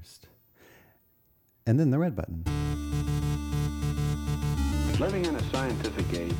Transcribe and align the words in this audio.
first. 0.00 0.26
And 1.66 1.78
then 1.78 1.90
the 1.90 1.98
red 1.98 2.16
button. 2.16 2.44
Living 4.98 5.24
in 5.24 5.36
a 5.36 5.50
scientific 5.50 6.18
age, 6.18 6.34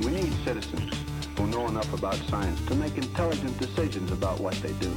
we 0.00 0.10
need 0.10 0.32
citizens 0.44 0.94
who 1.36 1.46
know 1.46 1.66
enough 1.68 1.92
about 1.94 2.16
science 2.28 2.60
to 2.66 2.74
make 2.74 2.96
intelligent 2.96 3.58
decisions 3.58 4.10
about 4.12 4.40
what 4.40 4.54
they 4.54 4.72
do. 4.74 4.92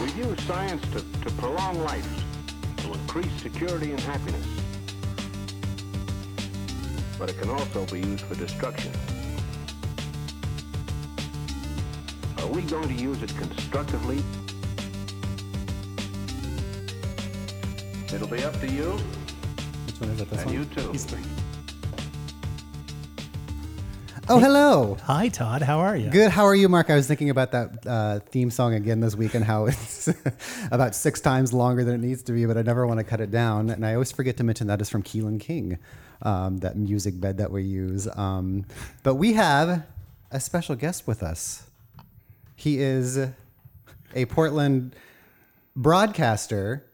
We 0.00 0.10
use 0.12 0.40
science 0.44 0.82
to, 0.92 1.00
to 1.22 1.30
prolong 1.38 1.78
life, 1.80 2.08
to 2.78 2.92
increase 2.92 3.32
security 3.42 3.92
and 3.92 4.00
happiness. 4.00 4.46
But 7.18 7.30
it 7.30 7.40
can 7.40 7.50
also 7.50 7.86
be 7.86 8.00
used 8.00 8.24
for 8.24 8.34
destruction. 8.34 8.92
Are 12.38 12.48
we 12.48 12.62
going 12.62 12.88
to 12.88 12.94
use 12.94 13.22
it 13.22 13.34
constructively? 13.36 14.22
It'll 18.14 18.28
be 18.28 18.44
up 18.44 18.58
to 18.60 18.70
you 18.70 18.92
Which 19.86 20.00
one 20.00 20.10
is 20.10 20.20
it? 20.20 20.30
This 20.30 20.42
and 20.42 20.50
one? 20.50 20.54
you 20.54 20.64
too. 20.66 20.92
He's 20.92 21.04
three. 21.04 21.20
Oh, 24.28 24.38
hello. 24.38 24.96
Hi, 25.02 25.28
Todd. 25.28 25.62
How 25.62 25.80
are 25.80 25.96
you? 25.96 26.10
Good. 26.10 26.30
How 26.30 26.44
are 26.44 26.54
you, 26.54 26.68
Mark? 26.68 26.90
I 26.90 26.94
was 26.94 27.08
thinking 27.08 27.28
about 27.28 27.50
that 27.50 27.86
uh, 27.86 28.20
theme 28.20 28.52
song 28.52 28.72
again 28.72 29.00
this 29.00 29.16
week 29.16 29.34
and 29.34 29.44
how 29.44 29.66
it's 29.66 30.08
about 30.70 30.94
six 30.94 31.20
times 31.20 31.52
longer 31.52 31.82
than 31.82 31.96
it 31.96 32.06
needs 32.06 32.22
to 32.22 32.32
be, 32.32 32.46
but 32.46 32.56
I 32.56 32.62
never 32.62 32.86
want 32.86 33.00
to 33.00 33.04
cut 33.04 33.20
it 33.20 33.32
down. 33.32 33.68
And 33.68 33.84
I 33.84 33.94
always 33.94 34.12
forget 34.12 34.36
to 34.36 34.44
mention 34.44 34.68
that 34.68 34.80
is 34.80 34.88
from 34.88 35.02
Keelan 35.02 35.40
King, 35.40 35.78
um, 36.22 36.58
that 36.58 36.76
music 36.76 37.20
bed 37.20 37.38
that 37.38 37.50
we 37.50 37.64
use. 37.64 38.06
Um, 38.16 38.64
but 39.02 39.16
we 39.16 39.32
have 39.32 39.82
a 40.30 40.38
special 40.38 40.76
guest 40.76 41.08
with 41.08 41.24
us. 41.24 41.64
He 42.54 42.78
is 42.78 43.18
a 44.14 44.24
Portland 44.26 44.94
broadcaster 45.76 46.84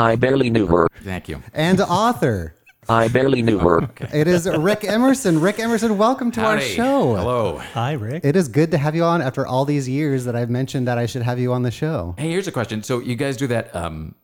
I 0.00 0.16
barely 0.16 0.48
knew 0.50 0.66
her. 0.66 0.88
Thank 1.02 1.28
you. 1.28 1.42
and 1.52 1.80
author. 1.80 2.54
I 2.88 3.08
barely 3.08 3.42
knew 3.42 3.58
her. 3.58 3.88
It 4.12 4.26
is 4.26 4.48
Rick 4.48 4.84
Emerson. 4.84 5.40
Rick 5.40 5.60
Emerson, 5.60 5.96
welcome 5.98 6.30
to 6.32 6.40
our 6.40 6.54
Howdy. 6.56 6.66
show. 6.66 7.14
Hello. 7.14 7.58
Hi, 7.74 7.92
Rick. 7.92 8.24
It 8.24 8.34
is 8.34 8.48
good 8.48 8.70
to 8.72 8.78
have 8.78 8.96
you 8.96 9.04
on 9.04 9.20
after 9.22 9.46
all 9.46 9.64
these 9.64 9.88
years 9.88 10.24
that 10.24 10.34
I've 10.34 10.50
mentioned 10.50 10.88
that 10.88 10.96
I 10.98 11.06
should 11.06 11.22
have 11.22 11.38
you 11.38 11.52
on 11.52 11.62
the 11.62 11.70
show. 11.70 12.14
Hey, 12.18 12.30
here's 12.30 12.48
a 12.48 12.52
question. 12.52 12.82
So 12.82 12.98
you 12.98 13.14
guys 13.14 13.36
do 13.36 13.46
that? 13.48 13.74
Um, 13.76 14.14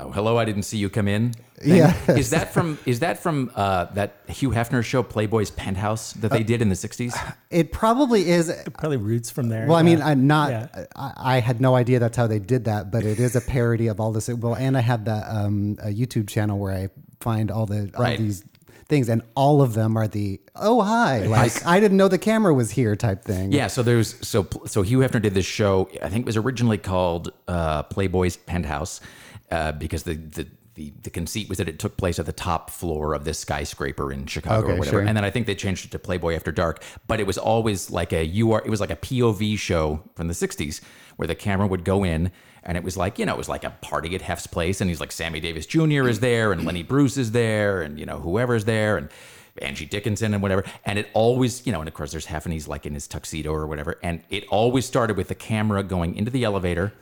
oh, 0.00 0.10
hello, 0.10 0.36
I 0.38 0.44
didn't 0.44 0.64
see 0.64 0.78
you 0.78 0.88
come 0.90 1.08
in. 1.08 1.32
thing? 1.32 1.76
Yeah. 1.76 1.94
Is 2.08 2.30
that 2.30 2.52
from? 2.52 2.78
Is 2.86 3.00
that 3.00 3.18
from 3.22 3.50
uh, 3.54 3.86
that 3.94 4.16
Hugh 4.28 4.50
Hefner 4.50 4.84
show, 4.84 5.02
Playboy's 5.02 5.50
Penthouse, 5.50 6.12
that 6.14 6.30
they 6.30 6.42
did 6.42 6.62
in 6.62 6.68
the 6.68 6.74
'60s? 6.74 7.14
It 7.50 7.72
probably 7.72 8.28
is. 8.28 8.52
Probably 8.78 8.98
roots 8.98 9.30
from 9.30 9.48
there. 9.48 9.66
Well, 9.66 9.76
I 9.76 9.82
mean. 9.82 10.02
I'm 10.02 10.26
not. 10.26 10.50
Yeah. 10.50 10.84
I, 10.94 11.12
I 11.36 11.40
had 11.40 11.60
no 11.60 11.74
idea 11.74 11.98
that's 11.98 12.16
how 12.16 12.26
they 12.26 12.38
did 12.38 12.64
that, 12.66 12.90
but 12.90 13.04
it 13.04 13.18
is 13.18 13.36
a 13.36 13.40
parody 13.40 13.86
of 13.88 14.00
all 14.00 14.12
this. 14.12 14.28
Well, 14.28 14.54
and 14.54 14.76
I 14.76 14.80
have 14.80 15.04
that 15.06 15.24
um, 15.28 15.76
a 15.82 15.88
YouTube 15.88 16.28
channel 16.28 16.58
where 16.58 16.72
I 16.74 16.88
find 17.20 17.50
all 17.50 17.66
the 17.66 17.90
all 17.96 18.02
Right. 18.02 18.18
these 18.18 18.44
things, 18.88 19.08
and 19.08 19.22
all 19.34 19.62
of 19.62 19.74
them 19.74 19.96
are 19.96 20.06
the 20.06 20.40
oh 20.54 20.80
hi, 20.82 21.20
like 21.26 21.64
I 21.66 21.80
didn't 21.80 21.96
know 21.96 22.08
the 22.08 22.18
camera 22.18 22.52
was 22.54 22.70
here 22.70 22.94
type 22.96 23.24
thing. 23.24 23.50
Yeah. 23.52 23.66
So 23.68 23.82
there's 23.82 24.14
so 24.26 24.46
so 24.66 24.82
Hugh 24.82 24.98
Hefner 24.98 25.22
did 25.22 25.34
this 25.34 25.46
show. 25.46 25.88
I 26.02 26.08
think 26.08 26.22
it 26.22 26.26
was 26.26 26.36
originally 26.36 26.78
called 26.78 27.32
uh, 27.48 27.82
Playboy's 27.84 28.36
Penthouse 28.36 29.00
uh, 29.50 29.72
because 29.72 30.02
the 30.04 30.14
the. 30.14 30.46
The, 30.76 30.92
the 31.04 31.08
conceit 31.08 31.48
was 31.48 31.56
that 31.56 31.70
it 31.70 31.78
took 31.78 31.96
place 31.96 32.18
at 32.18 32.26
the 32.26 32.34
top 32.34 32.68
floor 32.68 33.14
of 33.14 33.24
this 33.24 33.38
skyscraper 33.38 34.12
in 34.12 34.26
Chicago 34.26 34.58
Okay, 34.66 34.72
or 34.74 34.78
whatever. 34.78 34.98
sure. 34.98 35.06
And 35.06 35.16
then 35.16 35.24
I 35.24 35.30
think 35.30 35.46
they 35.46 35.54
changed 35.54 35.86
it 35.86 35.90
to 35.92 35.98
Playboy 35.98 36.34
After 36.34 36.52
Dark. 36.52 36.82
But 37.06 37.18
it 37.18 37.26
was 37.26 37.38
always 37.38 37.90
like 37.90 38.12
a 38.12 38.26
you 38.26 38.52
are 38.52 38.62
it 38.62 38.68
was 38.68 38.78
like 38.78 38.90
a 38.90 38.96
POV 38.96 39.58
show 39.58 40.02
from 40.16 40.28
the 40.28 40.34
60s 40.34 40.82
where 41.16 41.26
the 41.26 41.34
camera 41.34 41.66
would 41.66 41.82
go 41.82 42.04
in 42.04 42.30
and 42.62 42.76
it 42.76 42.84
was 42.84 42.94
like, 42.94 43.18
you 43.18 43.24
know, 43.24 43.32
it 43.32 43.38
was 43.38 43.48
like 43.48 43.64
a 43.64 43.70
party 43.80 44.14
at 44.16 44.20
Hef's 44.20 44.46
place 44.46 44.82
and 44.82 44.90
he's 44.90 45.00
like 45.00 45.12
Sammy 45.12 45.40
Davis 45.40 45.64
Jr. 45.64 46.08
is 46.08 46.20
there 46.20 46.52
and 46.52 46.66
Lenny 46.66 46.82
Bruce 46.82 47.16
is 47.16 47.32
there 47.32 47.80
and 47.80 47.98
you 47.98 48.04
know, 48.04 48.18
whoever's 48.20 48.66
there 48.66 48.98
and 48.98 49.08
Angie 49.62 49.86
Dickinson 49.86 50.34
and 50.34 50.42
whatever. 50.42 50.62
And 50.84 50.98
it 50.98 51.08
always, 51.14 51.64
you 51.66 51.72
know, 51.72 51.80
and 51.80 51.88
of 51.88 51.94
course 51.94 52.10
there's 52.10 52.26
Hef 52.26 52.44
and 52.44 52.52
he's 52.52 52.68
like 52.68 52.84
in 52.84 52.92
his 52.92 53.08
tuxedo 53.08 53.50
or 53.50 53.66
whatever. 53.66 53.98
And 54.02 54.22
it 54.28 54.44
always 54.48 54.84
started 54.84 55.16
with 55.16 55.28
the 55.28 55.34
camera 55.34 55.82
going 55.82 56.16
into 56.16 56.30
the 56.30 56.44
elevator 56.44 56.92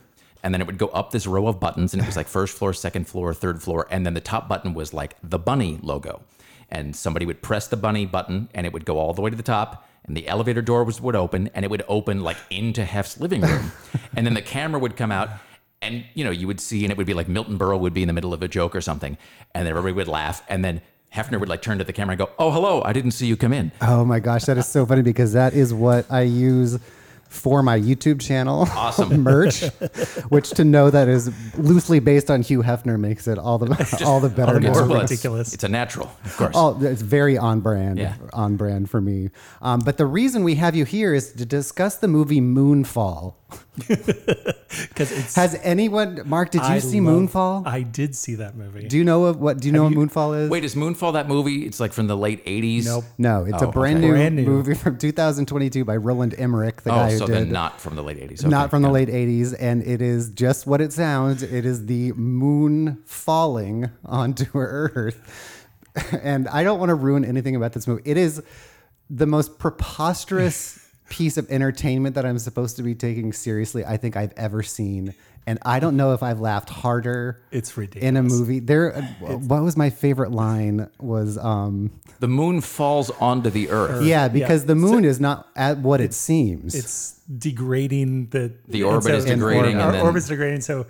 and 0.45 0.53
then 0.53 0.61
it 0.61 0.67
would 0.67 0.77
go 0.77 0.89
up 0.89 1.09
this 1.09 1.25
row 1.25 1.47
of 1.47 1.59
buttons 1.59 1.91
and 1.93 2.03
it 2.03 2.05
was 2.05 2.15
like 2.15 2.27
first 2.27 2.55
floor 2.55 2.71
second 2.71 3.07
floor 3.07 3.33
third 3.33 3.63
floor 3.63 3.87
and 3.89 4.05
then 4.05 4.13
the 4.13 4.21
top 4.21 4.47
button 4.47 4.75
was 4.75 4.93
like 4.93 5.17
the 5.23 5.39
bunny 5.39 5.79
logo. 5.81 6.21
And 6.69 6.95
somebody 6.95 7.25
would 7.25 7.41
press 7.41 7.67
the 7.67 7.77
bunny 7.77 8.05
button 8.05 8.49
and 8.53 8.65
it 8.67 8.71
would 8.71 8.85
go 8.85 8.99
all 8.99 9.13
the 9.13 9.23
way 9.23 9.31
to 9.31 9.35
the 9.35 9.43
top 9.43 9.89
and 10.05 10.15
the 10.15 10.27
elevator 10.27 10.61
door 10.61 10.83
was 10.83 11.01
would 11.01 11.15
open 11.15 11.49
and 11.55 11.65
it 11.65 11.71
would 11.71 11.83
open 11.87 12.21
like 12.21 12.37
into 12.51 12.85
hef's 12.85 13.19
living 13.19 13.41
room. 13.41 13.71
And 14.15 14.25
then 14.25 14.35
the 14.35 14.41
camera 14.41 14.79
would 14.79 14.95
come 14.95 15.11
out 15.11 15.29
and 15.81 16.05
you 16.13 16.23
know 16.23 16.31
you 16.31 16.45
would 16.45 16.59
see 16.59 16.85
and 16.85 16.91
it 16.91 16.97
would 16.97 17.07
be 17.07 17.15
like 17.15 17.27
milton 17.27 17.57
berle 17.57 17.79
would 17.79 17.93
be 17.93 18.03
in 18.03 18.07
the 18.07 18.13
middle 18.13 18.33
of 18.33 18.41
a 18.41 18.47
joke 18.47 18.75
or 18.75 18.81
something 18.81 19.17
and 19.53 19.65
then 19.65 19.71
everybody 19.71 19.93
would 19.93 20.07
laugh 20.07 20.41
and 20.47 20.63
then 20.63 20.81
hefner 21.13 21.37
would 21.37 21.49
like 21.49 21.61
turn 21.61 21.79
to 21.79 21.83
the 21.83 21.91
camera 21.91 22.13
and 22.13 22.19
go 22.19 22.29
oh 22.39 22.49
hello 22.49 22.81
i 22.83 22.93
didn't 22.93 23.11
see 23.11 23.25
you 23.25 23.35
come 23.35 23.51
in. 23.51 23.71
Oh 23.81 24.05
my 24.05 24.19
gosh, 24.19 24.45
that 24.45 24.57
is 24.57 24.67
so 24.67 24.85
funny 24.85 25.01
because 25.01 25.33
that 25.33 25.53
is 25.53 25.73
what 25.73 26.05
I 26.09 26.21
use 26.21 26.79
for 27.35 27.61
my 27.61 27.79
YouTube 27.79 28.19
channel. 28.21 28.67
Awesome. 28.71 29.21
merch, 29.23 29.61
which 30.29 30.49
to 30.51 30.63
know 30.63 30.89
that 30.89 31.07
is 31.07 31.31
loosely 31.57 31.99
based 31.99 32.31
on 32.31 32.41
Hugh 32.41 32.63
Hefner 32.63 32.99
makes 32.99 33.27
it 33.27 33.37
all 33.37 33.57
the 33.57 33.65
all 34.05 34.19
the 34.19 34.29
better. 34.29 34.53
all 34.55 34.59
the 34.59 34.67
now. 34.67 34.85
more 34.85 34.99
ridiculous. 35.01 35.53
it's 35.53 35.63
a 35.63 35.69
natural 35.69 36.09
of 36.23 36.37
course 36.37 36.51
Oh, 36.55 36.81
it's 36.83 37.01
very 37.01 37.37
on 37.37 37.59
brand, 37.59 37.99
Yeah. 37.99 38.15
on 38.33 38.55
brand 38.55 38.89
for 38.89 39.01
me. 39.01 39.29
Um, 39.61 39.79
but 39.81 39.97
the 39.97 40.05
reason 40.05 40.43
we 40.43 40.55
have 40.55 40.75
you 40.75 40.85
here 40.85 41.13
is 41.13 41.33
to 41.33 41.45
discuss 41.45 41.97
the 41.97 42.07
movie 42.07 42.41
Moonfall. 42.41 43.33
because 43.77 45.11
it's. 45.11 45.35
Has 45.35 45.59
anyone, 45.63 46.21
Mark? 46.25 46.51
Did 46.51 46.61
you 46.61 46.67
I 46.67 46.79
see 46.79 47.01
love- 47.01 47.29
Moonfall? 47.29 47.67
I 47.67 47.81
did 47.81 48.15
see 48.15 48.35
that 48.35 48.55
movie. 48.55 48.87
do 48.87 48.97
you 48.97 49.03
know 49.03 49.25
of 49.25 49.39
what? 49.39 49.59
Do 49.59 49.67
you 49.67 49.71
know 49.73 49.87
you- 49.87 49.97
what 49.99 50.09
Moonfall 50.09 50.43
is? 50.43 50.49
wait 50.49 50.63
is 50.63 50.75
moonfall 50.75 51.13
that 51.13 51.27
movie 51.27 51.65
it's 51.65 51.79
like 51.79 51.91
from 51.93 52.07
the 52.07 52.15
late 52.17 52.45
80s 52.45 52.85
Nope. 52.85 53.03
no, 53.17 53.45
it's 53.45 53.61
Oh, 53.61 53.69
a 53.69 53.71
brand, 53.71 53.97
okay. 53.97 54.07
new 54.07 54.13
Brand 54.13 54.35
new. 54.35 54.45
movie 54.45 54.73
from 54.75 54.97
2022 54.97 55.83
by 55.85 55.95
Roland 55.97 56.35
Emmerich, 56.37 56.81
the 56.83 56.91
oh 56.91 56.95
guy 56.95 57.11
who 57.11 57.17
so 57.17 57.25
did 57.27 57.35
then 57.35 57.51
not 57.51 57.79
from 57.81 57.95
the 57.95 58.03
late 58.03 58.17
80s 58.17 58.39
Okay, 58.41 58.49
not 58.49 58.69
from 58.69 58.81
the 58.81 58.89
late 58.89 59.09
80s 59.09 59.55
and 59.59 59.83
it 59.83 60.01
is 60.01 60.29
just 60.29 60.65
what 60.67 60.81
it 60.81 60.93
sounds 60.93 61.43
it 61.43 61.65
is 61.65 61.85
the 61.87 62.11
moon 62.13 63.01
falling 63.05 63.89
onto 64.05 64.45
earth 64.57 65.19
and 66.21 66.47
i 66.49 66.63
don't 66.63 66.79
want 66.79 66.89
to 66.89 66.95
ruin 66.95 67.23
anything 67.25 67.55
about 67.55 67.73
this 67.73 67.87
movie 67.87 68.01
it 68.05 68.17
is 68.17 68.41
the 69.09 69.25
most 69.25 69.57
preposterous 69.59 70.84
piece 71.09 71.37
of 71.37 71.49
entertainment 71.51 72.15
that 72.15 72.25
i'm 72.25 72.39
supposed 72.39 72.75
to 72.77 72.83
be 72.83 72.95
taking 72.95 73.31
seriously 73.33 73.85
i 73.85 73.95
think 73.97 74.17
i've 74.17 74.33
ever 74.37 74.63
seen 74.63 75.13
and 75.47 75.59
i 75.63 75.79
don't 75.79 75.95
know 75.95 76.13
if 76.13 76.23
i've 76.23 76.39
laughed 76.39 76.69
harder 76.69 77.39
It's 77.51 77.77
ridiculous. 77.77 78.07
in 78.09 78.17
a 78.17 78.23
movie 78.23 78.59
there 78.59 78.91
what 79.21 79.61
was 79.61 79.77
my 79.77 79.91
favorite 79.91 80.31
line 80.31 80.89
was 80.99 81.37
um 81.37 81.91
the 82.19 82.27
moon 82.27 82.59
falls 82.61 83.11
onto 83.11 83.49
the 83.51 83.69
earth 83.69 84.03
yeah 84.03 84.27
because 84.27 84.63
yeah. 84.63 84.67
the 84.67 84.75
moon 84.75 85.05
is 85.05 85.19
not 85.19 85.47
at 85.55 85.77
what 85.77 86.01
it 86.01 86.13
seems 86.13 86.73
It's 86.73 87.19
degrading 87.37 88.27
the 88.29 88.53
The 88.67 88.83
orbit 88.83 89.13
is 89.13 89.25
and 89.25 89.39
degrading 89.39 89.77
Our 89.77 89.87
and 89.87 89.95
then- 89.95 90.01
orbit's 90.05 90.27
degrading. 90.27 90.61
So, 90.61 90.85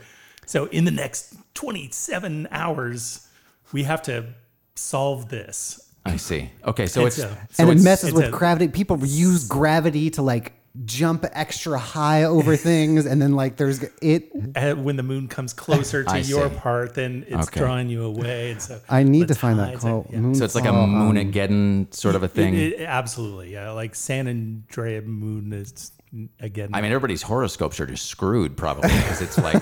so 0.46 0.66
in 0.66 0.84
the 0.86 0.92
next 0.92 1.34
27 1.54 2.48
hours, 2.52 3.28
we 3.72 3.84
have 3.84 4.02
to 4.04 4.34
solve 4.76 5.30
this. 5.30 5.85
I 6.06 6.18
see. 6.18 6.50
Okay, 6.66 6.86
so 6.88 7.06
it's, 7.06 7.18
It's 7.18 7.26
a- 7.26 7.38
so 7.52 7.64
and 7.64 7.70
it 7.70 7.74
it's- 7.74 7.84
messes 7.84 8.14
with 8.14 8.26
a- 8.26 8.30
gravity. 8.32 8.68
People 8.68 8.98
use 9.06 9.48
gravity 9.48 10.10
to 10.12 10.22
like 10.22 10.54
jump 10.84 11.26
extra 11.32 11.80
high 11.80 12.24
over 12.26 12.56
things, 12.70 13.06
and 13.06 13.22
then 13.22 13.32
like 13.36 13.56
there's 13.58 13.82
it. 14.02 14.30
Uh, 14.56 14.76
when 14.76 14.98
the 14.98 15.04
moon 15.04 15.28
comes 15.28 15.52
closer 15.54 16.04
to 16.06 16.12
I 16.12 16.18
your 16.18 16.50
see. 16.50 16.56
part, 16.58 16.94
then 16.94 17.26
it's 17.28 17.48
Okay. 17.48 17.60
drawing 17.60 17.90
you 17.90 18.04
away. 18.04 18.52
And 18.52 18.62
so 18.62 18.80
I 18.90 19.04
need 19.04 19.24
the 19.30 19.34
to 19.34 19.40
find 19.40 19.58
that 19.60 19.72
tides 19.72 19.86
are- 19.86 19.90
quote. 20.04 20.08
yeah. 20.12 20.20
Moon 20.20 20.36
so 20.36 20.46
it's 20.46 20.54
like 20.56 20.66
a 20.66 20.70
fall, 20.70 20.84
um, 20.84 20.92
Moonageddon 21.14 21.94
sort 21.94 22.16
of 22.16 22.24
a 22.24 22.28
thing. 22.28 22.54
It- 22.54 22.74
it- 22.74 22.86
absolutely, 22.88 23.54
yeah. 23.54 23.72
Like 23.72 23.96
San 23.96 24.28
Andrea 24.28 25.02
moon 25.02 25.54
is 25.54 25.92
again. 26.40 26.70
I 26.74 26.82
mean, 26.82 26.92
everybody's 26.92 27.22
horoscopes 27.22 27.80
are 27.80 27.86
just 27.86 28.06
screwed 28.06 28.58
probably 28.58 28.90
because 28.90 29.22
it's 29.22 29.38
like 29.38 29.62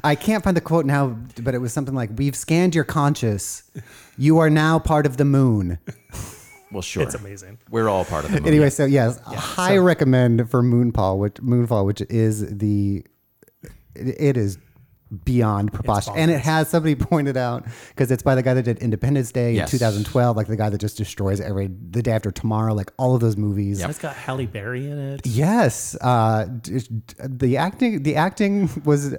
I 0.04 0.14
can't 0.14 0.44
find 0.44 0.56
the 0.56 0.60
quote 0.60 0.86
now, 0.86 1.16
but 1.42 1.54
it 1.54 1.58
was 1.58 1.72
something 1.72 1.94
like, 1.94 2.10
"We've 2.16 2.36
scanned 2.36 2.74
your 2.74 2.84
conscious. 2.84 3.70
You 4.16 4.38
are 4.38 4.50
now 4.50 4.78
part 4.78 5.06
of 5.06 5.16
the 5.16 5.24
moon." 5.24 5.78
well, 6.72 6.82
sure, 6.82 7.02
it's 7.02 7.14
amazing. 7.14 7.58
We're 7.70 7.88
all 7.88 8.04
part 8.04 8.24
of 8.24 8.32
the 8.32 8.40
moon. 8.40 8.48
Anyway, 8.48 8.70
so 8.70 8.84
yes, 8.84 9.18
high 9.20 9.78
recommend 9.78 10.50
for 10.50 10.62
Moonfall, 10.62 11.18
which 11.18 11.34
Moonfall, 11.34 11.86
which 11.86 12.02
is 12.02 12.58
the 12.58 13.04
it, 13.94 14.20
it 14.20 14.36
is 14.36 14.58
beyond 15.24 15.72
preposterous, 15.72 16.16
and 16.18 16.30
it 16.30 16.40
has 16.40 16.68
somebody 16.68 16.94
pointed 17.12 17.36
out 17.36 17.64
because 17.88 18.10
it's 18.10 18.22
by 18.22 18.34
the 18.34 18.42
guy 18.42 18.54
that 18.54 18.62
did 18.64 18.78
Independence 18.78 19.32
Day 19.32 19.52
Yes. 19.54 19.72
in 19.72 19.78
2012, 19.78 20.36
like 20.36 20.46
the 20.48 20.56
guy 20.56 20.68
that 20.68 20.78
just 20.78 20.96
destroys 20.96 21.40
every 21.40 21.68
the 21.90 22.02
day 22.02 22.12
after 22.12 22.30
tomorrow, 22.30 22.74
like 22.74 22.92
all 22.98 23.14
of 23.14 23.20
those 23.20 23.36
movies. 23.36 23.82
It's 23.82 23.98
got 23.98 24.14
Halle 24.16 24.46
Berry 24.46 24.90
in 24.90 24.98
it. 24.98 25.26
Yes, 25.26 25.96
uh, 26.00 26.46
the 27.24 27.56
acting 27.56 28.02
the 28.02 28.16
acting 28.16 28.68
was 28.84 29.14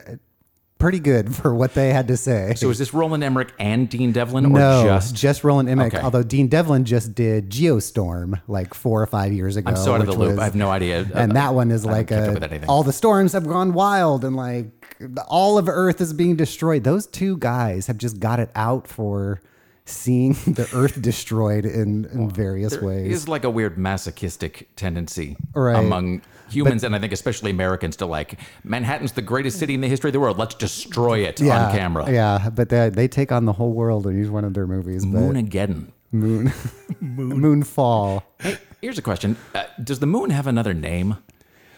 pretty 0.78 1.00
good 1.00 1.36
for 1.42 1.54
what 1.54 1.74
they 1.74 1.92
had 1.92 2.08
to 2.08 2.16
say. 2.16 2.54
So 2.56 2.70
is 2.70 2.78
this 2.78 2.94
Roland 2.94 3.22
Emmerich 3.24 3.52
and 3.60 3.90
Dean 3.90 4.12
Devlin, 4.14 4.46
or 4.46 4.50
no, 4.60 4.84
just? 4.86 5.14
just 5.16 5.44
Roland 5.44 5.68
Emmerich. 5.70 5.94
Okay. 5.94 6.04
Although 6.04 6.24
Dean 6.24 6.48
Devlin 6.48 6.86
just 6.86 7.14
did 7.16 7.50
Geostorm 7.50 8.40
like 8.48 8.74
four 8.74 9.02
or 9.02 9.06
five 9.08 9.34
years 9.34 9.56
ago. 9.58 9.70
I'm 9.72 9.76
so 9.76 9.94
out 9.96 10.00
of 10.02 10.06
the 10.08 10.14
loop. 10.14 10.30
was- 10.32 10.40
I 10.40 10.44
have 10.46 10.56
no 10.56 10.70
idea. 10.70 11.00
and 11.14 11.32
Uh, 11.32 11.34
that 11.36 11.54
one 11.54 11.72
is 11.72 11.86
I 11.86 11.92
like 11.92 12.12
a, 12.12 12.66
all 12.68 12.84
the 12.84 12.94
storms 12.94 13.34
have 13.34 13.46
gone 13.48 13.74
wild 13.74 14.24
and 14.24 14.36
like 14.38 14.79
all 15.28 15.57
of 15.57 15.69
Earth 15.69 16.01
is 16.01 16.13
being 16.13 16.36
destroyed. 16.36 16.84
Those 16.84 17.07
two 17.07 17.38
guys 17.38 17.88
have 17.88 17.98
just 17.98 18.19
got 18.19 18.40
it 18.40 18.50
out 18.56 18.88
for 18.88 19.42
seeing 19.86 20.34
the 20.46 20.69
Earth 20.74 21.01
destroyed 21.01 21.66
in, 21.66 22.06
in 22.06 22.30
various 22.30 22.74
There 22.74 22.84
ways. 22.84 23.12
is 23.12 23.28
like 23.28 23.44
a 23.44 23.50
weird 23.50 23.78
masochistic 23.78 24.69
tendency 24.75 25.36
Right. 25.54 25.78
among 25.80 26.22
humans, 26.50 26.84
and 26.84 26.96
I 26.96 27.00
think 27.00 27.13
especially 27.13 27.51
Americans, 27.51 27.96
to 27.98 28.06
like 28.06 28.40
Manhattan's 28.63 29.13
the 29.13 29.22
greatest 29.22 29.57
city 29.60 29.74
in 29.74 29.81
the 29.81 29.88
history 29.88 30.10
of 30.10 30.13
the 30.13 30.19
world. 30.19 30.38
Let's 30.38 30.56
destroy 30.56 31.19
it 31.19 31.42
on 31.42 31.72
camera. 31.72 32.12
Yeah, 32.12 32.50
but 32.54 32.69
they, 32.69 32.90
they 32.90 33.07
take 33.07 33.31
on 33.31 33.45
the 33.45 33.54
whole 33.54 33.72
world 33.74 34.06
in 34.07 34.22
each 34.24 34.30
one 34.30 34.44
of 34.45 34.54
their 34.54 34.68
movies. 34.68 35.06
But 35.06 35.19
Moonageddon. 35.19 35.88
moon, 36.12 36.52
moon, 37.00 37.63
Moonfall. 37.63 38.24
Hey, 38.40 38.57
Here's 38.81 38.98
a 38.98 39.02
question: 39.02 39.38
uh, 39.56 39.63
Does 39.84 40.00
the 40.00 40.07
moon 40.07 40.30
have 40.31 40.48
another 40.48 40.74
name, 40.74 41.18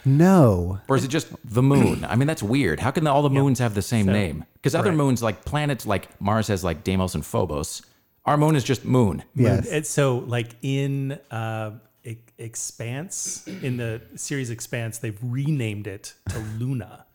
No, 0.06 0.80
or 0.88 0.95
is 0.95 1.03
it 1.03 1.09
just 1.09 1.27
the 1.44 1.62
moon? 1.62 2.06
I 2.06 2.15
mean, 2.15 2.27
that's 2.27 2.44
weird. 2.44 2.80
How 2.80 2.92
can 2.92 3.06
all 3.07 3.21
the 3.21 3.30
moons 3.30 3.59
have 3.59 3.75
the 3.75 3.81
same 3.81 4.06
name? 4.07 4.45
Because 4.53 4.75
other 4.75 4.89
right. 4.89 4.98
moons, 4.98 5.21
like 5.24 5.45
planets, 5.45 5.86
like 5.86 6.19
Mars 6.21 6.48
has 6.48 6.63
like 6.63 6.83
Deimos 6.83 7.15
and 7.15 7.25
Phobos. 7.25 7.81
Our 8.25 8.38
moon 8.38 8.56
is 8.56 8.63
just 8.63 8.86
moon. 8.86 9.24
yes, 9.36 9.68
And 9.68 9.86
so, 9.86 10.19
like 10.19 10.50
in 10.62 11.13
uh, 11.31 11.71
E- 12.03 12.18
Expanse, 12.38 13.48
in 13.48 13.77
the 13.77 14.01
series 14.15 14.50
Expanse, 14.50 15.00
they've 15.00 15.18
renamed 15.21 15.88
it 15.88 16.13
to 16.30 16.39
Luna. 16.59 17.06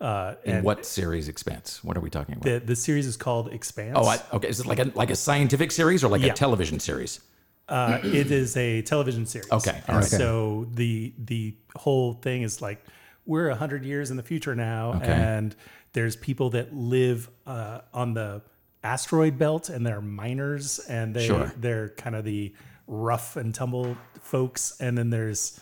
Uh, 0.00 0.34
In 0.44 0.56
and 0.56 0.64
what 0.64 0.86
series 0.86 1.28
expanse? 1.28 1.84
What 1.84 1.94
are 1.96 2.00
we 2.00 2.08
talking 2.08 2.34
about? 2.36 2.44
the 2.44 2.58
the 2.58 2.74
series 2.76 3.06
is 3.06 3.18
called 3.18 3.52
Expanse. 3.52 3.96
oh, 4.00 4.06
I, 4.06 4.18
okay. 4.32 4.48
Is 4.48 4.58
it 4.60 4.66
like 4.66 4.78
a 4.78 4.90
like 4.94 5.10
a 5.10 5.14
scientific 5.16 5.70
series 5.70 6.02
or 6.02 6.08
like 6.08 6.22
Yeah. 6.22 6.32
a 6.32 6.34
television 6.34 6.80
series? 6.80 7.20
Uh, 7.70 8.00
it 8.02 8.30
is 8.30 8.56
a 8.56 8.82
television 8.82 9.24
series. 9.26 9.50
Okay, 9.50 9.70
all 9.88 9.94
And 9.94 9.96
right. 9.96 10.04
So 10.04 10.66
the 10.74 11.14
the 11.18 11.54
whole 11.76 12.14
thing 12.14 12.42
is 12.42 12.60
like 12.60 12.84
we're 13.26 13.48
a 13.48 13.54
hundred 13.54 13.84
years 13.84 14.10
in 14.10 14.16
the 14.16 14.22
future 14.22 14.54
now, 14.54 14.94
Okay. 14.94 15.06
and 15.12 15.54
there's 15.92 16.16
people 16.16 16.50
that 16.50 16.74
live 16.74 17.30
uh, 17.46 17.80
on 17.94 18.14
the 18.14 18.42
asteroid 18.82 19.38
belt, 19.38 19.68
and 19.68 19.86
they're 19.86 20.00
miners, 20.00 20.78
and 20.88 21.14
they 21.14 21.26
Sure. 21.26 21.52
they're 21.56 21.90
kind 21.90 22.16
of 22.16 22.24
the 22.24 22.52
rough 22.86 23.36
and 23.36 23.54
tumble 23.54 23.96
folks, 24.20 24.76
and 24.80 24.98
then 24.98 25.10
there's 25.10 25.60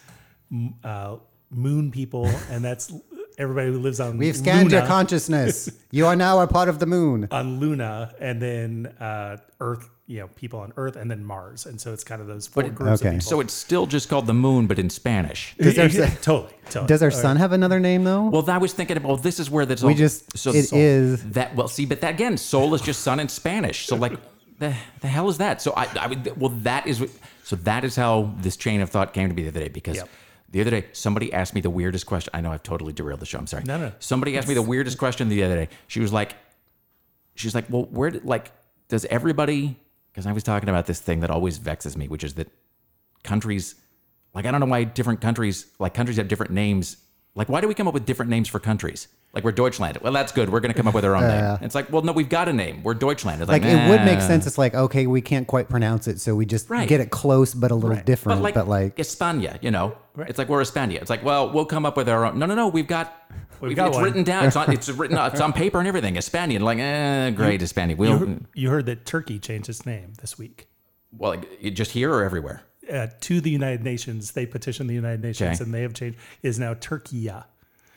uh, 0.85 1.17
moon 1.51 1.91
people, 1.91 2.27
and 2.51 2.65
that's 2.65 2.93
everybody 3.37 3.69
who 3.71 3.79
lives 3.79 4.01
on 4.01 4.17
we've 4.19 4.37
scanned 4.37 4.71
your 4.73 4.87
consciousness. 4.87 5.69
you 5.91 6.07
are 6.07 6.17
now 6.17 6.41
a 6.41 6.47
part 6.47 6.69
of 6.69 6.79
the 6.79 6.87
moon. 6.87 7.29
on 7.31 7.59
Luna, 7.61 8.15
and 8.21 8.41
then 8.41 8.87
uh, 8.99 9.37
Earth. 9.61 9.91
You 10.09 10.21
know, 10.21 10.29
people 10.29 10.61
on 10.61 10.73
Earth, 10.79 10.97
and 10.97 11.11
then 11.11 11.23
Mars, 11.23 11.67
and 11.67 11.79
so 11.79 11.93
it's 11.93 12.03
kind 12.03 12.23
of 12.23 12.27
those 12.27 12.47
four 12.47 12.63
groups 12.63 13.03
okay. 13.03 13.17
of. 13.17 13.23
So 13.23 13.41
it's 13.41 13.53
still 13.53 13.85
just 13.85 14.09
called 14.09 14.27
the 14.27 14.33
moon, 14.33 14.67
but 14.67 14.79
in 14.79 14.89
Spanish. 14.89 15.55
Does 15.59 15.79
our, 15.79 15.87
Yeah, 15.87 16.07
totally, 16.23 16.55
totally. 16.71 16.87
does 16.87 17.03
our 17.03 17.11
sun 17.11 17.37
have 17.37 17.53
another 17.53 17.79
name 17.79 18.05
though? 18.05 18.25
Well, 18.31 18.51
I 18.51 18.57
was 18.57 18.73
thinking 18.73 18.97
about. 18.97 19.07
Well, 19.09 19.17
this 19.19 19.39
is 19.39 19.51
where 19.51 19.67
that's 19.67 19.83
We 19.83 19.93
all, 19.93 19.99
just- 19.99 20.39
so 20.39 20.51
it 20.55 20.63
soul- 20.63 20.79
is- 20.79 21.23
that. 21.33 21.55
Well, 21.55 21.69
see, 21.69 21.85
but 21.85 22.01
that 22.01 22.15
again, 22.15 22.39
soul 22.39 22.75
is 22.75 22.81
just 22.81 23.03
sun 23.03 23.21
in 23.21 23.29
Spanish. 23.29 23.87
So 23.87 23.97
like, 23.97 24.15
the 24.59 24.75
the 25.01 25.09
hell 25.09 25.29
is 25.29 25.37
that? 25.39 25.61
So 25.61 25.75
I, 25.77 25.87
I 26.01 26.07
would. 26.07 26.41
Well, 26.41 26.53
that 26.63 26.87
is. 26.87 27.07
So 27.45 27.57
that 27.57 27.85
is 27.85 27.95
how 27.95 28.33
this 28.39 28.57
chain 28.57 28.81
of 28.81 28.89
thought 28.89 29.13
came 29.13 29.29
to 29.29 29.35
be 29.35 29.43
the 29.43 29.51
other 29.51 29.61
day 29.61 29.69
because. 29.69 29.97
Yep. 29.97 30.09
The 30.51 30.63
other 30.63 30.71
day, 30.71 30.87
somebody 30.95 31.31
asked 31.35 31.55
me 31.55 31.61
the 31.61 31.69
weirdest 31.69 32.07
question. 32.07 32.31
I 32.33 32.41
know 32.41 32.51
I've 32.51 32.63
totally 32.63 32.95
derailed 32.95 33.21
the 33.21 33.27
show. 33.27 33.37
I'm 33.39 33.47
sorry. 33.47 33.65
No, 33.65 33.77
no. 33.77 33.93
Somebody 33.99 34.39
asked 34.39 34.49
me 34.49 34.55
the 34.55 34.63
weirdest 34.63 34.97
question 34.97 35.29
the 35.29 35.43
other 35.43 35.57
day. 35.57 35.69
She 35.89 36.01
was 36.01 36.11
like, 36.11 36.35
she's 37.35 37.55
like, 37.55 37.67
well, 37.69 37.83
where 37.91 38.09
did 38.11 38.25
like 38.25 38.51
does 38.89 39.05
everybody? 39.05 39.77
Because 40.13 40.27
I 40.27 40.33
was 40.33 40.43
talking 40.43 40.69
about 40.69 40.87
this 40.87 41.01
thing 41.01 41.21
that 41.21 41.31
always 41.31 41.59
vexes 41.59 41.97
me, 41.97 42.09
which 42.09 42.25
is 42.25 42.35
that 42.35 42.49
countries, 43.23 43.75
like 44.35 44.47
I 44.47 44.51
don't 44.51 44.61
know 44.61 44.67
why 44.67 44.85
different 44.85 45.21
countries, 45.21 45.67
like 45.79 45.95
countries 45.95 46.17
have 46.17 46.29
different 46.29 46.53
names. 46.53 46.97
Like 47.35 47.49
why 47.49 47.61
do 47.61 47.69
we 47.69 47.75
come 47.75 47.87
up 47.87 47.95
with 47.95 48.07
different 48.07 48.31
names 48.31 48.49
for 48.49 48.59
countries? 48.59 49.09
Like 49.35 49.45
we're 49.45 49.53
Deutschland. 49.53 49.99
Well, 49.99 50.13
that's 50.13 50.33
good. 50.33 50.49
We're 50.49 50.61
going 50.61 50.73
to 50.73 50.77
come 50.77 50.89
up 50.89 50.95
with 50.95 51.05
our 51.05 51.15
own 51.15 51.23
name. 51.29 51.59
It's 51.61 51.75
like, 51.75 51.93
well, 51.93 52.03
no, 52.03 52.13
we've 52.13 52.29
got 52.31 52.49
a 52.49 52.53
name. 52.53 52.83
We're 52.83 52.95
Deutschland. 52.95 53.43
It's 53.43 53.49
like 53.49 53.63
it 53.63 53.89
would 53.89 54.01
make 54.05 54.19
nah. 54.19 54.27
sense. 54.27 54.47
It's 54.47 54.59
like 54.59 54.75
okay, 54.75 55.07
we 55.07 55.21
can't 55.21 55.47
quite 55.47 55.69
pronounce 55.69 56.09
it, 56.09 56.19
so 56.19 56.35
we 56.35 56.47
just 56.47 56.71
Right. 56.71 56.89
get 56.89 57.01
it 57.01 57.11
close, 57.11 57.55
but 57.55 57.71
a 57.71 57.75
little 57.75 58.03
different. 58.03 58.43
But 58.55 58.67
like, 58.67 58.97
España, 58.97 59.63
you 59.63 59.71
know, 59.71 59.97
it's 60.27 60.39
like 60.39 60.49
we're 60.49 60.63
España. 60.63 60.95
It's 61.01 61.11
like, 61.11 61.25
well, 61.25 61.51
we'll 61.51 61.67
come 61.67 61.87
up 61.87 61.97
with 61.97 62.09
our 62.09 62.25
own. 62.25 62.39
No, 62.39 62.47
no, 62.47 62.55
no. 62.55 62.69
We've 62.69 62.87
got. 62.87 63.15
We've 63.61 63.77
got 63.77 63.89
it's 63.89 63.97
one. 63.97 64.05
written 64.05 64.23
down. 64.25 64.45
It's 64.47 64.57
on. 64.57 64.73
It's 64.73 64.89
written. 64.89 65.19
It's 65.33 65.41
on 65.41 65.53
paper 65.53 65.79
and 65.79 65.89
everything. 65.89 66.15
España. 66.15 66.61
Like, 66.61 66.79
eh, 66.79 67.31
great. 67.31 67.61
You 67.61 67.97
We'll. 67.97 68.19
heard, 68.19 68.45
you 68.55 68.71
heard 68.71 68.87
that 68.87 69.05
Turkey 69.05 69.39
changed 69.39 69.69
its 69.69 69.85
name 69.85 70.13
this 70.21 70.39
week. 70.39 70.69
Well, 71.13 71.31
like, 71.33 71.73
just 71.75 71.93
here 71.93 72.13
or 72.13 72.23
everywhere. 72.23 72.63
Uh, 72.91 73.09
to 73.21 73.41
the 73.41 73.51
United 73.51 73.83
Nations, 73.85 74.33
they 74.33 74.47
petitioned 74.47 74.89
the 74.89 74.95
United 74.95 75.23
Nations, 75.23 75.57
Okay. 75.61 75.65
and 75.65 75.75
they 75.75 75.83
have 75.83 75.93
changed. 75.93 76.19
Is 76.43 76.59
now 76.59 76.75
Türkiye. 76.75 77.45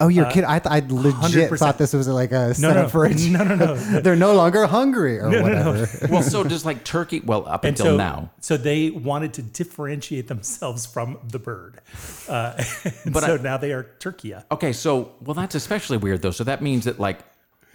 Oh, 0.02 0.08
you're 0.08 0.26
kidding! 0.26 0.46
I, 0.50 0.60
th- 0.60 0.72
I 0.72 0.80
legit 0.94 1.50
100%. 1.52 1.58
thought 1.60 1.78
this 1.78 1.94
was 1.94 2.08
like 2.08 2.32
a 2.32 2.48
No, 2.48 2.54
setup 2.54 2.84
no, 2.86 2.90
for 2.90 3.06
a 3.06 3.14
no, 3.14 3.44
no, 3.44 3.56
no. 3.56 3.76
They're 4.02 4.16
no 4.16 4.34
longer 4.34 4.66
hungry 4.66 5.20
or 5.20 5.30
whatever. 5.30 5.88
Well, 6.10 6.24
so 6.24 6.44
does 6.44 6.66
like 6.66 6.84
Turkey. 6.84 7.22
Well, 7.22 7.48
up 7.48 7.64
And 7.64 7.78
until 7.80 7.94
so, 7.94 7.98
now. 7.98 8.32
so 8.40 8.58
they 8.58 8.90
wanted 8.90 9.34
to 9.36 9.42
differentiate 9.44 10.28
themselves 10.28 10.86
from 10.86 11.18
the 11.30 11.40
bird. 11.40 11.80
Uh, 12.28 12.54
and 13.06 13.14
But 13.14 13.24
so 13.24 13.36
I- 13.36 13.42
now 13.42 13.58
they 13.58 13.72
are 13.74 13.84
Türkiye. 14.00 14.44
Okay, 14.52 14.74
so 14.74 15.12
well, 15.22 15.36
that's 15.36 15.56
especially 15.56 15.98
weird 15.98 16.22
though. 16.22 16.32
So 16.32 16.44
that 16.44 16.62
means 16.62 16.86
that 16.86 17.00
like 17.00 17.20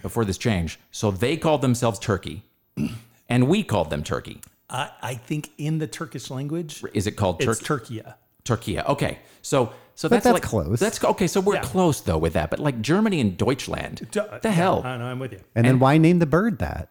before 0.03 0.25
this 0.25 0.39
change, 0.39 0.79
so 0.91 1.11
they 1.11 1.37
called 1.37 1.63
themselves 1.63 1.99
Turkey, 1.99 2.43
and 3.29 3.49
we 3.49 3.63
called 3.63 3.91
them 3.91 4.03
Turkey. 4.03 4.41
I, 4.69 4.91
I 5.01 5.15
think 5.15 5.51
in 5.59 5.79
the 5.79 5.87
Turkish 5.87 6.29
language, 6.31 6.83
Is 6.93 7.07
it 7.07 7.13
called 7.13 7.41
it's 7.41 7.61
Turkey? 7.61 8.01
Türkiye. 8.03 8.15
Turkey. 8.45 8.81
Okay, 8.81 9.19
so 9.43 9.73
so 9.97 10.09
But 10.09 10.17
that's, 10.17 10.25
that's 10.25 10.35
like 10.35 10.43
close. 10.45 10.79
That's 10.79 11.03
okay. 11.03 11.27
So 11.27 11.41
we're 11.41 11.55
Yeah. 11.57 11.63
close 11.63 12.01
though 12.01 12.19
with 12.19 12.35
that. 12.35 12.51
But 12.51 12.61
like 12.61 12.81
Germany 12.81 13.21
and 13.21 13.37
Deutschland, 13.37 14.07
Duh, 14.13 14.39
the 14.41 14.49
yeah, 14.49 14.55
hell 14.55 14.83
I 14.85 14.97
know, 14.99 15.07
I'm 15.07 15.19
with 15.19 15.33
you. 15.33 15.41
And, 15.57 15.67
then 15.67 15.79
why 15.81 15.99
name 15.99 16.21
the 16.21 16.27
bird 16.27 16.59
that? 16.61 16.89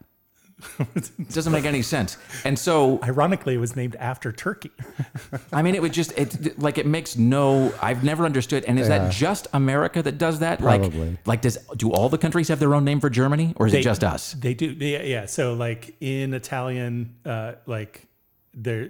doesn't 1.31 1.51
make 1.51 1.65
any 1.65 1.81
sense. 1.81 2.17
And 2.45 2.57
so 2.57 2.99
Ironically, 3.03 3.55
it 3.55 3.57
was 3.57 3.75
named 3.75 3.95
after 3.97 4.31
Turkey. 4.31 4.71
I 5.51 5.61
mean, 5.61 5.75
it 5.75 5.81
would 5.81 5.93
just 5.93 6.13
it 6.17 6.57
like 6.57 6.77
it 6.77 6.85
makes 6.85 7.17
no. 7.17 7.73
I've 7.81 8.03
never 8.03 8.25
understood. 8.25 8.63
And 8.65 8.79
is 8.79 8.87
that 8.87 9.11
just 9.11 9.47
America 9.53 10.01
that 10.01 10.17
does 10.17 10.39
that? 10.39 10.59
Probably. 10.59 11.09
Like, 11.11 11.27
like 11.27 11.41
does 11.41 11.57
do 11.75 11.91
all 11.91 12.07
the 12.09 12.17
countries 12.17 12.47
have 12.47 12.59
their 12.59 12.73
own 12.73 12.85
name 12.85 12.99
for 13.01 13.09
Germany, 13.09 13.53
or 13.57 13.67
is 13.67 13.73
it 13.73 13.81
just 13.83 14.03
us? 14.03 14.31
They 14.33 14.53
do. 14.53 14.67
Yeah, 14.67 15.01
yeah. 15.01 15.25
So 15.25 15.53
like 15.53 15.95
in 15.99 16.33
Italian, 16.33 17.15
uh, 17.25 17.53
like 17.65 18.07
there, 18.53 18.89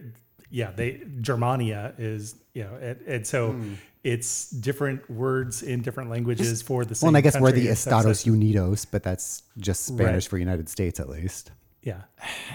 yeah, 0.52 0.72
they 0.72 1.02
Germania 1.20 1.94
is 1.98 2.36
you 2.54 2.64
know, 2.64 2.76
and, 2.80 3.02
and 3.08 3.28
so 3.28 3.52
Hmm. 3.54 3.74
It's 4.06 4.52
different 4.52 5.10
words 5.10 5.64
in 5.64 5.82
different 5.82 6.12
languages 6.12 6.62
for 6.62 6.86
the 6.86 6.94
same. 6.94 7.08
Well, 7.08 7.10
and 7.10 7.18
I 7.18 7.22
guess 7.22 7.40
we're 7.40 7.52
the 7.52 7.68
Estados 7.70 8.24
that- 8.24 8.32
Unidos, 8.32 8.86
but 8.90 9.02
that's 9.04 9.42
just 9.58 9.86
Spanish 9.86 10.26
Right. 10.26 10.30
for 10.30 10.38
United 10.38 10.70
States 10.70 11.00
at 11.00 11.10
least. 11.10 11.52
Yeah, 11.82 12.02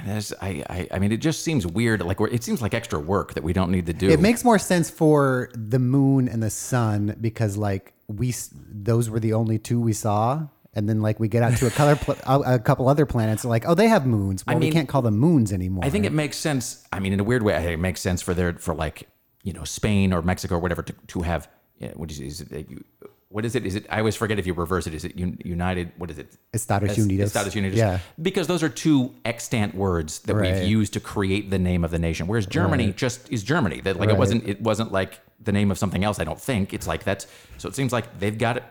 There's- 0.07 0.33
I, 0.41 0.65
I, 0.71 0.89
I 0.93 0.99
mean, 0.99 1.13
it 1.13 1.19
just 1.19 1.43
seems 1.45 1.67
weird. 1.67 2.03
Like, 2.03 2.19
we're, 2.21 2.29
it 2.29 2.43
seems 2.43 2.63
like 2.63 2.73
extra 2.75 2.99
work 2.99 3.35
that 3.35 3.43
we 3.45 3.53
don't 3.53 3.71
need 3.71 3.87
to 3.87 3.93
do. 3.93 4.09
It 4.11 4.21
makes 4.21 4.45
more 4.45 4.59
sense 4.59 4.91
for 4.91 5.51
the 5.55 5.79
moon 5.79 6.29
and 6.29 6.43
the 6.43 6.51
sun 6.51 7.17
because 7.21 7.57
like 7.57 7.93
we 8.09 8.33
those 8.73 9.11
were 9.11 9.21
the 9.21 9.33
only 9.35 9.59
two 9.59 9.81
we 9.81 9.93
saw. 9.93 10.47
And 10.73 10.89
then, 10.89 11.01
like, 11.03 11.19
we 11.19 11.27
get 11.27 11.43
out 11.43 11.57
to 11.57 11.67
a 11.67 11.71
color, 11.71 11.97
pl- 11.97 12.15
a, 12.27 12.55
a 12.55 12.59
couple 12.61 12.89
other 12.89 13.05
planets. 13.05 13.45
Like, 13.45 13.65
oh, 13.67 13.75
they 13.75 13.89
have 13.89 14.07
moons. 14.07 14.47
Well, 14.47 14.55
we 14.57 14.67
mean, 14.67 14.73
can't 14.73 14.89
call 14.89 15.03
them 15.03 15.19
moons 15.19 15.53
anymore. 15.53 15.85
I 15.85 15.91
think 15.91 16.05
it 16.05 16.13
makes 16.13 16.37
sense. 16.37 16.87
I 16.93 17.01
mean, 17.01 17.13
in 17.13 17.19
a 17.19 17.25
weird 17.25 17.43
way, 17.43 17.73
it 17.73 17.81
makes 17.81 18.01
sense 18.01 18.23
for 18.23 18.35
their 18.35 18.53
for 18.55 18.73
like 18.73 19.09
you 19.43 19.53
know 19.53 19.65
Spain 19.65 20.13
or 20.13 20.23
Mexico 20.23 20.57
or 20.57 20.59
whatever 20.59 20.83
to, 20.83 20.93
to 21.09 21.23
have. 21.23 21.49
What 21.95 22.11
is 22.11 22.21
it? 22.21 22.27
Is 22.27 22.41
it 22.43 22.71
you, 22.71 22.85
what 23.31 23.45
is 23.47 23.55
it? 23.55 23.65
Is 23.65 23.75
it? 23.75 23.87
I 23.89 24.01
always 24.01 24.15
forget 24.15 24.39
if 24.39 24.47
you 24.47 24.53
reverse 24.53 24.87
it. 24.87 24.93
Is 24.93 25.05
it 25.05 25.17
United? 25.17 25.93
What 25.97 26.11
is 26.11 26.19
it? 26.19 26.37
Estados 26.53 26.91
Es- 26.91 26.99
Unidos. 26.99 27.23
Estados 27.25 27.55
Unidos. 27.55 27.75
Yeah. 27.75 28.01
Because 28.21 28.49
those 28.49 28.63
are 28.63 28.69
two 28.69 29.15
extant 29.25 29.75
words 29.75 30.19
that 30.21 30.35
Right. 30.35 30.53
we've 30.55 30.65
used 30.69 30.93
to 30.93 31.01
create 31.01 31.49
the 31.49 31.59
name 31.59 31.83
of 31.85 31.91
the 31.91 31.99
nation. 31.99 32.27
Whereas 32.27 32.45
Germany 32.45 32.93
just 32.93 33.31
is 33.33 33.43
Germany. 33.43 33.81
That 33.81 33.99
like 33.99 34.11
it 34.11 34.17
wasn't. 34.19 34.47
It 34.47 34.61
wasn't 34.61 34.93
like 34.93 35.21
the 35.43 35.53
name 35.53 35.71
of 35.71 35.79
something 35.79 36.05
else. 36.05 36.19
I 36.21 36.25
don't 36.25 36.41
think 36.41 36.75
it's 36.75 36.87
like 36.87 37.05
that's. 37.05 37.27
So 37.57 37.67
it 37.69 37.75
seems 37.75 37.93
like 37.95 38.19
they've 38.19 38.37
got 38.37 38.59
it 38.59 38.65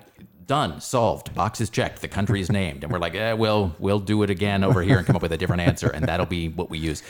done, 0.46 0.80
solved, 0.82 1.34
boxes 1.34 1.70
checked. 1.72 2.02
The 2.02 2.08
country 2.08 2.42
is 2.42 2.52
named, 2.52 2.84
and 2.84 2.92
we're 2.92 3.00
like, 3.00 3.16
eh, 3.16 3.34
we'll 3.34 3.74
we'll 3.80 4.00
do 4.00 4.22
it 4.22 4.30
again 4.30 4.64
over 4.64 4.84
here 4.84 4.98
and 5.00 5.08
come 5.08 5.16
up 5.16 5.22
with 5.24 5.32
a 5.32 5.38
different 5.38 5.62
answer, 5.64 5.88
and 5.90 6.06
that'll 6.06 6.26
be 6.28 6.50
what 6.50 6.70
we 6.70 6.78
use. 6.78 7.02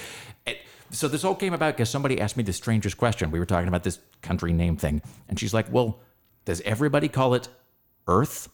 It, 0.45 0.59
so 0.91 1.07
this 1.07 1.23
all 1.23 1.35
came 1.35 1.53
about 1.53 1.75
because 1.77 1.89
somebody 1.89 2.19
asked 2.21 2.37
me 2.37 2.43
the 2.43 2.53
strangest 2.53 2.97
question. 2.97 3.31
We 3.31 3.39
were 3.39 3.45
talking 3.45 3.67
about 3.67 3.83
this 3.83 3.99
country 4.21 4.53
name 4.53 4.77
thing, 4.77 5.01
and 5.27 5.39
she's 5.39 5.53
like, 5.53 5.71
"Well, 5.71 5.99
does 6.45 6.61
everybody 6.61 7.07
call 7.07 7.33
it 7.33 7.47
Earth?" 8.07 8.49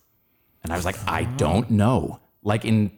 And 0.63 0.73
I 0.73 0.75
was 0.75 0.85
like, 0.85 0.97
"I 1.07 1.23
oh. 1.23 1.37
don't 1.37 1.71
know." 1.71 2.19
Like 2.43 2.65
in 2.65 2.91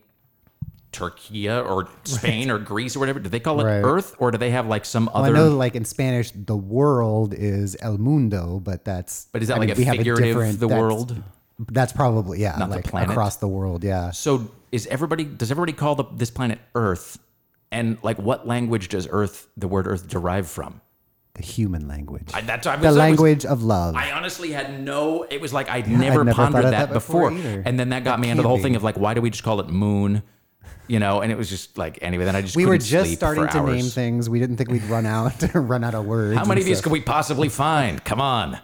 Turkey 0.92 1.50
or 1.50 1.88
Spain 2.04 2.50
or 2.50 2.58
Greece 2.58 2.96
or 2.96 3.00
whatever, 3.00 3.20
do 3.20 3.30
they 3.30 3.40
call 3.40 3.60
it 3.62 3.66
Right. 3.66 3.82
Earth 3.84 4.16
or 4.20 4.32
do 4.32 4.38
they 4.38 4.50
have 4.52 4.68
like 4.68 4.86
some 4.86 5.10
Well, 5.14 5.24
I 5.24 5.28
other? 5.30 5.34
know, 5.36 5.50
like 5.56 5.76
in 5.76 5.86
Spanish, 5.86 6.32
the 6.32 6.56
world 6.58 7.34
is 7.34 7.78
el 7.82 7.98
mundo, 7.98 8.60
but 8.60 8.84
that's. 8.86 9.28
but 9.32 9.42
is 9.42 9.50
that 9.50 9.56
I 9.56 9.60
like 9.60 9.68
mean, 9.70 9.78
a 9.78 9.80
we 9.80 9.84
have 9.86 9.98
figurative 9.98 10.26
different- 10.36 10.60
the 10.60 10.68
that's- 10.68 10.82
world? 10.82 11.24
That's 11.72 11.92
probably 11.92 12.40
yeah, 12.40 12.56
Not 12.58 12.70
the 12.70 12.76
like 12.78 12.86
planet? 12.86 13.10
across 13.10 13.38
the 13.38 13.48
world. 13.48 13.84
Yeah, 13.84 14.12
So 14.12 14.52
is 14.72 14.86
everybody? 14.88 15.24
Does 15.24 15.50
everybody 15.50 15.74
call 15.74 15.96
the, 15.96 16.04
this 16.16 16.30
planet 16.30 16.60
Earth? 16.76 17.18
And 17.72 17.98
like, 18.02 18.18
what 18.18 18.48
language 18.48 18.90
does 18.90 19.08
Earth, 19.12 19.48
the 19.58 19.68
word 19.68 19.88
Earth, 19.88 20.08
derive 20.08 20.48
from? 20.50 20.82
the 21.34 21.44
human 21.44 21.88
language, 21.88 22.32
I, 22.34 22.42
that's 22.42 22.66
I 22.66 22.74
was, 22.78 22.82
the 22.82 22.88
I 22.88 22.90
was- 22.90 22.98
language 22.98 23.46
of 23.46 23.62
love. 23.62 23.96
I 23.96 24.12
honestly 24.12 24.52
had 24.54 24.82
no. 24.82 25.22
It 25.22 25.40
was 25.40 25.54
like 25.54 25.70
I'd 25.70 25.88
never, 25.88 26.24
never 26.24 26.34
pondered 26.36 26.64
that, 26.66 26.72
that 26.72 26.94
before 26.94 27.30
before, 27.30 27.62
and 27.64 27.80
then 27.80 27.90
that 27.90 28.04
got 28.04 28.16
That 28.16 28.22
me 28.22 28.32
into 28.32 28.42
the 28.42 28.48
whole 28.50 28.58
be. 28.58 28.64
thing 28.64 28.76
of 28.76 28.82
like, 28.84 28.98
why 28.98 29.14
do 29.14 29.22
we 29.22 29.30
just 29.30 29.44
call 29.44 29.60
it 29.60 29.70
Moon? 29.70 30.24
You 30.88 30.98
know, 30.98 31.22
and 31.22 31.32
it 31.32 31.38
was 31.38 31.48
just 31.48 31.78
like 31.78 32.00
anyway. 32.02 32.26
Then 32.26 32.36
I 32.36 32.42
just 32.42 32.56
we 32.56 32.66
were 32.66 32.80
just 32.80 33.14
starting 33.14 33.48
to 33.50 33.62
name 33.68 33.86
things. 33.86 34.28
We 34.32 34.40
didn't 34.40 34.58
think 34.58 34.72
we'd 34.72 34.84
run 34.86 35.06
out 35.06 35.44
run 35.54 35.84
out 35.84 35.94
of 35.94 36.06
words. 36.08 36.40
How 36.40 36.46
many 36.46 36.62
of 36.62 36.66
these 36.66 36.82
could 36.82 36.92
we 36.92 37.02
possibly 37.02 37.50
find? 37.50 38.04
Come 38.04 38.20
on. 38.20 38.58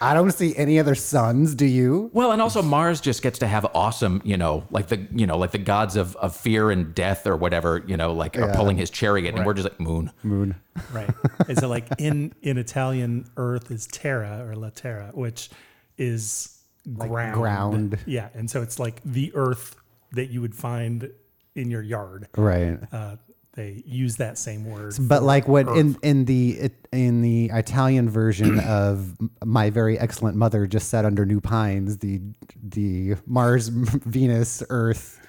I 0.00 0.14
don't 0.14 0.30
see 0.32 0.56
any 0.56 0.78
other 0.78 0.94
suns. 0.94 1.54
Do 1.54 1.66
you? 1.66 2.10
Well, 2.12 2.32
and 2.32 2.40
also 2.40 2.62
Mars 2.62 3.00
just 3.00 3.22
gets 3.22 3.38
to 3.40 3.46
have 3.46 3.66
awesome, 3.74 4.22
you 4.24 4.36
know, 4.36 4.64
like 4.70 4.88
the 4.88 5.06
you 5.12 5.26
know, 5.26 5.36
like 5.38 5.52
the 5.52 5.58
gods 5.58 5.96
of, 5.96 6.16
of 6.16 6.34
fear 6.36 6.70
and 6.70 6.94
death 6.94 7.26
or 7.26 7.36
whatever, 7.36 7.82
you 7.86 7.96
know, 7.96 8.12
like 8.12 8.38
are 8.38 8.52
pulling 8.54 8.76
his 8.76 8.90
chariot, 8.90 9.34
and 9.34 9.44
we're 9.44 9.54
just 9.54 9.68
like 9.68 9.80
moon. 9.80 10.10
Moon. 10.22 10.54
Right. 10.92 11.10
Is 11.48 11.62
it 11.62 11.66
like 11.66 11.86
in 11.98 12.32
in 12.42 12.58
Italian, 12.58 13.30
Earth 13.36 13.70
is 13.70 13.86
terra 13.86 14.46
or 14.46 14.54
la 14.56 14.70
terra, 14.70 15.10
which 15.14 15.50
is 15.98 16.58
ground. 16.98 17.34
ground. 17.34 17.98
Yeah, 18.06 18.28
and 18.34 18.50
so 18.50 18.62
it's 18.62 18.78
like 18.78 19.00
the 19.04 19.32
Earth 19.34 19.76
that 20.12 20.30
you 20.30 20.40
would 20.40 20.54
find 20.54 21.10
in 21.54 21.70
your 21.70 21.82
yard. 21.82 22.28
Right. 22.36 22.78
Uh, 22.92 23.16
they 23.54 23.82
use 23.86 24.16
that 24.16 24.36
same 24.38 24.64
word. 24.70 24.94
But 25.00 25.22
like 25.22 25.46
what 25.48 25.68
in 25.68 25.90
Earth. 25.90 25.98
in 26.02 26.24
the 26.24 26.70
in 26.92 27.22
the 27.22 27.50
Italian 27.52 28.10
version 28.10 28.58
of 28.66 29.16
my 29.44 29.70
very 29.70 29.98
excellent 29.98 30.36
mother 30.36 30.66
just 30.66 30.88
sat 30.88 31.04
under 31.04 31.24
new 31.24 31.40
pines. 31.40 31.98
The 31.98 32.20
the 32.62 33.14
Mars, 33.26 33.68
Venus, 33.68 34.62
Earth. 34.70 35.20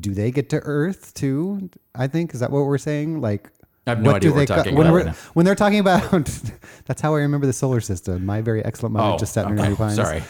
Do 0.00 0.12
they 0.12 0.32
get 0.32 0.50
to 0.50 0.56
Earth 0.56 1.14
too? 1.14 1.70
I 1.94 2.08
think 2.08 2.34
is 2.34 2.40
that 2.40 2.50
what 2.50 2.64
we're 2.64 2.78
saying. 2.78 3.20
Like 3.20 3.48
I 3.86 3.90
have 3.90 4.02
no 4.02 4.14
idea 4.16 4.30
what 4.30 4.36
we're 4.38 4.46
ca- 4.46 4.56
talking 4.56 4.74
when 4.74 4.86
about 4.88 4.92
we're- 4.94 5.04
right 5.06 5.12
now. 5.12 5.30
when 5.34 5.46
they're 5.46 5.54
talking 5.54 5.78
about. 5.78 6.24
that's 6.86 7.00
how 7.00 7.14
I 7.14 7.18
remember 7.20 7.46
the 7.46 7.52
solar 7.52 7.80
system. 7.80 8.26
My 8.26 8.40
very 8.40 8.64
excellent 8.64 8.94
mother 8.94 9.14
Oh, 9.14 9.18
just 9.18 9.32
sat 9.32 9.44
under 9.46 9.60
okay. 9.62 9.70
new 9.70 9.76
pines. 9.76 9.94
Sorry. 9.94 10.22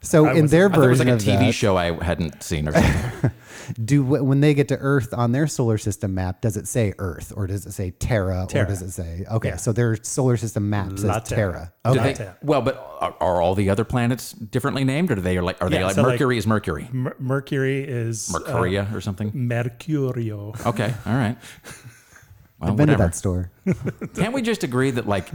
So 0.00 0.26
I 0.26 0.34
in 0.34 0.42
was- 0.42 0.50
their 0.52 0.66
I 0.66 0.68
thought 0.74 0.84
it 0.84 0.88
was 0.88 0.98
version 0.98 1.06
like 1.18 1.26
a 1.26 1.32
of 1.32 1.38
TV 1.40 1.46
that, 1.46 1.52
show 1.52 1.76
I 1.76 2.04
hadn't 2.04 2.42
seen 2.42 2.68
or 2.68 2.72
something. 2.72 3.30
do 3.84 4.02
when 4.04 4.40
they 4.40 4.54
get 4.54 4.68
to 4.68 4.76
Earth 4.78 5.12
on 5.12 5.32
their 5.32 5.46
solar 5.48 5.76
system 5.76 6.14
map, 6.14 6.40
does 6.40 6.56
it 6.56 6.68
say 6.68 6.94
Earth 6.98 7.32
or 7.36 7.46
does 7.48 7.66
it 7.66 7.72
say 7.72 7.90
Terra, 7.90 8.44
or 8.44 8.46
Terra. 8.46 8.68
does 8.68 8.80
it 8.80 8.92
say 8.92 9.24
okay? 9.30 9.48
Yeah. 9.50 9.56
So 9.56 9.72
their 9.72 9.96
solar 10.02 10.36
system 10.36 10.70
map 10.70 10.90
says 10.92 11.04
La 11.04 11.18
Terra. 11.18 11.72
Terra. 11.84 11.94
Do 11.94 12.00
Okay, 12.00 12.12
they- 12.14 12.30
well, 12.42 12.62
but 12.62 12.76
are, 13.00 13.14
are 13.20 13.42
all 13.42 13.54
the 13.56 13.70
other 13.70 13.84
planets 13.84 14.32
differently 14.32 14.84
named, 14.84 15.10
or 15.10 15.16
do 15.16 15.20
they 15.20 15.36
are 15.36 15.42
like 15.42 15.60
are 15.60 15.68
they 15.68 15.80
Yeah, 15.80 15.86
like 15.86 15.94
so, 15.96 16.02
like- 16.02 16.12
Mercury 16.12 16.38
is 16.38 16.46
Mercury, 16.46 16.88
Mer- 16.92 17.16
Mercury 17.18 17.82
is 17.82 18.32
uh, 18.34 18.38
Mercuria 18.38 18.92
or 18.94 19.00
something? 19.00 19.32
Mercurio. 19.32 20.64
Okay, 20.66 20.94
all 21.06 21.14
right. 21.14 21.36
Well, 22.60 22.70
I've 22.70 22.76
been 22.76 22.86
to 22.88 22.92
whatever. 22.94 23.02
that 23.04 23.14
store. 23.16 23.50
Can't 24.14 24.32
we 24.32 24.42
just 24.42 24.64
agree 24.64 24.90
that 24.92 25.06
like 25.06 25.30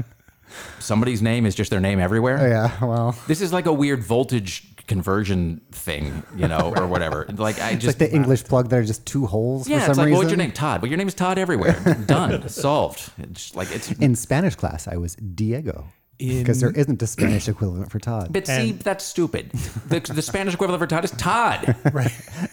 somebody's 0.79 1.21
name 1.21 1.45
is 1.45 1.55
just 1.55 1.69
their 1.71 1.79
name 1.79 1.99
everywhere? 1.99 2.39
Oh, 2.39 2.47
yeah, 2.47 2.85
well, 2.85 3.15
This 3.27 3.41
is 3.41 3.53
like 3.53 3.65
a 3.65 3.73
weird 3.73 4.03
voltage 4.03 4.67
conversion 4.87 5.61
thing, 5.71 6.23
you 6.35 6.47
know, 6.47 6.73
or 6.75 6.87
whatever. 6.87 7.27
Like 7.43 7.59
I 7.59 7.71
it's 7.71 7.83
just 7.83 7.99
like 7.99 8.09
the 8.09 8.15
English 8.15 8.43
plug 8.45 8.69
that 8.69 8.79
are 8.79 8.83
just 8.83 9.05
two 9.05 9.25
holes 9.25 9.67
yeah, 9.67 9.79
for 9.79 9.85
some 9.85 9.91
it's 9.91 9.97
like 9.97 10.05
reason. 10.07 10.17
what's 10.17 10.29
your 10.29 10.37
name? 10.37 10.51
Todd. 10.51 10.81
Well, 10.81 10.89
your 10.89 10.97
name 10.97 11.07
is 11.07 11.13
Todd 11.13 11.37
everywhere. 11.37 11.73
Done, 12.05 12.47
solved. 12.47 13.11
It's 13.17 13.55
like 13.55 13.71
it's. 13.71 13.91
In 13.93 14.15
Spanish 14.15 14.55
class, 14.55 14.87
I 14.87 14.97
was 14.97 15.15
Diego 15.15 15.85
because 16.17 16.59
there 16.61 16.71
isn't 16.71 17.01
a 17.01 17.07
Spanish 17.07 17.47
equivalent 17.47 17.91
for 17.91 17.99
Todd. 17.99 18.29
But 18.31 18.47
see, 18.47 18.69
And- 18.71 18.79
that's 18.79 19.03
stupid. 19.03 19.51
The, 19.87 19.99
the 19.99 20.21
Spanish 20.21 20.53
equivalent 20.53 20.79
for 20.81 20.87
Todd 20.87 21.03
is 21.03 21.11
Todd. 21.11 21.75
Right. 21.93 22.11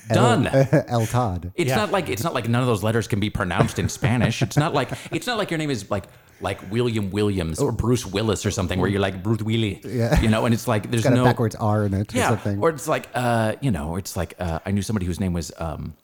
Done. 0.08 0.46
El 0.88 1.06
Todd. 1.06 1.52
It's 1.54 1.68
Yeah. 1.68 1.76
not 1.76 1.92
like 1.92 2.08
it's 2.08 2.24
not 2.24 2.34
like 2.34 2.48
none 2.48 2.60
of 2.62 2.66
those 2.66 2.82
letters 2.82 3.06
can 3.08 3.20
be 3.20 3.30
pronounced 3.30 3.78
in 3.78 3.88
Spanish. 3.88 4.42
It's 4.42 4.56
not 4.56 4.74
like 4.74 4.90
it's 5.12 5.26
not 5.26 5.38
like 5.38 5.50
your 5.50 5.58
name 5.58 5.70
is 5.70 5.90
like 5.90 6.04
like 6.40 6.58
William 6.70 7.10
Williams 7.10 7.60
or 7.60 7.70
Bruce 7.70 8.04
Willis 8.06 8.44
or 8.46 8.50
something 8.50 8.80
where 8.80 8.88
you're 8.88 9.00
like 9.00 9.22
Bruce 9.22 9.42
Willie. 9.42 9.80
Yeah. 9.84 10.20
You 10.20 10.28
know, 10.28 10.44
and 10.46 10.54
it's 10.54 10.66
like 10.66 10.90
there's 10.90 11.04
Got 11.04 11.12
no 11.12 11.22
a 11.22 11.24
backwards 11.24 11.54
R 11.54 11.84
in 11.84 11.94
it 11.94 12.12
or 12.14 12.16
Yeah. 12.16 12.28
something. 12.30 12.60
Or 12.60 12.70
it's 12.70 12.88
like 12.88 13.08
uh, 13.14 13.54
you 13.60 13.70
know, 13.70 13.96
it's 13.96 14.16
like 14.16 14.34
uh, 14.40 14.58
I 14.66 14.70
knew 14.72 14.82
somebody 14.82 15.06
whose 15.06 15.20
name 15.20 15.32
was 15.32 15.52
um 15.58 15.94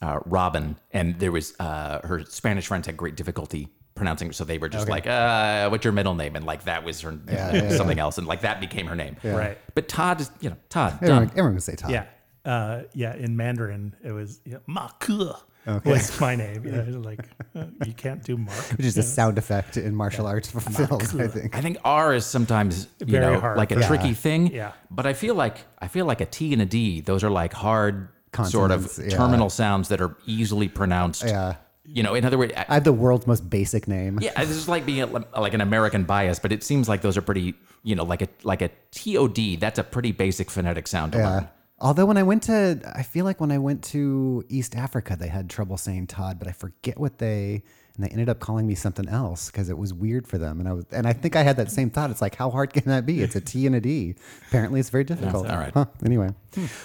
uh, 0.00 0.20
Robin 0.26 0.76
and 0.92 1.18
there 1.18 1.32
was 1.32 1.54
uh 1.58 2.00
her 2.04 2.24
Spanish 2.26 2.66
friends 2.66 2.86
had 2.86 2.96
great 2.96 3.16
difficulty 3.16 3.68
pronouncing 3.94 4.28
it, 4.28 4.34
so 4.34 4.44
they 4.44 4.58
were 4.58 4.68
just 4.68 4.88
like, 4.88 5.06
uh, 5.06 5.68
what's 5.68 5.84
your 5.84 5.92
middle 5.92 6.14
name? 6.14 6.36
And 6.36 6.44
like 6.46 6.64
that 6.64 6.84
was 6.84 7.00
her 7.02 7.18
Yeah, 7.28 7.52
yeah, 7.54 7.76
something 7.76 7.98
else, 7.98 8.18
and 8.18 8.26
like 8.26 8.40
that 8.42 8.60
became 8.60 8.86
her 8.86 8.96
name. 8.96 9.16
Right. 9.22 9.58
But 9.74 9.88
Todd 9.88 10.20
is 10.20 10.30
you 10.40 10.50
know, 10.50 10.56
Todd. 10.68 10.94
everyone, 11.02 11.18
Done. 11.24 11.30
everyone 11.30 11.52
can 11.54 11.60
say 11.60 11.76
Todd. 11.76 11.90
Yeah. 11.90 12.04
Uh, 12.44 12.82
yeah. 12.94 13.14
In 13.14 13.36
Mandarin, 13.36 13.94
it 14.02 14.12
was 14.12 14.40
you 14.44 14.52
know, 14.54 14.60
Ma 14.66 14.88
Ke 14.98 15.36
was 15.84 16.20
my 16.20 16.34
name. 16.34 16.64
Yeah, 16.66 16.84
like 16.98 17.20
uh, 17.54 17.66
you 17.86 17.92
can't 17.92 18.22
do 18.24 18.36
Mark. 18.36 18.58
Which 18.76 18.84
is 18.86 18.98
a 18.98 19.02
sound 19.02 19.38
effect 19.38 19.76
in 19.76 19.94
martial 19.94 20.26
arts 20.26 20.50
films, 20.50 21.14
I 21.14 21.28
think. 21.28 21.54
I 21.56 21.60
think 21.60 21.76
R 21.84 22.14
is 22.14 22.26
sometimes 22.26 22.88
you 22.98 23.06
Very 23.06 23.34
know 23.34 23.40
hard. 23.40 23.56
like 23.56 23.70
a 23.70 23.78
Yeah. 23.78 23.86
tricky 23.86 24.14
thing. 24.14 24.48
Yeah. 24.52 24.72
But 24.90 25.06
I 25.06 25.12
feel 25.12 25.34
like 25.36 25.58
I 25.78 25.86
feel 25.88 26.04
like 26.06 26.20
a 26.20 26.26
T 26.26 26.52
and 26.52 26.60
a 26.62 26.66
D. 26.66 27.00
Those 27.00 27.22
are 27.22 27.30
like 27.30 27.52
hard 27.52 28.08
sort 28.44 28.70
of 28.72 28.80
Consonants, 28.86 28.98
yeah. 28.98 29.16
terminal 29.16 29.50
sounds 29.50 29.88
that 29.90 30.00
are 30.00 30.16
easily 30.26 30.66
pronounced. 30.66 31.22
Yeah. 31.24 31.56
You 31.84 32.02
know, 32.04 32.14
in 32.14 32.24
other 32.24 32.38
words, 32.38 32.52
I, 32.56 32.64
I 32.68 32.74
have 32.74 32.84
the 32.84 32.92
world's 32.92 33.26
most 33.26 33.48
basic 33.50 33.88
name. 33.88 34.18
yeah, 34.22 34.32
this 34.38 34.50
is 34.50 34.68
like 34.68 34.86
being 34.86 35.02
a, 35.02 35.40
like 35.40 35.52
an 35.54 35.60
American 35.60 36.04
bias, 36.04 36.38
but 36.38 36.52
it 36.52 36.62
seems 36.62 36.88
like 36.88 37.02
those 37.02 37.16
are 37.16 37.22
pretty. 37.22 37.54
You 37.84 37.96
know, 37.96 38.04
like 38.04 38.22
a 38.22 38.28
like 38.44 38.62
a 38.62 38.70
T 38.92 39.16
O 39.16 39.26
D. 39.26 39.56
That's 39.56 39.78
a 39.80 39.82
pretty 39.82 40.12
basic 40.12 40.50
phonetic 40.50 40.86
sound 40.86 41.12
to 41.12 41.18
Yeah. 41.18 41.28
learn. 41.30 41.48
Although 41.80 42.06
when 42.06 42.16
I 42.16 42.22
went 42.22 42.44
to, 42.44 42.80
I 42.94 43.02
feel 43.02 43.24
like 43.24 43.40
when 43.40 43.50
I 43.50 43.58
went 43.58 43.82
to 43.86 44.44
East 44.48 44.76
Africa, 44.76 45.16
they 45.18 45.26
had 45.26 45.50
trouble 45.50 45.76
saying 45.76 46.06
Todd, 46.06 46.38
but 46.38 46.46
I 46.46 46.52
forget 46.52 46.96
what 47.00 47.18
they, 47.18 47.64
and 47.96 48.04
they 48.06 48.08
ended 48.10 48.28
up 48.28 48.38
calling 48.38 48.68
me 48.68 48.76
something 48.76 49.08
else 49.08 49.50
because 49.50 49.68
it 49.68 49.76
was 49.76 49.92
weird 49.92 50.28
for 50.28 50.38
them. 50.38 50.60
And 50.60 50.68
I 50.68 50.74
was, 50.74 50.84
and 50.92 51.08
I 51.08 51.12
think 51.12 51.34
I 51.34 51.42
had 51.42 51.56
that 51.56 51.72
same 51.72 51.90
thought. 51.90 52.12
It's 52.12 52.22
like, 52.22 52.36
how 52.36 52.50
hard 52.50 52.72
can 52.72 52.84
that 52.84 53.04
be? 53.04 53.20
It's 53.20 53.34
a 53.34 53.40
T 53.40 53.66
and 53.66 53.74
a 53.74 53.80
D. 53.80 54.14
Apparently, 54.46 54.78
it's 54.78 54.90
very 54.90 55.02
difficult. 55.02 55.48
all 55.50 55.56
right. 55.58 55.72
Huh, 55.74 55.86
Anyway, 56.04 56.30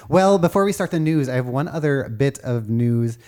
well, 0.10 0.40
before 0.40 0.66
we 0.66 0.74
start 0.74 0.90
the 0.90 1.00
news, 1.00 1.30
I 1.30 1.36
have 1.36 1.46
one 1.46 1.68
other 1.68 2.10
bit 2.10 2.40
of 2.40 2.68
news. 2.68 3.20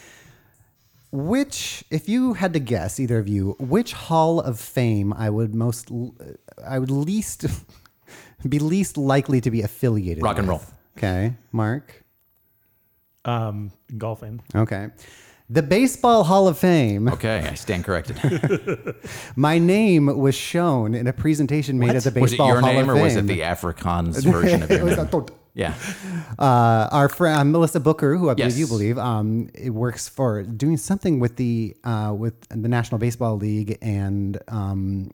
Which, 1.11 1.83
if 1.89 2.07
you 2.07 2.33
had 2.33 2.53
to 2.53 2.59
guess, 2.59 2.99
either 2.99 3.17
of 3.17 3.27
you, 3.27 3.55
which 3.59 3.93
Hall 3.93 4.39
of 4.39 4.59
Fame 4.59 5.11
I 5.13 5.29
would 5.29 5.55
most, 5.55 5.89
I 6.63 6.77
would 6.77 6.91
least, 6.91 7.45
be 8.47 8.59
least 8.59 8.95
likely 8.97 9.41
to 9.41 9.49
be 9.49 9.61
affiliated. 9.61 10.23
Rock 10.23 10.37
and 10.37 10.47
with? 10.47 10.61
roll. 10.61 10.65
Okay, 10.97 11.33
Mark. 11.51 12.03
Um, 13.25 13.71
golfing. 13.97 14.41
Okay. 14.55 14.89
The 15.51 15.63
Baseball 15.63 16.23
Hall 16.23 16.47
of 16.47 16.59
Fame. 16.59 17.07
Okay, 17.07 17.39
I 17.39 17.55
stand 17.55 17.83
corrected. 17.83 18.95
My 19.35 19.57
name 19.57 20.05
was 20.05 20.35
shown 20.35 20.93
in 20.93 21.07
a 21.07 21.13
presentation 21.13 21.79
made 21.79 21.95
at 21.95 22.03
the 22.03 22.11
was 22.11 22.33
it 22.33 22.37
Baseball 22.37 22.47
your 22.49 22.61
Hall 22.61 22.71
name 22.71 22.87
of 22.87 22.95
or 22.95 23.01
was 23.01 23.15
it 23.15 23.25
the 23.25 23.39
Afrikaans 23.39 24.23
version 24.31 24.61
of 24.61 24.69
it 24.69 24.75
your 24.75 24.85
was 24.85 24.97
name? 24.97 25.07
Yeah. 25.53 25.73
uh, 26.39 26.87
our 26.91 27.09
friend 27.09 27.51
Melissa 27.51 27.79
Booker, 27.79 28.15
who 28.15 28.29
I 28.29 28.33
believe 28.33 28.51
Yes. 28.51 28.59
you 28.59 28.67
believe, 28.67 28.97
um, 28.97 29.49
it 29.53 29.71
works 29.71 30.07
for 30.07 30.43
doing 30.43 30.77
something 30.77 31.19
with 31.19 31.35
the 31.37 31.75
uh, 31.83 32.13
with 32.17 32.47
the 32.49 32.67
National 32.67 32.97
Baseball 32.99 33.37
League 33.37 33.77
and 33.81 34.37
um, 34.47 35.11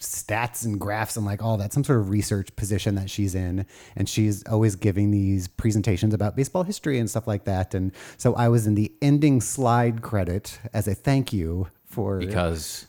stats 0.00 0.64
and 0.64 0.78
graphs 0.78 1.16
and 1.16 1.26
like 1.26 1.42
all 1.42 1.56
that, 1.56 1.72
some 1.72 1.84
sort 1.84 1.98
of 2.00 2.10
research 2.10 2.54
position 2.56 2.94
that 2.96 3.10
she's 3.10 3.34
in, 3.34 3.66
and 3.96 4.08
she's 4.08 4.46
always 4.46 4.76
giving 4.76 5.10
these 5.10 5.48
presentations 5.48 6.14
about 6.14 6.36
baseball 6.36 6.62
history 6.62 6.98
and 6.98 7.08
stuff 7.10 7.26
like 7.26 7.44
that. 7.44 7.74
And 7.74 7.92
so 8.16 8.34
I 8.34 8.48
was 8.48 8.66
in 8.66 8.74
the 8.74 8.92
ending 9.02 9.40
slide 9.40 10.02
credit 10.02 10.58
as 10.72 10.86
a 10.86 10.94
thank 10.94 11.32
you 11.32 11.68
for 11.86 12.18
Because 12.18 12.86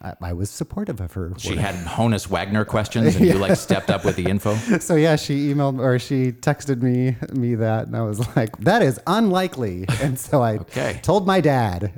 I, 0.00 0.14
I 0.20 0.32
was 0.32 0.48
supportive 0.50 1.00
of 1.00 1.12
her. 1.14 1.32
she 1.38 1.56
had 1.66 1.74
Honus 1.74 2.28
Wagner 2.28 2.64
questions 2.64 3.16
and 3.16 3.26
you 3.26 3.34
like 3.34 3.56
stepped 3.56 3.90
up 3.90 4.04
with 4.04 4.16
the 4.16 4.26
info. 4.26 4.56
So 4.80 4.94
yeah, 4.94 5.16
she 5.16 5.52
emailed 5.52 5.80
or 5.80 5.98
she 5.98 6.32
texted 6.32 6.82
me 6.82 7.16
me 7.32 7.54
that, 7.56 7.86
and 7.88 7.96
I 7.96 8.02
was 8.02 8.20
like, 8.36 8.56
"That 8.60 8.82
is 8.82 9.00
unlikely." 9.06 9.86
And 10.00 10.18
so 10.18 10.42
I 10.42 10.58
Okay. 10.58 11.00
told 11.02 11.26
my 11.26 11.40
dad. 11.40 11.92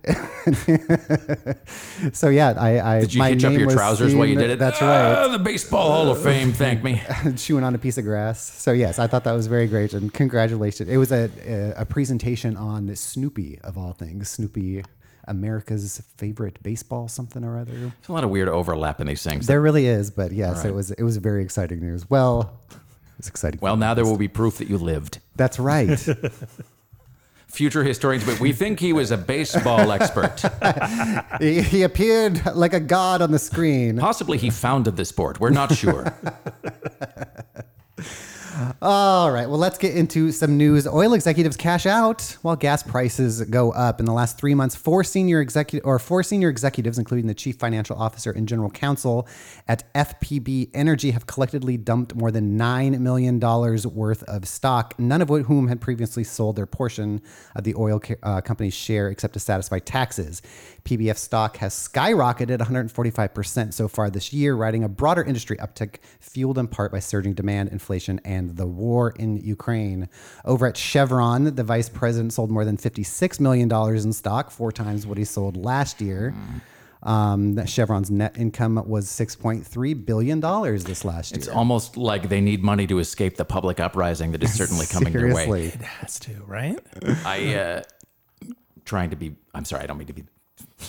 so 2.13 2.29
yeah, 2.29 2.55
I, 2.57 2.97
I 2.97 3.01
Did 3.01 3.15
you 3.15 3.19
my 3.19 3.29
hitch 3.31 3.45
up 3.45 3.53
your 3.53 3.71
trousers 3.71 4.15
while 4.15 4.27
you 4.27 4.37
did 4.37 4.51
it? 4.51 4.59
That's 4.59 4.81
Ah, 4.81 4.87
right. 5.23 5.29
the 5.33 5.39
Baseball 5.39 5.91
Hall 5.91 6.11
of 6.11 6.23
Fame, 6.23 6.53
thank 6.53 6.83
me. 6.83 7.03
Chewing 7.37 7.65
on 7.65 7.75
a 7.75 7.79
piece 7.79 7.99
of 7.99 8.05
grass. 8.05 8.41
So 8.41 8.73
yes, 8.73 8.99
I 8.99 9.07
thought 9.07 9.25
that 9.25 9.33
was 9.33 9.47
very 9.47 9.67
great, 9.67 9.93
and 9.93 10.13
congratulations. 10.13 10.89
It 10.89 10.97
was 10.97 11.13
a 11.13 11.31
a, 11.47 11.83
a 11.83 11.85
presentation 11.85 12.57
on 12.57 12.95
Snoopy 12.97 13.59
of 13.63 13.77
all 13.77 13.93
things. 13.93 14.29
Snoopy, 14.31 14.85
America's 15.31 16.03
favorite 16.17 16.63
baseball 16.63 17.09
something 17.09 17.45
or 17.45 17.59
other. 17.59 17.73
There's 17.73 18.09
a 18.09 18.13
lot 18.13 18.25
of 18.25 18.31
weird 18.31 18.49
overlap 18.49 19.01
in 19.01 19.07
these 19.07 19.23
things. 19.23 19.47
There 19.47 19.61
really 19.61 19.87
is, 19.87 20.11
but 20.11 20.33
yes, 20.33 20.59
right. 20.59 20.67
it 20.67 20.75
was 20.75 20.91
it 20.91 21.03
was 21.03 21.17
very 21.17 21.43
exciting 21.43 21.81
news. 21.81 22.11
Well, 22.11 22.53
it's 23.19 23.29
exciting. 23.29 23.61
Well, 23.63 23.77
now 23.77 23.95
there 23.95 24.05
will 24.05 24.19
be 24.19 24.29
proof 24.29 24.59
that 24.59 24.69
you 24.69 24.77
lived. 24.77 25.21
That's 25.37 25.59
right. 25.59 25.99
Future 27.47 27.83
historians, 27.83 28.25
but 28.25 28.39
we 28.39 28.53
think 28.53 28.79
he 28.79 28.93
was 28.93 29.11
a 29.11 29.17
baseball 29.17 29.91
expert. 29.91 30.43
he, 31.41 31.63
he 31.63 31.83
appeared 31.83 32.45
like 32.55 32.75
a 32.75 32.81
god 32.81 33.23
on 33.23 33.33
the 33.33 33.41
screen. 33.41 33.99
Possibly 33.99 34.39
he 34.39 34.51
founded 34.51 34.97
the 34.97 35.05
sport. 35.05 35.41
We're 35.41 35.51
not 35.51 35.75
sure. 35.75 36.15
All 38.83 39.31
right. 39.31 39.49
Well, 39.49 39.59
let's 39.59 39.79
get 39.79 39.95
into 39.95 40.33
some 40.33 40.57
news. 40.57 40.87
Oil 40.87 41.15
executives 41.15 41.57
cash 41.57 41.87
out 41.87 42.37
while 42.43 42.57
gas 42.57 42.83
prices 42.83 43.43
go 43.43 43.73
up. 43.73 44.01
In 44.01 44.07
the 44.07 44.13
last 44.13 44.39
three 44.39 44.55
months, 44.55 44.75
four 44.75 45.03
senior 45.05 45.41
executive 45.41 45.87
or 45.87 45.99
four 45.99 46.23
senior 46.23 46.49
executives, 46.49 46.99
including 46.99 47.27
the 47.27 47.35
chief 47.35 47.57
financial 47.57 47.97
officer 47.97 48.31
and 48.31 48.47
general 48.49 48.71
counsel 48.71 49.27
at 49.69 49.93
FPB 49.95 50.71
Energy, 50.75 51.13
have 51.13 51.27
collectively 51.27 51.77
dumped 51.77 52.15
more 52.15 52.31
than 52.31 52.57
nine 52.57 53.03
million 53.03 53.39
dollars 53.39 53.87
worth 53.87 54.23
of 54.25 54.47
stock. 54.47 54.99
None 54.99 55.23
of 55.23 55.29
whom 55.29 55.69
had 55.69 55.81
previously 55.81 56.25
sold 56.25 56.57
their 56.57 56.67
portion 56.67 57.23
of 57.55 57.65
the 57.65 57.75
oil 57.77 58.01
uh, 58.23 58.41
company's 58.41 58.75
share, 58.75 59.09
except 59.09 59.35
to 59.35 59.41
satisfy 59.41 59.79
taxes. 59.79 60.43
PBF 60.85 61.17
stock 61.17 61.59
has 61.59 61.75
skyrocketed 61.75 62.59
145% 62.59 63.73
so 63.73 63.89
far 63.89 64.11
this 64.11 64.33
year, 64.33 64.55
riding 64.55 64.85
a 64.85 64.89
broader 64.89 65.23
industry 65.23 65.57
uptick 65.59 65.97
fueled 66.21 66.59
in 66.59 66.67
part 66.67 66.93
by 66.93 66.99
surging 66.99 67.35
demand, 67.35 67.69
inflation, 67.71 68.21
and 68.25 68.50
the 68.57 68.67
war 68.67 69.11
in 69.17 69.37
Ukraine. 69.39 70.09
Over 70.45 70.67
at 70.67 70.77
Chevron, 70.77 71.55
the 71.55 71.65
vice 71.65 71.89
president 71.89 72.33
sold 72.33 72.51
more 72.51 72.65
than 72.65 72.77
$56 72.77 73.41
million 73.41 73.71
in 73.73 74.13
stock, 74.13 74.51
four 74.51 74.73
times 74.73 75.07
what 75.07 75.19
he 75.19 75.25
sold 75.25 75.57
last 75.57 76.01
year. 76.01 76.35
Um, 77.03 77.55
that 77.55 77.67
Chevron's 77.67 78.11
net 78.11 78.37
income 78.37 78.75
was 78.87 79.07
$6.3 79.07 80.05
billion 80.05 80.39
this 80.41 81.03
last 81.03 81.33
year. 81.33 81.39
It's 81.39 81.49
almost 81.49 81.97
like 81.97 82.29
they 82.29 82.43
need 82.43 82.63
money 82.63 82.87
to 82.89 82.99
escape 82.99 83.37
the 83.39 83.45
public 83.47 83.81
uprising 83.81 84.33
that 84.33 84.43
is 84.43 84.53
certainly 84.53 84.85
coming 84.85 85.15
their 85.15 85.35
way. 85.35 85.69
It 85.69 85.81
has 85.81 86.19
to, 86.21 86.33
right? 86.47 86.79
I 87.25 87.55
uh 87.55 87.83
trying 88.85 89.09
to 89.11 89.17
be 89.17 89.35
I'm 89.55 89.65
sorry, 89.65 89.83
I 89.83 89.87
don't 89.87 89.97
mean 89.97 90.09
to 90.09 90.13
be 90.13 90.25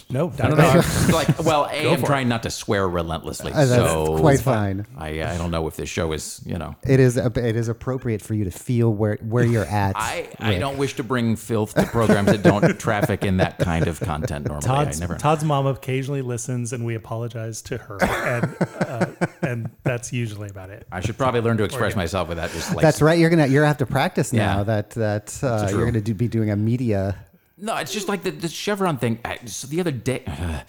No, 0.09 0.31
I 0.39 0.47
don't 0.47 0.57
know. 0.57 0.81
like, 1.13 1.39
well, 1.39 1.67
A, 1.71 1.91
I'm 1.93 1.99
for 1.99 2.05
trying 2.05 2.27
not 2.27 2.43
to 2.43 2.49
swear 2.49 2.87
relentlessly. 2.87 3.51
Uh, 3.51 3.65
that's 3.65 3.69
so 3.91 4.17
quite 4.19 4.39
fine. 4.39 4.85
I, 4.97 5.23
I 5.23 5.37
don't 5.37 5.51
know 5.51 5.67
if 5.67 5.75
this 5.75 5.89
show 5.89 6.11
is, 6.11 6.41
you 6.45 6.57
know. 6.57 6.75
It 6.83 6.99
is 6.99 7.17
it 7.17 7.37
is 7.37 7.67
appropriate 7.67 8.21
for 8.21 8.33
you 8.33 8.45
to 8.45 8.51
feel 8.51 8.93
where, 8.93 9.17
where 9.17 9.45
you're 9.45 9.65
at. 9.69 9.95
I, 9.95 10.29
I 10.39 10.49
Rick. 10.51 10.59
don't 10.59 10.77
wish 10.77 10.95
to 10.95 11.03
bring 11.03 11.35
filth 11.35 11.73
to 11.75 11.83
programs 11.83 12.27
that 12.27 12.43
don't 12.43 12.61
traffic 12.79 13.23
in 13.23 13.37
that 13.37 13.59
kind 13.59 13.87
of 13.87 13.99
content 13.99 14.47
normally. 14.47 14.65
Todd's, 14.67 14.97
I 14.97 14.99
never. 15.01 15.17
Todd's 15.17 15.43
mom 15.43 15.67
occasionally 15.67 16.21
listens, 16.21 16.73
and 16.73 16.85
we 16.85 16.95
apologize 16.95 17.61
to 17.63 17.77
her, 17.77 18.03
and 18.03 18.55
uh, 18.79 19.05
and 19.41 19.69
that's 19.83 20.13
usually 20.13 20.49
about 20.49 20.69
it. 20.69 20.87
I 20.91 21.01
should 21.01 21.17
probably 21.17 21.41
learn 21.41 21.57
to 21.57 21.63
express 21.63 21.95
myself 21.95 22.29
without 22.29 22.51
just 22.51 22.73
like. 22.73 22.81
That's 22.81 23.01
right. 23.01 23.19
You're 23.19 23.29
gonna 23.29 23.47
you're 23.47 23.61
gonna 23.61 23.67
have 23.67 23.77
to 23.77 23.85
practice 23.85 24.33
now. 24.33 24.59
Yeah. 24.59 24.63
That 24.63 24.89
that 24.91 25.43
uh, 25.43 25.67
you're 25.69 25.85
gonna 25.85 26.01
do, 26.01 26.13
be 26.13 26.27
doing 26.27 26.49
a 26.49 26.55
media. 26.55 27.17
No, 27.61 27.77
it's 27.77 27.93
just 27.93 28.09
like 28.09 28.23
the, 28.23 28.31
the 28.31 28.49
Chevron 28.49 28.97
thing. 28.97 29.19
I, 29.23 29.37
so 29.45 29.67
the 29.67 29.79
other 29.79 29.91
day, 29.91 30.23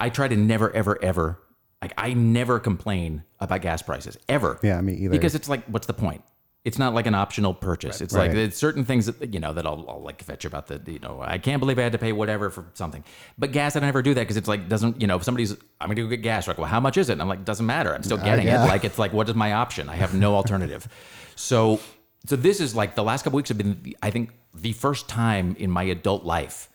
I 0.00 0.08
try 0.10 0.28
to 0.28 0.36
never, 0.36 0.74
ever, 0.74 1.02
ever. 1.02 1.38
Like 1.82 1.92
I 1.98 2.14
never 2.14 2.58
complain 2.58 3.22
about 3.38 3.60
gas 3.60 3.82
prices 3.82 4.18
ever. 4.28 4.58
Yeah, 4.62 4.80
me 4.80 4.94
either. 4.94 5.10
Because 5.10 5.34
it's 5.34 5.48
like, 5.48 5.64
what's 5.66 5.86
the 5.86 5.92
point? 5.92 6.22
It's 6.64 6.80
not 6.80 6.94
like 6.94 7.06
an 7.06 7.14
optional 7.14 7.54
purchase. 7.54 8.00
It's 8.00 8.12
like 8.12 8.30
Right. 8.30 8.34
there's 8.34 8.56
certain 8.56 8.84
things 8.84 9.06
that 9.06 9.32
you 9.32 9.38
know 9.38 9.52
that 9.52 9.64
I'll, 9.64 9.84
I'll 9.88 10.02
like 10.02 10.20
fetch 10.20 10.44
about 10.44 10.66
the 10.66 10.82
you 10.90 10.98
know 10.98 11.22
I 11.24 11.38
can't 11.38 11.60
believe 11.60 11.78
I 11.78 11.82
had 11.82 11.92
to 11.92 11.98
pay 11.98 12.10
whatever 12.10 12.50
for 12.50 12.64
something. 12.74 13.04
But 13.38 13.52
gas 13.52 13.76
I 13.76 13.80
never 13.80 14.02
do 14.02 14.14
that 14.14 14.22
because 14.22 14.36
it's 14.36 14.48
like 14.48 14.68
doesn't 14.68 15.00
you 15.00 15.06
know 15.06 15.14
if 15.14 15.22
somebody's 15.22 15.52
I'm 15.52 15.88
gonna 15.88 16.02
go 16.02 16.08
get 16.08 16.22
gas 16.22 16.48
like 16.48 16.58
well 16.58 16.66
how 16.66 16.80
much 16.80 16.96
is 16.96 17.08
it? 17.08 17.12
And 17.12 17.22
I'm 17.22 17.28
like 17.28 17.44
doesn't 17.44 17.66
matter. 17.66 17.94
I'm 17.94 18.02
still 18.02 18.16
getting 18.16 18.48
yeah. 18.48 18.64
it. 18.64 18.66
Like 18.66 18.84
it's 18.84 18.98
like 18.98 19.12
what 19.12 19.28
is 19.28 19.36
my 19.36 19.52
option? 19.52 19.88
I 19.88 19.94
have 19.94 20.12
no 20.12 20.34
alternative. 20.40 20.88
so 21.36 21.78
so 22.26 22.34
this 22.34 22.58
is 22.58 22.74
like 22.74 22.96
the 22.96 23.04
last 23.04 23.22
couple 23.22 23.36
weeks 23.36 23.50
have 23.50 23.58
been 23.58 23.94
I 24.02 24.10
think 24.10 24.30
the 24.62 24.72
first 24.72 25.08
time 25.08 25.56
in 25.58 25.70
my 25.70 25.84
adult 25.84 26.24
life 26.24 26.68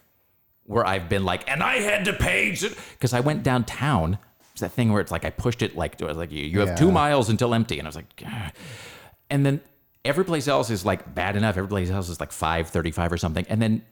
where 0.66 0.86
I've 0.86 1.10
been 1.10 1.26
like, 1.26 1.50
and 1.50 1.62
I 1.62 1.78
had 1.78 2.06
to 2.06 2.14
pay 2.14 2.52
because 2.52 3.14
I 3.14 3.20
went 3.20 3.44
downtown. 3.44 4.18
It's 4.54 4.62
that 4.62 4.72
thing 4.72 4.92
where 4.92 5.02
it's 5.02 5.12
like 5.12 5.26
I 5.26 5.30
pushed 5.30 5.62
it 5.62 5.76
like 5.76 6.02
I 6.02 6.06
was 6.06 6.18
like 6.18 6.32
you, 6.32 6.44
you 6.44 6.60
have 6.60 6.78
two 6.78 6.92
miles 6.92 7.30
until 7.30 7.54
empty, 7.54 7.80
and 7.80 7.88
I 7.88 7.90
was 7.90 7.96
like, 7.96 8.16
"Gah." 8.16 8.52
and 9.30 9.46
then 9.46 9.62
every 10.04 10.26
place 10.26 10.48
else 10.48 10.70
is 10.70 10.86
like 10.86 11.16
bad 11.16 11.36
enough. 11.36 11.58
Every 11.58 11.70
place 11.70 11.90
else 11.90 12.10
is 12.10 12.20
like 12.20 12.32
five 12.32 12.70
thirty 12.70 12.92
five 12.92 13.12
or 13.12 13.18
something, 13.18 13.46
and 13.50 13.62
then 13.62 13.84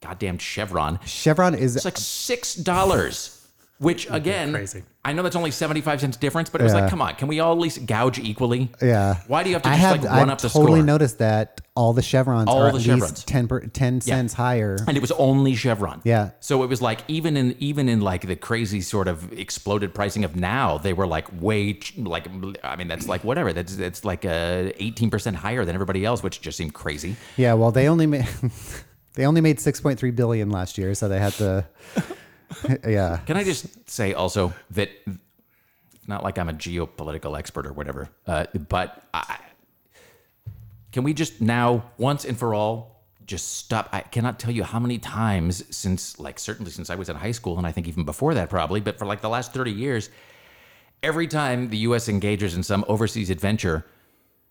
goddamn 0.00 0.38
Chevron, 0.38 0.98
Chevron 1.06 1.54
is 1.54 1.76
it's 1.76 1.84
like 1.84 1.96
six 1.96 2.54
dollars. 2.54 3.41
Which 3.78 4.06
again, 4.10 4.52
crazy. 4.52 4.84
I 5.04 5.12
know 5.12 5.24
that's 5.24 5.34
only 5.34 5.50
seventy 5.50 5.80
five 5.80 6.00
cents 6.00 6.16
difference, 6.16 6.48
but 6.48 6.60
it 6.60 6.64
was 6.64 6.72
Yeah. 6.72 6.82
like, 6.82 6.90
come 6.90 7.02
on, 7.02 7.16
can 7.16 7.26
we 7.26 7.40
all 7.40 7.52
at 7.52 7.58
least 7.58 7.84
gouge 7.84 8.20
equally? 8.20 8.70
yeah. 8.80 9.16
Why 9.26 9.42
do 9.42 9.48
you 9.50 9.56
have 9.56 9.62
to 9.62 9.70
I 9.70 9.72
just 9.72 9.82
have 9.82 10.02
like 10.02 10.10
run 10.10 10.20
I've 10.20 10.28
up 10.30 10.40
the 10.40 10.48
totally 10.50 10.78
score? 10.80 10.86
noticed 10.86 11.18
that 11.18 11.60
all 11.74 11.92
the 11.92 12.02
chevrons 12.02 12.48
All 12.48 12.62
are 12.62 12.66
at 12.68 12.72
the 12.74 12.76
least 12.76 12.86
chevrons. 12.86 13.24
10, 13.24 13.48
per, 13.48 13.60
10 13.66 14.00
cents 14.02 14.34
higher. 14.34 14.76
and 14.86 14.96
it 14.96 15.00
was 15.00 15.10
only 15.12 15.56
Chevron. 15.56 16.00
Yeah. 16.04 16.30
So 16.38 16.62
it 16.62 16.68
was 16.68 16.80
like 16.80 17.00
even 17.08 17.36
in 17.36 17.56
even 17.58 17.88
in 17.88 18.02
like 18.02 18.24
the 18.28 18.36
crazy 18.36 18.82
sort 18.82 19.08
of 19.08 19.32
exploded 19.32 19.92
pricing 19.94 20.22
of 20.24 20.36
now, 20.36 20.78
they 20.78 20.92
were 20.92 21.08
like 21.08 21.26
way 21.42 21.72
ch- 21.72 21.96
like 21.98 22.28
I 22.62 22.76
mean 22.76 22.86
that's 22.86 23.08
like 23.08 23.24
whatever 23.24 23.52
that's 23.52 23.78
it's 23.78 24.04
like 24.04 24.24
uh 24.24 24.70
eighteen 24.76 25.10
percent 25.10 25.34
higher 25.34 25.64
than 25.64 25.74
everybody 25.74 26.04
else, 26.04 26.22
which 26.22 26.40
just 26.40 26.56
seemed 26.56 26.74
crazy. 26.74 27.16
Yeah. 27.36 27.54
Well, 27.54 27.72
they 27.72 27.88
only 27.88 28.06
made 28.06 28.28
they 29.14 29.26
only 29.26 29.40
made 29.40 29.58
six 29.58 29.80
point 29.80 29.98
three 29.98 30.12
billion 30.12 30.50
last 30.50 30.78
year, 30.78 30.94
so 30.94 31.08
they 31.08 31.18
had 31.18 31.32
to. 31.34 31.66
yeah. 32.86 33.18
Can 33.26 33.36
I 33.36 33.44
just 33.44 33.88
say 33.88 34.14
also 34.14 34.52
that 34.70 34.90
not 36.06 36.22
like 36.22 36.38
I'm 36.38 36.48
a 36.48 36.52
geopolitical 36.52 37.38
expert 37.38 37.66
or 37.66 37.72
whatever, 37.72 38.08
uh, 38.26 38.46
but 38.68 39.04
I, 39.14 39.38
can 40.90 41.04
we 41.04 41.14
just 41.14 41.40
now 41.40 41.90
once 41.96 42.24
and 42.24 42.38
for 42.38 42.54
all 42.54 43.06
just 43.24 43.56
stop? 43.58 43.88
I 43.92 44.00
cannot 44.00 44.38
tell 44.38 44.50
you 44.50 44.64
how 44.64 44.78
many 44.78 44.98
times 44.98 45.64
since 45.74 46.18
like 46.18 46.38
certainly 46.38 46.70
since 46.70 46.90
I 46.90 46.96
was 46.96 47.08
in 47.08 47.16
high 47.16 47.30
school 47.30 47.56
and 47.58 47.66
I 47.66 47.72
think 47.72 47.88
even 47.88 48.04
before 48.04 48.34
that 48.34 48.50
probably, 48.50 48.80
but 48.80 48.98
for 48.98 49.06
like 49.06 49.20
the 49.20 49.28
last 49.28 49.52
30 49.52 49.70
years, 49.70 50.10
every 51.02 51.26
time 51.26 51.70
the 51.70 51.78
U.S. 51.78 52.08
engages 52.08 52.54
in 52.54 52.62
some 52.62 52.84
overseas 52.88 53.30
adventure, 53.30 53.86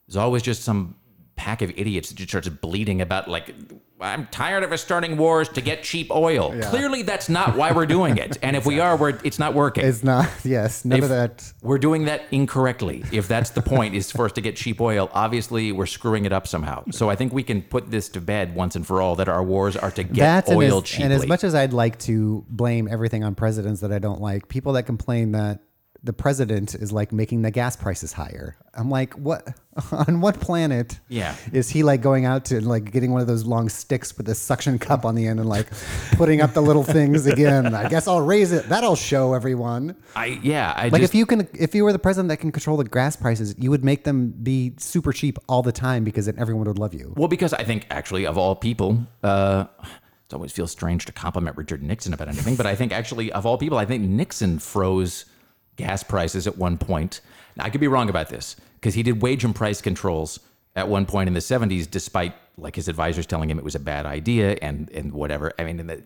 there's 0.07 0.17
always 0.17 0.41
just 0.41 0.63
some 0.63 0.95
pack 1.35 1.61
of 1.61 1.71
idiots 1.75 2.09
that 2.09 2.15
just 2.15 2.29
starts 2.29 2.49
bleeding 2.49 3.01
about 3.01 3.27
like 3.27 3.53
I'm 4.01 4.25
tired 4.27 4.63
of 4.63 4.71
us 4.71 4.81
starting 4.81 5.17
wars 5.17 5.47
to 5.49 5.61
get 5.61 5.83
cheap 5.83 6.09
oil. 6.11 6.53
Clearly, 6.63 7.03
that's 7.03 7.29
not 7.29 7.55
why 7.55 7.71
we're 7.71 7.85
doing 7.85 8.17
it, 8.17 8.37
and 8.41 8.55
if 8.55 8.65
we 8.65 8.79
are, 8.79 8.97
we're 8.97 9.19
it's 9.23 9.39
not 9.39 9.53
working. 9.53 9.85
It's 9.85 10.03
not. 10.03 10.29
Yes. 10.43 10.83
None 10.85 10.97
If 10.99 11.03
of 11.05 11.09
that. 11.11 11.53
We're 11.61 11.77
doing 11.77 12.05
that 12.05 12.23
incorrectly. 12.31 13.03
If 13.11 13.27
that's 13.27 13.51
the 13.51 13.61
point, 13.61 13.93
is 13.95 14.11
for 14.11 14.25
us 14.25 14.31
to 14.33 14.41
get 14.41 14.55
cheap 14.55 14.81
oil. 14.81 15.09
Obviously, 15.13 15.71
we're 15.71 15.85
screwing 15.85 16.25
it 16.25 16.33
up 16.33 16.47
somehow. 16.47 16.83
So 16.91 17.09
I 17.09 17.15
think 17.15 17.31
we 17.31 17.43
can 17.43 17.61
put 17.61 17.91
this 17.91 18.09
to 18.09 18.21
bed 18.21 18.55
once 18.55 18.75
and 18.75 18.85
for 18.85 19.01
all 19.01 19.15
that 19.17 19.29
our 19.29 19.43
wars 19.43 19.77
are 19.77 19.91
to 19.91 20.03
get 20.03 20.15
That's 20.15 20.49
and 20.49 20.57
oil 20.57 20.79
as, 20.79 20.83
cheaply. 20.83 21.05
and 21.05 21.13
as 21.13 21.27
much 21.27 21.43
as 21.43 21.53
I'd 21.55 21.73
like 21.73 21.99
to 21.99 22.43
blame 22.49 22.87
everything 22.89 23.23
on 23.23 23.35
presidents 23.35 23.81
that 23.81 23.91
I 23.91 23.99
don't 23.99 24.19
like, 24.21 24.47
people 24.47 24.73
that 24.73 24.83
complain 24.83 25.33
that 25.33 25.61
the 26.03 26.13
president 26.13 26.73
is 26.73 26.91
like 26.91 27.11
making 27.11 27.43
the 27.43 27.51
gas 27.51 27.75
prices 27.75 28.11
higher. 28.11 28.55
I'm 28.73 28.89
like, 28.89 29.13
what? 29.13 29.47
On 29.91 30.19
what 30.19 30.39
planet? 30.39 30.99
Yeah. 31.09 31.35
Is 31.53 31.69
he 31.69 31.83
like 31.83 32.01
going 32.01 32.25
out 32.25 32.45
to 32.45 32.59
like 32.59 32.91
getting 32.91 33.11
one 33.11 33.21
of 33.21 33.27
those 33.27 33.45
long 33.45 33.69
sticks 33.69 34.17
with 34.17 34.27
a 34.27 34.33
suction 34.33 34.79
cup 34.79 35.05
on 35.05 35.13
the 35.13 35.27
end 35.27 35.39
and 35.39 35.47
like 35.47 35.67
putting 36.13 36.41
up 36.41 36.53
the 36.53 36.61
little 36.61 36.83
things 36.83 37.27
again? 37.27 37.75
I 37.75 37.87
guess 37.87 38.07
I'll 38.07 38.21
raise 38.21 38.51
it. 38.51 38.67
That'll 38.67 38.95
show 38.95 39.33
everyone. 39.33 39.95
I 40.15 40.39
yeah, 40.41 40.73
I 40.75 40.89
Like 40.89 41.01
just 41.01 41.13
if 41.13 41.15
you 41.15 41.25
can, 41.27 41.47
if 41.53 41.75
you 41.75 41.83
were 41.83 41.93
the 41.93 41.99
president 41.99 42.29
that 42.29 42.37
can 42.37 42.51
control 42.51 42.77
the 42.77 42.83
gas 42.83 43.15
prices, 43.15 43.53
you 43.59 43.69
would 43.69 43.85
make 43.85 44.03
them 44.03 44.31
be 44.31 44.73
super 44.77 45.13
cheap 45.13 45.37
all 45.47 45.61
the 45.61 45.71
time 45.71 46.03
because 46.03 46.25
then 46.25 46.35
everyone 46.39 46.65
would 46.67 46.79
love 46.79 46.95
you. 46.95 47.13
Well, 47.15 47.27
because 47.27 47.53
I 47.53 47.63
think 47.63 47.85
actually 47.91 48.25
of 48.25 48.37
all 48.39 48.55
people, 48.55 49.05
uh, 49.23 49.65
it 49.83 50.33
always 50.33 50.51
feels 50.51 50.71
strange 50.71 51.05
to 51.05 51.11
compliment 51.11 51.57
Richard 51.57 51.83
Nixon 51.83 52.13
about 52.13 52.27
anything, 52.27 52.55
but 52.55 52.65
I 52.65 52.73
think 52.75 52.91
actually 52.91 53.31
of 53.31 53.45
all 53.45 53.57
people, 53.57 53.77
I 53.77 53.85
think 53.85 54.03
Nixon 54.03 54.57
froze 54.57 55.25
gas 55.75 56.03
prices 56.03 56.47
at 56.47 56.57
one 56.57 56.77
point. 56.77 57.21
Now 57.55 57.65
I 57.65 57.69
could 57.69 57.81
be 57.81 57.87
wrong 57.87 58.09
about 58.09 58.29
this 58.29 58.55
because 58.75 58.93
he 58.93 59.03
did 59.03 59.21
wage 59.21 59.43
and 59.43 59.53
price 59.55 59.81
controls 59.81 60.39
at 60.75 60.87
one 60.87 61.05
point 61.05 61.27
in 61.27 61.33
the 61.33 61.39
70s, 61.41 61.89
despite 61.89 62.33
like 62.57 62.75
his 62.75 62.87
advisors 62.87 63.25
telling 63.25 63.49
him 63.49 63.57
it 63.57 63.63
was 63.63 63.75
a 63.75 63.79
bad 63.79 64.05
idea 64.05 64.57
and 64.61 64.89
and 64.91 65.11
whatever. 65.13 65.51
I 65.59 65.63
mean, 65.63 65.79
in 65.79 65.87
the, 65.87 66.03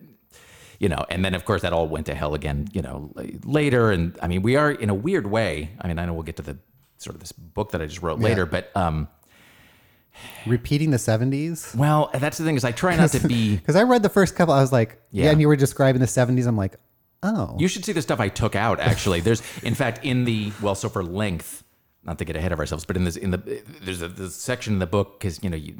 you 0.80 0.88
know, 0.88 1.04
and 1.10 1.24
then 1.24 1.34
of 1.34 1.44
course 1.44 1.62
that 1.62 1.72
all 1.72 1.86
went 1.88 2.06
to 2.06 2.14
hell 2.14 2.34
again, 2.34 2.68
you 2.72 2.82
know, 2.82 3.12
later. 3.44 3.90
And 3.90 4.18
I 4.22 4.28
mean, 4.28 4.42
we 4.42 4.56
are 4.56 4.70
in 4.70 4.90
a 4.90 4.94
weird 4.94 5.26
way. 5.26 5.70
I 5.80 5.88
mean, 5.88 5.98
I 5.98 6.06
know 6.06 6.14
we'll 6.14 6.22
get 6.22 6.36
to 6.36 6.42
the 6.42 6.58
sort 6.98 7.14
of 7.14 7.20
this 7.20 7.32
book 7.32 7.72
that 7.72 7.82
I 7.82 7.86
just 7.86 8.02
wrote 8.02 8.18
later, 8.18 8.46
but 8.46 8.74
um, 8.76 9.08
Repeating 10.46 10.90
the 10.92 10.96
70s. 10.96 11.74
well, 11.76 12.08
that's 12.14 12.38
the 12.38 12.44
thing 12.44 12.56
is 12.56 12.64
I 12.64 12.72
try 12.72 12.96
not 12.96 13.10
to 13.10 13.26
be. 13.28 13.56
Because 13.56 13.76
I 13.76 13.82
read 13.82 14.02
the 14.02 14.08
first 14.08 14.34
couple, 14.34 14.54
I 14.54 14.60
was 14.62 14.72
like, 14.72 14.98
yeah. 15.10 15.24
Yeah. 15.24 15.30
and 15.32 15.40
you 15.40 15.48
were 15.48 15.56
describing 15.56 16.00
the 16.00 16.06
70s. 16.06 16.46
I'm 16.46 16.56
like, 16.56 16.76
oh. 17.22 17.56
You 17.58 17.68
should 17.68 17.84
see 17.84 17.92
the 17.92 18.02
stuff 18.02 18.20
I 18.20 18.28
took 18.28 18.54
out. 18.54 18.80
Actually, 18.80 19.20
there's 19.20 19.42
in 19.62 19.74
fact 19.74 20.04
in 20.04 20.24
the 20.24 20.52
well, 20.60 20.74
so 20.74 20.88
for 20.88 21.04
length, 21.04 21.64
not 22.04 22.18
to 22.18 22.24
get 22.24 22.36
ahead 22.36 22.52
of 22.52 22.58
ourselves, 22.58 22.84
but 22.84 22.96
in 22.96 23.04
this 23.04 23.16
in 23.16 23.30
the 23.30 23.62
there's 23.82 24.02
a 24.02 24.08
the 24.08 24.30
section 24.30 24.74
in 24.74 24.78
the 24.78 24.86
book 24.86 25.18
because 25.18 25.42
you 25.42 25.50
know 25.50 25.56
you 25.56 25.74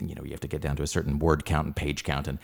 you 0.00 0.14
know 0.14 0.22
you 0.24 0.30
have 0.30 0.40
to 0.40 0.48
get 0.48 0.60
down 0.60 0.76
to 0.76 0.82
a 0.82 0.86
certain 0.86 1.18
word 1.18 1.44
count 1.44 1.66
and 1.66 1.76
page 1.76 2.04
count 2.04 2.28
and. 2.28 2.38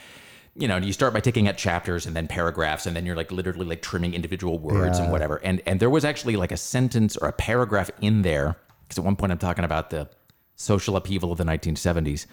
You 0.57 0.67
know, 0.67 0.79
you 0.79 0.93
start 0.93 1.15
by 1.15 1.21
taking 1.21 1.47
out 1.47 1.57
chapters 1.57 2.07
and 2.07 2.17
then 2.17 2.27
paragraphs, 2.27 2.85
and 2.85 2.97
then 2.97 3.07
you're 3.07 3.15
like 3.15 3.31
literally 3.31 3.65
like 3.65 3.83
trimming 3.83 4.15
individual 4.15 4.59
words 4.59 4.99
and 4.99 5.13
whatever. 5.13 5.37
And 5.37 5.63
and 5.65 5.79
there 5.79 5.89
was 5.89 6.05
actually 6.05 6.35
like 6.35 6.51
a 6.51 6.57
sentence 6.57 7.17
or 7.17 7.29
a 7.29 7.33
paragraph 7.33 7.89
in 8.01 8.23
there 8.23 8.57
because 8.83 8.99
at 8.99 9.05
one 9.05 9.15
point 9.15 9.31
I'm 9.31 9.39
talking 9.39 9.65
about 9.65 9.91
the 9.91 10.11
social 10.57 10.97
upheaval 10.97 11.31
of 11.31 11.39
the 11.39 11.45
1970s, 11.45 12.27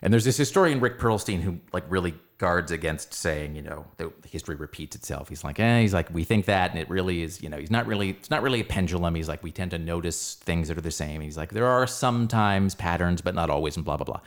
and 0.00 0.12
there's 0.12 0.24
this 0.24 0.38
historian 0.38 0.80
Rick 0.80 0.98
Perlstein 0.98 1.42
who 1.42 1.60
like 1.74 1.84
really 1.90 2.14
guards 2.42 2.72
against 2.72 3.14
saying, 3.14 3.54
you 3.54 3.62
know, 3.62 3.86
the 3.98 4.12
history 4.28 4.56
repeats 4.56 4.96
itself. 4.96 5.28
He's 5.28 5.44
like, 5.44 5.60
eh, 5.60 5.80
he's 5.80 5.94
like, 5.94 6.12
we 6.12 6.24
think 6.24 6.46
that, 6.46 6.72
and 6.72 6.80
it 6.80 6.90
really 6.90 7.22
is, 7.22 7.40
you 7.40 7.48
know, 7.48 7.56
he's 7.56 7.70
not 7.70 7.86
really, 7.86 8.10
it's 8.10 8.30
not 8.30 8.42
really 8.42 8.60
a 8.60 8.64
pendulum. 8.64 9.14
He's 9.14 9.28
like, 9.28 9.44
we 9.44 9.52
tend 9.52 9.70
to 9.70 9.78
notice 9.78 10.34
things 10.34 10.66
that 10.66 10.76
are 10.76 10.80
the 10.80 10.90
same. 10.90 11.20
He's 11.20 11.36
like, 11.36 11.50
there 11.50 11.68
are 11.68 11.86
sometimes 11.86 12.74
patterns, 12.74 13.20
but 13.20 13.36
not 13.36 13.48
always, 13.48 13.76
and 13.76 13.84
blah 13.84 13.96
blah 13.96 14.06
blah. 14.06 14.20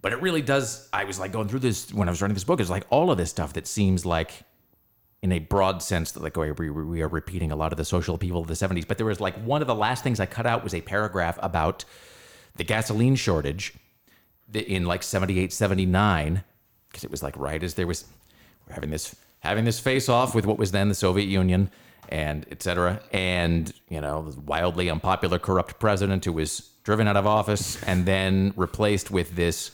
But 0.00 0.12
it 0.12 0.20
really 0.20 0.42
does. 0.42 0.88
I 0.92 1.04
was 1.04 1.20
like 1.20 1.30
going 1.30 1.46
through 1.46 1.60
this 1.60 1.94
when 1.94 2.08
I 2.08 2.10
was 2.10 2.20
writing 2.20 2.34
this 2.34 2.42
book. 2.42 2.58
It's 2.58 2.68
like 2.68 2.86
all 2.90 3.12
of 3.12 3.18
this 3.18 3.30
stuff 3.30 3.52
that 3.52 3.68
seems 3.68 4.04
like, 4.04 4.42
in 5.22 5.30
a 5.30 5.38
broad 5.38 5.80
sense, 5.80 6.10
that 6.12 6.24
like 6.24 6.36
we, 6.36 6.50
we, 6.50 6.70
we 6.70 7.02
are 7.02 7.08
repeating 7.08 7.52
a 7.52 7.56
lot 7.56 7.72
of 7.72 7.76
the 7.76 7.84
social 7.84 8.16
upheaval 8.16 8.40
of 8.40 8.48
the 8.48 8.54
'70s. 8.54 8.84
But 8.84 8.96
there 8.96 9.06
was 9.06 9.20
like 9.20 9.36
one 9.44 9.60
of 9.60 9.68
the 9.68 9.76
last 9.76 10.02
things 10.02 10.18
I 10.18 10.26
cut 10.26 10.44
out 10.44 10.64
was 10.64 10.74
a 10.74 10.80
paragraph 10.80 11.38
about 11.40 11.84
the 12.56 12.64
gasoline 12.64 13.14
shortage 13.14 13.74
in 14.52 14.86
like 14.86 15.04
78, 15.04 15.52
79, 15.52 16.42
because 16.92 17.04
it 17.04 17.10
was 17.10 17.22
like 17.22 17.36
right 17.36 17.62
as 17.62 17.74
there 17.74 17.86
was 17.86 18.04
we're 18.68 18.74
having 18.74 18.90
this 18.90 19.16
having 19.40 19.64
this 19.64 19.80
face 19.80 20.08
off 20.08 20.34
with 20.34 20.46
what 20.46 20.58
was 20.58 20.70
then 20.70 20.88
the 20.88 20.94
Soviet 20.94 21.26
Union 21.26 21.70
and 22.08 22.46
etc. 22.50 23.00
And, 23.12 23.72
you 23.88 24.00
know, 24.00 24.30
the 24.30 24.40
wildly 24.40 24.90
unpopular 24.90 25.38
corrupt 25.38 25.80
president 25.80 26.24
who 26.24 26.32
was 26.32 26.70
driven 26.84 27.08
out 27.08 27.16
of 27.16 27.26
office 27.26 27.82
and 27.84 28.06
then 28.06 28.52
replaced 28.56 29.10
with 29.10 29.34
this 29.34 29.70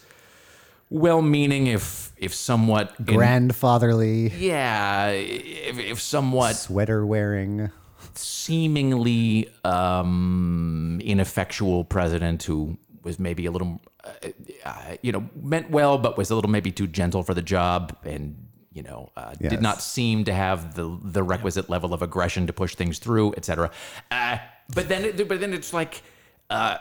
well-meaning, 0.90 1.66
if 1.66 2.12
if 2.16 2.32
somewhat 2.34 2.94
in- 2.98 3.16
Grandfatherly, 3.16 4.28
yeah, 4.28 5.08
if, 5.08 5.78
if 5.78 6.00
somewhat 6.00 6.56
sweater 6.56 7.04
wearing. 7.04 7.70
seemingly 8.14 9.48
um, 9.64 10.98
ineffectual 11.04 11.84
president 11.84 12.42
who 12.42 12.78
was 13.02 13.18
maybe 13.18 13.46
a 13.46 13.50
little, 13.50 13.80
uh, 14.24 14.28
uh, 14.64 14.96
you 15.02 15.12
know, 15.12 15.28
meant 15.42 15.70
well, 15.70 15.98
but 15.98 16.16
was 16.18 16.30
a 16.30 16.34
little 16.34 16.50
maybe 16.50 16.70
too 16.72 16.86
gentle 16.86 17.22
for 17.22 17.34
the 17.34 17.42
job, 17.42 17.96
and 18.04 18.36
you 18.72 18.82
know, 18.82 19.10
uh, 19.16 19.34
Yes. 19.40 19.50
did 19.50 19.62
not 19.62 19.82
seem 19.82 20.24
to 20.24 20.32
have 20.32 20.74
the 20.74 20.98
the 21.02 21.22
requisite 21.22 21.68
level 21.70 21.92
of 21.94 22.02
aggression 22.02 22.46
to 22.46 22.52
push 22.52 22.74
things 22.74 22.98
through, 22.98 23.34
etc. 23.36 23.70
Uh, 24.10 24.38
but 24.74 24.88
then, 24.88 25.04
it, 25.04 25.28
but 25.28 25.40
then 25.40 25.52
it's 25.52 25.72
like. 25.72 26.02
Uh, 26.50 26.78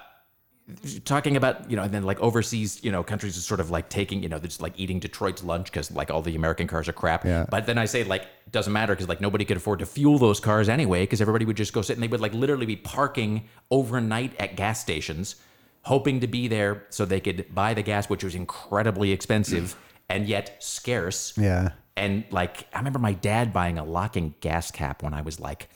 talking 1.05 1.37
about 1.37 1.69
you 1.71 1.77
know 1.77 1.83
and 1.83 1.93
then 1.93 2.03
like 2.03 2.19
overseas 2.19 2.83
you 2.83 2.91
know 2.91 3.01
countries 3.01 3.37
is 3.37 3.45
sort 3.45 3.61
of 3.61 3.71
like 3.71 3.87
taking 3.87 4.21
you 4.21 4.27
know 4.27 4.37
they're 4.37 4.49
just 4.49 4.61
like 4.61 4.73
eating 4.77 4.99
detroit's 4.99 5.41
lunch 5.41 5.71
because 5.71 5.89
like 5.91 6.11
all 6.11 6.21
the 6.21 6.35
american 6.35 6.67
cars 6.67 6.89
are 6.89 6.93
crap 6.93 7.23
Yeah. 7.23 7.45
but 7.49 7.65
then 7.65 7.77
i 7.77 7.85
say 7.85 8.03
like 8.03 8.25
doesn't 8.51 8.73
matter 8.73 8.93
because 8.93 9.07
like 9.07 9.21
nobody 9.21 9.45
could 9.45 9.55
afford 9.55 9.79
to 9.79 9.85
fuel 9.85 10.17
those 10.17 10.41
cars 10.41 10.67
anyway 10.67 11.03
because 11.03 11.21
everybody 11.21 11.45
would 11.45 11.55
just 11.55 11.71
go 11.71 11.81
sit 11.81 11.93
and 11.95 12.03
they 12.03 12.09
would 12.09 12.19
like 12.19 12.33
literally 12.33 12.65
be 12.65 12.75
parking 12.75 13.45
overnight 13.71 14.33
at 14.41 14.57
gas 14.57 14.81
stations 14.81 15.37
hoping 15.83 16.19
to 16.19 16.27
be 16.27 16.47
there 16.47 16.85
so 16.89 17.05
they 17.05 17.19
could 17.19 17.53
buy 17.53 17.73
the 17.73 17.81
gas 17.81 18.09
which 18.09 18.23
was 18.23 18.35
incredibly 18.35 19.11
expensive 19.11 19.75
and 20.09 20.27
yet 20.27 20.57
scarce 20.63 21.33
Yeah. 21.37 21.69
and 21.95 22.23
like 22.31 22.67
i 22.73 22.77
remember 22.77 22.99
my 22.99 23.13
dad 23.13 23.53
buying 23.53 23.77
a 23.77 23.83
locking 23.85 24.35
gas 24.41 24.71
cap 24.71 25.03
when 25.03 25.13
i 25.13 25.21
was 25.21 25.39
like 25.39 25.69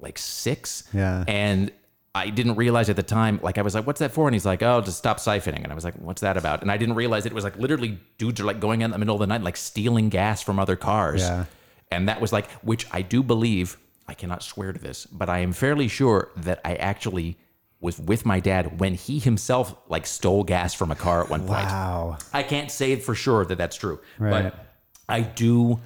like 0.00 0.18
six. 0.18 0.84
Yeah. 0.92 1.24
And 1.26 1.72
I 2.14 2.28
didn't 2.28 2.56
realize 2.56 2.90
at 2.90 2.96
the 2.96 3.02
time, 3.02 3.40
like 3.42 3.56
I 3.56 3.62
was 3.62 3.74
like, 3.74 3.86
what's 3.86 4.00
that 4.00 4.12
for? 4.12 4.28
And 4.28 4.34
he's 4.34 4.44
like, 4.44 4.62
oh, 4.62 4.82
just 4.82 4.98
stop 4.98 5.18
siphoning. 5.18 5.62
And 5.62 5.72
I 5.72 5.74
was 5.74 5.84
like, 5.84 5.94
what's 5.94 6.20
that 6.20 6.36
about? 6.36 6.60
And 6.60 6.70
I 6.70 6.76
didn't 6.76 6.96
realize 6.96 7.24
it 7.24 7.32
was 7.32 7.44
like 7.44 7.56
literally 7.56 7.98
dudes 8.18 8.38
are 8.38 8.44
like 8.44 8.60
going 8.60 8.82
in 8.82 8.90
the 8.90 8.98
middle 8.98 9.14
of 9.14 9.20
the 9.20 9.26
night, 9.26 9.42
like 9.42 9.56
stealing 9.56 10.10
gas 10.10 10.42
from 10.42 10.58
other 10.58 10.76
cars. 10.76 11.22
Yeah. 11.22 11.46
And 11.90 12.08
that 12.10 12.20
was 12.20 12.30
like, 12.30 12.50
which 12.60 12.86
I 12.92 13.00
do 13.00 13.22
believe, 13.22 13.78
I 14.06 14.12
cannot 14.14 14.42
swear 14.42 14.72
to 14.74 14.78
this, 14.78 15.06
but 15.06 15.30
I 15.30 15.38
am 15.38 15.52
fairly 15.54 15.88
sure 15.88 16.30
that 16.36 16.60
I 16.62 16.74
actually 16.74 17.38
was 17.86 17.98
with 17.98 18.26
my 18.26 18.40
dad 18.40 18.80
when 18.80 18.92
he 18.94 19.18
himself 19.18 19.74
like 19.88 20.06
stole 20.06 20.44
gas 20.44 20.74
from 20.74 20.90
a 20.90 20.94
car 20.94 21.22
at 21.22 21.30
one 21.30 21.40
point. 21.40 21.66
Wow. 21.68 22.18
I 22.32 22.42
can't 22.42 22.70
say 22.70 22.96
for 22.96 23.14
sure 23.14 23.44
that 23.46 23.56
that's 23.56 23.76
true, 23.76 24.00
Right. 24.18 24.42
but 24.52 24.66
I 25.08 25.20
do. 25.22 25.80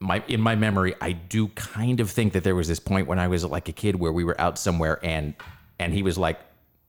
My 0.00 0.22
in 0.26 0.40
my 0.40 0.54
memory, 0.56 0.94
I 1.00 1.12
do 1.12 1.48
kind 1.48 2.00
of 2.00 2.10
think 2.10 2.32
that 2.32 2.42
there 2.44 2.54
was 2.56 2.66
this 2.68 2.80
point 2.80 3.06
when 3.06 3.18
I 3.18 3.28
was 3.28 3.44
like 3.44 3.68
a 3.68 3.72
kid 3.72 3.94
where 3.96 4.12
we 4.12 4.24
were 4.24 4.38
out 4.40 4.58
somewhere 4.58 4.98
and 5.04 5.34
and 5.78 5.92
he 5.94 6.02
was 6.02 6.18
like, 6.18 6.38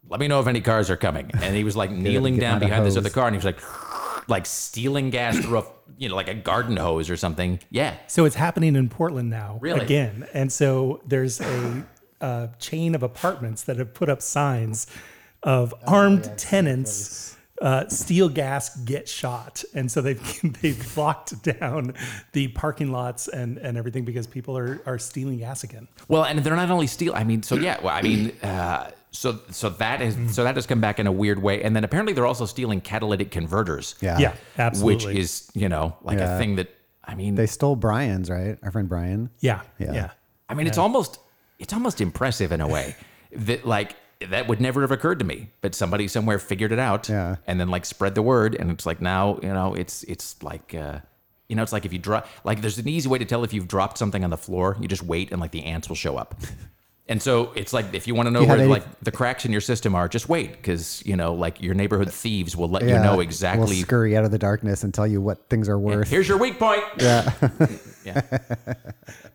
"Let 0.10 0.20
me 0.20 0.28
know 0.28 0.40
if 0.40 0.48
any 0.48 0.62
cars 0.62 0.90
are 0.90 0.98
coming," 0.98 1.30
and 1.42 1.56
he 1.56 1.64
was 1.64 1.76
like 1.78 1.92
kneeling 2.06 2.38
down 2.38 2.60
behind 2.60 2.86
this 2.86 2.98
other 2.98 3.12
car 3.12 3.28
and 3.28 3.36
he 3.36 3.38
was 3.38 3.46
like, 3.46 3.60
like 4.28 4.46
stealing 4.48 5.12
gas 5.12 5.38
through 5.38 5.60
a 5.60 5.66
you 5.98 6.10
know 6.10 6.16
like 6.16 6.28
a 6.28 6.34
garden 6.34 6.76
hose 6.76 7.10
or 7.12 7.16
something. 7.16 7.60
Yeah, 7.70 7.94
So 8.08 8.26
it's 8.26 8.36
happening 8.36 8.76
in 8.76 8.90
Portland 8.90 9.30
now 9.30 9.60
Really? 9.62 9.82
again. 9.82 10.28
And 10.34 10.52
so 10.52 11.00
there's 11.06 11.40
a, 11.40 11.86
uh 12.24 12.48
chain 12.60 12.96
of 12.96 13.04
apartments 13.04 13.64
that 13.64 13.78
have 13.78 13.94
put 13.94 14.10
up 14.10 14.22
signs 14.22 14.88
of 15.44 15.74
Oh, 15.86 15.94
armed 16.00 16.26
tenants. 16.38 17.38
Uh, 17.62 17.88
steal 17.88 18.28
gas, 18.28 18.76
get 18.84 19.08
shot, 19.08 19.64
and 19.74 19.90
so 19.90 20.02
they've 20.02 20.22
they've 20.62 20.98
locked 20.98 21.32
down 21.44 21.94
the 22.34 22.48
parking 22.50 22.92
lots 22.92 23.30
and, 23.30 23.58
and 23.60 23.78
everything 23.78 24.04
because 24.04 24.28
people 24.28 24.58
are, 24.58 24.82
are 24.86 24.98
stealing 25.00 25.38
gas 25.38 25.64
again. 25.64 25.88
Well, 26.10 26.24
and 26.26 26.40
they're 26.40 26.56
not 26.58 26.70
only 26.72 26.88
steal. 26.88 27.14
I 27.16 27.24
mean, 27.24 27.42
so 27.44 27.56
yeah. 27.56 27.78
Well, 27.82 27.96
I 27.96 28.02
mean, 28.02 28.32
uh, 28.44 28.90
so 29.12 29.40
so 29.52 29.70
that 29.70 30.02
is 30.02 30.18
so 30.36 30.44
that 30.44 30.56
has 30.56 30.66
come 30.66 30.82
back 30.82 31.00
in 31.00 31.08
a 31.08 31.12
weird 31.12 31.42
way, 31.42 31.62
and 31.64 31.74
then 31.76 31.84
apparently 31.86 32.12
they're 32.14 32.26
also 32.26 32.46
stealing 32.46 32.82
catalytic 32.82 33.32
converters. 33.32 33.96
Yeah. 34.02 34.18
Yeah, 34.20 34.36
absolutely. 34.58 35.14
which 35.14 35.20
is 35.24 35.50
you 35.54 35.70
know 35.70 35.96
like 36.02 36.18
Yeah. 36.18 36.36
a 36.36 36.38
thing 36.40 36.56
that 36.56 36.70
I 37.06 37.16
mean, 37.16 37.36
They 37.36 37.46
stole 37.48 37.78
Brian's, 37.78 38.30
right? 38.30 38.58
Our 38.64 38.72
friend 38.72 38.90
Brian. 38.90 39.30
yeah, 39.40 39.62
Yeah. 39.80 39.94
yeah, 39.94 40.10
I 40.50 40.54
mean, 40.56 40.68
it's 40.68 40.78
almost 40.80 41.20
it's 41.64 41.74
almost 41.74 42.00
impressive 42.02 42.52
in 42.52 42.62
a 42.62 42.68
way 42.68 42.96
that 43.32 43.66
like 43.66 43.96
that 44.30 44.48
would 44.48 44.62
never 44.62 44.82
have 44.82 44.92
occurred 44.92 45.18
to 45.20 45.26
me, 45.26 45.50
but 45.62 45.74
somebody 45.74 46.08
somewhere 46.08 46.38
figured 46.40 46.72
it 46.72 46.80
out, 46.80 47.10
Yeah. 47.10 47.38
and 47.48 47.60
then 47.60 47.70
like 47.70 47.86
spread 47.86 48.14
the 48.16 48.22
word, 48.22 48.56
and 48.56 48.70
it's 48.70 48.86
like 48.86 49.02
now 49.02 49.40
you 49.42 49.50
know 49.54 49.74
it's 49.74 50.04
it's 50.04 50.42
like. 50.44 50.76
uh 50.76 51.00
you 51.50 51.58
know, 51.58 51.62
it's 51.62 51.74
like 51.74 51.86
if 51.86 51.92
you 51.94 52.00
drop, 52.00 52.26
like, 52.46 52.62
there's 52.62 52.80
an 52.80 52.88
easy 52.88 53.08
way 53.08 53.20
to 53.20 53.26
tell 53.26 53.44
if 53.44 53.54
you've 53.54 53.68
dropped 53.68 53.98
something 53.98 54.24
on 54.24 54.30
the 54.32 54.38
floor. 54.38 54.76
You 54.80 54.88
just 54.88 55.04
wait, 55.04 55.30
and 55.32 55.42
like 55.42 55.52
the 55.52 55.64
ants 55.66 55.88
will 55.90 55.96
show 55.98 56.18
up. 56.18 56.36
And 57.06 57.22
so 57.22 57.52
it's 57.54 57.74
like 57.74 57.94
if 57.94 58.08
you 58.08 58.16
want 58.16 58.28
to 58.28 58.32
know 58.32 58.40
have 58.40 58.50
where 58.50 58.60
any- 58.60 58.70
like 58.70 58.86
the 59.02 59.12
cracks 59.12 59.44
in 59.44 59.52
your 59.52 59.60
system 59.60 59.94
are, 59.94 60.08
just 60.08 60.30
wait 60.30 60.54
because 60.54 61.04
you 61.06 61.18
know, 61.18 61.34
like 61.34 61.62
your 61.62 61.74
neighborhood 61.76 62.10
thieves 62.12 62.56
will 62.56 62.70
let 62.70 62.82
you 62.84 62.98
know 62.98 63.20
exactly. 63.20 63.66
We'll 63.76 63.84
scurry 63.84 64.16
out 64.16 64.24
of 64.24 64.32
the 64.32 64.38
darkness 64.40 64.86
and 64.86 64.94
tell 64.94 65.06
you 65.06 65.20
what 65.20 65.50
things 65.50 65.68
are 65.68 65.78
worth. 65.78 66.10
Here's 66.10 66.30
your 66.30 66.38
weak 66.38 66.58
point. 66.58 66.82
Yeah. 66.98 67.34
yeah. 68.06 68.22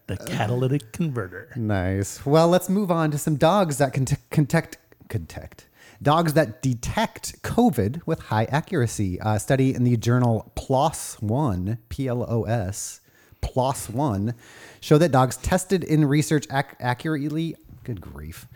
the 0.06 0.16
catalytic 0.16 0.92
converter. 0.92 1.52
Nice. 1.56 2.24
Well, 2.24 2.48
let's 2.48 2.68
move 2.68 2.90
on 2.90 3.10
to 3.10 3.18
some 3.18 3.36
dogs 3.36 3.78
that 3.78 3.92
can 3.92 4.04
detect 4.04 4.78
detect 5.08 5.68
dogs 6.02 6.34
that 6.34 6.62
detect 6.62 7.42
COVID 7.42 8.02
with 8.06 8.20
high 8.20 8.44
accuracy. 8.44 9.18
A 9.20 9.40
study 9.40 9.74
in 9.74 9.84
the 9.84 9.96
journal 9.96 10.52
PLOS 10.54 11.20
One 11.20 11.78
P 11.88 12.08
L 12.08 12.24
O 12.28 12.44
S 12.44 13.00
PLOS 13.40 13.90
One 13.90 14.34
show 14.80 14.98
that 14.98 15.12
dogs 15.12 15.36
tested 15.36 15.84
in 15.84 16.04
research 16.04 16.46
ac- 16.52 16.76
accurately. 16.80 17.56
Good 17.84 18.00
grief. 18.00 18.46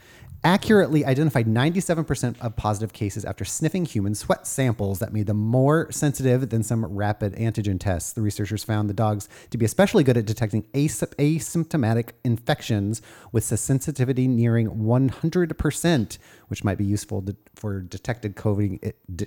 Accurately 0.44 1.04
identified 1.04 1.46
97% 1.46 2.40
of 2.40 2.56
positive 2.56 2.92
cases 2.92 3.24
after 3.24 3.44
sniffing 3.44 3.84
human 3.84 4.12
sweat 4.16 4.44
samples 4.44 4.98
that 4.98 5.12
made 5.12 5.28
them 5.28 5.36
more 5.36 5.90
sensitive 5.92 6.50
than 6.50 6.64
some 6.64 6.84
rapid 6.84 7.32
antigen 7.36 7.78
tests. 7.78 8.12
The 8.12 8.22
researchers 8.22 8.64
found 8.64 8.90
the 8.90 8.94
dogs 8.94 9.28
to 9.50 9.58
be 9.58 9.64
especially 9.64 10.02
good 10.02 10.16
at 10.16 10.26
detecting 10.26 10.66
asy- 10.74 11.06
asymptomatic 11.16 12.10
infections 12.24 13.00
with 13.30 13.52
a 13.52 13.56
sensitivity 13.56 14.26
nearing 14.26 14.68
100%, 14.68 16.18
which 16.48 16.64
might 16.64 16.78
be 16.78 16.84
useful 16.84 17.22
to, 17.22 17.36
for 17.54 17.80
detected 17.80 18.34
COVID. 18.34 18.94
de- 19.14 19.26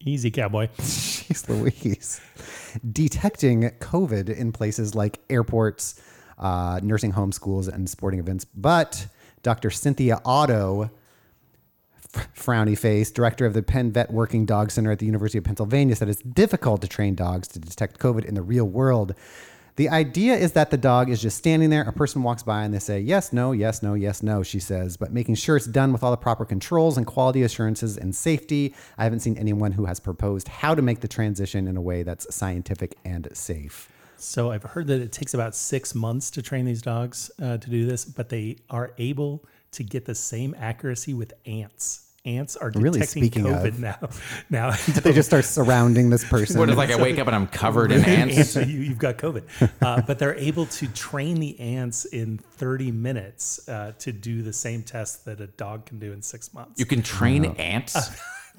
Easy, 0.00 0.32
cowboy. 0.32 0.66
Jeez 0.78 1.48
Louise. 1.48 2.20
Detecting 2.90 3.70
COVID 3.78 4.36
in 4.36 4.50
places 4.50 4.96
like 4.96 5.20
airports, 5.30 6.00
uh, 6.38 6.80
nursing 6.82 7.12
home 7.12 7.30
schools, 7.30 7.68
and 7.68 7.88
sporting 7.88 8.18
events. 8.18 8.44
But 8.44 9.06
Dr. 9.48 9.70
Cynthia 9.70 10.20
Otto, 10.26 10.90
frowny 12.36 12.76
face, 12.76 13.10
director 13.10 13.46
of 13.46 13.54
the 13.54 13.62
Penn 13.62 13.90
Vet 13.90 14.10
Working 14.10 14.44
Dog 14.44 14.70
Center 14.70 14.92
at 14.92 14.98
the 14.98 15.06
University 15.06 15.38
of 15.38 15.44
Pennsylvania, 15.44 15.96
said 15.96 16.10
it's 16.10 16.20
difficult 16.20 16.82
to 16.82 16.86
train 16.86 17.14
dogs 17.14 17.48
to 17.48 17.58
detect 17.58 17.98
COVID 17.98 18.26
in 18.26 18.34
the 18.34 18.42
real 18.42 18.66
world. 18.66 19.14
The 19.76 19.88
idea 19.88 20.34
is 20.34 20.52
that 20.52 20.70
the 20.70 20.76
dog 20.76 21.08
is 21.08 21.22
just 21.22 21.38
standing 21.38 21.70
there. 21.70 21.80
A 21.80 21.94
person 21.94 22.22
walks 22.22 22.42
by 22.42 22.62
and 22.62 22.74
they 22.74 22.78
say, 22.78 23.00
yes, 23.00 23.32
no, 23.32 23.52
yes, 23.52 23.82
no, 23.82 23.94
yes, 23.94 24.22
no, 24.22 24.42
she 24.42 24.60
says, 24.60 24.98
but 24.98 25.14
making 25.14 25.36
sure 25.36 25.56
it's 25.56 25.64
done 25.64 25.94
with 25.94 26.02
all 26.02 26.10
the 26.10 26.18
proper 26.18 26.44
controls 26.44 26.98
and 26.98 27.06
quality 27.06 27.42
assurances 27.42 27.96
and 27.96 28.14
safety. 28.14 28.74
I 28.98 29.04
haven't 29.04 29.20
seen 29.20 29.38
anyone 29.38 29.72
who 29.72 29.86
has 29.86 29.98
proposed 29.98 30.48
how 30.48 30.74
to 30.74 30.82
make 30.82 31.00
the 31.00 31.08
transition 31.08 31.66
in 31.66 31.78
a 31.78 31.80
way 31.80 32.02
that's 32.02 32.34
scientific 32.34 32.98
and 33.02 33.28
safe. 33.32 33.88
So 34.20 34.50
I've 34.50 34.62
heard 34.64 34.86
that 34.88 35.00
it 35.00 35.12
takes 35.12 35.34
about 35.34 35.54
six 35.54 35.94
months 35.94 36.30
to 36.32 36.42
train 36.42 36.64
these 36.64 36.82
dogs 36.82 37.30
uh, 37.40 37.58
to 37.58 37.70
do 37.70 37.86
this, 37.86 38.04
but 38.04 38.28
they 38.28 38.56
are 38.68 38.92
able 38.98 39.44
to 39.72 39.82
get 39.84 40.04
the 40.04 40.14
same 40.14 40.54
accuracy 40.58 41.14
with 41.14 41.32
ants. 41.46 42.04
Ants 42.24 42.56
are 42.56 42.70
Really, 42.74 43.06
speaking 43.06 43.44
COVID 43.44 43.68
of- 43.68 43.78
now. 43.80 44.08
Now 44.50 44.70
They 45.02 45.12
just 45.12 45.28
start 45.28 45.44
surrounding 45.44 46.10
this 46.10 46.24
person. 46.28 46.58
What 46.58 46.68
is 46.68 46.76
like 46.76 46.90
I 46.90 47.00
wake 47.00 47.18
up 47.18 47.26
and 47.26 47.34
I'm 47.34 47.46
covered 47.46 47.90
in 47.92 48.04
ants? 48.04 48.56
you, 48.56 48.64
you've 48.64 48.98
got 48.98 49.16
COVID, 49.18 49.70
uh, 49.80 50.02
but 50.02 50.18
they're 50.18 50.34
able 50.36 50.66
to 50.66 50.88
train 50.88 51.38
the 51.40 51.58
ants 51.60 52.04
in 52.06 52.36
30 52.38 52.90
minutes 52.90 53.66
uh, 53.68 53.92
to 54.00 54.12
do 54.12 54.42
the 54.42 54.52
same 54.52 54.82
test 54.82 55.24
that 55.26 55.40
a 55.40 55.46
dog 55.46 55.86
can 55.86 55.98
do 56.00 56.12
in 56.12 56.20
six 56.20 56.52
months. 56.52 56.78
You 56.78 56.86
can 56.86 57.02
train 57.02 57.44
ants. 57.56 58.10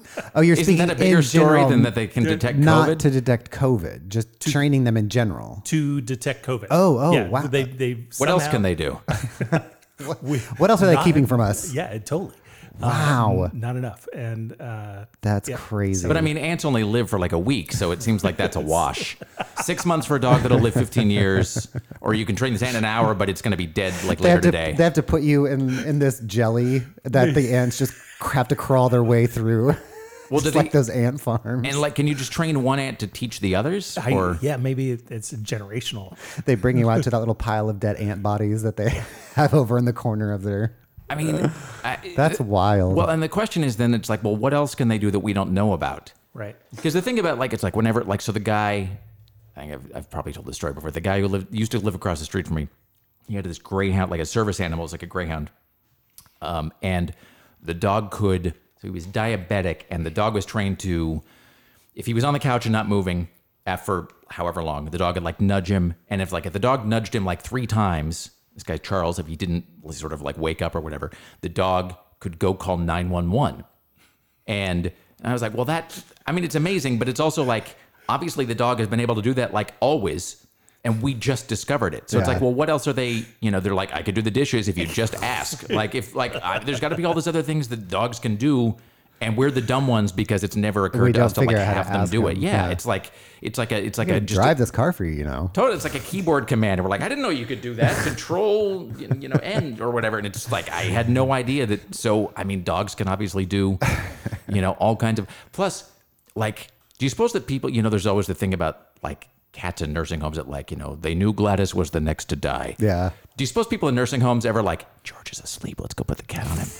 Oh, 0.34 0.40
you're 0.40 0.54
Isn't 0.54 0.64
speaking 0.64 0.86
that 0.86 0.96
a 0.96 0.98
bigger 0.98 1.18
in 1.18 1.22
story 1.22 1.44
general, 1.58 1.68
than 1.68 1.82
that 1.82 1.94
they 1.94 2.06
can 2.06 2.24
detect 2.24 2.58
not 2.58 2.88
COVID? 2.88 2.98
to 3.00 3.10
detect 3.10 3.50
COVID, 3.50 4.08
just 4.08 4.40
training 4.40 4.84
them 4.84 4.96
in 4.96 5.08
general. 5.08 5.62
to 5.66 6.00
detect 6.00 6.44
COVID. 6.46 6.66
Oh, 6.70 6.98
oh, 6.98 7.12
yeah, 7.12 7.28
wow. 7.28 7.46
They 7.46 7.64
they 7.64 8.06
what 8.18 8.28
else 8.28 8.42
somehow- 8.44 8.50
can 8.52 8.62
they 8.62 8.74
do? 8.74 9.00
What 10.58 10.70
else 10.70 10.82
are 10.82 10.86
they 10.86 10.94
Not- 10.94 11.04
keeping 11.04 11.26
from 11.26 11.40
us? 11.40 11.72
Yeah, 11.74 11.96
totally. 11.98 12.34
Wow. 12.80 13.50
Um, 13.52 13.60
not 13.60 13.76
enough. 13.76 14.08
And 14.14 14.58
uh, 14.58 15.04
That's 15.20 15.50
yeah. 15.50 15.56
crazy. 15.58 16.08
But 16.08 16.16
I 16.16 16.22
mean, 16.22 16.38
ants 16.38 16.64
only 16.64 16.82
live 16.84 17.10
for 17.10 17.18
like 17.18 17.32
a 17.32 17.38
week, 17.38 17.72
so 17.72 17.90
it 17.90 18.02
seems 18.02 18.24
like 18.24 18.38
that's 18.38 18.56
a 18.56 18.60
wash. 18.60 19.18
Six 19.62 19.84
months 19.84 20.06
for 20.06 20.16
a 20.16 20.20
dog 20.20 20.40
that'll 20.40 20.58
live 20.60 20.72
15 20.72 21.10
years, 21.10 21.68
or 22.00 22.14
you 22.14 22.24
can 22.24 22.36
train 22.36 22.54
this 22.54 22.62
ant 22.62 22.70
in 22.70 22.76
an 22.78 22.84
hour, 22.86 23.14
but 23.14 23.28
it's 23.28 23.42
going 23.42 23.50
to 23.50 23.58
be 23.58 23.66
dead 23.66 23.92
like 24.04 24.16
they 24.18 24.24
later 24.24 24.36
have 24.36 24.40
to 24.40 24.48
today. 24.50 24.72
they 24.74 24.84
have 24.84 24.94
to 24.94 25.02
put 25.02 25.20
you 25.20 25.44
in 25.44 25.78
in 25.80 25.98
this 25.98 26.20
jelly 26.20 26.82
that 27.04 27.34
the 27.34 27.52
ants 27.54 27.76
just 27.76 27.92
have 28.32 28.48
to 28.48 28.56
crawl 28.56 28.88
their 28.88 29.04
way 29.04 29.26
through. 29.26 29.76
Well, 30.30 30.40
just 30.40 30.52
do 30.54 30.58
like 30.58 30.72
they- 30.72 30.78
those 30.78 30.88
ant 30.88 31.20
farms. 31.20 31.66
and 31.68 31.78
like, 31.80 31.94
can 31.96 32.06
you 32.06 32.14
just 32.14 32.32
train 32.32 32.62
one 32.62 32.78
ant 32.78 33.00
to 33.00 33.06
teach 33.06 33.40
the 33.40 33.56
others? 33.56 33.98
I, 33.98 34.12
Or 34.12 34.38
yeah, 34.40 34.56
maybe 34.56 34.92
it's 34.92 35.32
generational. 35.32 36.16
they 36.44 36.54
bring 36.54 36.78
you 36.78 36.88
out 36.88 37.02
to 37.04 37.10
that 37.10 37.18
little 37.18 37.34
pile 37.34 37.68
of 37.68 37.80
dead 37.80 37.96
ant 37.96 38.22
bodies 38.22 38.62
that 38.62 38.76
they 38.76 38.90
have 39.34 39.52
over 39.54 39.76
in 39.76 39.84
the 39.84 39.92
corner 39.92 40.32
of 40.32 40.42
their. 40.42 40.76
I 41.08 41.16
mean, 41.16 41.50
I, 41.84 41.98
That's 42.16 42.38
wild. 42.40 42.94
well, 42.94 43.08
and 43.10 43.20
the 43.22 43.28
question 43.28 43.64
is 43.64 43.76
then 43.76 43.94
it's 43.94 44.08
like, 44.08 44.22
well, 44.22 44.36
what 44.36 44.54
else 44.54 44.76
can 44.76 44.86
they 44.88 44.98
do 44.98 45.10
that 45.10 45.18
we 45.18 45.32
don't 45.32 45.50
know 45.52 45.72
about? 45.72 46.12
Right. 46.32 46.54
Because 46.74 46.94
the 46.94 47.02
thing 47.02 47.18
about 47.18 47.38
like 47.38 47.52
it's 47.52 47.64
like 47.64 47.74
whenever 47.74 48.04
like 48.04 48.20
so 48.20 48.30
the 48.30 48.38
guy, 48.38 48.88
I 49.56 49.60
think 49.60 49.72
I've, 49.72 49.92
I've 49.96 50.10
probably 50.10 50.32
told 50.32 50.46
this 50.46 50.54
story 50.54 50.72
before. 50.72 50.92
The 50.92 51.00
guy 51.00 51.20
who 51.20 51.26
lived 51.26 51.52
used 51.52 51.72
to 51.72 51.80
live 51.80 51.96
across 51.96 52.20
the 52.20 52.24
street 52.24 52.46
from 52.46 52.54
me, 52.54 52.68
he 53.26 53.34
had 53.34 53.44
this 53.44 53.58
greyhound, 53.58 54.12
like 54.12 54.20
a 54.20 54.24
service 54.26 54.60
animal, 54.60 54.84
it 54.84 54.86
was 54.86 54.92
like 54.92 55.02
a 55.02 55.06
greyhound, 55.06 55.50
um, 56.40 56.72
and 56.82 57.12
the 57.62 57.74
dog 57.74 58.10
could. 58.12 58.54
So 58.80 58.88
he 58.88 58.90
was 58.90 59.06
diabetic, 59.06 59.82
and 59.90 60.06
the 60.06 60.10
dog 60.10 60.32
was 60.32 60.46
trained 60.46 60.78
to, 60.80 61.22
if 61.94 62.06
he 62.06 62.14
was 62.14 62.24
on 62.24 62.32
the 62.32 62.38
couch 62.40 62.64
and 62.64 62.72
not 62.72 62.88
moving 62.88 63.28
after 63.66 64.08
however 64.30 64.62
long, 64.62 64.86
the 64.86 64.96
dog 64.96 65.16
would 65.16 65.22
like 65.22 65.40
nudge 65.40 65.70
him, 65.70 65.94
and 66.08 66.22
if 66.22 66.32
like 66.32 66.46
if 66.46 66.52
the 66.54 66.58
dog 66.58 66.86
nudged 66.86 67.14
him 67.14 67.24
like 67.24 67.42
three 67.42 67.66
times, 67.66 68.30
this 68.54 68.62
guy 68.62 68.78
Charles, 68.78 69.18
if 69.18 69.26
he 69.26 69.36
didn't 69.36 69.66
sort 69.90 70.12
of 70.12 70.22
like 70.22 70.38
wake 70.38 70.62
up 70.62 70.74
or 70.74 70.80
whatever, 70.80 71.10
the 71.42 71.48
dog 71.48 71.94
could 72.20 72.38
go 72.38 72.54
call 72.54 72.78
nine 72.78 73.10
one 73.10 73.30
one. 73.30 73.64
And 74.46 74.90
I 75.22 75.32
was 75.32 75.42
like, 75.42 75.54
well, 75.54 75.66
that, 75.66 76.02
I 76.26 76.32
mean, 76.32 76.44
it's 76.44 76.54
amazing, 76.54 76.98
but 76.98 77.08
it's 77.08 77.20
also 77.20 77.44
like, 77.44 77.76
obviously 78.08 78.44
the 78.46 78.54
dog 78.54 78.78
has 78.78 78.88
been 78.88 79.00
able 79.00 79.14
to 79.14 79.22
do 79.22 79.34
that 79.34 79.52
like 79.52 79.74
always. 79.80 80.46
And 80.82 81.02
we 81.02 81.12
just 81.12 81.46
discovered 81.46 81.92
it. 81.92 82.08
So 82.08 82.18
it's 82.18 82.26
like, 82.26 82.40
well, 82.40 82.54
what 82.54 82.70
else 82.70 82.88
are 82.88 82.94
they, 82.94 83.26
you 83.40 83.50
know, 83.50 83.60
they're 83.60 83.74
like, 83.74 83.92
I 83.92 84.02
could 84.02 84.14
do 84.14 84.22
the 84.22 84.30
dishes 84.30 84.66
if 84.66 84.78
you 84.78 84.86
just 84.86 85.14
ask. 85.16 85.68
like, 85.70 85.94
if, 85.94 86.14
like, 86.14 86.34
I, 86.42 86.58
there's 86.58 86.80
got 86.80 86.88
to 86.88 86.96
be 86.96 87.04
all 87.04 87.12
these 87.12 87.26
other 87.26 87.42
things 87.42 87.68
that 87.68 87.88
dogs 87.88 88.18
can 88.18 88.36
do. 88.36 88.76
And 89.22 89.36
we're 89.36 89.50
the 89.50 89.60
dumb 89.60 89.86
ones 89.86 90.12
because 90.12 90.42
it's 90.42 90.56
never 90.56 90.86
occurred 90.86 91.02
We 91.02 91.12
to 91.12 91.24
us 91.26 91.34
to 91.34 91.42
like 91.42 91.54
how 91.54 91.62
to 91.62 91.64
have 91.66 91.92
them 91.92 92.08
do 92.08 92.26
it. 92.28 92.38
Yeah, 92.38 92.68
Yeah. 92.68 92.70
It's 92.70 92.86
like, 92.86 93.12
it's 93.42 93.58
like 93.58 93.70
a, 93.70 93.84
it's 93.84 93.98
like 93.98 94.08
a, 94.08 94.18
just 94.18 94.40
drive 94.40 94.56
a, 94.56 94.60
this 94.60 94.70
car 94.70 94.94
for 94.94 95.04
you, 95.04 95.12
you 95.12 95.24
know. 95.24 95.50
Totally, 95.52 95.74
it's 95.74 95.84
like 95.84 95.94
a 95.94 95.98
keyboard 96.00 96.46
command. 96.46 96.78
And 96.78 96.84
we're 96.84 96.90
like, 96.90 97.02
I 97.02 97.08
didn't 97.10 97.20
know 97.20 97.28
you 97.28 97.44
could 97.44 97.60
do 97.60 97.74
that. 97.74 98.02
Control, 98.06 98.90
you 98.98 99.28
know, 99.28 99.38
N 99.42 99.76
or 99.82 99.90
whatever. 99.90 100.16
And 100.16 100.26
it's 100.26 100.50
like 100.50 100.70
I 100.70 100.84
had 100.84 101.10
no 101.10 101.32
idea 101.32 101.66
that. 101.66 101.94
So 101.94 102.32
I 102.34 102.44
mean, 102.44 102.64
dogs 102.64 102.94
can 102.94 103.08
obviously 103.08 103.44
do, 103.44 103.78
you 104.48 104.62
know, 104.62 104.70
all 104.72 104.96
kinds 104.96 105.20
of. 105.20 105.28
Plus, 105.52 105.90
like, 106.34 106.68
do 106.96 107.04
you 107.04 107.10
suppose 107.10 107.34
that 107.34 107.46
people, 107.46 107.68
you 107.68 107.82
know, 107.82 107.90
there's 107.90 108.06
always 108.06 108.26
the 108.26 108.34
thing 108.34 108.54
about 108.54 108.86
like 109.02 109.28
cats 109.52 109.82
in 109.82 109.92
nursing 109.92 110.20
homes 110.20 110.36
that 110.36 110.48
like, 110.48 110.70
you 110.70 110.76
know, 110.76 110.96
they 110.96 111.14
knew 111.14 111.32
Gladys 111.32 111.74
was 111.74 111.90
the 111.90 112.00
next 112.00 112.26
to 112.26 112.36
die. 112.36 112.76
Yeah. 112.78 113.10
Do 113.36 113.42
you 113.42 113.46
suppose 113.46 113.66
people 113.66 113.88
in 113.88 113.94
nursing 113.94 114.20
homes 114.20 114.46
ever 114.46 114.62
like 114.62 114.86
George 115.04 115.32
is 115.32 115.40
asleep? 115.40 115.80
Let's 115.80 115.94
go 115.94 116.04
put 116.04 116.18
the 116.18 116.24
cat 116.24 116.46
on 116.50 116.58
him. 116.58 116.68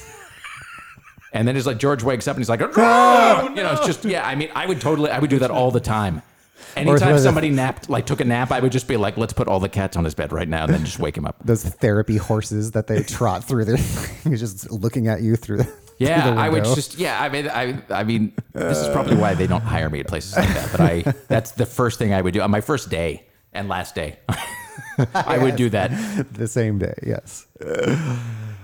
And 1.32 1.46
then 1.46 1.56
it's 1.56 1.66
like 1.66 1.78
George 1.78 2.02
wakes 2.02 2.26
up 2.26 2.36
and 2.36 2.40
he's 2.40 2.48
like, 2.48 2.60
"Oh, 2.60 3.48
you 3.54 3.62
know, 3.62 3.72
it's 3.72 3.86
just 3.86 4.04
yeah. 4.04 4.26
I 4.26 4.34
mean, 4.34 4.50
I 4.54 4.66
would 4.66 4.80
totally, 4.80 5.10
I 5.10 5.18
would 5.20 5.30
do 5.30 5.38
that 5.38 5.50
all 5.50 5.70
the 5.70 5.80
time. 5.80 6.22
Anytime 6.76 7.18
somebody 7.18 7.50
napped, 7.50 7.88
like 7.88 8.06
took 8.06 8.20
a 8.20 8.24
nap, 8.24 8.52
I 8.52 8.60
would 8.60 8.72
just 8.72 8.88
be 8.88 8.96
like, 8.96 9.16
"Let's 9.16 9.32
put 9.32 9.48
all 9.48 9.60
the 9.60 9.68
cats 9.68 9.96
on 9.96 10.04
his 10.04 10.14
bed 10.14 10.32
right 10.32 10.48
now," 10.48 10.64
and 10.64 10.74
then 10.74 10.84
just 10.84 10.98
wake 10.98 11.16
him 11.16 11.26
up. 11.26 11.36
Those 11.44 11.62
therapy 11.64 12.16
horses 12.16 12.72
that 12.72 12.86
they 12.88 13.02
trot 13.02 13.44
through 13.44 13.64
their, 13.64 13.76
you're 14.24 14.36
just 14.38 14.70
looking 14.70 15.06
at 15.06 15.22
you 15.22 15.36
through. 15.36 15.64
The, 16.06 16.06
Yeah, 16.06 16.34
I 16.34 16.48
would 16.48 16.64
just 16.64 16.98
yeah. 16.98 17.22
I 17.22 17.28
mean, 17.28 17.48
I 17.48 17.82
I 17.90 18.04
mean, 18.04 18.32
this 18.54 18.78
is 18.78 18.88
probably 18.88 19.16
why 19.16 19.34
they 19.34 19.46
don't 19.46 19.60
hire 19.60 19.90
me 19.90 20.00
at 20.00 20.06
places 20.06 20.34
like 20.34 20.48
that. 20.48 20.72
But 20.72 20.80
I 20.80 21.02
that's 21.28 21.50
the 21.52 21.66
first 21.66 21.98
thing 21.98 22.14
I 22.14 22.22
would 22.22 22.32
do 22.32 22.40
on 22.40 22.50
my 22.50 22.62
first 22.62 22.88
day 22.88 23.26
and 23.52 23.68
last 23.68 23.94
day. 23.94 24.18
I 25.14 25.36
would 25.38 25.56
do 25.56 25.68
that. 25.70 25.90
the 26.32 26.48
same 26.48 26.78
day. 26.78 26.94
Yes. 27.06 27.46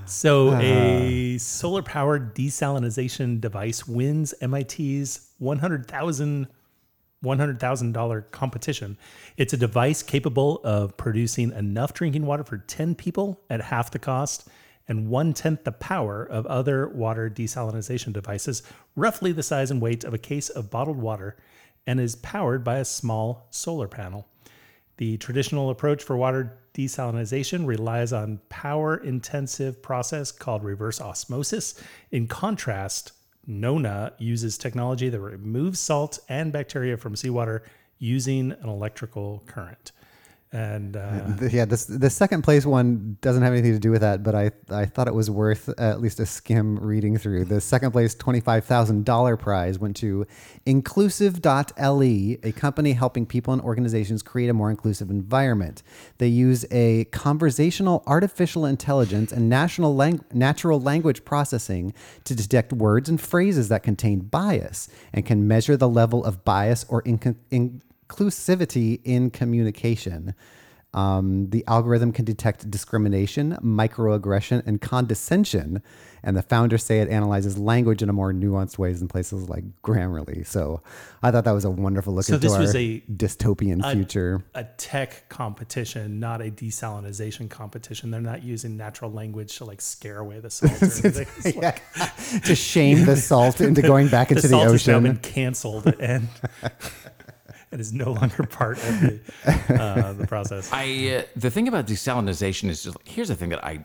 So 0.07 0.53
a 0.55 1.35
uh-huh. 1.35 1.39
solar 1.39 1.83
powered 1.83 2.35
desalinization 2.35 3.41
device 3.41 3.87
wins 3.87 4.35
MIT's 4.41 5.33
100,000 5.39 6.47
$100,000 7.25 8.31
competition. 8.31 8.97
It's 9.37 9.53
a 9.53 9.57
device 9.57 10.03
capable 10.03 10.61
of 10.65 10.97
producing 10.97 11.51
enough 11.53 11.93
drinking 11.95 12.27
water 12.27 12.45
for 12.45 12.59
10 12.59 12.95
people 12.95 13.41
at 13.51 13.61
half 13.61 13.91
the 13.91 13.99
cost 13.99 14.49
and 14.89 15.09
one 15.09 15.33
tenth 15.33 15.65
the 15.65 15.73
power 15.73 16.25
of 16.25 16.47
other 16.47 16.89
water 16.89 17.29
desalinization 17.29 18.13
devices, 18.13 18.63
roughly 18.95 19.33
the 19.33 19.43
size 19.43 19.71
and 19.71 19.81
weight 19.81 20.05
of 20.05 20.15
a 20.15 20.19
case 20.19 20.49
of 20.49 20.71
bottled 20.71 20.99
water, 20.99 21.37
and 21.87 22.01
is 22.01 22.17
powered 22.17 22.65
by 22.65 22.79
a 22.79 22.85
small 22.85 23.47
solar 23.51 23.89
panel. 23.89 24.29
The 24.99 25.19
traditional 25.19 25.71
approach 25.71 26.03
for 26.03 26.17
water 26.17 26.59
desalinization 26.75 27.67
relies 27.67 28.13
on 28.13 28.41
power 28.49 28.97
intensive 28.97 29.83
process 29.83 30.33
called 30.33 30.65
reverse 30.65 31.01
osmosis. 31.01 31.81
In 32.11 32.27
contrast, 32.27 33.13
Nona 33.47 34.13
uses 34.19 34.59
technology 34.59 35.09
that 35.09 35.21
removes 35.21 35.79
salt 35.79 36.19
and 36.29 36.53
bacteria 36.53 36.97
from 36.97 37.15
seawater 37.15 37.63
using 37.99 38.53
an 38.53 38.69
electrical 38.69 39.43
current. 39.47 39.93
And 40.57 40.97
uh, 40.97 41.21
yeah, 41.51 41.67
this 41.67 41.85
the 41.85 42.09
second 42.09 42.41
place 42.41 42.65
one 42.65 43.19
doesn't 43.21 43.43
have 43.43 43.53
anything 43.53 43.75
to 43.75 43.79
do 43.79 43.91
with 43.91 44.01
that, 44.01 44.23
but 44.23 44.35
I 44.35 44.53
I 44.71 44.87
thought 44.87 45.07
it 45.07 45.15
was 45.15 45.29
worth 45.29 45.69
at 45.79 46.01
least 46.01 46.19
a 46.19 46.25
skim 46.25 46.79
reading 46.79 47.19
through. 47.19 47.45
The 47.45 47.61
second 47.61 47.93
place 47.93 48.15
twenty 48.15 48.41
five 48.41 48.65
thousand 48.65 49.05
dollar 49.05 49.37
prize 49.37 49.79
went 49.79 49.97
to 49.97 50.27
Inclusive.le, 50.65 52.05
a 52.43 52.53
company 52.57 52.93
helping 52.93 53.25
people 53.25 53.53
and 53.53 53.63
organizations 53.63 54.23
create 54.23 54.49
a 54.49 54.55
more 54.55 54.71
inclusive 54.71 55.11
environment. 55.11 55.83
They 56.19 56.27
use 56.27 56.65
a 56.73 57.05
conversational 57.05 58.03
artificial 58.07 58.65
intelligence 58.65 59.31
and 59.31 59.49
national 59.49 59.95
lang- 59.95 60.25
natural 60.33 60.81
language 60.81 61.25
processing 61.25 61.95
to 62.25 62.35
detect 62.35 62.73
words 62.73 63.09
and 63.09 63.21
phrases 63.21 63.69
that 63.69 63.85
contain 63.85 64.21
bias 64.21 64.89
and 65.13 65.25
can 65.25 65.47
measure 65.47 65.77
the 65.77 65.89
level 65.89 66.25
of 66.25 66.45
bias 66.45 66.85
or 66.89 67.03
incon- 67.03 67.37
inclusivity 68.09 69.01
in 69.05 69.31
communication. 69.31 70.35
Um, 70.95 71.51
the 71.51 71.63
algorithm 71.67 72.11
can 72.11 72.25
detect 72.25 72.71
discrimination, 72.71 73.59
microaggression, 73.63 74.63
and 74.67 74.81
condescension. 74.81 75.83
And 76.23 76.35
the 76.37 76.43
founders 76.43 76.83
say 76.85 77.01
it 77.01 77.11
analyzes 77.11 77.59
language 77.59 78.03
in 78.03 78.09
a 78.09 78.15
more 78.15 78.33
nuanced 78.33 78.79
ways 78.79 79.03
in 79.03 79.09
places 79.09 79.49
like 79.51 79.65
Grammarly. 79.83 80.47
So 80.47 80.81
I 81.23 81.31
thought 81.31 81.45
that 81.45 81.53
was 81.53 81.67
a 81.67 81.71
wonderful 81.71 82.15
look 82.15 82.25
So 82.25 82.35
into 82.37 82.49
this 82.49 82.57
was 82.57 82.75
a- 82.75 83.01
dystopian 83.15 83.93
future. 83.93 84.43
a 84.55 84.65
tech 84.65 85.29
competition, 85.29 86.19
not 86.19 86.41
a 86.41 86.51
desalinization 86.51 87.51
competition. 87.51 88.11
They're 88.11 88.23
not 88.23 88.43
using 88.43 88.79
natural 88.79 89.13
language 89.13 89.59
to 89.59 89.67
like 89.67 89.83
scare 89.83 90.19
away 90.19 90.41
the 90.41 90.51
salt. 90.51 90.73
Or 90.73 90.85
anything. 91.05 91.27
It's 91.45 91.57
like- 91.57 91.83
yeah. 91.99 92.39
to 92.41 92.55
shame 92.55 93.05
the 93.05 93.17
salt 93.17 93.61
into 93.61 93.83
going 93.83 94.09
back 94.09 94.31
into 94.31 94.43
the, 94.43 94.49
salt 94.49 94.73
has 94.73 94.87
now 94.89 94.99
been 95.01 95.11
ocean. 95.13 95.21
canceled 95.23 95.87
and 96.01 96.29
it 97.73 97.81
is 97.81 97.93
no 97.93 98.13
longer 98.13 98.45
part 98.45 98.79
of 98.79 99.01
the, 99.01 99.21
uh, 99.81 100.13
the 100.13 100.27
process. 100.27 100.71
I 100.73 101.19
uh, 101.19 101.23
the 101.37 101.51
thing 101.51 101.69
about 101.69 101.87
desalinization 101.87 102.69
is 102.69 102.83
just 102.83 102.97
here's 103.05 103.29
the 103.29 103.35
thing 103.35 103.51
that 103.51 103.65
I 103.65 103.85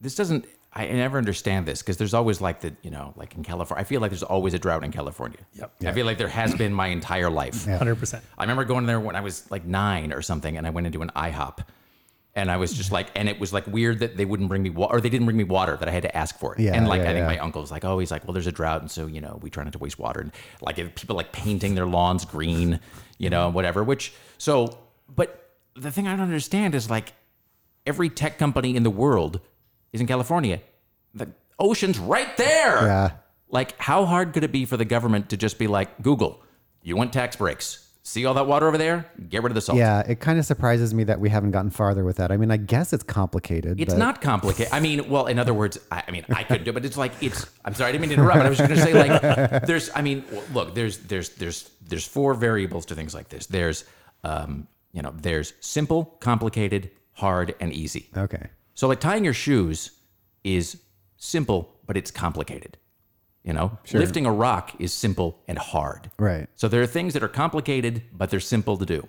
this 0.00 0.14
doesn't 0.14 0.46
I 0.72 0.86
never 0.86 1.18
understand 1.18 1.66
this 1.66 1.82
because 1.82 1.96
there's 1.96 2.14
always 2.14 2.40
like 2.40 2.60
the 2.60 2.74
you 2.82 2.90
know 2.90 3.12
like 3.16 3.34
in 3.34 3.42
California 3.42 3.80
I 3.80 3.84
feel 3.84 4.00
like 4.00 4.10
there's 4.10 4.22
always 4.22 4.54
a 4.54 4.58
drought 4.58 4.84
in 4.84 4.92
California. 4.92 5.38
Yep. 5.54 5.72
I 5.86 5.92
feel 5.92 6.06
like 6.06 6.18
there 6.18 6.28
has 6.28 6.54
been 6.54 6.72
my 6.72 6.88
entire 6.88 7.30
life. 7.30 7.66
Hundred 7.66 7.96
percent. 7.96 8.24
I 8.38 8.42
remember 8.42 8.64
going 8.64 8.86
there 8.86 9.00
when 9.00 9.16
I 9.16 9.20
was 9.20 9.50
like 9.50 9.64
nine 9.64 10.12
or 10.12 10.22
something, 10.22 10.56
and 10.56 10.66
I 10.66 10.70
went 10.70 10.86
into 10.86 11.02
an 11.02 11.10
IHOP, 11.16 11.58
and 12.40 12.50
I 12.50 12.56
was 12.56 12.72
just 12.72 12.90
like, 12.90 13.08
and 13.14 13.28
it 13.28 13.38
was 13.38 13.52
like 13.52 13.66
weird 13.66 13.98
that 14.00 14.16
they 14.16 14.24
wouldn't 14.24 14.48
bring 14.48 14.62
me 14.62 14.70
water, 14.70 14.96
or 14.96 15.00
they 15.00 15.10
didn't 15.10 15.26
bring 15.26 15.36
me 15.36 15.44
water 15.44 15.76
that 15.76 15.88
I 15.88 15.92
had 15.92 16.02
to 16.04 16.16
ask 16.16 16.38
for 16.38 16.54
it. 16.54 16.60
Yeah, 16.60 16.74
and 16.74 16.88
like 16.88 17.02
yeah, 17.02 17.10
I 17.10 17.12
think 17.12 17.18
yeah. 17.24 17.26
my 17.26 17.38
uncle 17.38 17.60
was 17.60 17.70
like, 17.70 17.84
oh, 17.84 17.98
he's 17.98 18.10
like, 18.10 18.26
well, 18.26 18.32
there's 18.32 18.46
a 18.46 18.52
drought, 18.52 18.80
and 18.80 18.90
so 18.90 19.06
you 19.06 19.20
know 19.20 19.38
we 19.42 19.50
try 19.50 19.62
not 19.62 19.74
to 19.74 19.78
waste 19.78 19.98
water, 19.98 20.20
and 20.20 20.32
like 20.60 20.78
if 20.78 20.94
people 20.94 21.16
like 21.16 21.32
painting 21.32 21.74
their 21.74 21.86
lawns 21.86 22.24
green, 22.24 22.80
you 23.18 23.30
know, 23.30 23.46
mm-hmm. 23.46 23.54
whatever. 23.54 23.84
Which 23.84 24.12
so, 24.38 24.78
but 25.14 25.50
the 25.76 25.90
thing 25.90 26.08
I 26.08 26.12
don't 26.12 26.20
understand 26.20 26.74
is 26.74 26.88
like 26.88 27.12
every 27.86 28.08
tech 28.08 28.38
company 28.38 28.74
in 28.74 28.82
the 28.82 28.90
world 28.90 29.40
is 29.92 30.00
in 30.00 30.06
California. 30.06 30.60
The 31.14 31.28
ocean's 31.58 31.98
right 31.98 32.36
there. 32.36 32.82
Yeah. 32.82 33.10
Like, 33.48 33.76
how 33.78 34.04
hard 34.04 34.32
could 34.32 34.44
it 34.44 34.52
be 34.52 34.64
for 34.64 34.76
the 34.76 34.84
government 34.84 35.30
to 35.30 35.36
just 35.36 35.58
be 35.58 35.66
like, 35.66 36.00
Google, 36.02 36.40
you 36.82 36.94
want 36.96 37.12
tax 37.12 37.34
breaks? 37.34 37.89
See 38.10 38.26
all 38.26 38.34
that 38.34 38.48
water 38.48 38.66
over 38.66 38.76
there? 38.76 39.08
Get 39.28 39.44
rid 39.44 39.52
of 39.52 39.54
the 39.54 39.60
salt. 39.60 39.78
Yeah, 39.78 40.00
it 40.00 40.18
kind 40.18 40.40
of 40.40 40.44
surprises 40.44 40.92
me 40.92 41.04
that 41.04 41.20
we 41.20 41.28
haven't 41.28 41.52
gotten 41.52 41.70
farther 41.70 42.02
with 42.02 42.16
that. 42.16 42.32
I 42.32 42.38
mean, 42.38 42.50
I 42.50 42.56
guess 42.56 42.92
it's 42.92 43.04
complicated. 43.04 43.80
It's 43.80 43.94
but 43.94 44.00
not 44.00 44.20
complicated. 44.20 44.72
I 44.72 44.80
mean, 44.80 45.08
well, 45.08 45.26
in 45.26 45.38
other 45.38 45.54
words, 45.54 45.78
I, 45.92 46.02
I 46.08 46.10
mean, 46.10 46.24
I 46.28 46.42
could 46.42 46.64
do, 46.64 46.72
but 46.72 46.84
it's 46.84 46.96
like 46.96 47.12
it's. 47.20 47.46
I'm 47.64 47.72
sorry, 47.72 47.90
I 47.90 47.92
didn't 47.92 48.00
mean 48.00 48.10
to 48.10 48.14
interrupt. 48.16 48.38
But 48.38 48.46
I 48.46 48.48
was 48.48 48.58
just 48.58 48.68
going 48.68 48.80
to 48.80 48.84
say, 48.84 48.94
like, 48.94 49.62
there's. 49.66 49.90
I 49.94 50.02
mean, 50.02 50.24
look, 50.52 50.74
there's, 50.74 50.98
there's, 50.98 51.28
there's, 51.28 51.70
there's 51.86 52.04
four 52.04 52.34
variables 52.34 52.84
to 52.86 52.96
things 52.96 53.14
like 53.14 53.28
this. 53.28 53.46
There's, 53.46 53.84
um, 54.24 54.66
you 54.90 55.02
know, 55.02 55.14
there's 55.16 55.52
simple, 55.60 56.16
complicated, 56.18 56.90
hard, 57.12 57.54
and 57.60 57.72
easy. 57.72 58.08
Okay. 58.16 58.48
So, 58.74 58.88
like 58.88 58.98
tying 58.98 59.22
your 59.22 59.34
shoes 59.34 59.92
is 60.42 60.82
simple, 61.16 61.76
but 61.86 61.96
it's 61.96 62.10
complicated. 62.10 62.76
You 63.44 63.54
know, 63.54 63.78
lifting 63.94 64.26
a 64.26 64.32
rock 64.32 64.72
is 64.78 64.92
simple 64.92 65.38
and 65.48 65.56
hard. 65.58 66.10
Right. 66.18 66.46
So 66.56 66.68
there 66.68 66.82
are 66.82 66.86
things 66.86 67.14
that 67.14 67.22
are 67.22 67.28
complicated, 67.28 68.02
but 68.12 68.28
they're 68.30 68.38
simple 68.40 68.76
to 68.76 68.84
do. 68.84 69.08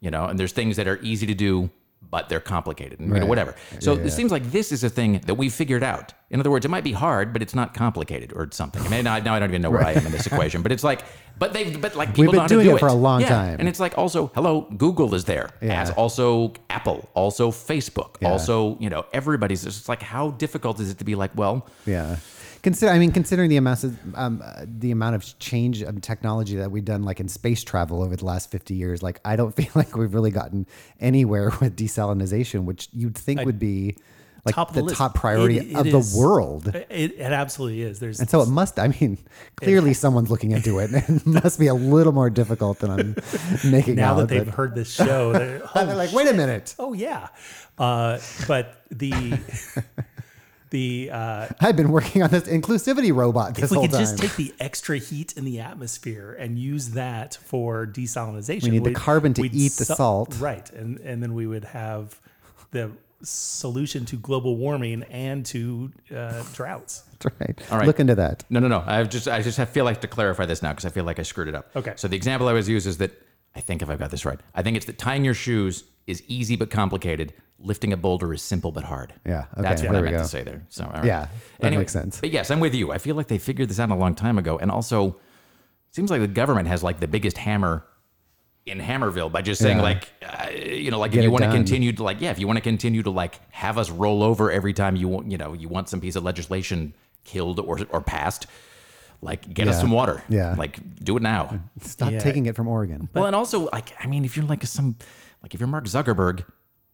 You 0.00 0.10
know, 0.10 0.24
and 0.26 0.38
there's 0.38 0.52
things 0.52 0.76
that 0.76 0.86
are 0.88 0.98
easy 1.02 1.26
to 1.26 1.34
do, 1.34 1.70
but 2.10 2.28
they're 2.28 2.40
complicated, 2.40 3.00
and 3.00 3.08
you 3.08 3.14
know, 3.14 3.20
Right. 3.20 3.28
whatever. 3.28 3.54
So 3.80 3.92
Yeah, 3.94 4.00
it 4.00 4.04
yeah. 4.04 4.10
seems 4.12 4.30
like 4.30 4.50
this 4.52 4.70
is 4.72 4.84
a 4.84 4.88
thing 4.90 5.20
that 5.26 5.34
we 5.34 5.48
figured 5.48 5.82
out. 5.82 6.12
In 6.30 6.40
other 6.40 6.50
words, 6.50 6.64
it 6.64 6.68
might 6.70 6.84
be 6.84 6.92
hard, 6.92 7.32
but 7.32 7.40
it's 7.42 7.54
not 7.54 7.72
complicated 7.74 8.32
or 8.34 8.48
something. 8.52 8.82
I 8.84 8.88
mean, 8.88 9.04
now, 9.04 9.18
now 9.18 9.34
I 9.34 9.38
don't 9.38 9.48
even 9.50 9.62
know 9.62 9.70
where 9.70 9.84
I 9.84 9.92
am 9.92 10.06
in 10.06 10.12
this 10.12 10.26
equation, 10.26 10.60
but 10.62 10.72
it's 10.72 10.82
like, 10.84 11.02
but 11.38 11.52
they've, 11.52 11.80
but 11.80 11.94
like 11.96 12.14
people 12.14 12.24
have 12.24 12.32
been 12.32 12.36
know 12.36 12.40
how 12.42 12.46
to 12.48 12.54
doing 12.54 12.66
do 12.68 12.76
it 12.76 12.80
for 12.80 12.88
a 12.88 12.92
long 12.92 13.20
Yeah. 13.22 13.28
time. 13.28 13.56
and 13.60 13.68
it's 13.68 13.78
like 13.80 13.96
also, 13.98 14.30
hello, 14.34 14.62
Google 14.76 15.14
is 15.14 15.24
there, 15.24 15.50
Yeah. 15.62 15.80
as 15.82 15.90
also 15.92 16.52
Apple, 16.70 17.08
also 17.14 17.50
Facebook, 17.50 18.22
also 18.24 18.76
you 18.80 18.88
know 18.90 19.04
everybody's. 19.12 19.64
It's 19.66 19.88
like 19.88 20.02
how 20.02 20.30
difficult 20.32 20.80
is 20.80 20.90
it 20.90 20.98
to 20.98 21.04
be 21.04 21.14
like, 21.14 21.30
well, 21.36 21.66
Yeah. 21.86 22.16
Consider, 22.66 22.90
I 22.90 22.98
mean, 22.98 23.12
considering 23.12 23.48
the 23.48 23.58
amount 23.58 23.84
of 23.84 23.96
um, 24.16 24.42
the 24.64 24.90
amount 24.90 25.14
of 25.14 25.38
change 25.38 25.82
of 25.82 26.00
technology 26.00 26.56
that 26.56 26.68
we've 26.68 26.84
done, 26.84 27.04
like 27.04 27.20
in 27.20 27.28
space 27.28 27.62
travel 27.62 28.02
over 28.02 28.16
the 28.16 28.24
last 28.24 28.50
fifty 28.50 28.74
years, 28.74 29.04
like 29.04 29.20
I 29.24 29.36
don't 29.36 29.54
feel 29.56 29.70
like 29.76 29.94
we've 29.96 30.12
really 30.12 30.32
gotten 30.32 30.66
anywhere 30.98 31.52
with 31.60 31.76
desalinization, 31.76 32.64
which 32.64 32.88
you'd 32.92 33.16
think 33.16 33.44
would 33.44 33.60
be 33.60 33.94
like 34.44 34.56
Top 34.56 34.72
the, 34.72 34.82
the 34.82 34.92
top 34.92 35.14
priority 35.14 35.58
It- 35.58 35.70
it 35.70 35.76
of 35.76 35.84
the 35.92 36.18
world. 36.18 36.66
It, 36.74 36.86
it 36.90 37.20
absolutely 37.20 37.82
is. 37.82 38.00
There's 38.00 38.18
And 38.18 38.28
so 38.28 38.42
it 38.42 38.48
must. 38.48 38.80
I 38.80 38.88
mean, 38.88 39.18
clearly 39.56 39.94
someone's 39.94 40.28
looking 40.32 40.50
into 40.50 40.80
it. 40.80 40.90
It 41.08 41.24
must 41.24 41.60
be 41.60 41.68
a 41.68 41.74
little 41.74 42.12
more 42.12 42.30
difficult 42.30 42.80
than 42.80 42.90
I'm 42.90 43.16
making 43.70 43.94
now 43.94 44.14
out. 44.14 44.16
that 44.16 44.28
they've 44.28 44.44
but- 44.44 44.54
heard 44.54 44.74
this 44.74 44.92
show, 44.92 45.32
they're, 45.32 45.62
they're 45.72 45.94
like, 45.94 46.12
wait 46.12 46.26
a 46.26 46.32
minute, 46.32 46.74
oh 46.80 46.94
yeah. 46.94 47.28
Uh, 47.78 48.18
but 48.48 48.82
the 48.90 49.38
the 50.76 51.10
uh, 51.10 51.48
I've 51.60 51.76
been 51.76 51.90
working 51.90 52.22
on 52.22 52.30
this 52.30 52.44
inclusivity 52.44 53.14
robot 53.14 53.54
this 53.54 53.64
if 53.64 53.70
we 53.70 53.76
whole 53.76 53.84
could 53.86 53.92
time. 53.92 54.00
just 54.02 54.18
take 54.18 54.36
the 54.36 54.52
extra 54.60 54.98
heat 54.98 55.30
in 55.38 55.44
the 55.44 55.60
atmosphere 55.60 56.36
and 56.38 56.58
use 56.58 56.90
that 56.90 57.34
for 57.50 57.86
desalinization, 57.86 58.64
We 58.64 58.70
need 58.70 58.78
the 58.84 58.90
we'd- 58.90 58.94
carbon 59.08 59.32
to 59.34 59.42
we'd 59.42 59.54
eat 59.54 59.72
the 59.72 59.84
su- 59.86 59.94
salt. 59.94 60.36
right? 60.38 60.68
And 60.72 60.98
and 61.00 61.22
then 61.22 61.32
we 61.34 61.46
would 61.46 61.64
have 61.64 62.20
the 62.72 62.90
solution 63.22 64.04
to 64.06 64.16
global 64.16 64.56
warming 64.56 65.02
and 65.04 65.44
to 65.46 65.90
uh, 66.14 66.42
droughts. 66.52 67.04
That's 67.18 67.34
right. 67.40 67.62
All 67.72 67.78
right. 67.78 67.86
Look 67.86 67.98
into 68.00 68.14
that. 68.16 68.44
No, 68.50 68.60
no, 68.60 68.68
no. 68.68 68.84
I 68.86 69.02
just, 69.04 69.26
I 69.26 69.40
just 69.40 69.56
have, 69.56 69.70
feel 69.70 69.86
like 69.86 70.02
to 70.02 70.06
clarify 70.06 70.44
this 70.44 70.62
now 70.62 70.72
because 70.72 70.84
I 70.84 70.90
feel 70.90 71.04
like 71.04 71.18
I 71.18 71.22
screwed 71.22 71.48
it 71.48 71.54
up. 71.54 71.70
Okay. 71.74 71.94
So 71.96 72.08
the 72.08 72.16
example 72.16 72.46
I 72.48 72.50
always 72.50 72.68
use 72.68 72.86
is 72.86 72.98
that 72.98 73.12
I 73.54 73.60
think 73.60 73.80
if 73.80 73.88
I've 73.88 73.98
got 73.98 74.10
this 74.10 74.26
right, 74.26 74.38
I 74.54 74.60
think 74.62 74.76
it's 74.76 74.84
that 74.86 74.98
tying 74.98 75.24
your 75.24 75.32
shoes 75.34 75.84
is 76.06 76.22
easy 76.28 76.56
but 76.56 76.70
complicated. 76.70 77.32
Lifting 77.58 77.92
a 77.92 77.96
boulder 77.96 78.34
is 78.34 78.42
simple 78.42 78.70
but 78.70 78.84
hard. 78.84 79.14
Yeah, 79.24 79.46
okay, 79.54 79.62
That's 79.62 79.82
what 79.82 79.92
there 79.92 80.00
I 80.00 80.04
meant 80.04 80.16
go. 80.18 80.22
to 80.22 80.28
say 80.28 80.42
there. 80.42 80.62
So 80.68 80.84
all 80.84 80.90
right. 80.92 81.04
Yeah, 81.04 81.28
that 81.60 81.72
makes 81.72 81.92
sense. 81.92 82.20
But 82.20 82.30
yes, 82.30 82.50
I'm 82.50 82.60
with 82.60 82.74
you. 82.74 82.92
I 82.92 82.98
feel 82.98 83.16
like 83.16 83.28
they 83.28 83.38
figured 83.38 83.70
this 83.70 83.80
out 83.80 83.90
a 83.90 83.94
long 83.94 84.14
time 84.14 84.36
ago, 84.36 84.58
and 84.58 84.70
also 84.70 85.08
it 85.08 85.94
seems 85.94 86.10
like 86.10 86.20
the 86.20 86.26
government 86.28 86.68
has 86.68 86.82
like 86.82 87.00
the 87.00 87.08
biggest 87.08 87.38
hammer 87.38 87.84
in 88.66 88.78
Hammerville 88.80 89.30
by 89.30 89.40
just 89.42 89.60
saying 89.62 89.76
Yeah. 89.78 89.82
like, 89.84 90.08
uh, 90.22 90.48
you 90.50 90.90
know, 90.90 90.98
like 90.98 91.12
Get 91.12 91.18
if 91.20 91.24
you 91.24 91.30
want 91.30 91.44
to 91.44 91.50
continue 91.52 91.92
to 91.92 92.02
like, 92.02 92.20
yeah, 92.20 92.30
if 92.32 92.38
you 92.40 92.46
want 92.48 92.56
to 92.56 92.60
continue 92.62 93.02
to 93.04 93.10
like 93.10 93.40
have 93.52 93.78
us 93.78 93.90
roll 93.90 94.22
over 94.24 94.50
every 94.50 94.72
time 94.74 94.96
you 94.96 95.06
want, 95.08 95.30
you 95.30 95.38
know, 95.38 95.52
you 95.52 95.68
want 95.68 95.88
some 95.88 96.00
piece 96.00 96.16
of 96.16 96.24
legislation 96.24 96.92
killed 97.24 97.58
or 97.60 97.78
or 97.90 98.00
passed, 98.02 98.48
like 99.22 99.52
get 99.54 99.66
us 99.68 99.80
some 99.80 99.90
water. 99.92 100.22
Yeah. 100.28 100.54
Like 100.58 100.78
do 101.02 101.16
it 101.16 101.22
now. 101.22 101.60
Stop 101.80 102.10
Yeah. 102.12 102.18
taking 102.18 102.44
it 102.46 102.54
from 102.56 102.68
Oregon. 102.68 103.08
well, 103.14 103.24
and 103.26 103.34
also 103.36 103.68
like, 103.72 103.94
I 104.02 104.06
mean, 104.08 104.24
if 104.24 104.36
you're 104.36 104.44
like 104.46 104.62
some, 104.66 104.96
like 105.46 105.54
if 105.54 105.60
you're 105.60 105.68
Mark 105.68 105.84
Zuckerberg, 105.84 106.44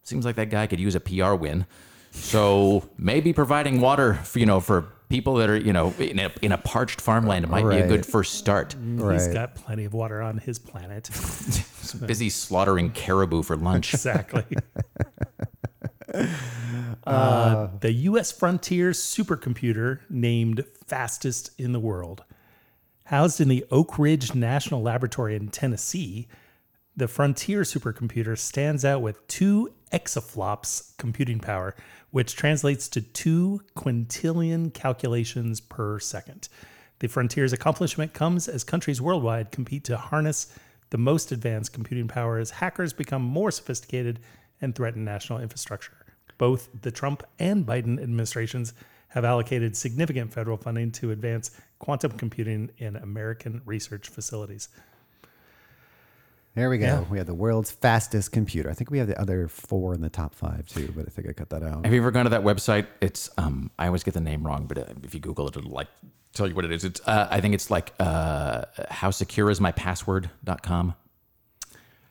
seems 0.03 0.25
like 0.25 0.35
that 0.35 0.51
guy 0.51 0.67
could 0.67 0.79
use 0.79 0.93
a 0.93 0.99
PR 0.99 1.33
win. 1.33 1.65
So 2.11 2.87
maybe 2.99 3.33
providing 3.33 3.81
water, 3.81 4.13
for, 4.13 4.37
you 4.37 4.45
know, 4.45 4.59
for 4.59 4.83
people 5.09 5.33
that 5.37 5.49
are, 5.49 5.57
you 5.57 5.73
know, 5.73 5.91
in 5.97 6.19
a, 6.19 6.31
in 6.43 6.51
a 6.51 6.59
parched 6.59 7.01
farmland 7.01 7.47
might 7.47 7.67
be 7.67 7.77
a 7.77 7.87
good 7.87 8.05
first 8.05 8.35
start. 8.35 8.75
He's 9.11 9.27
got 9.29 9.55
plenty 9.55 9.85
of 9.85 9.95
water 9.95 10.21
on 10.21 10.37
his 10.37 10.59
planet. 10.59 11.09
Busy 12.05 12.29
slaughtering 12.29 12.91
caribou 12.91 13.41
for 13.41 13.57
lunch. 13.57 13.91
exactly. 13.91 14.45
Uh, 17.07 17.69
the 17.79 17.91
U.S. 17.91 18.31
Frontier 18.31 18.91
supercomputer, 18.91 19.99
named 20.11 20.63
fastest 20.85 21.49
in 21.57 21.71
the 21.71 21.79
world, 21.79 22.23
housed 23.05 23.41
in 23.41 23.47
the 23.47 23.65
Oak 23.71 23.97
Ridge 23.97 24.35
National 24.35 24.83
Laboratory 24.83 25.35
in 25.35 25.47
Tennessee. 25.49 26.27
The 26.95 27.07
Frontier 27.07 27.61
supercomputer 27.61 28.37
stands 28.37 28.85
out 28.85 29.01
with 29.01 29.27
two 29.27 29.73
exaflops 29.91 30.95
computing 30.97 31.39
power, 31.39 31.75
which 32.11 32.35
translates 32.35 32.87
to 32.89 33.01
two 33.01 33.61
quintillion 33.75 34.71
calculations 34.71 35.59
per 35.59 35.97
second. 35.99 36.49
The 36.99 37.07
Frontier's 37.07 37.51
accomplishment 37.51 38.13
comes 38.13 38.47
as 38.47 38.63
countries 38.63 39.01
worldwide 39.01 39.51
compete 39.51 39.83
to 39.85 39.97
harness 39.97 40.55
the 40.91 40.99
most 40.99 41.31
advanced 41.31 41.73
computing 41.73 42.07
power 42.07 42.37
as 42.37 42.51
hackers 42.51 42.93
become 42.93 43.23
more 43.23 43.49
sophisticated 43.49 44.19
and 44.61 44.75
threaten 44.75 45.03
national 45.03 45.39
infrastructure. 45.39 46.05
Both 46.37 46.69
the 46.83 46.91
Trump 46.91 47.23
and 47.39 47.65
Biden 47.65 47.99
administrations 48.01 48.75
have 49.07 49.25
allocated 49.25 49.75
significant 49.75 50.31
federal 50.31 50.57
funding 50.57 50.91
to 50.91 51.09
advance 51.09 51.49
quantum 51.79 52.11
computing 52.11 52.69
in 52.77 52.95
American 52.97 53.63
research 53.65 54.09
facilities. 54.09 54.69
There 56.55 56.69
we 56.69 56.77
go. 56.77 56.85
Yeah. 56.85 56.99
We 57.09 57.17
have 57.17 57.25
the 57.25 57.33
world's 57.33 57.71
fastest 57.71 58.31
computer. 58.31 58.69
I 58.69 58.73
think 58.73 58.91
we 58.91 58.99
have 58.99 59.07
the 59.07 59.19
other 59.19 59.47
four 59.47 59.93
in 59.95 60.01
the 60.01 60.09
top 60.09 60.35
five 60.35 60.67
too, 60.67 60.93
but 60.95 61.05
I 61.07 61.09
think 61.09 61.27
I 61.27 61.33
cut 61.33 61.49
that 61.49 61.63
out. 61.63 61.83
Have 61.83 61.93
you 61.93 61.99
ever 61.99 62.11
gone 62.11 62.25
to 62.25 62.29
that 62.29 62.43
website? 62.43 62.85
It's 63.01 63.29
um, 63.39 63.71
I 63.79 63.87
always 63.87 64.03
get 64.03 64.13
the 64.13 64.19
name 64.21 64.45
wrong, 64.45 64.65
but 64.67 64.77
uh, 64.77 64.85
if 65.03 65.13
you 65.15 65.19
Google 65.19 65.47
it, 65.47 65.57
it'll 65.57 65.71
like 65.71 65.87
tell 66.33 66.47
you 66.47 66.53
what 66.53 66.63
it 66.65 66.71
is. 66.71 66.83
It's 66.83 67.01
uh, 67.07 67.27
I 67.31 67.41
think 67.41 67.55
it's 67.55 67.71
like 67.71 67.93
uh, 67.99 68.65
how 68.89 69.09
secure 69.09 69.49
is 69.49 69.59
my 69.59 69.71
password.com. 69.71 70.93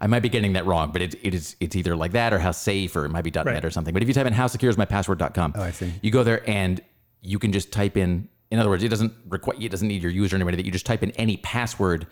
I 0.00 0.08
might 0.08 0.20
be 0.20 0.28
getting 0.28 0.54
that 0.54 0.66
wrong, 0.66 0.90
but 0.90 1.00
it, 1.02 1.14
it 1.22 1.32
is 1.34 1.54
it's 1.60 1.76
either 1.76 1.94
like 1.94 2.10
that 2.12 2.32
or 2.32 2.40
how 2.40 2.50
safe 2.50 2.96
or 2.96 3.04
it 3.04 3.10
might 3.10 3.22
be 3.22 3.30
.net 3.30 3.46
Right. 3.46 3.64
or 3.64 3.70
something. 3.70 3.94
But 3.94 4.02
if 4.02 4.08
you 4.08 4.14
type 4.14 4.26
in 4.26 4.32
how 4.32 4.48
secure 4.48 4.68
is 4.70 4.76
my 4.76 4.84
password.com, 4.84 5.52
Oh, 5.56 5.62
I 5.62 5.70
see. 5.70 5.92
you 6.02 6.10
go 6.10 6.24
there 6.24 6.42
and 6.50 6.80
you 7.20 7.38
can 7.38 7.52
just 7.52 7.70
type 7.72 7.96
in. 7.96 8.28
In 8.50 8.58
other 8.58 8.68
words, 8.68 8.82
it 8.82 8.88
doesn't 8.88 9.12
require 9.28 9.56
it 9.60 9.70
doesn't 9.70 9.86
need 9.86 10.02
your 10.02 10.10
username 10.10 10.44
or 10.44 10.48
anything. 10.48 10.66
You 10.66 10.72
just 10.72 10.84
type 10.86 11.04
in 11.04 11.12
any 11.12 11.36
password, 11.36 12.08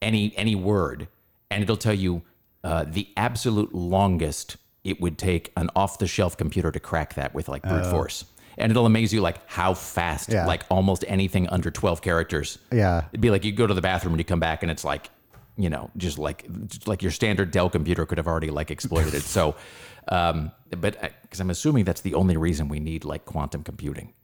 any 0.00 0.32
any 0.38 0.54
word, 0.54 1.08
and 1.50 1.62
it'll 1.62 1.76
tell 1.76 1.94
you 1.94 2.22
uh, 2.64 2.84
the 2.86 3.08
absolute 3.16 3.74
longest 3.74 4.56
it 4.84 5.00
would 5.00 5.18
take 5.18 5.52
an 5.56 5.70
off 5.76 5.98
the 5.98 6.06
shelf 6.06 6.36
computer 6.36 6.70
to 6.70 6.80
crack 6.80 7.14
that 7.14 7.34
with 7.34 7.48
like 7.48 7.62
brute 7.62 7.86
force. 7.86 8.24
And 8.56 8.70
it'll 8.72 8.86
amaze 8.86 9.12
you 9.12 9.20
like 9.20 9.38
how 9.48 9.74
fast, 9.74 10.30
Oh. 10.30 10.34
Yeah. 10.34 10.46
like 10.46 10.64
almost 10.70 11.04
anything 11.06 11.48
under 11.48 11.70
12 11.70 12.02
characters. 12.02 12.58
Yeah. 12.72 13.04
It'd 13.12 13.20
be 13.20 13.30
like 13.30 13.44
you 13.44 13.52
go 13.52 13.66
to 13.66 13.74
the 13.74 13.80
bathroom 13.80 14.14
and 14.14 14.20
you 14.20 14.24
come 14.24 14.40
back 14.40 14.62
and 14.62 14.70
it's 14.70 14.84
like, 14.84 15.10
you 15.56 15.70
know, 15.70 15.90
just 15.96 16.18
like 16.18 16.44
just 16.66 16.88
like 16.88 17.02
your 17.02 17.12
standard 17.12 17.50
Dell 17.50 17.68
computer 17.70 18.04
could 18.06 18.18
have 18.18 18.26
already 18.26 18.50
like 18.50 18.70
exploited 18.70 19.14
it. 19.14 19.22
So, 19.38 19.54
um, 20.08 20.50
but 20.70 21.00
because 21.22 21.40
I'm 21.40 21.50
assuming 21.50 21.84
that's 21.84 22.00
the 22.00 22.14
only 22.14 22.36
reason 22.36 22.68
we 22.68 22.80
need 22.80 23.04
like 23.04 23.24
quantum 23.26 23.62
computing. 23.62 24.14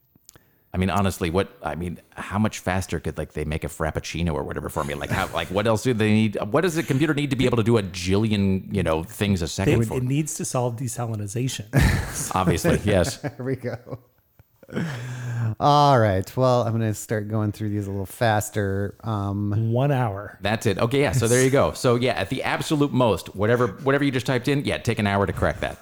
I 0.74 0.76
mean, 0.76 0.90
honestly, 0.90 1.30
what 1.30 1.56
I 1.62 1.76
mean, 1.76 2.00
how 2.16 2.40
much 2.40 2.58
faster 2.58 2.98
could 2.98 3.16
like 3.16 3.32
they 3.32 3.44
make 3.44 3.62
a 3.62 3.68
frappuccino 3.68 4.34
or 4.34 4.42
whatever 4.42 4.68
for 4.68 4.82
me? 4.82 4.94
Like, 4.94 5.08
how, 5.08 5.28
like 5.32 5.46
what 5.46 5.68
else 5.68 5.84
do 5.84 5.94
they 5.94 6.12
need? 6.12 6.36
What 6.50 6.62
does 6.62 6.76
a 6.76 6.82
computer 6.82 7.14
need 7.14 7.30
to 7.30 7.36
be 7.36 7.44
able 7.44 7.58
to 7.58 7.62
do 7.62 7.78
a 7.78 7.82
jillion, 7.84 8.74
you 8.74 8.82
know, 8.82 9.04
things 9.04 9.40
a 9.40 9.46
second 9.46 9.82
It, 9.82 9.86
for? 9.86 9.98
it 9.98 10.02
needs 10.02 10.34
to 10.34 10.44
solve 10.44 10.74
desalinization. 10.74 11.66
Obviously, 12.34 12.80
yes. 12.84 13.18
There 13.22 13.46
we 13.46 13.54
go. 13.54 14.00
All 15.60 15.98
right. 16.00 16.36
Well, 16.36 16.62
I'm 16.62 16.76
going 16.76 16.88
to 16.88 16.94
start 16.94 17.28
going 17.28 17.52
through 17.52 17.68
these 17.68 17.86
a 17.86 17.90
little 17.90 18.04
faster. 18.04 18.96
Um, 19.04 19.72
One 19.72 19.92
hour. 19.92 20.38
That's 20.40 20.66
it. 20.66 20.78
Okay, 20.78 21.02
yeah. 21.02 21.12
So 21.12 21.28
there 21.28 21.44
you 21.44 21.50
go. 21.50 21.72
So 21.74 21.94
yeah, 21.94 22.14
at 22.14 22.30
the 22.30 22.42
absolute 22.42 22.92
most, 22.92 23.36
whatever 23.36 23.68
whatever 23.68 24.02
you 24.02 24.10
just 24.10 24.26
typed 24.26 24.48
in, 24.48 24.64
yeah, 24.64 24.78
take 24.78 24.98
an 24.98 25.06
hour 25.06 25.24
to 25.24 25.32
crack 25.32 25.60
that. 25.60 25.78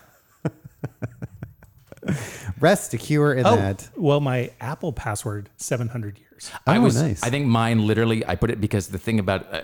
Rest 2.63 2.91
secure 2.91 3.35
in 3.35 3.45
Oh, 3.47 3.57
that. 3.57 3.89
well, 3.97 4.21
my 4.21 4.51
Apple 4.61 4.93
password, 4.93 5.51
700 5.57 6.19
years. 6.19 6.51
I 6.67 6.77
Oh, 6.79 6.81
was, 6.81 7.01
nice. 7.03 7.23
I 7.23 7.29
think 7.31 7.47
mine 7.47 7.87
literally, 7.87 8.25
I 8.27 8.37
put 8.37 8.51
it 8.51 8.61
because 8.61 8.89
the 8.89 8.99
thing 8.99 9.19
about, 9.19 9.53
uh, 9.53 9.63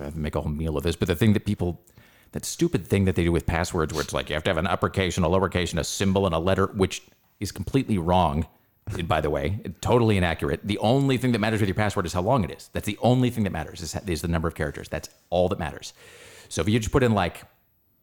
I 0.00 0.04
have 0.04 0.14
to 0.14 0.18
make 0.18 0.34
a 0.34 0.40
whole 0.40 0.50
meal 0.52 0.76
of 0.76 0.82
this, 0.82 0.96
but 0.96 1.08
the 1.08 1.16
thing 1.16 1.32
that 1.32 1.44
people, 1.46 1.80
that 2.32 2.44
stupid 2.44 2.86
thing 2.86 3.04
that 3.06 3.14
they 3.16 3.24
do 3.24 3.32
with 3.32 3.46
passwords 3.46 3.92
where 3.94 4.02
it's 4.02 4.12
like 4.12 4.28
you 4.28 4.34
have 4.34 4.44
to 4.44 4.50
have 4.50 4.58
an 4.58 4.66
uppercase 4.66 5.16
and 5.16 5.24
a 5.24 5.28
lowercase 5.28 5.70
and 5.70 5.78
a 5.80 5.84
symbol 5.84 6.26
and 6.26 6.34
a 6.34 6.38
letter, 6.38 6.66
which 6.66 7.02
is 7.40 7.50
completely 7.52 7.98
wrong. 7.98 8.46
By 9.04 9.20
the 9.20 9.30
way, 9.30 9.60
totally 9.80 10.16
inaccurate. 10.16 10.60
The 10.64 10.78
only 10.78 11.16
thing 11.16 11.30
that 11.32 11.38
matters 11.38 11.60
with 11.60 11.68
your 11.68 11.76
password 11.76 12.04
is 12.04 12.12
how 12.12 12.22
long 12.22 12.42
it 12.42 12.50
is. 12.50 12.68
That's 12.72 12.86
the 12.86 12.98
only 13.00 13.30
thing 13.30 13.44
that 13.44 13.52
matters 13.52 13.80
is, 13.80 13.94
is 14.08 14.22
the 14.22 14.28
number 14.28 14.48
of 14.48 14.56
characters. 14.56 14.88
That's 14.88 15.08
all 15.30 15.48
that 15.50 15.58
matters. 15.60 15.92
So 16.48 16.62
if 16.62 16.68
you 16.68 16.80
just 16.80 16.90
put 16.90 17.04
in 17.04 17.12
like, 17.14 17.42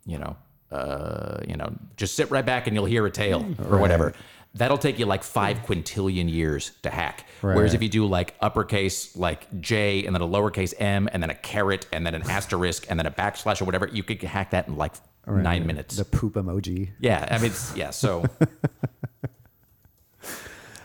you 0.06 0.18
know, 0.18 0.38
uh, 0.72 1.40
you 1.48 1.56
know, 1.56 1.74
just 1.98 2.16
sit 2.16 2.30
right 2.32 2.46
back 2.46 2.68
and 2.68 2.76
you'll 2.76 2.86
hear 2.86 3.06
a 3.06 3.12
tale 3.12 3.46
or 3.70 3.78
whatever. 3.78 4.14
That'll 4.56 4.80
take 4.80 4.98
you 4.98 5.06
like 5.06 5.24
five 5.24 5.60
quintillion 5.60 6.30
years 6.32 6.72
to 6.82 6.90
hack. 6.90 7.28
Whereas 7.42 7.74
if 7.76 7.84
you 7.84 7.90
do 7.90 8.06
like 8.08 8.34
uppercase, 8.42 9.16
like 9.16 9.62
J, 9.62 10.06
and 10.06 10.16
then 10.16 10.22
a 10.24 10.28
lowercase 10.28 10.74
m, 10.80 11.08
and 11.14 11.22
then 11.22 11.30
a 11.30 11.36
caret, 11.36 11.86
and 11.94 12.06
then 12.06 12.16
an 12.16 12.24
asterisk, 12.30 12.88
and 12.90 13.00
then 13.00 13.06
a 13.06 13.12
backslash 13.12 13.62
or 13.62 13.66
whatever, 13.66 13.88
you 13.88 14.02
could 14.04 14.22
hack 14.24 14.52
that 14.52 14.68
in 14.68 14.76
like 14.76 14.94
nine 15.28 15.68
minutes. 15.68 15.98
The 15.98 16.06
poop 16.06 16.34
emoji. 16.34 16.90
yeah, 17.00 17.28
I 17.30 17.38
mean, 17.38 17.52
yeah. 17.76 17.92
So 17.92 18.26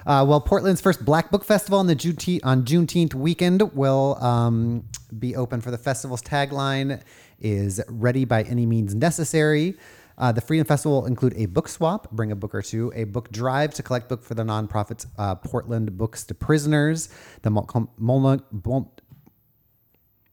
Uh, 0.06 0.24
well, 0.28 0.40
Portland's 0.40 0.80
first 0.82 1.04
Black 1.04 1.30
Book 1.30 1.44
Festival 1.44 1.78
on 1.78 1.86
the 1.86 1.96
Juneteenth, 1.96 2.40
on 2.44 2.64
Juneteenth 2.64 3.14
weekend 3.14 3.62
will 3.74 4.22
um, 4.22 4.84
be 5.18 5.34
open 5.34 5.60
for 5.62 5.70
the 5.70 5.78
festival's 5.78 6.20
tagline 6.20 7.00
is 7.44 7.80
"Ready 7.88 8.24
by 8.24 8.42
any 8.42 8.66
means 8.66 8.94
necessary." 8.94 9.76
Uh, 10.16 10.32
the 10.32 10.40
Freedom 10.40 10.64
Festival 10.66 11.00
will 11.00 11.06
include 11.06 11.34
a 11.36 11.46
book 11.46 11.68
swap, 11.68 12.10
bring 12.12 12.30
a 12.30 12.36
book 12.36 12.54
or 12.54 12.62
two, 12.62 12.92
a 12.94 13.04
book 13.04 13.30
drive 13.32 13.74
to 13.74 13.82
collect 13.82 14.08
book 14.08 14.22
for 14.22 14.34
the 14.34 14.44
nonprofits 14.44 15.06
uh, 15.18 15.34
Portland 15.34 15.98
Books 15.98 16.24
to 16.24 16.34
Prisoners, 16.34 17.08
the 17.42 17.50
Mul- 17.50 17.90
Mul- 17.98 18.44
Mul- 18.64 18.94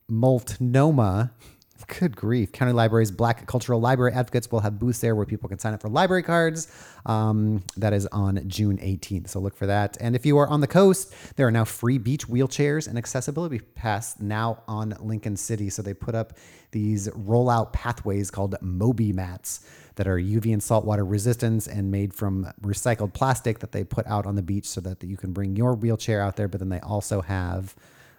Multnomah. 0.07 1.31
Good 1.87 2.15
grief. 2.15 2.51
County 2.51 2.73
Libraries 2.73 3.11
Black 3.11 3.45
Cultural 3.47 3.79
Library 3.79 4.13
Advocates 4.13 4.51
will 4.51 4.59
have 4.59 4.79
booths 4.79 4.99
there 4.99 5.15
where 5.15 5.25
people 5.25 5.49
can 5.49 5.59
sign 5.59 5.73
up 5.73 5.81
for 5.81 5.89
library 5.89 6.23
cards. 6.23 6.67
Um, 7.05 7.63
that 7.77 7.93
is 7.93 8.07
on 8.07 8.47
June 8.47 8.77
18th. 8.77 9.29
So 9.29 9.39
look 9.39 9.55
for 9.55 9.65
that. 9.65 9.97
And 9.99 10.15
if 10.15 10.25
you 10.25 10.37
are 10.37 10.47
on 10.47 10.61
the 10.61 10.67
coast, 10.67 11.13
there 11.35 11.47
are 11.47 11.51
now 11.51 11.65
free 11.65 11.97
beach 11.97 12.27
wheelchairs 12.27 12.87
and 12.87 12.97
accessibility 12.97 13.59
pass 13.59 14.19
now 14.19 14.63
on 14.67 14.95
Lincoln 14.99 15.37
City. 15.37 15.69
So 15.69 15.81
they 15.81 15.93
put 15.93 16.15
up 16.15 16.33
these 16.71 17.07
rollout 17.09 17.73
pathways 17.73 18.31
called 18.31 18.55
Mobi 18.61 19.13
mats 19.13 19.65
that 19.95 20.07
are 20.07 20.17
UV 20.17 20.53
and 20.53 20.63
saltwater 20.63 21.05
resistance 21.05 21.67
and 21.67 21.91
made 21.91 22.13
from 22.13 22.51
recycled 22.61 23.13
plastic 23.13 23.59
that 23.59 23.71
they 23.71 23.83
put 23.83 24.07
out 24.07 24.25
on 24.25 24.35
the 24.35 24.41
beach 24.41 24.65
so 24.65 24.81
that 24.81 25.03
you 25.03 25.17
can 25.17 25.33
bring 25.33 25.55
your 25.55 25.75
wheelchair 25.75 26.21
out 26.21 26.37
there. 26.37 26.47
But 26.47 26.59
then 26.59 26.69
they 26.69 26.79
also 26.79 27.21
have 27.21 27.75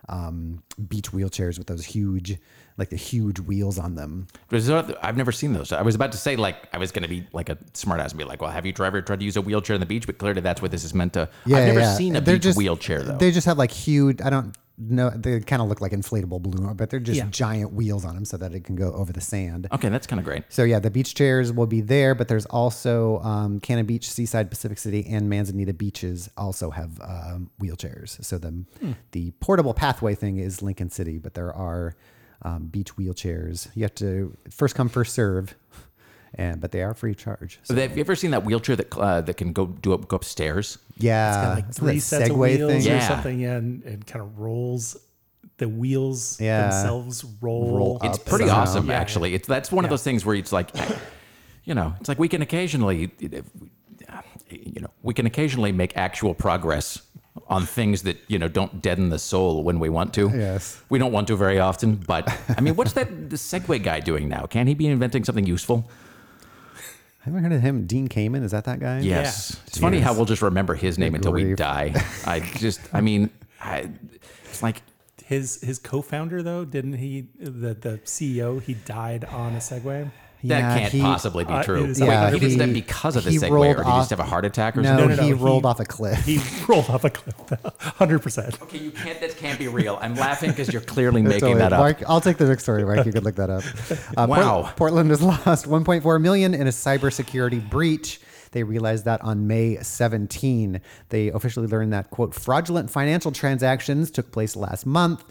um, 0.08 0.62
beach 0.88 1.12
wheelchairs 1.12 1.58
with 1.58 1.66
those 1.66 1.84
huge, 1.84 2.38
like 2.78 2.90
the 2.90 2.96
huge 2.96 3.38
wheels 3.40 3.78
on 3.78 3.94
them. 3.94 4.26
I've 4.50 5.16
never 5.16 5.32
seen 5.32 5.52
those. 5.52 5.72
I 5.72 5.82
was 5.82 5.94
about 5.94 6.12
to 6.12 6.18
say 6.18 6.36
like 6.36 6.56
I 6.72 6.78
was 6.78 6.90
going 6.92 7.02
to 7.02 7.08
be 7.08 7.26
like 7.32 7.48
a 7.48 7.56
smartass 7.74 8.10
and 8.10 8.18
be 8.18 8.24
like, 8.24 8.40
well, 8.40 8.50
have 8.50 8.66
you 8.66 8.72
ever 8.82 9.02
tried 9.02 9.20
to 9.20 9.24
use 9.24 9.36
a 9.36 9.42
wheelchair 9.42 9.74
on 9.74 9.80
the 9.80 9.86
beach? 9.86 10.06
But 10.06 10.18
clearly 10.18 10.40
that's 10.40 10.62
what 10.62 10.70
this 10.70 10.84
is 10.84 10.94
meant 10.94 11.12
to. 11.14 11.28
Yeah, 11.46 11.58
I've 11.58 11.66
never 11.66 11.80
yeah. 11.80 11.94
seen 11.94 12.16
a 12.16 12.20
They're 12.20 12.36
beach 12.36 12.42
just- 12.42 12.58
wheelchair 12.58 13.02
though. 13.02 13.16
They 13.18 13.30
just 13.30 13.46
have 13.46 13.58
like 13.58 13.70
huge. 13.70 14.20
I 14.22 14.30
don't 14.30 14.56
know. 14.78 15.10
They 15.10 15.38
kind 15.40 15.60
of 15.62 15.68
look 15.68 15.80
like 15.80 15.92
inflatable 15.92 16.40
balloon, 16.42 16.74
but 16.74 16.88
they're 16.90 16.98
just 16.98 17.18
Yeah. 17.18 17.26
giant 17.30 17.72
wheels 17.74 18.04
on 18.04 18.14
them 18.14 18.24
so 18.24 18.36
that 18.38 18.54
it 18.54 18.64
can 18.64 18.74
go 18.74 18.90
over 18.92 19.12
the 19.12 19.20
sand. 19.20 19.68
okay, 19.70 19.88
that's 19.90 20.06
kind 20.06 20.18
of 20.18 20.24
great. 20.24 20.44
So 20.48 20.64
yeah, 20.64 20.78
the 20.80 20.90
beach 20.90 21.14
chairs 21.14 21.52
will 21.52 21.66
be 21.66 21.82
there, 21.82 22.14
but 22.14 22.26
there's 22.28 22.46
also 22.46 23.20
um, 23.20 23.60
Cannon 23.60 23.86
Beach, 23.86 24.10
Seaside, 24.10 24.50
Pacific 24.50 24.78
City, 24.78 25.06
and 25.08 25.28
Manzanita 25.28 25.74
beaches 25.74 26.30
also 26.36 26.70
have 26.70 26.98
um, 27.02 27.50
wheelchairs. 27.60 28.24
So 28.24 28.38
the 28.38 28.64
the 29.12 29.30
portable 29.40 29.74
pathway 29.74 30.14
thing 30.14 30.38
is 30.38 30.62
Lincoln 30.62 30.88
City, 30.90 31.18
but 31.18 31.34
there 31.34 31.52
are 31.52 31.94
um, 32.43 32.66
beach 32.66 32.97
wheelchairs. 32.97 33.68
You 33.74 33.82
have 33.82 33.95
to 33.97 34.36
first 34.51 34.74
come 34.74 34.88
first 34.88 35.14
serve, 35.14 35.55
and 36.34 36.61
but 36.61 36.72
they 36.72 36.82
are 36.82 36.95
free 36.95 37.12
of 37.12 37.16
charge. 37.18 37.61
So, 37.62 37.74
Have 37.74 37.97
you 37.97 38.01
ever 38.01 38.14
seen 38.16 38.30
that 38.32 38.45
wheelchair 38.45 38.76
that 38.76 38.97
uh, 38.97 39.20
that 39.22 39.36
can 39.36 39.53
go 39.53 39.66
do 39.66 39.93
up, 39.95 40.09
go 40.09 40.16
upstairs? 40.16 40.78
yeah, 40.99 41.55
like 41.55 41.68
isn't 41.70 41.84
three 41.84 42.01
sets 42.01 42.30
of 42.30 42.36
Segway 42.36 42.57
wheels 42.59 42.70
thing? 42.84 42.93
or 42.93 42.97
Yeah. 42.97 43.09
something, 43.09 43.40
yeah, 43.40 43.57
and, 43.57 43.82
and 43.84 44.07
kind 44.07 44.22
of 44.24 44.38
rolls. 44.38 44.97
The 45.59 45.68
wheels 45.68 46.40
Yeah. 46.40 46.62
themselves 46.62 47.24
roll. 47.40 47.76
Roll 47.76 47.99
It's 48.03 48.18
pretty 48.18 48.47
somehow. 48.47 48.62
awesome, 48.62 48.88
Yeah. 48.88 48.99
actually. 49.01 49.34
It's 49.34 49.47
that's 49.47 49.70
one 49.70 49.84
of 49.84 49.90
those 49.90 50.03
things 50.03 50.24
where 50.24 50.34
it's 50.34 50.51
like, 50.53 50.70
you 51.64 51.74
know, 51.74 51.95
it's 52.01 52.09
like 52.09 52.18
we 52.18 52.26
can 52.28 52.43
occasionally, 52.43 53.12
you 53.20 54.80
know, 54.80 54.90
we 55.03 55.14
can 55.14 55.26
occasionally 55.26 55.70
make 55.72 55.97
actual 55.97 56.34
progress 56.34 57.03
on 57.48 57.64
things 57.64 58.02
that 58.02 58.18
you 58.28 58.38
know 58.38 58.48
don't 58.48 58.82
deaden 58.82 59.08
the 59.08 59.18
soul 59.18 59.64
when 59.64 59.78
we 59.78 59.88
want 59.88 60.12
to. 60.14 60.30
Yes. 60.34 60.82
we 60.90 60.98
don't 60.98 61.12
want 61.12 61.28
to 61.28 61.36
very 61.36 61.58
often. 61.58 61.96
But 61.96 62.28
I 62.56 62.60
mean, 62.60 62.76
what's 62.76 62.92
that 62.92 63.30
the 63.30 63.36
Segway 63.36 63.82
guy 63.82 64.00
doing 64.00 64.28
now? 64.28 64.46
Can 64.46 64.66
he 64.66 64.74
be 64.74 64.86
inventing 64.86 65.24
something 65.24 65.46
useful? 65.46 65.88
I 67.22 67.26
haven't 67.26 67.44
heard 67.44 67.52
of 67.52 67.62
him. 67.62 67.86
Dean 67.86 68.08
Kamen, 68.08 68.42
is 68.42 68.50
that 68.50 68.64
that 68.64 68.80
guy? 68.80 68.98
Yes. 69.00 69.60
It's 69.68 69.78
funny 69.78 70.00
how 70.00 70.12
we'll 70.12 70.24
just 70.24 70.42
remember 70.42 70.74
his 70.74 70.98
name 70.98 71.14
until 71.14 71.32
we 71.32 71.54
die. 71.54 71.94
I 72.26 72.40
just, 72.40 72.80
I 72.92 73.00
mean, 73.00 73.30
I, 73.60 73.88
it's 74.44 74.60
like 74.62 74.82
His 75.24 75.60
his 75.62 75.78
co-founder 75.78 76.42
though, 76.42 76.64
didn't 76.64 76.94
he? 76.94 77.28
The 77.38 77.74
the 77.74 77.98
CEO, 78.04 78.60
he 78.60 78.74
died 78.74 79.24
on 79.24 79.54
a 79.54 79.58
Segway. 79.58 80.10
That 80.45 80.59
Yeah, 80.59 80.78
can't 80.78 80.93
he- 80.93 81.01
possibly 81.01 81.45
be 81.45 81.53
uh, 81.53 81.62
true. 81.62 81.84
it 81.84 81.90
is 81.90 82.01
Wait, 82.01 82.09
like- 82.09 82.32
he 82.34 82.38
didn't 82.40 82.74
he- 82.74 82.80
because 82.80 83.16
of 83.16 83.24
the 83.24 83.30
he 83.30 83.38
Segway, 83.38 83.72
or 83.74 83.76
did 83.76 83.86
he 83.86 83.90
just 83.93 84.11
off- 84.12 84.18
have 84.18 84.20
a 84.20 84.24
heart 84.24 84.45
attack 84.45 84.76
or 84.76 84.82
No, 84.82 84.88
something? 84.97 85.09
no, 85.11 85.14
no, 85.16 85.22
he 85.22 85.28
he- 85.28 85.32
rolled 85.34 85.64
off 85.64 85.78
a 85.80 85.84
cliff. 85.84 86.24
He 86.24 86.40
rolled 86.68 86.90
off 86.90 87.05
a 87.05 87.11
cliff, 87.11 87.61
hundred 87.78 88.20
percent. 88.20 88.61
Okay, 88.62 88.78
you 88.78 88.90
can't. 88.90 89.20
That 89.20 89.36
can't 89.36 89.59
be 89.59 89.68
real. 89.68 89.99
I'm 90.03 90.14
laughing 90.16 90.51
because 90.51 90.72
you're 90.72 90.82
clearly 90.82 91.22
making 91.22 91.40
Totally. 91.40 91.59
that 91.61 91.72
up. 91.72 91.78
Mark, 91.80 92.03
I'll 92.09 92.20
take 92.20 92.38
the 92.38 92.47
next 92.47 92.64
story, 92.64 92.84
Mark. 92.84 93.07
You 93.07 93.12
could 93.12 93.24
look 93.24 93.36
that 93.36 93.51
up. 93.51 93.62
Uh, 94.16 94.26
Port- 94.26 94.38
Wow. 94.40 94.72
Portland 94.76 95.11
has 95.11 95.22
lost 95.22 95.66
1.4 95.66 96.20
million 96.20 96.55
in 96.55 96.66
a 96.66 96.70
cybersecurity 96.70 97.68
breach. 97.70 98.20
They 98.51 98.62
realized 98.62 99.05
that 99.07 99.22
on 99.22 99.47
May 99.47 99.78
17. 99.80 100.80
They 101.09 101.28
officially 101.28 101.66
learned 101.66 101.93
that 101.93 102.11
quote 102.11 102.34
fraudulent 102.34 102.90
financial 102.90 103.32
transactions 103.32 104.11
took 104.11 104.30
place 104.32 104.57
last 104.57 104.84
month. 104.86 105.24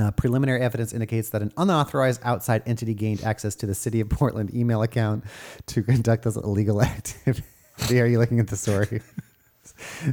Uh, 0.00 0.10
preliminary 0.12 0.62
evidence 0.62 0.94
indicates 0.94 1.28
that 1.30 1.42
an 1.42 1.52
unauthorized 1.58 2.22
outside 2.24 2.62
entity 2.64 2.94
gained 2.94 3.22
access 3.22 3.54
to 3.54 3.66
the 3.66 3.74
City 3.74 4.00
of 4.00 4.08
Portland 4.08 4.54
email 4.54 4.80
account 4.82 5.24
to 5.66 5.82
conduct 5.82 6.24
this 6.24 6.36
illegal 6.36 6.80
activity. 6.82 7.44
Are 8.00 8.06
you 8.06 8.18
looking 8.18 8.40
at 8.40 8.48
the 8.48 8.56
story? 8.56 9.02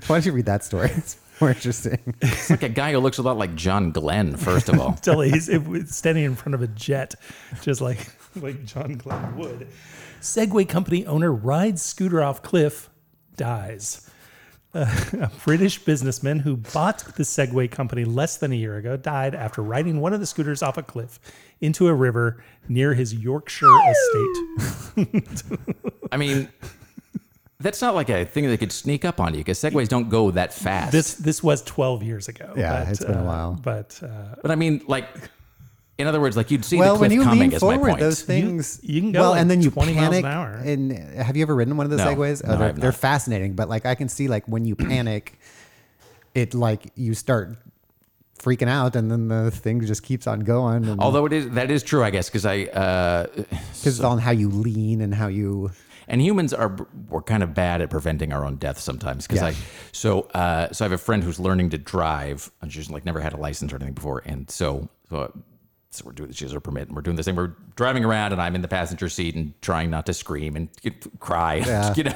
Why 0.07 0.17
don't 0.17 0.25
you 0.25 0.33
read 0.33 0.45
that 0.45 0.65
story? 0.65 0.89
It's 0.93 1.17
more 1.39 1.51
interesting. 1.51 2.15
It's 2.21 2.49
like 2.49 2.63
a 2.63 2.69
guy 2.69 2.91
who 2.91 2.99
looks 2.99 3.17
a 3.17 3.21
lot 3.21 3.38
like 3.38 3.55
John 3.55 3.91
Glenn. 3.91 4.35
First 4.35 4.67
of 4.67 4.77
all, 4.79 4.93
Till 5.01 5.21
he's 5.21 5.49
standing 5.95 6.25
in 6.25 6.35
front 6.35 6.55
of 6.55 6.61
a 6.61 6.67
jet, 6.67 7.15
just 7.61 7.79
like 7.79 7.99
like 8.35 8.65
John 8.65 8.95
Glenn 8.95 9.38
would. 9.38 9.67
Segway 10.19 10.67
company 10.67 11.05
owner 11.05 11.31
rides 11.31 11.81
scooter 11.81 12.21
off 12.21 12.41
cliff, 12.41 12.89
dies. 13.38 14.06
Uh, 14.78 14.86
a 15.21 15.32
British 15.43 15.80
businessman 15.80 16.39
who 16.39 16.55
bought 16.55 16.99
the 17.15 17.23
Segway 17.23 17.69
company 17.69 18.05
less 18.05 18.38
than 18.38 18.51
a 18.51 18.55
year 18.55 18.78
ago 18.78 18.95
died 18.95 19.34
after 19.34 19.63
riding 19.63 19.99
one 19.99 20.13
of 20.13 20.19
the 20.19 20.25
scooters 20.25 20.61
off 20.61 20.78
a 20.78 20.84
cliff 20.84 21.19
into 21.61 21.88
a 21.88 21.93
river 21.93 22.43
near 22.67 22.93
his 22.93 23.13
Yorkshire 23.13 23.65
estate. 24.95 25.43
I 26.11 26.17
mean, 26.17 26.47
that's 27.59 27.82
not 27.82 27.95
like 27.95 28.09
a 28.09 28.23
thing 28.23 28.47
that 28.47 28.59
could 28.59 28.71
sneak 28.71 29.03
up 29.03 29.19
on 29.19 29.34
you 29.34 29.39
because 29.39 29.57
segways 29.57 29.88
don't 29.88 30.09
go 30.09 30.30
that 30.30 30.53
fast. 30.53 30.91
This 30.91 31.15
this 31.15 31.41
was 31.41 31.63
12 31.63 32.03
years 32.03 32.28
ago. 32.28 32.53
Yeah, 32.55 32.84
but, 32.84 32.91
it's 32.91 33.03
been 33.03 33.17
a 33.17 33.21
uh, 33.21 33.25
while. 33.25 33.59
But 33.61 33.99
uh, 34.03 34.36
but 34.43 34.51
I 34.51 34.55
mean, 34.55 34.84
like, 34.88 35.07
in 35.97 36.07
other 36.07 36.19
words, 36.21 36.37
like 36.37 36.51
you'd 36.51 36.63
see 36.63 36.77
well, 36.77 36.95
the 36.95 37.01
when 37.01 37.09
cliff 37.09 37.19
you 37.19 37.23
coming. 37.23 37.39
lean 37.49 37.53
Is 37.53 37.61
my 37.63 37.73
forward, 37.75 37.89
point. 37.89 37.99
those 37.99 38.21
things 38.21 38.79
you 38.83 39.01
can 39.01 39.11
go 39.11 39.21
well, 39.21 39.31
like 39.31 39.41
and 39.41 39.49
then 39.49 39.61
you 39.61 39.71
20 39.71 39.93
miles 39.93 40.05
an 40.15 40.23
panic. 40.23 40.25
hour. 40.25 40.51
And 40.63 40.91
have 41.15 41.35
you 41.35 41.41
ever 41.41 41.55
ridden 41.55 41.75
one 41.77 41.85
of 41.85 41.89
those 41.89 41.99
No. 41.99 42.15
segways? 42.15 42.45
No, 42.45 42.53
I 42.53 42.55
they're, 42.57 42.67
have 42.67 42.79
they're 42.79 42.91
fascinating, 42.91 43.53
but 43.53 43.67
like 43.69 43.85
I 43.85 43.95
can 43.95 44.07
see 44.09 44.27
like 44.27 44.45
when 44.47 44.65
you 44.65 44.75
panic, 44.75 45.39
it 46.35 46.53
like 46.53 46.91
you 46.95 47.13
start 47.13 47.57
freaking 48.39 48.67
out, 48.69 48.95
and 48.95 49.09
then 49.09 49.27
the 49.27 49.49
thing 49.49 49.83
just 49.85 50.03
keeps 50.03 50.27
on 50.27 50.41
going. 50.41 50.87
And 50.87 50.99
Although 51.01 51.25
it 51.25 51.33
is 51.33 51.49
that 51.51 51.71
is 51.71 51.81
true, 51.83 52.03
I 52.03 52.11
guess, 52.11 52.29
because 52.29 52.45
I 52.45 52.65
uh, 52.65 53.25
because 53.35 53.99
on 54.01 54.19
how 54.19 54.31
you 54.31 54.49
lean 54.49 55.01
and 55.01 55.15
how 55.15 55.27
you 55.27 55.71
and 56.07 56.21
humans 56.21 56.53
are 56.53 56.75
we're 57.09 57.21
kind 57.23 57.41
of 57.43 57.53
bad 57.55 57.81
at 57.81 57.89
preventing 57.89 58.31
our 58.31 58.45
own 58.45 58.55
death 58.57 58.79
sometimes 58.79 59.25
because 59.27 59.41
Yeah. 59.41 59.47
I 59.47 59.55
so 59.91 60.21
uh, 60.35 60.71
so 60.71 60.85
I 60.85 60.85
have 60.85 60.91
a 60.93 60.97
friend 60.97 61.23
who's 61.23 61.39
learning 61.39 61.71
to 61.71 61.77
drive 61.79 62.51
and 62.61 62.71
she's 62.71 62.89
like 62.91 63.03
never 63.03 63.19
had 63.19 63.33
a 63.33 63.37
license 63.37 63.73
or 63.73 63.77
anything 63.77 63.95
before 63.95 64.21
and 64.25 64.49
so 64.49 64.87
so, 65.09 65.31
so 65.97 66.05
we're 66.05 66.11
doing 66.11 66.31
she 66.31 66.45
has 66.45 66.51
her 66.51 66.59
permit 66.59 66.87
and 66.87 66.95
we're 66.95 67.01
doing 67.01 67.15
this 67.17 67.25
thing 67.25 67.35
we're 67.35 67.53
driving 67.75 68.05
around 68.05 68.31
and 68.33 68.41
I'm 68.41 68.55
in 68.55 68.61
the 68.61 68.67
passenger 68.67 69.09
seat 69.09 69.35
and 69.35 69.53
trying 69.61 69.89
not 69.89 70.05
to 70.05 70.13
scream 70.13 70.55
and 70.55 70.69
cry 71.19 71.55
Yeah. 71.65 71.93
you 71.95 72.03
know 72.03 72.11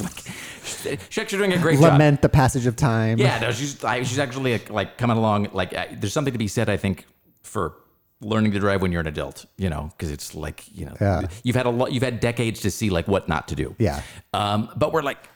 like 0.00 0.22
she's 0.64 1.18
actually 1.18 1.38
doing 1.38 1.52
a 1.52 1.58
great 1.58 1.80
job 1.80 1.92
lament 1.92 2.22
the 2.22 2.28
passage 2.28 2.66
of 2.66 2.76
time. 2.76 3.18
yeah 3.18 3.38
no 3.40 3.52
she's 3.52 3.82
I, 3.84 4.02
she's 4.02 4.18
actually 4.18 4.52
like, 4.52 4.70
like 4.70 4.98
coming 4.98 5.16
along 5.16 5.48
like 5.52 5.76
uh, 5.76 5.86
there's 5.92 6.12
something 6.12 6.32
to 6.32 6.38
be 6.38 6.48
said 6.48 6.68
I 6.68 6.76
think 6.76 7.06
for 7.42 7.74
learning 8.20 8.52
to 8.52 8.60
drive 8.60 8.82
when 8.82 8.92
you're 8.92 9.00
an 9.00 9.06
adult 9.08 9.46
you 9.56 9.68
know 9.68 9.90
because 9.96 10.10
it's 10.12 10.34
like 10.34 10.64
you 10.72 10.86
know 10.86 10.94
Yeah. 11.00 11.22
you've 11.42 11.56
had 11.56 11.66
a 11.66 11.70
lot 11.70 11.92
you've 11.92 12.02
had 12.04 12.20
decades 12.20 12.60
to 12.60 12.70
see 12.70 12.90
like 12.90 13.08
what 13.08 13.28
not 13.28 13.48
to 13.48 13.54
do 13.56 13.74
Yeah. 13.78 14.02
um, 14.32 14.68
but 14.76 14.92
we're 14.92 15.02
like 15.02 15.28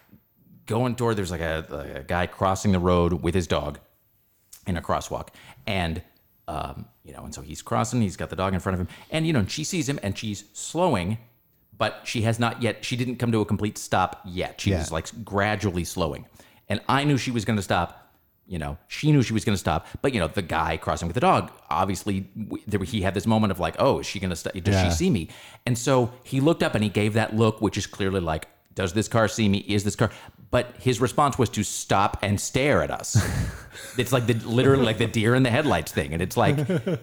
going 0.66 0.97
toward 0.97 1.16
there's 1.16 1.30
like 1.30 1.40
a, 1.40 1.94
a 1.99 2.03
guy 2.03 2.26
crossing 2.26 2.72
the 2.72 2.78
road 2.80 3.12
with 3.22 3.34
his 3.34 3.47
dog 3.47 3.78
in 4.66 4.76
a 4.76 4.82
crosswalk 4.82 5.28
and 5.66 6.03
um, 6.49 6.86
you 7.05 7.12
know 7.12 7.24
and 7.24 7.34
so 7.34 7.42
he's 7.42 7.62
crossing 7.62 8.01
he's 8.01 8.16
got 8.16 8.30
the 8.30 8.36
dog 8.36 8.55
in 8.55 8.61
front 8.61 8.74
of 8.74 8.80
him 8.80 8.88
and 9.11 9.26
you 9.26 9.32
know 9.32 9.44
she 9.47 9.64
sees 9.64 9.88
him 9.88 9.99
and 10.03 10.16
she's 10.16 10.44
slowing 10.53 11.18
but 11.76 12.01
she 12.05 12.22
has 12.22 12.38
not 12.38 12.62
yet 12.62 12.84
she 12.84 12.97
didn't 12.97 13.16
come 13.16 13.32
to 13.32 13.40
a 13.40 13.44
complete 13.44 13.76
stop 13.78 14.20
yet 14.24 14.61
she 14.61 14.70
Yeah. 14.70 14.78
was 14.78 14.92
like 14.92 15.07
gradually 15.24 15.84
slowing 15.84 16.26
and 16.68 16.80
I 16.88 17.05
knew 17.05 17.16
she 17.18 17.30
was 17.30 17.44
going 17.44 17.57
to 17.57 17.62
stop. 17.62 18.03
You 18.49 18.59
know, 18.61 18.78
she 18.86 19.11
knew 19.11 19.22
she 19.22 19.32
was 19.32 19.44
going 19.44 19.55
to 19.55 19.59
stop, 19.59 19.88
but 20.03 20.14
you 20.14 20.20
know, 20.20 20.28
the 20.28 20.40
guy 20.40 20.76
crossing 20.76 21.09
with 21.09 21.14
the 21.14 21.20
dog, 21.20 21.51
obviously, 21.68 22.28
there, 22.68 22.78
he 22.80 23.03
had 23.03 23.12
this 23.12 23.26
moment 23.26 23.51
of 23.51 23.59
like, 23.59 23.74
"Oh, 23.80 23.99
is 23.99 24.07
she 24.07 24.20
going 24.20 24.30
to 24.30 24.36
stop? 24.36 24.53
Does 24.53 24.72
Yeah. 24.74 24.84
she 24.88 24.90
see 24.94 25.11
me?" 25.11 25.28
And 25.66 25.76
so 25.76 26.12
he 26.22 26.38
looked 26.40 26.62
up 26.62 26.76
and 26.76 26.84
he 26.84 26.90
gave 26.90 27.14
that 27.14 27.34
look, 27.34 27.61
which 27.61 27.76
is 27.76 27.88
clearly 27.88 28.20
like, 28.20 28.47
"Does 28.72 28.92
this 28.92 29.09
car 29.09 29.26
see 29.26 29.49
me? 29.49 29.59
Is 29.66 29.82
this 29.82 29.97
car?" 29.97 30.12
But 30.51 30.74
his 30.78 31.01
response 31.01 31.38
was 31.38 31.51
to 31.51 31.64
stop 31.64 32.18
and 32.22 32.40
stare 32.40 32.82
at 32.82 32.90
us. 32.90 33.16
it's 33.99 34.12
like 34.12 34.26
the 34.26 34.34
literally 34.34 34.84
like 34.84 34.99
the 34.99 35.07
deer 35.07 35.34
in 35.34 35.42
the 35.42 35.51
headlights 35.51 35.92
thing, 35.92 36.12
and 36.12 36.22
it's 36.22 36.36
like 36.36 36.57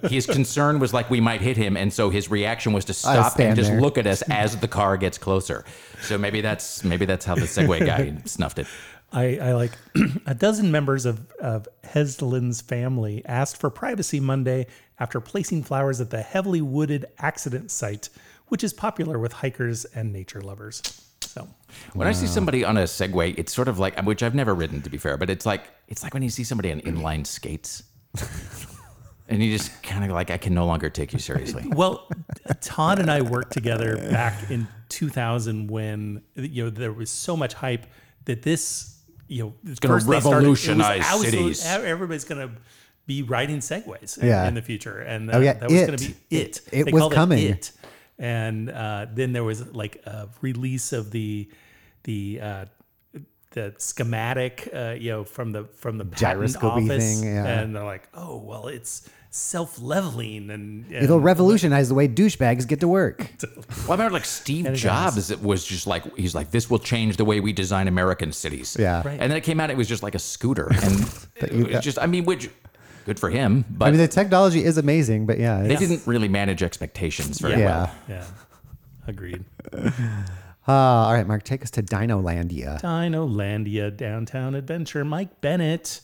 his 0.06 0.26
concern 0.26 0.80
was 0.80 0.94
like 0.94 1.10
we 1.10 1.20
might 1.20 1.42
hit 1.42 1.58
him, 1.58 1.76
and 1.76 1.92
so 1.92 2.10
his 2.10 2.32
reaction 2.32 2.74
was 2.74 2.86
to 2.86 2.94
stop 2.94 3.38
and 3.40 3.56
just 3.56 3.70
there. 3.70 3.82
look 3.82 3.98
at 3.98 4.08
us 4.08 4.22
as 4.24 4.58
the 4.58 4.68
car 4.68 4.98
gets 4.98 5.18
closer. 5.18 5.66
So 6.02 6.18
maybe 6.18 6.42
that's 6.42 6.84
maybe 6.84 7.06
that's 7.06 7.26
how 7.26 7.36
the 7.36 7.42
Segway 7.42 7.86
guy 7.86 8.16
snuffed 8.26 8.60
it. 8.60 8.68
I, 9.14 9.38
I 9.38 9.54
like 9.54 9.72
a 10.26 10.34
dozen 10.34 10.72
members 10.72 11.06
of, 11.06 11.32
of 11.40 11.68
Heselden's 11.84 12.62
family 12.62 13.24
asked 13.26 13.58
for 13.58 13.70
privacy 13.70 14.20
Monday 14.20 14.66
after 15.00 15.22
placing 15.22 15.64
flowers 15.64 16.02
at 16.02 16.10
the 16.10 16.22
heavily 16.22 16.62
wooded 16.62 17.06
accident 17.20 17.70
site, 17.70 18.10
which 18.48 18.64
is 18.64 18.74
popular 18.74 19.20
with 19.20 19.34
hikers 19.34 19.86
and 19.86 20.12
nature 20.12 20.42
lovers. 20.42 20.82
So 21.34 21.48
When 21.94 22.08
I 22.08 22.12
see 22.12 22.28
somebody 22.28 22.64
on 22.64 22.78
a 22.78 22.84
Segway, 22.84 23.34
it's 23.38 23.52
sort 23.54 23.68
of 23.68 23.80
like 23.80 24.00
which 24.04 24.22
I've 24.22 24.36
never 24.36 24.54
ridden 24.54 24.82
to 24.84 24.90
be 24.90 24.98
fair, 25.00 25.18
but 25.18 25.30
it's 25.30 25.46
like 25.46 25.64
it's 25.88 26.04
like 26.04 26.14
when 26.14 26.22
you 26.24 26.30
see 26.30 26.44
somebody 26.44 26.72
on 26.72 26.82
inline 26.82 27.26
skates. 27.26 27.84
And 29.30 29.42
you 29.42 29.56
just 29.58 29.82
kind 29.84 30.04
of 30.04 30.12
like, 30.12 30.30
I 30.30 30.38
can 30.38 30.54
no 30.54 30.66
longer 30.66 30.90
take 30.90 31.14
you 31.14 31.18
seriously. 31.18 31.64
Well, 31.74 32.08
Todd 32.60 33.00
and 33.00 33.10
I 33.10 33.22
worked 33.22 33.54
together 33.54 33.96
back 33.96 34.52
in 34.52 34.68
2000 34.90 35.72
when 35.72 36.22
you 36.36 36.66
know 36.66 36.70
there 36.70 36.92
was 36.92 37.10
so 37.10 37.38
much 37.38 37.54
hype 37.54 37.86
that 38.26 38.42
this 38.44 39.00
you 39.30 39.44
know 39.44 39.54
it's 39.66 39.80
gonna 39.80 40.04
revolutionize 40.06 41.06
cities. 41.22 41.66
Everybody's 41.66 42.26
going 42.26 42.48
to 42.50 42.54
be 43.08 43.24
riding 43.24 43.60
segways 43.60 44.18
in, 44.18 44.28
Yeah. 44.28 44.46
in 44.48 44.56
the 44.56 44.62
future, 44.62 45.00
and 45.00 45.32
uh, 45.32 45.38
Oh, 45.38 45.40
yeah, 45.40 45.54
that 45.54 45.70
was 45.72 45.82
going 45.82 45.94
it. 45.94 45.98
to 46.00 46.10
be 46.10 46.16
it. 46.38 46.62
It 46.72 46.84
They 46.84 46.92
was 46.92 47.14
coming. 47.14 47.40
It. 47.48 47.72
And 48.24 48.70
uh, 48.70 49.08
then 49.14 49.34
there 49.34 49.44
was 49.44 49.74
like 49.74 49.98
a 50.06 50.30
release 50.42 50.94
of 50.94 51.12
the 51.12 51.50
the. 52.04 52.40
Uh, 52.42 52.66
the 53.52 53.72
schematic, 53.78 54.68
uh, 54.74 54.96
you 54.98 55.12
know, 55.12 55.24
from 55.24 55.52
the 55.52 55.66
from 55.76 56.00
the 56.00 56.06
patent 56.06 56.40
Gyroscopy 56.40 56.86
office, 56.86 57.22
thing, 57.22 57.36
yeah. 57.36 57.46
and 57.46 57.76
they're 57.76 57.84
like, 57.84 58.10
"Oh, 58.16 58.38
well, 58.38 58.66
it's 58.68 59.08
self-leveling," 59.30 60.50
and, 60.50 60.86
and 60.86 61.04
It'll 61.04 61.20
revolutionize 61.20 61.88
the 61.88 61.94
way 61.94 62.08
douchebags 62.08 62.68
get 62.68 62.80
to 62.80 62.88
work. 62.88 63.20
Well, 63.42 63.90
I 63.90 63.92
remember 63.92 64.14
like 64.14 64.26
Steve 64.26 64.66
it 64.66 64.74
Jobs 64.74 65.30
it 65.30 65.44
was 65.44 65.64
just 65.64 65.86
like 65.86 66.04
he's 66.18 66.34
like 66.34 66.50
this 66.50 66.68
will 66.68 66.80
change 66.80 67.18
the 67.18 67.26
way 67.26 67.40
we 67.42 67.54
design 67.54 67.88
American 67.88 68.32
cities. 68.32 68.76
Yeah. 68.80 69.04
Right. 69.06 69.20
And 69.20 69.32
then 69.32 69.38
it 69.38 69.42
came 69.42 69.60
out 69.60 69.70
it 69.70 69.78
was 69.78 69.88
just 69.88 70.02
like 70.02 70.16
a 70.16 70.20
scooter 70.20 70.72
and 70.82 71.28
it 71.36 71.74
was 71.74 71.84
just 71.84 72.00
I 72.00 72.08
mean 72.08 72.26
which 72.26 72.50
good 73.06 73.20
for 73.20 73.30
him, 73.30 73.66
but 73.70 73.86
I 73.86 73.92
mean, 73.92 74.00
the 74.00 74.08
technology 74.08 74.64
is 74.64 74.78
amazing, 74.78 75.26
but 75.26 75.38
yeah, 75.40 75.62
they 75.64 75.76
didn't 75.76 76.06
really 76.06 76.28
manage 76.30 76.64
expectations 76.64 77.40
very 77.40 77.60
Yeah. 77.60 77.66
well. 77.66 77.92
Yeah. 78.10 78.16
yeah, 78.16 78.26
agreed. 79.08 79.44
Uh, 80.66 80.72
all 80.72 81.14
right, 81.14 81.28
Mark, 81.28 81.44
take 81.44 81.62
us 81.62 81.70
to 81.72 81.84
Dinolandia. 81.84 82.80
Dinolandia 82.82 83.92
Downtown 83.98 84.56
Adventure, 84.56 85.04
Mike 85.04 85.42
Bennett 85.42 86.00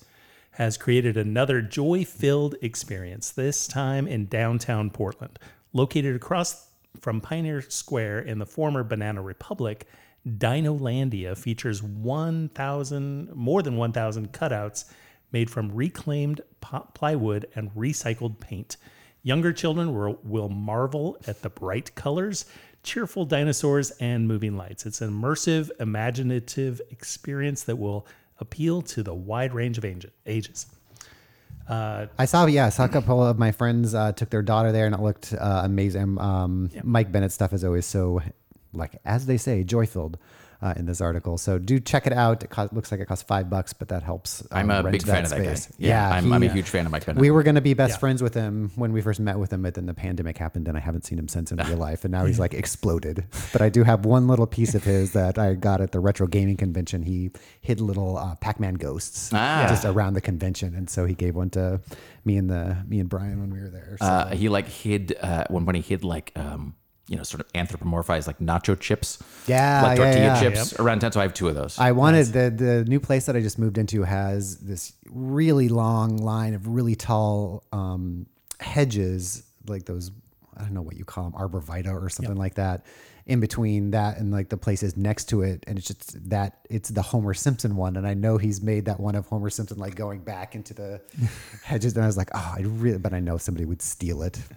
has 0.52 0.76
created 0.78 1.16
another 1.16 1.62
joy 1.62 2.04
filled 2.04 2.56
experience, 2.62 3.32
this 3.32 3.68
time 3.68 4.06
in 4.06 4.26
downtown 4.26 4.90
Portland. 4.90 5.40
Located 5.72 6.14
across 6.14 6.68
from 7.00 7.22
Pioneer 7.22 7.62
Square 7.62 8.20
in 8.24 8.40
the 8.40 8.46
former 8.46 8.84
Banana 8.84 9.22
Republic, 9.22 9.88
Dinolandia 10.28 11.38
features 11.38 11.82
1,000, 11.82 13.34
more 13.34 13.62
than 13.62 13.78
1,000 13.78 14.34
cutouts 14.34 14.92
made 15.32 15.50
from 15.50 15.72
reclaimed 15.72 16.42
plywood 16.94 17.48
and 17.56 17.72
recycled 17.76 18.40
paint. 18.40 18.78
Younger 19.24 19.52
children 19.52 19.94
will, 19.94 20.20
will 20.24 20.50
marvel 20.50 21.18
at 21.28 21.42
the 21.42 21.50
bright 21.50 21.94
colors, 21.96 22.46
cheerful 22.84 23.26
dinosaurs, 23.26 23.92
and 24.00 24.28
moving 24.28 24.56
lights. 24.56 24.86
It's 24.86 25.02
an 25.02 25.12
immersive, 25.12 25.70
imaginative 25.80 26.82
experience 26.90 27.64
that 27.64 27.76
will 27.76 28.08
appeal 28.40 28.82
to 28.84 29.04
the 29.04 29.14
wide 29.14 29.54
range 29.54 29.78
of 29.78 29.86
age- 29.86 30.08
ages. 30.26 30.68
I 32.18 32.26
saw, 32.26 32.46
yeah, 32.48 32.66
I 32.66 32.70
saw 32.70 32.86
a 32.86 32.90
couple 32.90 33.24
of 33.24 33.38
my 33.38 33.52
friends 33.52 33.94
uh, 33.94 34.12
took 34.14 34.32
their 34.32 34.42
daughter 34.42 34.72
there, 34.72 34.88
and 34.88 34.96
it 34.96 35.02
looked 35.02 35.34
uh, 35.34 35.62
amazing. 35.64 36.18
Um, 36.20 36.72
Mike 36.84 37.12
Bennett 37.12 37.32
stuff 37.32 37.54
is 37.54 37.64
always 37.64 37.86
so, 37.86 38.22
like 38.74 39.00
as 39.06 39.28
they 39.28 39.38
say, 39.38 39.64
joy 39.64 39.86
filled 39.86 40.18
uh, 40.62 40.74
in 40.76 40.86
this 40.86 41.00
article. 41.02 41.38
So 41.38 41.58
do 41.58 41.80
check 41.80 42.06
it 42.08 42.14
out. 42.14 42.44
It 42.44 42.50
cost, 42.50 42.74
looks 42.74 42.92
like 42.92 43.00
it 43.00 43.06
costs 43.06 43.24
five 43.24 43.50
bucks, 43.50 43.72
but 43.74 43.88
that 43.90 44.04
helps. 44.04 44.46
I'm 44.52 44.70
um, 44.70 44.80
a 44.80 44.84
rent 44.84 44.92
big 44.94 45.04
fan 45.04 45.24
of 45.24 45.30
that 45.30 45.38
guy. 45.44 45.54
space. 45.56 45.74
Yeah, 45.78 46.10
I'm, 46.10 46.32
I'm 46.34 46.44
a 46.44 46.48
he- 46.48 46.52
huge 46.54 46.70
fan 46.70 46.86
of 46.86 46.92
Mike 46.92 47.06
Bennett. 47.06 47.22
We 47.22 47.32
were 47.32 47.44
going 47.44 47.56
to 47.56 47.62
be 47.62 47.74
best 47.74 47.94
Yeah. 47.94 47.98
friends 48.00 48.22
with 48.22 48.34
him 48.34 48.72
when 48.76 48.92
we 48.92 49.02
first 49.02 49.20
met 49.20 49.40
with 49.40 49.54
him, 49.54 49.62
but 49.62 49.74
then 49.76 49.86
the 49.86 49.94
pandemic 49.94 50.38
happened, 50.38 50.68
and 50.68 50.76
I 50.78 50.82
haven't 50.82 51.06
seen 51.06 51.18
him 51.18 51.28
since 51.28 51.52
in 51.52 51.58
real 51.68 51.78
life. 51.78 52.04
And 52.04 52.12
now 52.12 52.26
he's 52.26 52.40
like 52.40 52.54
exploded. 52.64 53.26
But 53.54 53.62
I 53.62 53.70
do 53.70 53.84
have 53.84 54.06
one 54.06 54.28
little 54.28 54.48
piece 54.48 54.76
of 54.76 54.84
his 54.84 55.14
that 55.14 55.38
I 55.38 55.54
got 55.56 55.82
at 55.82 55.92
the 55.92 56.00
retro 56.00 56.28
gaming 56.28 56.58
convention. 56.58 57.04
He 57.04 57.32
hid 57.62 57.80
little 57.80 58.18
uh, 58.18 58.36
Pac-Man 58.36 58.76
ghosts 58.76 59.32
Ah. 59.34 59.66
just 59.70 59.86
around 59.86 60.14
the 60.14 60.22
convention, 60.22 60.76
and 60.76 60.90
so 60.90 61.06
he 61.06 61.14
gave 61.16 61.36
one 61.36 61.50
to 61.52 61.82
me 62.26 62.36
and 62.38 62.50
the 62.50 62.78
me 62.88 63.00
and 63.00 63.08
Brian 63.10 63.40
when 63.40 63.50
we 63.52 63.60
were 63.62 63.70
there. 63.70 63.98
So. 64.00 64.06
Uh, 64.06 64.36
he 64.36 64.50
like 64.50 64.68
hid 64.68 65.16
uh, 65.22 65.46
when 65.50 65.66
when 65.66 65.76
he 65.76 65.82
hid 65.82 66.04
like 66.04 66.32
um, 66.36 66.76
you 67.10 67.18
know 67.18 67.24
sort 67.24 67.42
of 67.42 67.52
anthropomorphized 67.54 68.28
like 68.28 68.38
nacho 68.40 68.80
chips, 68.80 69.18
Yeah, 69.48 69.82
like 69.82 69.98
tortilla 69.98 70.26
yeah. 70.26 70.40
chips 70.40 70.80
around 70.80 71.00
town. 71.00 71.12
So 71.12 71.20
I 71.20 71.24
have 71.24 71.34
two 71.34 71.48
of 71.48 71.56
those. 71.56 71.78
I 71.80 71.92
wanted 71.92 72.28
the 72.28 72.50
the 72.52 72.86
new 72.86 73.00
place 73.00 73.26
that 73.26 73.36
I 73.36 73.42
just 73.42 73.58
moved 73.58 73.78
into 73.78 74.04
has 74.04 74.58
this 74.60 74.94
really 75.10 75.70
long 75.70 76.18
line 76.18 76.54
of 76.54 76.68
really 76.68 76.96
tall 76.96 77.64
um, 77.74 78.28
hedges, 78.60 79.44
like 79.68 79.86
those 79.86 80.12
I 80.56 80.62
don't 80.64 80.74
know 80.74 80.82
what 80.82 80.98
you 80.98 81.06
call 81.06 81.24
them, 81.24 81.34
arborvitae 81.34 81.92
or 81.92 82.10
something 82.10 82.36
like 82.38 82.56
that. 82.56 82.86
In 83.26 83.40
between 83.40 83.92
that 83.92 84.18
and 84.18 84.32
like 84.32 84.50
the 84.50 84.58
places 84.58 84.98
next 84.98 85.26
to 85.30 85.44
it, 85.44 85.64
and 85.68 85.78
it's 85.78 85.88
just 85.88 86.30
that 86.32 86.62
it's 86.70 86.90
the 86.90 87.04
Homer 87.04 87.36
Simpson 87.36 87.76
one, 87.76 87.96
and 87.96 88.08
I 88.08 88.16
know 88.16 88.38
he's 88.38 88.60
made 88.60 88.86
that 88.86 89.00
one 89.00 89.14
of 89.14 89.28
Homer 89.28 89.52
Simpson 89.52 89.78
like 89.78 89.94
going 89.94 90.22
back 90.22 90.56
into 90.56 90.74
the 90.74 91.00
hedges, 91.64 91.94
and 91.94 92.04
I 92.04 92.08
was 92.08 92.18
like, 92.18 92.30
oh, 92.34 92.54
I 92.58 92.62
really, 92.62 92.98
but 92.98 93.14
I 93.14 93.20
know 93.20 93.38
somebody 93.38 93.66
would 93.66 93.82
steal 93.84 94.24
it. 94.24 94.40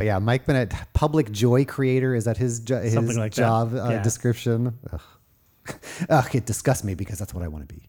But 0.00 0.06
yeah, 0.06 0.18
Mike 0.18 0.46
Bennett, 0.46 0.72
public 0.94 1.30
joy 1.30 1.66
creator, 1.66 2.14
is 2.14 2.24
that 2.24 2.38
his 2.38 2.60
jo- 2.60 2.80
his 2.80 2.94
like 3.18 3.34
that. 3.34 3.42
job 3.42 3.74
uh, 3.74 3.86
Yeah. 3.90 4.02
description? 4.02 4.78
Ugh. 4.90 5.02
Ugh, 6.08 6.34
it 6.36 6.46
disgusts 6.46 6.84
me 6.84 6.94
because 6.94 7.18
that's 7.18 7.34
what 7.34 7.44
I 7.44 7.48
want 7.48 7.68
to 7.68 7.74
be. 7.74 7.82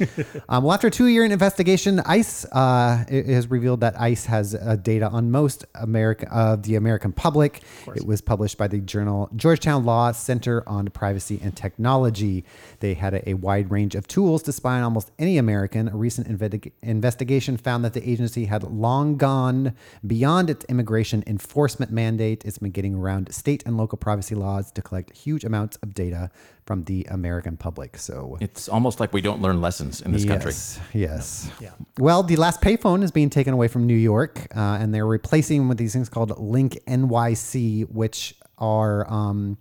um, 0.48 0.64
well, 0.64 0.72
after 0.72 0.88
a 0.88 0.90
two-year 0.90 1.24
investigation, 1.24 2.00
ICE 2.00 2.44
uh, 2.52 3.04
has 3.08 3.50
revealed 3.50 3.80
that 3.80 3.98
ICE 4.00 4.24
has 4.26 4.54
uh, 4.54 4.76
data 4.76 5.08
on 5.08 5.30
most 5.30 5.64
American 5.74 6.28
of 6.28 6.62
the 6.62 6.76
American 6.76 7.12
public. 7.12 7.62
It 7.94 8.06
was 8.06 8.20
published 8.20 8.58
by 8.58 8.68
the 8.68 8.78
journal 8.78 9.28
Georgetown 9.36 9.84
Law 9.84 10.12
Center 10.12 10.62
on 10.68 10.88
Privacy 10.88 11.40
and 11.42 11.56
Technology. 11.56 12.44
They 12.80 12.94
had 12.94 13.14
a, 13.14 13.30
a 13.30 13.34
wide 13.34 13.70
range 13.70 13.94
of 13.94 14.06
tools 14.06 14.42
to 14.44 14.52
spy 14.52 14.76
on 14.76 14.82
almost 14.82 15.10
any 15.18 15.38
American. 15.38 15.88
A 15.88 15.96
recent 15.96 16.28
investi- 16.28 16.72
investigation 16.82 17.56
found 17.56 17.84
that 17.84 17.94
the 17.94 18.08
agency 18.08 18.46
had 18.46 18.62
long 18.62 19.16
gone 19.16 19.74
beyond 20.06 20.50
its 20.50 20.64
immigration 20.66 21.22
enforcement 21.26 21.92
mandate. 21.92 22.44
It's 22.44 22.58
been 22.58 22.70
getting 22.70 22.94
around 22.94 23.32
state 23.34 23.62
and 23.66 23.76
local 23.76 23.98
privacy 23.98 24.34
laws 24.34 24.70
to 24.72 24.82
collect 24.82 25.16
huge 25.16 25.44
amounts 25.44 25.76
of 25.82 25.94
data 25.94 26.30
from 26.70 26.84
the 26.84 27.04
American 27.10 27.56
public. 27.56 27.96
So 27.96 28.38
it's 28.40 28.68
almost 28.68 29.00
like 29.00 29.12
we 29.12 29.20
don't 29.20 29.42
learn 29.42 29.60
lessons 29.60 29.89
in 30.00 30.12
this 30.12 30.24
country. 30.24 30.52
Yes, 30.52 30.80
yes. 30.92 31.50
Yeah. 31.60 31.70
Well, 31.98 32.22
the 32.22 32.36
last 32.36 32.60
payphone 32.60 33.02
is 33.02 33.10
being 33.10 33.30
taken 33.30 33.52
away 33.52 33.68
from 33.68 33.86
New 33.86 33.96
York, 33.96 34.46
uh, 34.56 34.78
and 34.80 34.94
they're 34.94 35.06
replacing 35.06 35.68
with 35.68 35.78
these 35.78 35.92
things 35.92 36.08
called 36.08 36.38
Link 36.38 36.78
NYC, 36.86 37.90
which 37.90 38.34
are 38.58 39.10
um, 39.12 39.58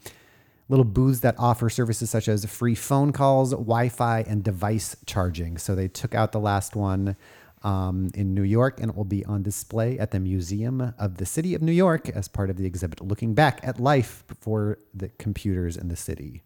little 0.68 0.86
booths 0.86 1.22
that 1.22 1.36
offer 1.40 1.70
services 1.70 2.10
such 2.10 2.28
as 2.28 2.46
free 2.46 2.76
phone 2.76 3.12
calls, 3.12 3.52
Wi-Fi, 3.52 4.22
and 4.28 4.44
device 4.44 4.96
charging. 5.06 5.58
So 5.58 5.74
they 5.76 5.88
took 5.88 6.14
out 6.14 6.32
the 6.32 6.40
last 6.40 6.76
one. 6.76 7.16
Um, 7.62 8.10
in 8.14 8.34
New 8.34 8.44
York, 8.44 8.80
and 8.80 8.90
it 8.90 8.96
will 8.96 9.04
be 9.04 9.26
on 9.26 9.44
display 9.44 10.00
at 10.00 10.12
the 10.12 10.20
Museum 10.22 10.94
of 10.98 11.18
the 11.18 11.26
City 11.26 11.54
of 11.54 11.62
New 11.62 11.74
York 11.74 12.08
as 12.08 12.30
part 12.30 12.50
of 12.50 12.56
the 12.56 12.66
exhibit 12.66 13.02
looking 13.02 13.34
back 13.34 13.60
at 13.64 13.82
life 13.82 14.24
before 14.30 14.78
the 14.94 15.10
computers 15.18 15.76
in 15.76 15.90
the 15.90 15.98
city. 15.98 16.42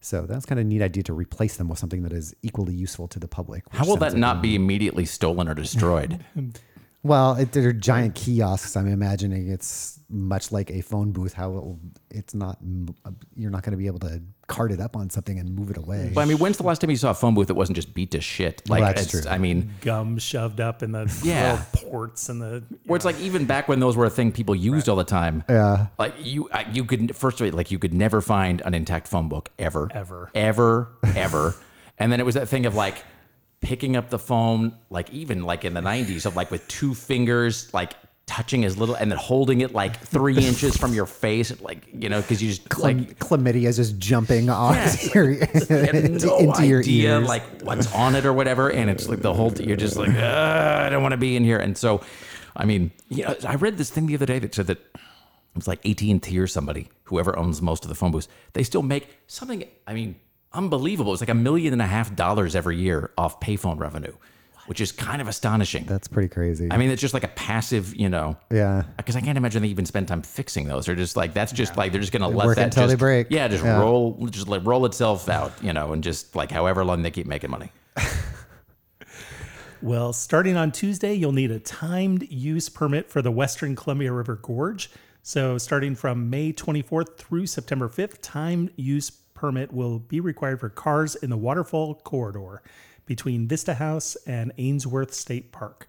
So 0.00 0.22
that's 0.22 0.46
kind 0.46 0.58
of 0.58 0.66
a 0.66 0.68
neat 0.68 0.82
idea 0.82 1.02
to 1.04 1.12
replace 1.12 1.56
them 1.56 1.68
with 1.68 1.78
something 1.78 2.02
that 2.02 2.12
is 2.12 2.34
equally 2.42 2.74
useful 2.74 3.06
to 3.08 3.18
the 3.18 3.28
public. 3.28 3.64
How 3.70 3.84
will 3.84 3.96
that 3.96 4.12
like 4.12 4.18
not 4.18 4.42
be 4.42 4.54
immediately 4.54 5.04
stolen 5.04 5.48
or 5.48 5.54
destroyed? 5.54 6.24
Well, 7.02 7.36
it, 7.36 7.52
they're 7.52 7.72
giant 7.72 8.14
kiosks. 8.14 8.76
I'm 8.76 8.86
imagining 8.86 9.48
it's 9.48 10.00
much 10.10 10.52
like 10.52 10.70
a 10.70 10.82
phone 10.82 11.12
booth. 11.12 11.32
How 11.32 11.50
it'll, 11.50 11.80
it's 12.10 12.34
not, 12.34 12.58
uh, 13.06 13.12
you're 13.34 13.50
not 13.50 13.62
going 13.62 13.70
to 13.70 13.78
be 13.78 13.86
able 13.86 14.00
to 14.00 14.20
cart 14.50 14.72
it 14.72 14.80
up 14.80 14.96
on 14.96 15.08
something 15.08 15.38
and 15.38 15.54
move 15.54 15.70
it 15.70 15.76
away. 15.78 16.10
but 16.14 16.20
I 16.20 16.24
mean, 16.26 16.38
when's 16.38 16.56
the 16.58 16.64
last 16.64 16.80
time 16.80 16.90
you 16.90 16.96
saw 16.96 17.10
a 17.10 17.14
phone 17.14 17.34
booth 17.34 17.46
that 17.46 17.54
wasn't 17.54 17.76
just 17.76 17.94
beat 17.94 18.10
to 18.10 18.20
shit? 18.20 18.68
Like, 18.68 18.80
Well, 18.82 18.88
that's 18.92 19.02
it's, 19.14 19.22
true. 19.22 19.30
I 19.30 19.38
mean, 19.38 19.70
Gum 19.80 20.18
shoved 20.18 20.60
up 20.60 20.82
in 20.82 20.92
the 20.92 21.10
Yeah. 21.24 21.62
ports 21.74 22.28
and 22.28 22.42
the. 22.42 22.62
where 22.86 22.96
it's 22.96 23.04
like 23.04 23.18
even 23.20 23.44
back 23.46 23.68
when 23.68 23.78
those 23.80 23.96
were 23.96 24.04
a 24.06 24.10
thing 24.10 24.32
people 24.32 24.54
used 24.54 24.88
all 24.88 24.96
the 24.96 25.04
time. 25.04 25.44
Yeah. 25.48 25.86
Like 25.98 26.14
you, 26.18 26.50
you 26.72 26.84
could 26.84 27.14
first 27.16 27.40
of 27.40 27.46
all, 27.46 27.56
like 27.56 27.70
you 27.70 27.78
could 27.78 27.94
never 27.94 28.20
find 28.20 28.60
an 28.64 28.74
intact 28.74 29.06
phone 29.08 29.28
book 29.28 29.50
ever, 29.58 29.88
Ever. 29.94 30.30
ever, 30.34 30.88
ever. 31.16 31.54
And 31.98 32.10
then 32.12 32.18
it 32.20 32.26
was 32.26 32.34
that 32.34 32.48
thing 32.48 32.66
of 32.66 32.74
like 32.74 32.96
picking 33.60 33.94
up 33.94 34.10
the 34.10 34.18
phone, 34.18 34.74
like 34.88 35.10
even 35.10 35.42
like 35.44 35.64
in 35.64 35.74
the 35.74 35.80
90s, 35.82 36.26
of 36.26 36.34
like 36.34 36.50
with 36.50 36.66
two 36.66 36.94
fingers, 36.94 37.72
like 37.74 37.92
touching 38.30 38.64
as 38.64 38.78
little 38.78 38.94
and 38.94 39.10
then 39.10 39.18
holding 39.18 39.60
it 39.60 39.74
like 39.74 39.98
three 39.98 40.36
inches 40.46 40.76
from 40.76 40.94
your 40.94 41.04
face, 41.04 41.60
like, 41.60 41.84
you 41.92 42.08
know, 42.08 42.20
because 42.20 42.40
you 42.40 42.50
just 42.50 42.78
like. 42.78 43.18
Chlamydia 43.18 43.66
is 43.66 43.76
just 43.76 43.98
jumping 43.98 44.48
off 44.48 45.12
your, 45.12 45.32
you 45.32 45.40
have 45.68 46.22
no 46.22 46.38
into 46.38 46.66
your 46.66 46.82
ears. 46.86 47.28
like 47.28 47.42
what's 47.62 47.92
on 47.92 48.14
it 48.14 48.24
or 48.24 48.32
whatever, 48.32 48.70
and 48.70 48.88
it's 48.88 49.08
like 49.08 49.20
the 49.20 49.34
whole 49.34 49.52
you're 49.54 49.76
just 49.76 49.96
like 49.96 50.10
ah, 50.14 50.84
I 50.84 50.88
don't 50.88 51.02
want 51.02 51.12
to 51.12 51.18
be 51.18 51.34
in 51.34 51.42
here. 51.42 51.58
And 51.58 51.76
so, 51.76 52.02
I 52.56 52.64
mean, 52.64 52.92
you 53.08 53.24
know, 53.24 53.34
I 53.46 53.56
read 53.56 53.76
this 53.76 53.90
thing 53.90 54.06
the 54.06 54.14
other 54.14 54.26
day 54.26 54.38
that 54.38 54.54
said 54.54 54.68
that 54.68 54.78
it 54.78 55.56
was 55.56 55.66
like 55.66 55.84
AT 55.84 56.00
and 56.02 56.22
T 56.22 56.38
or 56.38 56.46
somebody, 56.46 56.88
whoever 57.04 57.36
owns 57.36 57.60
most 57.60 57.84
of 57.84 57.88
the 57.88 57.96
phone 57.96 58.12
booths, 58.12 58.28
they 58.52 58.62
still 58.62 58.82
make 58.82 59.08
something. 59.26 59.64
I 59.88 59.94
mean, 59.94 60.14
unbelievable. 60.52 61.12
It's 61.12 61.22
like 61.22 61.28
a 61.28 61.34
million 61.34 61.72
and 61.72 61.82
a 61.82 61.86
half 61.86 62.14
dollars 62.14 62.54
every 62.54 62.76
year 62.76 63.10
off 63.18 63.40
payphone 63.40 63.78
revenue, 63.80 64.14
which 64.70 64.80
is 64.80 64.92
kind 64.92 65.20
of 65.20 65.26
astonishing. 65.26 65.82
That's 65.84 66.06
pretty 66.06 66.28
crazy. 66.28 66.68
I 66.70 66.76
mean, 66.76 66.90
it's 66.90 67.00
just 67.00 67.12
like 67.12 67.24
a 67.24 67.28
passive, 67.34 67.92
you 67.96 68.08
know. 68.08 68.36
yeah. 68.52 68.84
Because 68.96 69.16
I 69.16 69.20
can't 69.20 69.36
imagine 69.36 69.62
they 69.62 69.68
even 69.68 69.84
spend 69.84 70.06
time 70.06 70.22
fixing 70.22 70.68
those. 70.68 70.86
They're 70.86 70.94
just 70.94 71.16
like 71.16 71.34
that's 71.34 71.50
just 71.50 71.76
like 71.76 71.90
they're 71.90 72.00
just 72.00 72.12
gonna 72.12 72.28
let 72.28 72.46
work 72.46 72.54
that 72.56 72.66
until 72.66 72.86
they 72.86 72.94
break. 72.94 73.26
Yeah, 73.30 73.48
just 73.48 73.64
Yeah. 73.64 73.80
roll, 73.80 74.28
just 74.28 74.46
like 74.46 74.64
roll 74.64 74.86
itself 74.86 75.28
out, 75.28 75.52
you 75.60 75.72
know, 75.72 75.92
and 75.92 76.04
just 76.04 76.36
like 76.36 76.52
however 76.52 76.84
long 76.84 77.02
they 77.02 77.10
keep 77.10 77.26
making 77.26 77.50
money. 77.50 77.72
Well, 79.82 80.12
starting 80.12 80.58
on 80.58 80.72
Tuesday, 80.72 81.14
you'll 81.14 81.32
need 81.32 81.50
a 81.50 81.58
timed 81.58 82.30
use 82.30 82.68
permit 82.68 83.08
for 83.08 83.22
the 83.22 83.30
Western 83.30 83.74
Columbia 83.74 84.12
River 84.12 84.36
Gorge. 84.36 84.90
So, 85.22 85.56
starting 85.56 85.94
from 85.94 86.28
May 86.28 86.52
24th 86.52 87.16
through 87.16 87.46
September 87.46 87.88
5th, 87.88 88.18
timed 88.20 88.72
use 88.76 89.08
permit 89.08 89.72
will 89.72 89.98
be 89.98 90.20
required 90.20 90.60
for 90.60 90.68
cars 90.68 91.14
in 91.14 91.30
the 91.30 91.36
waterfall 91.38 91.94
corridor 91.94 92.60
between 93.10 93.48
Vista 93.48 93.74
House 93.74 94.14
and 94.24 94.52
Ainsworth 94.56 95.12
State 95.12 95.50
Park. 95.50 95.88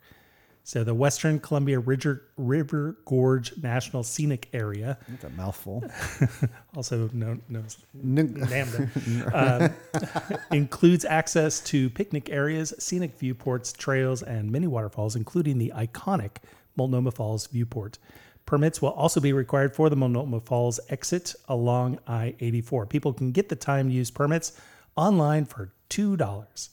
So, 0.63 0.83
the 0.83 0.95
Western 0.95 1.39
Columbia 1.39 1.77
River, 1.77 2.23
River 2.35 2.97
Gorge 3.05 3.55
National 3.61 4.01
Scenic 4.01 4.49
Area, 4.53 4.97
It's 5.13 5.23
a 5.23 5.29
mouthful. 5.29 5.83
also 6.75 7.11
known, 7.13 7.43
known 7.47 7.65
as 7.65 7.77
NAMDA, 7.95 9.35
um, 10.31 10.39
includes 10.51 11.05
access 11.05 11.59
to 11.65 11.91
picnic 11.91 12.31
areas, 12.31 12.73
scenic 12.79 13.15
viewports, 13.19 13.71
trails, 13.71 14.23
and 14.23 14.51
many 14.51 14.65
waterfalls, 14.65 15.15
including 15.15 15.59
the 15.59 15.71
iconic 15.75 16.37
Multnomah 16.75 17.11
Falls 17.11 17.45
viewport. 17.45 17.99
Permits 18.47 18.81
will 18.81 18.93
also 18.93 19.19
be 19.19 19.31
required 19.31 19.75
for 19.75 19.91
the 19.91 19.95
Multnomah 19.95 20.39
Falls 20.39 20.79
exit 20.89 21.35
along 21.47 21.99
I 22.07 22.33
84. 22.39 22.87
People 22.87 23.13
can 23.13 23.31
get 23.31 23.49
the 23.49 23.55
time 23.55 23.91
use 23.91 24.09
permits 24.09 24.53
online 24.95 25.45
for 25.45 25.71
$2. 25.91 26.69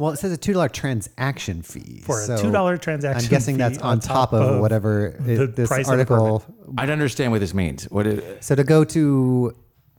Well, 0.00 0.12
it 0.12 0.16
says 0.16 0.32
a 0.32 0.38
two 0.38 0.54
dollar 0.54 0.70
transaction 0.70 1.60
fee 1.60 2.00
For 2.06 2.22
a 2.22 2.24
so 2.24 2.36
$2 2.36 2.80
transaction 2.80 3.22
I'm 3.26 3.30
guessing 3.30 3.56
fee 3.56 3.58
that's 3.58 3.76
on 3.78 3.84
on 3.90 4.00
top, 4.00 4.30
top 4.30 4.32
of, 4.32 4.54
of 4.54 4.60
whatever 4.62 5.14
the 5.20 5.42
it, 5.42 5.56
this 5.56 5.68
price 5.68 5.88
of 5.88 5.92
article. 5.92 6.42
I 6.78 6.86
don't 6.86 6.94
understand 6.94 7.32
what 7.32 7.40
this 7.42 7.52
means. 7.52 7.84
What 7.84 8.06
is, 8.06 8.42
So 8.42 8.54
to 8.54 8.64
go 8.64 8.82
to 8.84 9.54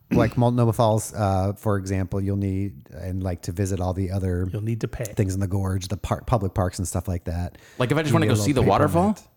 like 0.09 0.37
Multnomah 0.37 0.73
Falls, 0.73 1.13
uh, 1.13 1.53
for 1.53 1.77
example, 1.77 2.19
you'll 2.19 2.35
need 2.35 2.89
and 2.89 3.21
like 3.21 3.43
to 3.43 3.51
visit 3.51 3.79
all 3.79 3.93
the 3.93 4.09
other 4.09 4.49
You'll 4.51 4.63
need 4.63 4.81
to 4.81 4.87
pay. 4.87 5.03
things 5.03 5.35
in 5.35 5.39
the 5.39 5.47
gorge, 5.47 5.87
the 5.87 5.97
park, 5.97 6.25
public 6.25 6.55
parks 6.55 6.79
and 6.79 6.87
stuff 6.87 7.07
like 7.07 7.25
that. 7.25 7.59
like 7.77 7.91
if 7.91 7.97
I 7.97 8.01
just 8.01 8.11
want 8.11 8.23
to 8.23 8.27
go 8.27 8.33
see 8.33 8.53
the 8.53 8.63
waterfall? 8.63 9.13
permit. 9.13 9.27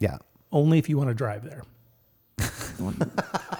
Yeah. 0.00 0.18
Only 0.52 0.78
if 0.78 0.90
you 0.90 0.98
want 0.98 1.08
to 1.08 1.14
drive 1.14 1.44
there. 1.44 1.62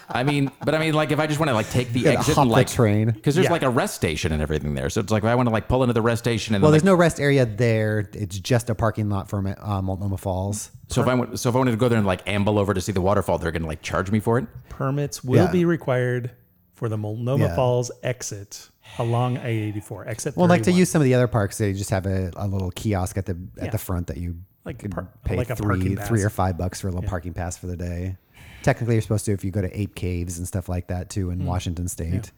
I 0.09 0.23
mean, 0.23 0.51
but 0.65 0.75
I 0.75 0.79
mean, 0.79 0.95
like 0.95 1.11
if 1.13 1.19
I 1.19 1.27
just 1.27 1.39
want 1.41 1.49
to 1.51 1.55
like 1.55 1.71
take 1.71 1.93
the 1.93 2.03
gotta 2.03 2.19
exit 2.19 2.35
hop 2.35 2.43
and 2.43 2.51
the 2.51 2.55
like 2.55 2.67
train. 2.69 3.11
because 3.11 3.35
there's 3.35 3.47
Yeah. 3.47 3.53
like 3.53 3.63
a 3.63 3.71
rest 3.71 3.95
station 3.95 4.33
and 4.33 4.43
everything 4.43 4.75
there. 4.75 4.91
So 4.91 5.01
it's 5.01 5.11
like 5.13 5.23
if 5.23 5.29
I 5.29 5.35
want 5.35 5.49
to 5.49 5.53
like 5.53 5.69
pull 5.69 5.83
into 5.83 5.93
the 5.93 6.03
rest 6.03 6.21
station 6.25 6.55
and 6.55 6.63
Well, 6.63 6.71
then, 6.71 6.79
there's 6.79 6.85
no 6.85 6.95
rest 6.95 7.21
area 7.21 7.47
there. 7.47 8.09
It's 8.13 8.39
just 8.39 8.71
a 8.71 8.75
parking 8.75 9.09
lot 9.09 9.29
for 9.29 9.39
uh, 9.61 9.83
Multnomah 9.83 10.19
Falls. 10.19 10.71
So 10.89 11.01
if 11.03 11.09
I 11.09 11.15
went, 11.15 11.39
so 11.39 11.49
if 11.49 11.55
I 11.55 11.59
wanted 11.59 11.73
to 11.73 11.77
go 11.77 11.89
there 11.89 11.99
and 11.99 12.07
like 12.07 12.27
amble 12.29 12.59
over 12.59 12.75
to 12.75 12.81
see 12.81 12.93
the 12.93 13.01
waterfall, 13.01 13.39
they're 13.39 13.53
gonna 13.53 13.67
like 13.67 13.83
charge 13.83 14.11
me 14.11 14.21
for 14.21 14.39
it. 14.39 14.47
Permits 14.69 15.23
will 15.25 15.45
Yeah. 15.47 15.51
be 15.51 15.65
required 15.65 16.31
for 16.75 16.89
the 16.89 16.97
Multnomah 16.97 17.45
Yeah. 17.47 17.57
Falls 17.57 17.91
exit 18.03 18.69
along 18.99 19.39
I 19.39 19.49
84. 19.49 20.09
Exit 20.09 20.37
Well, 20.37 20.49
like 20.49 20.61
to 20.63 20.65
31. 20.67 20.79
use 20.81 20.91
some 20.91 21.01
of 21.01 21.05
the 21.07 21.15
other 21.15 21.29
parks, 21.29 21.59
they 21.59 21.73
just 21.73 21.91
have 21.91 22.07
a, 22.07 22.31
a 22.37 22.47
little 22.47 22.71
kiosk 22.73 23.17
at 23.17 23.27
the 23.27 23.37
at 23.59 23.65
Yeah. 23.67 23.71
the 23.71 23.79
front 23.79 24.09
that 24.09 24.17
you 24.19 24.37
Like 24.65 24.79
could 24.79 24.91
par- 24.93 25.09
pay 25.25 25.37
like 25.37 25.51
a 25.51 25.57
three 25.57 25.67
parking 25.77 25.97
three 25.97 26.23
or 26.23 26.31
five 26.31 26.59
bucks 26.59 26.81
for 26.81 26.89
a 26.89 26.91
little 26.93 27.09
parking 27.09 27.33
pass 27.33 27.57
for 27.57 27.67
the 27.67 27.77
day. 27.77 28.17
Technically, 28.65 28.97
you're 28.97 29.03
supposed 29.03 29.25
to 29.27 29.33
if 29.33 29.45
you 29.45 29.53
go 29.53 29.61
to 29.61 29.81
Ape 29.81 29.95
Caves 29.95 30.39
and 30.39 30.49
stuff 30.49 30.69
like 30.69 30.89
that 30.89 31.11
too 31.11 31.31
in 31.31 31.39
Hmm. 31.41 31.47
Washington 31.47 31.87
State. 31.87 32.33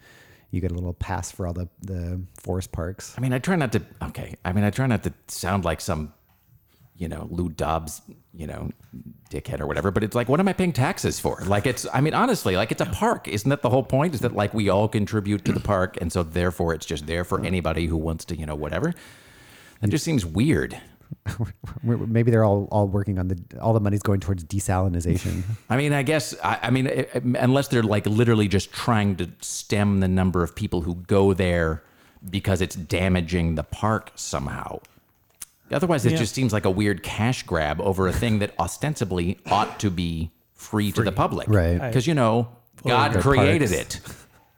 You 0.50 0.60
get 0.60 0.70
a 0.70 0.74
little 0.74 0.92
pass 0.92 1.30
for 1.32 1.46
all 1.46 1.52
the 1.54 1.68
the 1.80 2.20
forest 2.42 2.70
parks. 2.72 3.14
I 3.16 3.20
mean, 3.22 3.32
I 3.32 3.38
try 3.38 3.56
not 3.56 3.72
to. 3.72 3.82
Okay, 4.02 4.34
I 4.44 4.52
mean, 4.52 4.64
I 4.64 4.70
try 4.70 4.86
not 4.86 5.02
to 5.04 5.12
sound 5.28 5.64
like 5.64 5.80
some, 5.80 6.12
you 6.96 7.08
know, 7.08 7.26
Lou 7.30 7.48
Dobbs, 7.48 8.00
you 8.32 8.46
know, 8.46 8.70
dickhead 9.28 9.60
or 9.60 9.66
whatever. 9.66 9.90
But 9.90 10.04
it's 10.04 10.14
like, 10.14 10.28
what 10.28 10.38
am 10.38 10.46
I 10.48 10.52
paying 10.52 10.72
taxes 10.72 11.18
for? 11.18 11.42
Like, 11.46 11.66
it's. 11.66 11.86
I 11.92 12.00
mean, 12.00 12.14
honestly, 12.14 12.56
like 12.56 12.70
it's 12.70 12.80
a 12.80 12.86
park. 12.86 13.26
Isn't 13.28 13.48
that 13.50 13.62
the 13.62 13.70
whole 13.70 13.82
point? 13.82 14.14
Is 14.14 14.20
that 14.20 14.34
like 14.34 14.54
we 14.54 14.68
all 14.68 14.88
contribute 14.88 15.44
to 15.46 15.52
the 15.52 15.60
park, 15.74 15.98
and 16.00 16.12
so 16.12 16.22
therefore 16.22 16.74
it's 16.74 16.86
just 16.86 17.06
there 17.06 17.24
for 17.24 17.44
anybody 17.44 17.86
who 17.86 17.96
wants 17.96 18.24
to, 18.26 18.36
you 18.36 18.46
know, 18.46 18.54
whatever. 18.54 18.94
That 19.80 19.88
just 19.90 20.04
seems 20.04 20.24
weird. 20.24 20.80
We're- 21.84 22.06
Maybe 22.06 22.30
they're 22.30 22.44
all 22.44 22.68
all 22.70 22.86
working 22.88 23.18
on 23.18 23.28
the 23.28 23.38
all 23.60 23.72
the 23.72 23.80
money's 23.80 24.02
going 24.02 24.20
towards 24.20 24.44
desalinization. 24.44 25.42
I 25.70 25.76
mean, 25.76 25.92
I 25.92 26.02
guess, 26.02 26.34
I, 26.42 26.58
I 26.64 26.70
mean, 26.70 26.86
it- 26.86 27.10
it- 27.14 27.22
unless 27.24 27.68
they're 27.68 27.82
like 27.82 28.06
literally 28.06 28.48
just 28.48 28.72
trying 28.72 29.16
to 29.16 29.28
stem 29.40 30.00
the 30.00 30.08
number 30.08 30.42
of 30.42 30.54
people 30.54 30.82
who 30.82 30.94
go 31.06 31.32
there 31.34 31.82
because 32.30 32.60
it's 32.60 32.74
damaging 32.76 33.54
the 33.54 33.62
park 33.62 34.12
somehow. 34.14 34.80
Otherwise, 35.70 36.06
it 36.06 36.12
Yeah. 36.12 36.18
just 36.18 36.34
seems 36.34 36.52
like 36.52 36.64
a 36.64 36.70
weird 36.70 37.02
cash 37.02 37.42
grab 37.42 37.80
over 37.80 38.06
a 38.06 38.12
thing 38.12 38.38
that 38.38 38.52
ostensibly 38.58 39.38
ought 39.50 39.78
to 39.80 39.90
be 39.90 40.30
free, 40.54 40.92
to 40.92 41.02
the 41.02 41.12
public. 41.12 41.48
Right. 41.48 41.78
Because, 41.80 42.06
you 42.06 42.14
know, 42.14 42.48
God 42.86 43.14
created 43.20 43.70
parks. 43.70 43.96
it. 43.96 44.00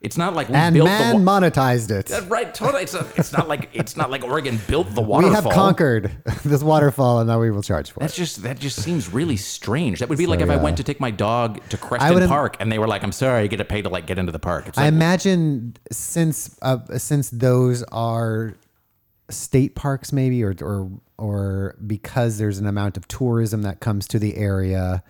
It's 0.01 0.17
not 0.17 0.35
like 0.35 0.49
we 0.49 0.55
and 0.55 0.75
built 0.75 0.87
man 0.87 1.19
the 1.19 1.25
wa- 1.25 1.41
monetized 1.41 1.91
it. 1.91 2.09
Right, 2.29 2.55
totally. 2.55 2.85
It's, 2.85 2.95
a, 2.95 3.05
it's 3.17 3.33
not 3.33 3.49
like 3.49 3.69
it's 3.73 3.97
not 3.97 4.11
like 4.13 4.23
Oregon 4.23 4.61
built 4.69 4.95
the 4.95 5.03
waterfall. 5.03 5.31
We 5.31 5.35
have 5.35 5.53
conquered 5.53 6.13
this 6.45 6.63
waterfall, 6.63 7.19
and 7.19 7.27
now 7.29 7.41
we 7.41 7.51
will 7.51 7.63
charge 7.63 7.91
for 7.91 7.99
That's 7.99 8.15
it. 8.15 8.17
just 8.19 8.43
that 8.45 8.61
just 8.61 8.81
seems 8.81 9.13
really 9.13 9.37
strange. 9.37 9.99
That 9.99 10.09
would 10.09 10.17
be 10.19 10.27
like 10.27 10.39
So, 10.39 10.45
if 10.45 10.51
I 10.51 10.57
went 10.57 10.77
to 10.77 10.85
take 10.85 11.01
my 11.01 11.11
dog 11.11 11.61
to 11.71 11.77
Creston 11.77 12.29
Park 12.29 12.57
and 12.61 12.71
they 12.71 12.79
were 12.79 12.87
like, 12.87 13.03
"I'm 13.03 13.11
sorry, 13.11 13.43
you 13.43 13.49
get 13.49 13.57
to 13.57 13.65
pay 13.65 13.83
to 13.83 13.89
like 13.89 14.07
get 14.07 14.19
into 14.19 14.31
the 14.31 14.39
park." 14.39 14.69
It's 14.69 14.79
I 14.79 14.85
like, 14.85 14.93
imagine 14.93 15.75
since 15.91 16.57
uh, 16.63 16.79
since 16.97 17.31
those 17.31 17.83
are 17.91 18.55
state 19.31 19.75
parks, 19.75 20.13
maybe, 20.13 20.45
or 20.45 20.55
or 20.63 20.91
or 21.19 21.77
because 21.87 22.39
there's 22.39 22.59
an 22.59 22.67
amount 22.69 22.97
of 22.97 23.09
tourism 23.09 23.63
that 23.63 23.81
comes 23.81 24.07
to 24.09 24.21
the 24.21 24.37
area, 24.37 25.03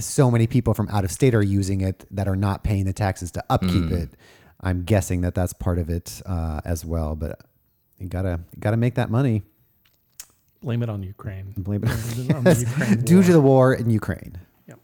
so 0.00 0.30
many 0.30 0.46
people 0.46 0.74
from 0.74 0.88
out 0.88 1.04
of 1.04 1.10
state 1.10 1.34
are 1.34 1.42
using 1.42 1.80
it 1.80 2.04
that 2.10 2.28
are 2.28 2.36
not 2.36 2.64
paying 2.64 2.84
the 2.84 2.92
taxes 2.92 3.30
to 3.32 3.44
upkeep 3.50 3.70
Mm. 3.84 3.92
it. 4.02 4.10
I'm 4.60 4.82
guessing 4.84 5.22
that 5.22 5.34
that's 5.34 5.52
part 5.52 5.78
of 5.78 5.88
it 5.88 6.20
uh, 6.26 6.60
as 6.64 6.84
well. 6.84 7.16
But 7.16 7.40
you 7.98 8.08
gotta 8.08 8.40
you 8.54 8.60
gotta 8.60 8.76
make 8.76 8.94
that 8.96 9.10
money. 9.10 9.42
Blame 10.62 10.82
it 10.82 10.90
on 10.90 11.02
Ukraine. 11.02 11.54
Blame 11.56 11.82
it 11.84 11.90
On 12.34 12.44
the 12.44 12.66
Ukraine 12.68 13.00
due 13.02 13.16
war. 13.16 13.24
to 13.24 13.32
the 13.32 13.40
war 13.40 13.74
in 13.74 13.88
Ukraine. 13.90 14.38
Yep. 14.68 14.78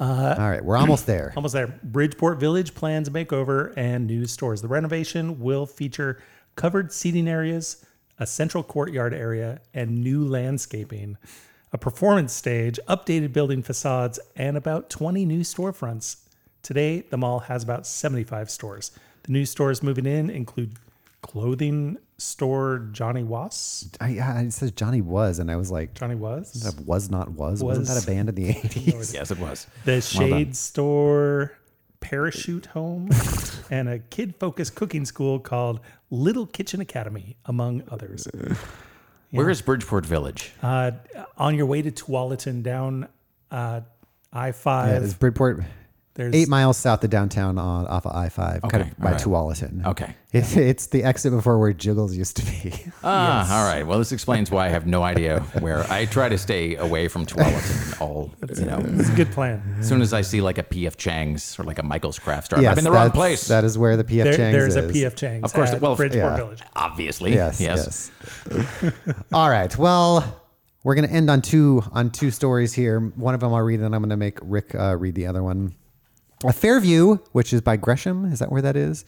All 0.00 0.08
right, 0.38 0.64
we're 0.64 0.76
almost 0.78 1.06
there. 1.06 1.32
Almost 1.36 1.52
there. 1.54 1.78
Bridgeport 1.82 2.40
Village 2.40 2.74
plans 2.74 3.08
a 3.08 3.10
makeover 3.10 3.74
and 3.76 4.06
new 4.06 4.26
stores. 4.26 4.62
The 4.62 4.68
renovation 4.68 5.38
will 5.40 5.66
feature 5.66 6.22
covered 6.56 6.90
seating 6.92 7.28
areas, 7.28 7.84
a 8.18 8.26
central 8.26 8.62
courtyard 8.62 9.12
area, 9.12 9.60
and 9.74 10.02
new 10.02 10.24
landscaping, 10.24 11.18
a 11.74 11.78
performance 11.78 12.32
stage, 12.32 12.78
updated 12.88 13.32
building 13.32 13.60
facades, 13.62 14.20
and 14.36 14.56
about 14.56 14.88
20 14.88 15.26
new 15.26 15.40
storefronts. 15.40 16.18
Today, 16.62 17.00
the 17.10 17.16
mall 17.16 17.40
has 17.40 17.64
about 17.64 17.84
75 17.86 18.48
stores. 18.48 18.92
The 19.24 19.32
new 19.32 19.44
stores 19.44 19.82
moving 19.82 20.06
in 20.06 20.30
include 20.30 20.76
clothing 21.20 21.98
store 22.16 22.88
Johnny 22.92 23.24
Was. 23.24 23.90
I, 24.00 24.10
yeah, 24.10 24.40
it 24.40 24.52
says 24.52 24.70
Johnny 24.70 25.00
was, 25.00 25.40
and 25.40 25.50
I 25.50 25.56
was 25.56 25.72
like, 25.72 25.94
Johnny 25.94 26.14
Was. 26.14 26.52
that 26.62 26.86
was 26.86 27.10
not 27.10 27.32
was. 27.32 27.60
Wasn't 27.62 27.88
that 27.88 28.02
a 28.02 28.06
band 28.06 28.28
in 28.28 28.34
the 28.36 28.48
80s? 28.54 29.12
yes, 29.12 29.32
it 29.32 29.38
was. 29.40 29.66
the 29.84 29.92
Well. 29.94 30.00
Shade 30.00 30.54
Store 30.54 31.58
Parachute 31.98 32.66
Home, 32.66 33.08
and 33.70 33.88
a 33.88 33.98
kid 33.98 34.36
focused 34.38 34.76
cooking 34.76 35.04
school 35.04 35.40
called 35.40 35.80
Little 36.10 36.46
Kitchen 36.46 36.80
Academy, 36.80 37.36
among 37.46 37.82
others. 37.90 38.28
Where 39.34 39.50
is 39.50 39.62
Bridgeport 39.62 40.06
Village? 40.06 40.52
Uh, 40.62 40.92
on 41.36 41.56
your 41.56 41.66
way 41.66 41.82
to 41.82 41.90
Tualatin 41.90 42.62
down 42.62 43.08
uh, 43.50 43.80
I 44.32 44.46
Yeah, 44.46 44.52
5, 44.52 45.02
is 45.02 45.14
Bridport 45.14 45.64
There's 46.14 46.32
eight 46.32 46.48
miles 46.48 46.76
south 46.76 47.02
of 47.02 47.10
downtown 47.10 47.58
on 47.58 47.88
off 47.88 48.06
of 48.06 48.14
I 48.14 48.28
five, 48.28 48.62
kind 48.62 48.74
Okay, 48.82 48.90
of 48.92 48.98
by 48.98 49.06
all 49.06 49.12
right. 49.14 49.20
Tualatin. 49.20 49.84
Okay. 49.86 50.14
It, 50.34 50.56
it's 50.56 50.86
the 50.88 51.04
exit 51.04 51.30
before 51.32 51.60
where 51.60 51.72
Jiggles 51.72 52.16
used 52.16 52.36
to 52.38 52.44
be. 52.44 52.72
Ah, 53.04 53.56
all 53.60 53.72
right. 53.72 53.86
Well, 53.86 53.98
this 54.00 54.10
explains 54.10 54.50
why 54.50 54.66
I 54.66 54.68
have 54.68 54.84
no 54.84 55.04
idea 55.04 55.38
where 55.60 55.88
I 55.92 56.06
try 56.06 56.28
to 56.28 56.36
stay 56.38 56.74
away 56.74 57.06
from 57.06 57.24
Tualatin. 57.24 58.00
All 58.00 58.32
you 58.58 58.64
know, 58.64 58.82
It's 58.98 59.10
a 59.10 59.14
good 59.14 59.30
plan. 59.30 59.62
as 59.78 59.88
soon 59.88 60.02
as 60.02 60.12
I 60.12 60.22
see 60.22 60.40
like 60.40 60.58
a 60.58 60.64
PF 60.64 60.96
Chang's 60.96 61.56
or 61.56 61.62
like 61.62 61.78
a 61.78 61.84
Michael's 61.84 62.18
Craft 62.18 62.46
Store, 62.46 62.58
I'm 62.58 62.78
in 62.78 62.82
the 62.82 62.90
wrong 62.90 63.04
that's- 63.10 63.16
place. 63.16 63.46
That 63.46 63.62
is 63.62 63.78
where 63.78 63.96
the 63.96 64.02
PF 64.02 64.24
There, 64.24 64.36
Chang's 64.36 64.52
there's 64.56 64.74
a 64.76 64.88
is. 64.88 64.96
PF 64.96 65.14
Chang's 65.14 65.44
Of 65.44 65.52
course, 65.52 65.70
at 65.70 65.80
well, 65.80 65.94
Bridgeport 65.94 66.32
yeah. 66.32 66.36
Village. 66.36 66.62
Obviously, 66.74 67.32
Yes, 67.34 67.60
yes. 67.60 68.10
All 69.32 69.48
right. 69.50 69.76
Well, 69.78 70.42
we're 70.82 70.96
gonna 70.96 71.08
end 71.08 71.30
on 71.30 71.42
two 71.42 71.82
on 71.92 72.10
two 72.10 72.30
stories 72.32 72.72
here. 72.72 72.98
One 73.00 73.34
of 73.34 73.40
them 73.40 73.54
I'll 73.54 73.62
read, 73.62 73.80
and 73.80 73.94
I'm 73.94 74.02
gonna 74.02 74.16
make 74.16 74.38
Rick 74.42 74.74
uh, 74.74 74.96
read 74.96 75.14
the 75.14 75.26
other 75.28 75.42
one. 75.44 75.74
A 76.44 76.52
Fairview, 76.52 77.18
which 77.32 77.52
is 77.52 77.62
by 77.62 77.76
Gresham, 77.76 78.26
is 78.26 78.38
that 78.38 78.52
where 78.52 78.62
that 78.62 78.76
is? 78.76 79.04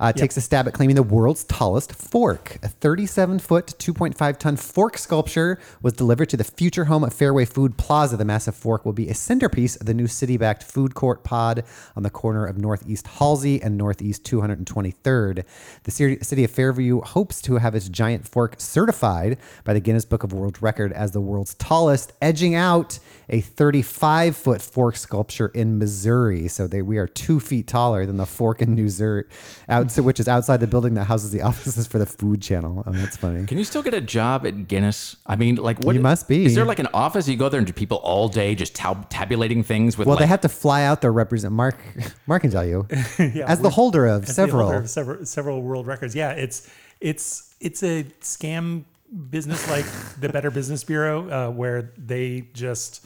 Uh, 0.00 0.12
Takes 0.12 0.36
a 0.38 0.40
stab 0.40 0.66
at 0.66 0.72
claiming 0.72 0.96
the 0.96 1.02
world's 1.02 1.44
tallest 1.44 1.92
fork. 1.92 2.56
A 2.62 2.68
37 2.68 3.38
foot, 3.38 3.66
2.5 3.78 4.38
ton 4.38 4.56
fork 4.56 4.96
sculpture 4.96 5.58
was 5.82 5.92
delivered 5.92 6.30
to 6.30 6.38
the 6.38 6.44
future 6.44 6.86
home 6.86 7.04
of 7.04 7.12
Fairway 7.12 7.44
Food 7.44 7.76
Plaza. 7.76 8.16
The 8.16 8.24
massive 8.24 8.54
fork 8.54 8.86
will 8.86 8.94
be 8.94 9.10
a 9.10 9.14
centerpiece 9.14 9.76
of 9.76 9.84
the 9.84 9.92
new 9.92 10.06
city 10.06 10.38
backed 10.38 10.62
food 10.62 10.94
court 10.94 11.22
pod 11.22 11.64
on 11.94 12.02
the 12.02 12.08
corner 12.08 12.46
of 12.46 12.56
Northeast 12.56 13.06
Halsey 13.06 13.62
and 13.62 13.76
Northeast 13.76 14.24
223rd. 14.24 15.44
The 15.84 15.90
city 15.90 16.44
of 16.44 16.50
Fairview 16.50 17.02
hopes 17.02 17.42
to 17.42 17.58
have 17.58 17.74
its 17.74 17.90
giant 17.90 18.26
fork 18.26 18.54
certified 18.58 19.36
by 19.64 19.74
the 19.74 19.80
Guinness 19.80 20.06
Book 20.06 20.24
of 20.24 20.32
World 20.32 20.62
Record 20.62 20.94
as 20.94 21.12
the 21.12 21.20
world's 21.20 21.54
tallest, 21.54 22.14
edging 22.22 22.54
out 22.54 22.98
a 23.28 23.42
35 23.42 24.34
foot 24.34 24.62
fork 24.62 24.96
sculpture 24.96 25.48
in 25.48 25.78
Missouri. 25.78 26.48
So 26.48 26.66
they, 26.66 26.80
we 26.80 26.96
are 26.96 27.06
two 27.06 27.38
feet 27.38 27.66
taller 27.66 28.06
than 28.06 28.16
the 28.16 28.26
fork 28.26 28.62
in 28.62 28.74
Missouri, 28.74 29.24
out, 29.68 29.89
so, 29.90 30.02
which 30.02 30.20
is 30.20 30.28
outside 30.28 30.60
the 30.60 30.66
building 30.66 30.94
that 30.94 31.04
houses 31.04 31.30
the 31.30 31.42
offices 31.42 31.86
for 31.86 31.98
the 31.98 32.06
Food 32.06 32.40
Channel. 32.42 32.82
Oh, 32.86 32.92
that's 32.92 33.16
funny. 33.16 33.46
Can 33.46 33.58
you 33.58 33.64
still 33.64 33.82
get 33.82 33.94
a 33.94 34.00
job 34.00 34.46
at 34.46 34.68
Guinness? 34.68 35.16
I 35.26 35.36
mean, 35.36 35.56
like, 35.56 35.80
what? 35.84 35.94
You 35.94 36.00
must 36.00 36.28
be. 36.28 36.44
Is 36.46 36.54
there 36.54 36.64
like 36.64 36.78
an 36.78 36.88
office 36.94 37.28
you 37.28 37.36
go 37.36 37.48
there 37.48 37.58
and 37.58 37.66
do 37.66 37.72
people 37.72 37.98
all 37.98 38.28
day 38.28 38.54
just 38.54 38.74
tab- 38.74 39.08
tabulating 39.10 39.62
things 39.62 39.98
with? 39.98 40.06
Well, 40.06 40.16
like, 40.16 40.22
they 40.22 40.28
have 40.28 40.40
to 40.42 40.48
fly 40.48 40.82
out 40.84 41.00
there 41.00 41.12
represent 41.12 41.52
Mark. 41.52 41.78
Mark 42.26 42.42
can 42.42 42.50
tell 42.50 42.64
you, 42.66 42.86
Yeah, 43.18 43.44
as 43.46 43.60
the 43.60 43.70
holder 43.70 44.06
of 44.06 44.22
as 44.22 44.28
the 44.28 44.34
several. 44.34 44.62
holder 44.62 44.78
of 44.78 44.90
several 44.90 45.26
several 45.26 45.62
world 45.62 45.86
records. 45.86 46.14
Yeah, 46.14 46.32
it's 46.32 46.70
it's 47.00 47.54
it's 47.60 47.82
a 47.82 48.04
scam 48.20 48.84
business 49.30 49.68
like 49.68 49.84
the 50.20 50.28
Better 50.28 50.50
Business 50.50 50.84
Bureau, 50.84 51.28
uh, 51.28 51.50
where 51.50 51.92
they 51.98 52.48
just 52.52 53.04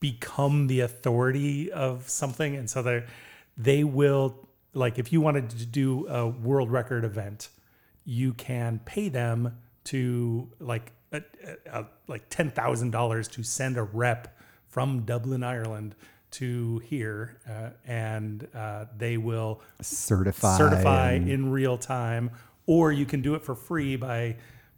become 0.00 0.66
the 0.66 0.80
authority 0.80 1.70
of 1.72 2.08
something, 2.08 2.56
and 2.56 2.68
so 2.68 2.82
they 2.82 3.04
they 3.56 3.84
will 3.84 4.43
like 4.74 4.98
if 4.98 5.12
you 5.12 5.20
wanted 5.20 5.50
to 5.50 5.64
do 5.66 6.06
a 6.08 6.26
world 6.26 6.70
record 6.70 7.04
event, 7.04 7.48
you 8.04 8.34
can 8.34 8.80
pay 8.84 9.08
them 9.08 9.58
to 9.84 10.50
like 10.60 10.92
a, 11.12 11.22
a, 11.72 11.80
a- 11.80 11.86
like 12.08 12.28
ten 12.28 12.50
thousand 12.50 12.90
dollars 12.90 13.28
to 13.28 13.42
send 13.42 13.76
a 13.76 13.82
rep 13.82 14.36
from 14.68 15.00
Dublin, 15.04 15.42
Ireland. 15.42 15.94
To 16.38 16.80
here, 16.80 17.38
uh, 17.48 17.70
and 17.86 18.48
uh, 18.52 18.86
they 18.98 19.16
will 19.18 19.60
certify. 19.80 20.58
certify 20.58 21.12
and- 21.12 21.30
in 21.30 21.52
real 21.52 21.78
time, 21.78 22.32
or 22.66 22.90
you 22.90 23.06
can 23.06 23.22
do 23.22 23.36
it 23.36 23.44
for 23.44 23.54
free 23.54 23.94
by 23.94 24.34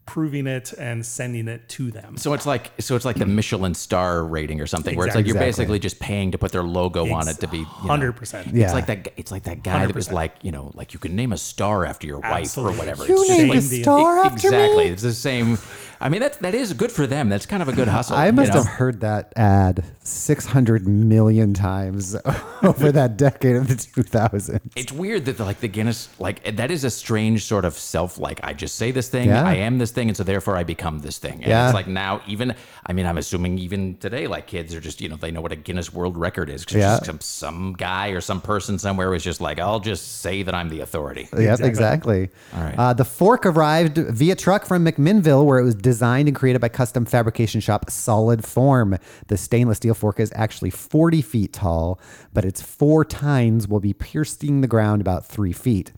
proving 0.06 0.46
it 0.46 0.72
and 0.78 1.04
sending 1.04 1.48
it 1.48 1.68
to 1.68 1.90
them. 1.90 2.16
So 2.16 2.32
it's 2.32 2.46
like 2.46 2.70
so 2.80 2.94
it's 2.96 3.04
like 3.04 3.16
the 3.16 3.26
Michelin 3.26 3.74
star 3.74 4.24
rating 4.24 4.60
or 4.60 4.66
something, 4.66 4.96
where 4.96 5.06
it's 5.06 5.16
like 5.16 5.26
you're 5.26 5.34
Exactly. 5.36 5.48
basically 5.64 5.78
just 5.80 5.98
paying 5.98 6.30
to 6.30 6.38
put 6.38 6.52
their 6.52 6.62
logo 6.62 7.12
on 7.12 7.26
it 7.28 7.40
to 7.40 7.48
be 7.48 7.58
you 7.58 7.64
know. 7.64 7.68
hundred 7.68 8.12
percent. 8.12 8.54
Yeah. 8.54 8.64
It's 8.66 8.72
like 8.72 8.86
that. 8.86 9.08
It's 9.16 9.30
like 9.32 9.42
that 9.44 9.62
guy 9.62 9.84
that 9.84 9.94
was 9.94 10.12
like, 10.12 10.36
you 10.42 10.52
know, 10.52 10.70
like 10.74 10.94
you 10.94 11.00
can 11.00 11.16
name 11.16 11.32
a 11.32 11.36
star 11.36 11.84
after 11.84 12.06
your 12.06 12.20
wife 12.20 12.42
Absolutely. 12.44 12.74
or 12.76 12.78
whatever. 12.78 13.06
You 13.06 13.14
It's 13.18 13.26
just 13.26 13.38
named 13.38 13.50
like- 13.50 13.58
a 13.58 13.62
star 13.82 14.18
after 14.18 14.46
exactly. 14.48 14.84
me? 14.84 14.90
It's 14.90 15.02
the 15.02 15.12
same. 15.12 15.58
I 16.00 16.08
mean, 16.08 16.20
that 16.20 16.38
that 16.40 16.54
is 16.54 16.72
good 16.72 16.92
for 16.92 17.06
them. 17.06 17.28
That's 17.28 17.46
kind 17.46 17.62
of 17.62 17.68
a 17.68 17.72
good 17.72 17.88
hustle. 17.88 18.16
I 18.16 18.26
you 18.26 18.32
must 18.32 18.52
know? 18.52 18.62
have 18.62 18.66
heard 18.72 19.00
that 19.00 19.32
ad 19.36 19.84
600 20.02 20.86
million 20.86 21.54
times 21.54 22.16
over 22.62 22.92
that 22.92 23.16
decade 23.16 23.56
of 23.56 23.68
the 23.68 23.74
2000s. 23.74 24.60
It's 24.76 24.92
weird 24.92 25.24
that 25.26 25.38
like 25.40 25.60
the 25.60 25.68
Guinness, 25.68 26.08
like 26.18 26.56
that 26.56 26.70
is 26.70 26.84
a 26.84 26.90
strange 26.90 27.44
sort 27.44 27.64
of 27.64 27.74
self. 27.74 28.18
Like 28.18 28.40
I 28.42 28.52
just 28.52 28.76
say 28.76 28.90
this 28.90 29.08
thing, 29.08 29.28
Yeah. 29.28 29.44
I 29.44 29.54
am 29.54 29.78
this 29.78 29.90
thing, 29.90 30.08
and 30.08 30.16
so 30.16 30.22
therefore 30.24 30.56
I 30.56 30.64
become 30.64 31.00
this 31.00 31.18
thing. 31.18 31.34
And 31.34 31.46
Yeah. 31.46 31.66
it's 31.66 31.74
like 31.74 31.86
now, 31.88 32.20
even 32.26 32.54
I 32.86 32.92
mean, 32.92 33.06
I'm 33.06 33.18
assuming 33.18 33.58
even 33.58 33.96
today, 33.98 34.26
like 34.26 34.46
kids 34.46 34.74
are 34.74 34.80
just 34.80 35.00
you 35.00 35.08
know 35.08 35.16
they 35.16 35.30
know 35.30 35.40
what 35.40 35.52
a 35.52 35.56
Guinness 35.56 35.92
World 35.92 36.16
Record 36.16 36.50
is. 36.50 36.64
'cause 36.64 36.74
it's 36.76 36.82
Yeah. 36.82 36.98
some 37.02 37.20
some 37.20 37.72
guy 37.76 38.08
or 38.08 38.20
some 38.20 38.40
person 38.40 38.78
somewhere 38.78 39.10
was 39.10 39.22
just 39.22 39.40
like, 39.40 39.58
I'll 39.58 39.80
just 39.80 40.20
say 40.20 40.42
that 40.42 40.54
I'm 40.54 40.68
the 40.68 40.80
authority. 40.80 41.28
Yep, 41.36 41.60
exactly. 41.60 42.28
All 42.54 42.62
right. 42.62 42.74
Uh, 42.78 42.92
the 42.92 43.04
fork 43.04 43.46
arrived 43.46 43.96
via 43.98 44.34
truck 44.34 44.66
from 44.66 44.84
McMinnville, 44.84 45.44
where 45.44 45.58
it 45.58 45.64
was 45.64 45.74
designed 45.86 46.26
and 46.26 46.36
created 46.36 46.60
by 46.60 46.68
custom 46.68 47.04
fabrication 47.04 47.60
shop 47.60 47.88
Solid 47.88 48.44
Form. 48.44 48.98
The 49.28 49.36
stainless 49.36 49.76
steel 49.76 49.94
fork 49.94 50.18
is 50.18 50.32
actually 50.34 50.70
40 50.70 51.22
feet 51.22 51.52
tall, 51.52 52.00
but 52.32 52.44
its 52.44 52.60
four 52.60 53.04
tines 53.04 53.68
will 53.68 53.78
be 53.78 53.92
piercing 53.92 54.62
the 54.62 54.66
ground 54.66 55.00
about 55.00 55.24
three 55.24 55.52
feet. 55.52 55.92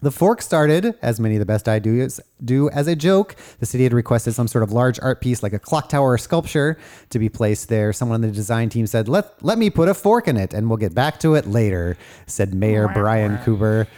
The 0.00 0.12
fork 0.12 0.42
started, 0.42 0.96
as 1.02 1.18
many 1.18 1.34
of 1.34 1.40
the 1.40 1.46
best 1.46 1.68
ideas 1.68 2.20
do, 2.44 2.70
as 2.70 2.86
a 2.86 2.94
joke. 2.94 3.34
The 3.58 3.66
city 3.66 3.82
had 3.82 3.92
requested 3.92 4.32
some 4.32 4.46
sort 4.46 4.62
of 4.62 4.70
large 4.70 5.00
art 5.00 5.20
piece 5.20 5.42
like 5.42 5.52
a 5.52 5.58
clock 5.58 5.88
tower 5.88 6.12
or 6.12 6.18
sculpture 6.18 6.78
to 7.10 7.18
be 7.18 7.28
placed 7.28 7.68
there. 7.68 7.92
Someone 7.92 8.14
on 8.14 8.20
the 8.20 8.30
design 8.30 8.68
team 8.68 8.86
said, 8.86 9.08
Let, 9.08 9.42
let 9.44 9.58
me 9.58 9.70
put 9.70 9.88
a 9.88 9.94
fork 9.94 10.28
in 10.28 10.36
it 10.36 10.54
and 10.54 10.68
we'll 10.68 10.76
get 10.76 10.94
back 10.94 11.18
to 11.20 11.34
it 11.34 11.46
later, 11.46 11.96
said 12.26 12.54
Mayor 12.54 12.86
Brian 12.86 13.38
Cooper, 13.38 13.88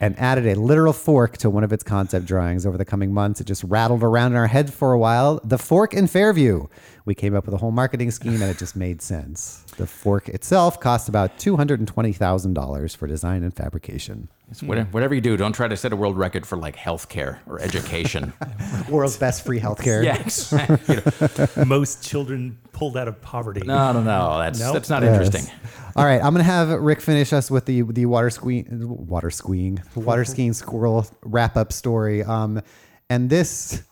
and 0.00 0.18
added 0.18 0.46
a 0.46 0.58
literal 0.58 0.92
fork 0.92 1.36
to 1.38 1.48
one 1.48 1.62
of 1.62 1.72
its 1.72 1.84
concept 1.84 2.26
drawings. 2.26 2.66
Over 2.66 2.76
the 2.76 2.84
coming 2.84 3.14
months, 3.14 3.40
it 3.40 3.46
just 3.46 3.62
rattled 3.62 4.02
around 4.02 4.32
in 4.32 4.38
our 4.38 4.48
head 4.48 4.72
for 4.72 4.92
a 4.92 4.98
while. 4.98 5.40
The 5.44 5.58
fork 5.58 5.94
in 5.94 6.08
Fairview. 6.08 6.66
We 7.06 7.14
came 7.14 7.34
up 7.34 7.44
with 7.44 7.54
a 7.54 7.58
whole 7.58 7.70
marketing 7.70 8.10
scheme 8.10 8.40
and 8.40 8.44
it 8.50 8.56
just 8.56 8.76
made 8.76 9.02
sense. 9.02 9.62
The 9.76 9.86
fork 9.86 10.30
itself 10.30 10.80
cost 10.80 11.06
about 11.10 11.36
$220,000 11.38 12.96
for 12.96 13.06
design 13.06 13.42
and 13.42 13.54
fabrication. 13.54 14.28
It's 14.50 14.62
whatever, 14.62 14.88
whatever 14.90 15.14
you 15.14 15.20
do, 15.20 15.36
don't 15.36 15.52
try 15.52 15.68
to 15.68 15.76
set 15.76 15.92
a 15.92 15.96
world 15.96 16.16
record 16.16 16.46
for 16.46 16.56
like 16.56 16.76
healthcare 16.76 17.38
or 17.46 17.60
education. 17.60 18.32
World's 18.88 19.16
best 19.16 19.44
free 19.44 19.60
healthcare. 19.60 20.04
yeah, 20.04 20.16
exactly. 20.20 21.64
Most 21.66 22.02
children 22.06 22.58
pulled 22.72 22.96
out 22.96 23.08
of 23.08 23.20
poverty. 23.20 23.62
No, 23.66 23.92
no, 23.92 24.02
no. 24.02 24.38
That's 24.38 24.60
Nope. 24.60 24.74
that's 24.74 24.90
not 24.90 25.02
Yes. 25.02 25.26
interesting. 25.26 25.54
All 25.96 26.04
right, 26.04 26.22
I'm 26.22 26.32
gonna 26.34 26.44
have 26.44 26.68
Rick 26.70 27.00
finish 27.00 27.32
us 27.32 27.50
with 27.50 27.64
the 27.66 27.82
the 27.82 28.06
water 28.06 28.28
skiing, 28.30 28.66
water 29.06 29.30
skiing, 29.30 29.82
water 29.94 30.24
skiing 30.24 30.52
squirrel 30.52 31.06
wrap 31.22 31.56
up 31.56 31.72
story. 31.72 32.22
Um, 32.22 32.60
and 33.08 33.30
this 33.30 33.82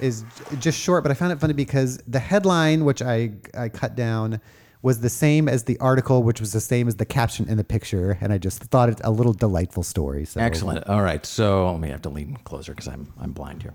is 0.00 0.24
just 0.58 0.78
short, 0.78 1.02
but 1.04 1.10
I 1.10 1.14
found 1.14 1.32
it 1.32 1.40
funny 1.40 1.52
because 1.52 1.98
the 2.06 2.18
headline, 2.18 2.84
which 2.84 3.02
I 3.02 3.32
I 3.56 3.68
cut 3.68 3.94
down, 3.94 4.40
was 4.82 5.00
the 5.00 5.10
same 5.10 5.48
as 5.48 5.64
the 5.64 5.78
article, 5.78 6.22
which 6.22 6.40
was 6.40 6.52
the 6.52 6.60
same 6.60 6.88
as 6.88 6.96
the 6.96 7.04
caption 7.04 7.48
in 7.48 7.56
the 7.56 7.64
picture, 7.64 8.16
and 8.20 8.32
I 8.32 8.38
just 8.38 8.62
thought 8.64 8.88
it 8.88 9.00
a 9.04 9.10
little 9.10 9.32
delightful 9.32 9.82
story. 9.82 10.24
So 10.24 10.40
Excellent. 10.40 10.86
All 10.86 11.02
right. 11.02 11.24
So 11.26 11.70
let 11.72 11.80
me 11.80 11.90
have 11.90 12.02
to 12.02 12.08
lean 12.08 12.36
closer 12.44 12.72
because 12.72 12.88
I'm 12.88 13.12
I'm 13.18 13.32
blind 13.32 13.62
here. 13.62 13.74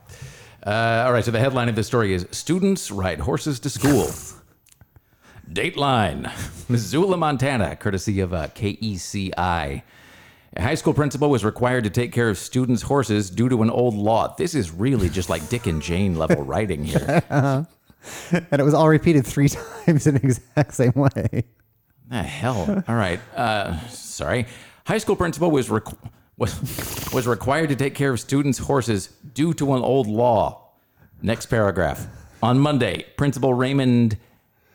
Uh, 0.65 1.03
all 1.05 1.13
right. 1.13 1.23
So 1.23 1.31
the 1.31 1.39
headline 1.39 1.69
of 1.69 1.75
the 1.75 1.83
story 1.83 2.13
is 2.13 2.27
"Students 2.31 2.91
Ride 2.91 3.19
Horses 3.19 3.59
to 3.61 3.69
School." 3.69 4.09
Dateline, 5.51 6.31
Missoula, 6.69 7.17
Montana, 7.17 7.75
courtesy 7.75 8.19
of 8.19 8.33
uh, 8.33 8.47
KECI. 8.47 9.83
A 10.57 10.61
high 10.61 10.75
school 10.75 10.93
principal 10.93 11.29
was 11.29 11.43
required 11.43 11.83
to 11.83 11.89
take 11.89 12.11
care 12.13 12.29
of 12.29 12.37
students' 12.37 12.81
horses 12.83 13.29
due 13.29 13.49
to 13.49 13.61
an 13.61 13.69
old 13.69 13.93
law. 13.93 14.33
This 14.37 14.55
is 14.55 14.71
really 14.71 15.09
just 15.09 15.29
like 15.29 15.47
Dick 15.49 15.67
and 15.67 15.81
Jane 15.81 16.15
level 16.15 16.43
writing 16.43 16.83
here. 16.85 17.23
and 17.29 17.67
it 18.51 18.63
was 18.63 18.73
all 18.73 18.87
repeated 18.87 19.25
three 19.25 19.49
times 19.85 20.07
in 20.07 20.15
the 20.15 20.21
exact 20.23 20.73
same 20.73 20.93
way. 20.93 21.43
The 22.09 22.23
hell. 22.23 22.83
All 22.87 22.95
right. 22.95 23.19
Uh, 23.35 23.77
sorry. 23.87 24.45
High 24.87 24.99
school 24.99 25.15
principal 25.15 25.51
was 25.51 25.67
requ- 25.69 25.97
was 26.37 26.53
was 27.13 27.27
required 27.27 27.69
to 27.69 27.75
take 27.75 27.95
care 27.95 28.11
of 28.11 28.19
students' 28.19 28.59
horses 28.59 29.07
due 29.33 29.53
to 29.55 29.73
an 29.73 29.81
old 29.81 30.07
law. 30.07 30.69
Next 31.21 31.47
paragraph. 31.47 32.07
On 32.43 32.59
Monday, 32.59 33.05
Principal 33.17 33.53
Raymond 33.53 34.17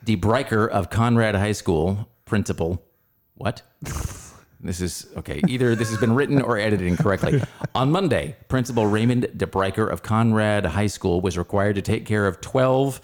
DeBriker 0.04 0.68
of 0.68 0.90
Conrad 0.90 1.36
High 1.36 1.52
School, 1.52 2.08
principal, 2.24 2.82
what? 3.34 3.62
This 4.62 4.80
is 4.80 5.06
okay. 5.16 5.40
Either 5.48 5.74
this 5.74 5.88
has 5.88 5.98
been 5.98 6.14
written 6.14 6.42
or 6.42 6.58
edited 6.58 6.86
incorrectly. 6.86 7.42
On 7.74 7.90
Monday, 7.90 8.36
Principal 8.48 8.86
Raymond 8.86 9.28
DeBriker 9.36 9.90
of 9.90 10.02
Conrad 10.02 10.66
High 10.66 10.86
School 10.88 11.20
was 11.22 11.38
required 11.38 11.76
to 11.76 11.82
take 11.82 12.04
care 12.06 12.26
of 12.26 12.40
12 12.40 13.00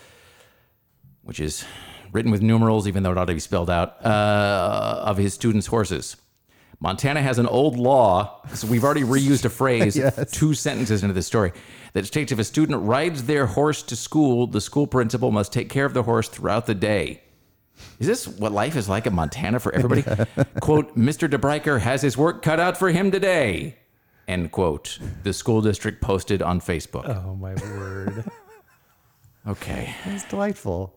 which 1.22 1.40
is 1.40 1.64
written 2.12 2.30
with 2.30 2.40
numerals, 2.40 2.86
even 2.86 3.02
though 3.02 3.10
it 3.10 3.18
ought 3.18 3.24
to 3.24 3.34
be 3.34 3.40
spelled 3.40 3.68
out, 3.68 3.96
uh, 4.06 5.02
of 5.04 5.16
his 5.16 5.34
students' 5.34 5.66
horses. 5.66 6.16
Montana 6.78 7.20
has 7.20 7.38
an 7.40 7.46
old 7.48 7.76
law, 7.76 8.42
so 8.54 8.68
we've 8.68 8.84
already 8.84 9.02
reused 9.02 9.44
a 9.44 9.48
phrase 9.48 9.96
Yes. 9.96 10.30
two 10.30 10.54
sentences 10.54 11.02
into 11.02 11.14
this 11.14 11.26
story 11.26 11.52
that 11.94 12.06
states 12.06 12.30
if 12.30 12.38
a 12.38 12.44
student 12.44 12.80
rides 12.82 13.24
their 13.24 13.46
horse 13.46 13.82
to 13.82 13.96
school, 13.96 14.46
the 14.46 14.60
school 14.60 14.86
principal 14.86 15.32
must 15.32 15.52
take 15.52 15.68
care 15.68 15.84
of 15.84 15.94
the 15.94 16.04
horse 16.04 16.28
throughout 16.28 16.66
the 16.66 16.74
day. 16.76 17.22
Is 17.98 18.06
this 18.06 18.26
what 18.26 18.52
life 18.52 18.76
is 18.76 18.88
like 18.88 19.06
in 19.06 19.14
Montana 19.14 19.60
for 19.60 19.74
everybody? 19.74 20.02
quote, 20.60 20.96
Mr. 20.96 21.28
DeBriker 21.28 21.80
has 21.80 22.02
his 22.02 22.16
work 22.16 22.42
cut 22.42 22.60
out 22.60 22.76
for 22.76 22.90
him 22.90 23.10
today. 23.10 23.76
End 24.28 24.50
quote. 24.52 24.98
The 25.22 25.32
school 25.32 25.60
district 25.60 26.00
posted 26.00 26.42
on 26.42 26.60
Facebook. 26.60 27.08
Oh 27.08 27.34
my 27.34 27.54
word. 27.54 28.24
Okay. 29.48 29.94
It's 30.06 30.24
delightful. 30.24 30.92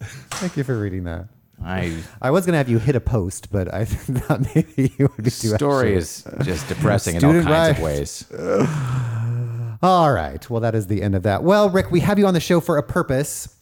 Thank 0.00 0.56
you 0.56 0.64
for 0.64 0.76
reading 0.76 1.04
that. 1.04 1.28
I 1.64 2.02
I 2.20 2.32
was 2.32 2.44
gonna 2.44 2.58
have 2.58 2.68
you 2.68 2.80
hit 2.80 2.96
a 2.96 3.00
post, 3.00 3.52
but 3.52 3.72
I 3.72 3.84
thought 3.86 4.40
maybe 4.56 4.92
you 4.98 5.08
would 5.16 5.24
too 5.24 5.30
story 5.30 5.94
is 5.94 6.26
just 6.42 6.66
depressing 6.68 7.16
in 7.16 7.24
all 7.24 7.42
kinds 7.42 7.78
of 7.78 7.84
ways. 7.84 8.24
All 9.82 10.12
right. 10.12 10.48
Well, 10.50 10.60
that 10.60 10.74
is 10.74 10.86
the 10.88 11.02
end 11.02 11.14
of 11.14 11.22
that. 11.24 11.42
Well, 11.42 11.70
Rick, 11.70 11.90
we 11.90 12.00
have 12.00 12.18
you 12.18 12.26
on 12.26 12.34
the 12.34 12.40
show 12.40 12.60
for 12.60 12.78
a 12.78 12.82
purpose, 12.82 13.56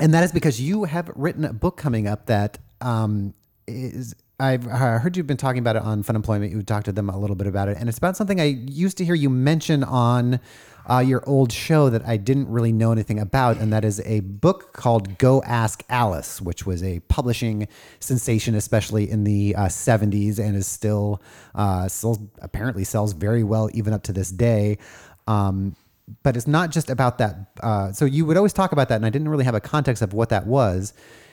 and 0.00 0.14
that 0.14 0.24
is 0.24 0.32
because 0.32 0.60
you 0.60 0.84
have 0.84 1.10
written 1.14 1.44
a 1.44 1.52
book 1.52 1.76
coming 1.76 2.06
up 2.06 2.26
that 2.26 2.58
um, 2.80 3.34
is. 3.66 4.14
I've 4.42 4.64
heard 4.64 5.18
you've 5.18 5.26
been 5.26 5.36
talking 5.36 5.58
about 5.58 5.76
it 5.76 5.82
on 5.82 6.02
Fun 6.02 6.16
Employment. 6.16 6.50
You 6.50 6.62
talked 6.62 6.86
to 6.86 6.92
them 6.92 7.10
a 7.10 7.18
little 7.18 7.36
bit 7.36 7.46
about 7.46 7.68
it, 7.68 7.76
and 7.78 7.90
it's 7.90 7.98
about 7.98 8.16
something 8.16 8.40
I 8.40 8.44
used 8.44 8.96
to 8.96 9.04
hear 9.04 9.14
you 9.14 9.28
mention 9.28 9.84
on 9.84 10.40
uh, 10.88 11.00
your 11.00 11.22
old 11.28 11.52
show 11.52 11.90
that 11.90 12.06
I 12.06 12.16
didn't 12.16 12.48
really 12.48 12.72
know 12.72 12.90
anything 12.90 13.18
about, 13.18 13.58
and 13.58 13.70
that 13.74 13.84
is 13.84 14.00
a 14.06 14.20
book 14.20 14.72
called 14.72 15.18
"Go 15.18 15.42
Ask 15.42 15.84
Alice," 15.90 16.40
which 16.40 16.64
was 16.64 16.82
a 16.82 17.00
publishing 17.00 17.68
sensation, 18.00 18.54
especially 18.54 19.10
in 19.10 19.24
the 19.24 19.54
uh, 19.56 19.66
'70s, 19.66 20.38
and 20.38 20.56
is 20.56 20.66
still 20.66 21.20
uh, 21.54 21.86
still 21.88 22.30
apparently 22.40 22.84
sells 22.84 23.12
very 23.12 23.44
well 23.44 23.68
even 23.74 23.92
up 23.92 24.02
to 24.04 24.12
this 24.12 24.30
day. 24.30 24.78
Um, 25.26 25.76
but 26.22 26.36
it's 26.36 26.46
not 26.46 26.70
just 26.70 26.90
about 26.90 27.18
that. 27.18 27.34
Uh, 27.60 27.92
so 27.92 28.04
you 28.04 28.24
would 28.26 28.36
always 28.36 28.52
talk 28.52 28.72
about 28.72 28.88
that, 28.88 28.96
and 28.96 29.06
I 29.06 29.10
didn't 29.10 29.28
really 29.28 29.44
have 29.44 29.54
a 29.54 29.60
context 29.60 30.02
of 30.02 30.12
what 30.12 30.28
that 30.30 30.46
was. 30.46 30.92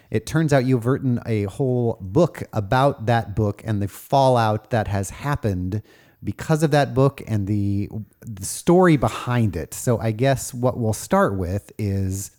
It 0.09 0.25
turns 0.25 0.53
out 0.53 0.65
you've 0.65 0.85
written 0.85 1.19
a 1.25 1.43
whole 1.43 1.97
book 1.99 2.43
about 2.53 3.07
that 3.07 3.35
book 3.35 3.61
and 3.65 3.81
the 3.81 3.87
fallout 3.87 4.69
that 4.69 4.87
has 4.87 5.09
happened 5.09 5.81
because 6.23 6.63
of 6.63 6.71
that 6.71 6.93
book 6.93 7.21
and 7.27 7.45
the, 7.45 7.89
the 8.21 8.45
story 8.45 8.97
behind 8.97 9.55
it. 9.55 9.73
So 9.73 9.99
I 9.99 10.11
guess 10.11 10.53
what 10.53 10.77
we'll 10.77 10.93
start 10.93 11.35
with 11.35 11.71
is 11.77 12.31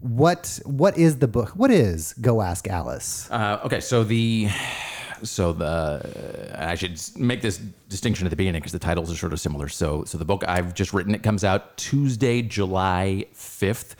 what 0.00 0.58
what 0.64 0.98
is 0.98 1.18
the 1.18 1.28
book? 1.28 1.50
What 1.50 1.70
is 1.70 2.12
Go 2.14 2.42
Ask 2.42 2.66
Alice? 2.68 3.30
Uh, 3.30 3.60
okay, 3.64 3.80
so 3.80 4.02
the 4.02 4.48
so 5.22 5.52
the 5.52 6.54
I 6.54 6.74
should 6.74 7.00
make 7.16 7.42
this 7.42 7.58
distinction 7.88 8.26
at 8.26 8.30
the 8.30 8.36
beginning 8.36 8.60
because 8.60 8.72
the 8.72 8.78
titles 8.78 9.12
are 9.12 9.16
sort 9.16 9.32
of 9.32 9.40
similar. 9.40 9.68
So 9.68 10.04
so 10.04 10.18
the 10.18 10.24
book 10.24 10.44
I've 10.46 10.74
just 10.74 10.92
written 10.92 11.14
it 11.14 11.22
comes 11.22 11.44
out 11.44 11.76
Tuesday, 11.76 12.42
July 12.42 13.26
fifth. 13.32 13.96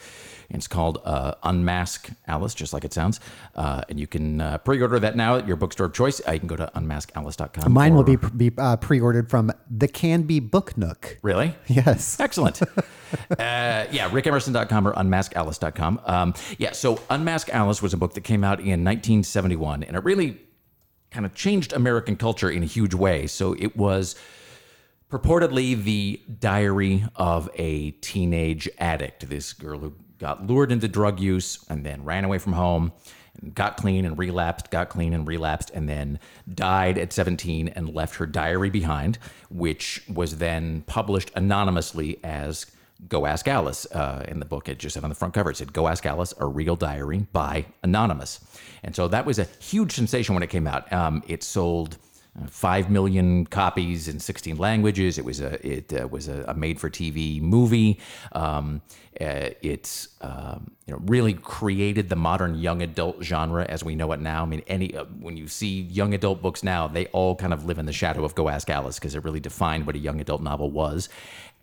It's 0.49 0.67
called 0.67 0.99
uh, 1.03 1.33
Unmask 1.43 2.09
Alice, 2.27 2.53
just 2.53 2.73
like 2.73 2.85
it 2.85 2.93
sounds. 2.93 3.19
Uh, 3.55 3.81
and 3.89 3.99
you 3.99 4.07
can 4.07 4.39
uh, 4.39 4.59
pre-order 4.59 4.99
that 4.99 5.15
now 5.15 5.37
at 5.37 5.47
your 5.47 5.55
bookstore 5.57 5.87
of 5.87 5.93
choice. 5.93 6.21
Uh, 6.27 6.33
you 6.33 6.39
can 6.39 6.47
go 6.47 6.55
to 6.55 6.71
unmaskalice.com. 6.75 7.71
Mine 7.71 7.95
will 7.95 8.03
be 8.03 8.17
be 8.17 8.51
uh, 8.57 8.77
pre-ordered 8.77 9.29
from 9.29 9.51
the 9.69 9.87
Can 9.87 10.23
Be 10.23 10.39
Book 10.39 10.77
Nook. 10.77 11.17
Really? 11.21 11.55
Yes. 11.67 12.19
Excellent. 12.23 12.61
uh, 12.61 12.67
yeah, 13.37 14.09
rickemerson.com 14.09 14.87
or 14.87 14.93
unmaskalice.com. 14.93 16.01
Um, 16.05 16.33
yeah, 16.57 16.71
so 16.73 16.99
Unmask 17.09 17.49
Alice 17.49 17.81
was 17.81 17.93
a 17.93 17.97
book 17.97 18.13
that 18.13 18.21
came 18.21 18.43
out 18.43 18.59
in 18.59 18.83
1971, 18.83 19.83
and 19.83 19.97
it 19.97 20.03
really 20.03 20.39
kind 21.13 21.25
of 21.25 21.33
changed 21.35 21.71
American 21.73 22.15
culture 22.17 22.49
in 22.49 22.63
a 22.63 22.65
huge 22.65 22.93
way. 22.93 23.27
So 23.27 23.53
it 23.53 23.77
was 23.77 24.15
purportedly 25.09 25.81
the 25.81 26.19
diary 26.39 27.05
of 27.15 27.49
a 27.55 27.91
teenage 27.91 28.67
addict, 28.79 29.29
this 29.29 29.53
girl 29.53 29.79
who 29.79 29.93
got 30.17 30.47
lured 30.47 30.71
into 30.71 30.87
drug 30.87 31.19
use 31.19 31.63
and 31.69 31.85
then 31.85 32.03
ran 32.03 32.25
away 32.25 32.39
from 32.39 32.53
home. 32.53 32.91
and 33.39 33.53
Got 33.53 33.77
clean 33.77 34.05
and 34.05 34.17
relapsed, 34.17 34.71
got 34.71 34.89
clean 34.89 35.13
and 35.13 35.27
relapsed, 35.27 35.69
and 35.71 35.87
then 35.87 36.19
died 36.51 36.97
at 36.97 37.13
17 37.13 37.67
and 37.69 37.93
left 37.93 38.15
her 38.15 38.25
diary 38.25 38.71
behind, 38.71 39.19
which 39.49 40.03
was 40.11 40.37
then 40.37 40.83
published 40.87 41.29
anonymously 41.35 42.19
as 42.23 42.65
Go 43.07 43.25
Ask 43.25 43.47
Alice. 43.47 43.85
Uh, 43.91 44.25
in 44.27 44.39
the 44.39 44.45
book, 44.45 44.69
it 44.69 44.79
just 44.79 44.93
said 44.93 45.03
on 45.03 45.09
the 45.09 45.15
front 45.15 45.33
cover, 45.33 45.51
it 45.51 45.57
said 45.57 45.73
Go 45.73 45.87
Ask 45.87 46.05
Alice, 46.05 46.33
a 46.39 46.45
real 46.45 46.75
diary 46.75 47.27
by 47.31 47.65
Anonymous. 47.83 48.39
And 48.83 48.95
so 48.95 49.07
that 49.07 49.25
was 49.25 49.39
a 49.39 49.47
huge 49.59 49.93
sensation 49.93 50.35
when 50.35 50.43
it 50.43 50.49
came 50.49 50.67
out. 50.67 50.91
Um, 50.91 51.23
it 51.27 51.43
sold 51.43 51.97
uh, 52.41 52.47
five 52.47 52.89
million 52.89 53.45
copies 53.45 54.07
in 54.07 54.19
16 54.19 54.57
languages. 54.57 55.17
It 55.17 55.25
was 55.25 55.39
a 55.39 55.65
it 55.65 55.93
uh, 55.93 56.07
was 56.07 56.27
a, 56.27 56.43
a 56.47 56.53
made-for-TV 56.53 57.41
movie. 57.41 57.99
Um, 58.31 58.81
uh, 59.21 59.49
it's 59.61 60.07
um, 60.21 60.71
you 60.87 60.93
know 60.93 60.99
really 61.05 61.33
created 61.33 62.09
the 62.09 62.15
modern 62.15 62.55
young 62.55 62.81
adult 62.81 63.23
genre 63.23 63.65
as 63.65 63.83
we 63.83 63.93
know 63.93 64.11
it 64.13 64.19
now. 64.19 64.41
I 64.41 64.45
mean, 64.45 64.63
any 64.67 64.95
uh, 64.95 65.05
when 65.19 65.37
you 65.37 65.47
see 65.47 65.81
young 65.81 66.15
adult 66.15 66.41
books 66.41 66.63
now, 66.63 66.87
they 66.87 67.05
all 67.07 67.35
kind 67.35 67.53
of 67.53 67.65
live 67.65 67.77
in 67.77 67.85
the 67.85 67.93
shadow 67.93 68.25
of 68.25 68.33
Go 68.33 68.49
Ask 68.49 68.69
Alice 68.69 68.97
because 68.97 69.13
it 69.13 69.23
really 69.23 69.39
defined 69.39 69.85
what 69.85 69.95
a 69.95 69.99
young 69.99 70.19
adult 70.19 70.41
novel 70.41 70.71
was, 70.71 71.09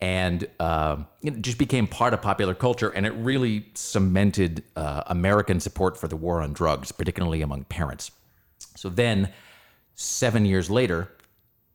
and 0.01 0.47
um, 0.59 1.07
it 1.21 1.41
just 1.41 1.59
became 1.59 1.85
part 1.85 2.13
of 2.13 2.21
popular 2.21 2.55
culture. 2.55 2.89
And 2.89 3.05
it 3.05 3.11
really 3.11 3.67
cemented 3.75 4.63
uh, 4.75 5.03
American 5.07 5.59
support 5.59 5.95
for 5.95 6.07
the 6.07 6.17
war 6.17 6.41
on 6.41 6.53
drugs, 6.53 6.91
particularly 6.91 7.43
among 7.43 7.65
parents. 7.65 8.11
So 8.75 8.89
then 8.89 9.31
seven 9.93 10.45
years 10.45 10.69
later, 10.71 11.09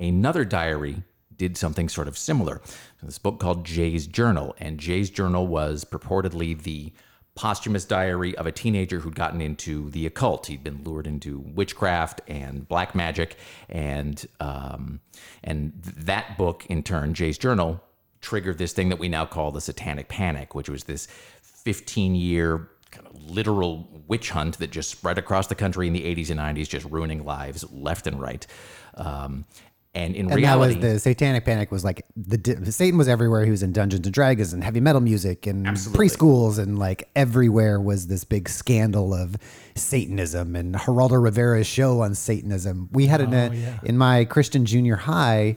another 0.01 0.45
diary 0.45 1.05
did 1.37 1.57
something 1.57 1.89
sort 1.89 2.09
of 2.09 2.19
similar. 2.19 2.61
This 3.03 3.19
book 3.19 3.39
called 3.39 3.65
Jay's 3.65 4.07
Journal, 4.07 4.57
and 4.59 4.81
Jay's 4.81 5.11
Journal 5.11 5.47
was 5.47 5.85
purportedly 5.85 6.61
the 6.61 6.93
posthumous 7.37 7.85
diary 7.85 8.35
of 8.39 8.47
a 8.47 8.53
teenager 8.53 8.99
who'd 8.99 9.15
gotten 9.15 9.43
into 9.43 9.91
the 9.91 10.07
occult. 10.07 10.47
He'd 10.47 10.65
been 10.65 10.83
lured 10.83 11.07
into 11.07 11.41
witchcraft 11.41 12.23
and 12.27 12.67
black 12.67 12.95
magic, 12.95 13.37
and 13.69 14.27
um, 14.41 15.01
and 15.45 15.75
that 15.83 16.39
book 16.39 16.65
in 16.69 16.83
turn, 16.83 17.13
Jay's 17.13 17.37
Journal, 17.39 17.81
triggered 18.27 18.59
this 18.59 18.73
thing 18.73 18.89
that 18.89 18.99
we 18.99 19.09
now 19.09 19.25
call 19.25 19.53
the 19.53 19.61
Satanic 19.61 20.09
Panic, 20.09 20.53
which 20.55 20.69
was 20.69 20.83
this 20.85 21.07
15 21.43 22.17
year 22.17 22.69
kind 22.91 23.07
of 23.07 23.31
literal 23.31 23.87
witch 24.09 24.31
hunt 24.31 24.59
that 24.59 24.71
just 24.73 24.91
spread 24.91 25.17
across 25.17 25.47
the 25.47 25.55
country 25.55 25.87
in 25.87 25.93
the 25.93 26.03
80s 26.03 26.31
and 26.31 26.41
90s, 26.41 26.69
just 26.69 26.87
ruining 26.87 27.25
lives 27.25 27.65
left 27.73 28.07
and 28.09 28.21
right. 28.21 28.45
Um, 28.95 29.45
and 29.95 30.15
in 30.17 30.27
And 30.27 30.35
reality, 30.35 30.75
that 30.75 30.83
was 30.83 30.93
the 30.95 30.99
Satanic 30.99 31.45
Panic 31.45 31.71
was 31.71 31.83
like 31.85 32.05
the 32.17 32.37
di- 32.37 32.71
Satan 32.71 32.99
was 32.99 33.09
everywhere. 33.09 33.45
He 33.45 33.51
was 33.51 33.63
in 33.63 33.73
Dungeons 33.73 34.07
and 34.07 34.13
Dragons 34.13 34.53
and 34.53 34.63
heavy 34.63 34.81
metal 34.81 35.01
music 35.01 35.47
and 35.47 35.67
preschools 35.67 36.59
and 36.59 36.79
like 36.79 37.09
everywhere 37.17 37.81
was 37.81 38.09
this 38.09 38.25
big 38.25 38.49
scandal 38.49 39.15
of 39.15 39.37
Satanism 39.75 40.55
and 40.57 40.75
Geraldo 40.75 41.23
Rivera's 41.23 41.67
show 41.67 42.01
on 42.01 42.15
Satanism. 42.15 42.89
We 42.93 43.07
had 43.07 43.21
it 43.21 43.29
in, 43.29 43.35
a- 43.35 43.81
in 43.85 43.97
my 43.97 44.25
Christian 44.27 44.65
junior 44.67 44.97
high 44.97 45.57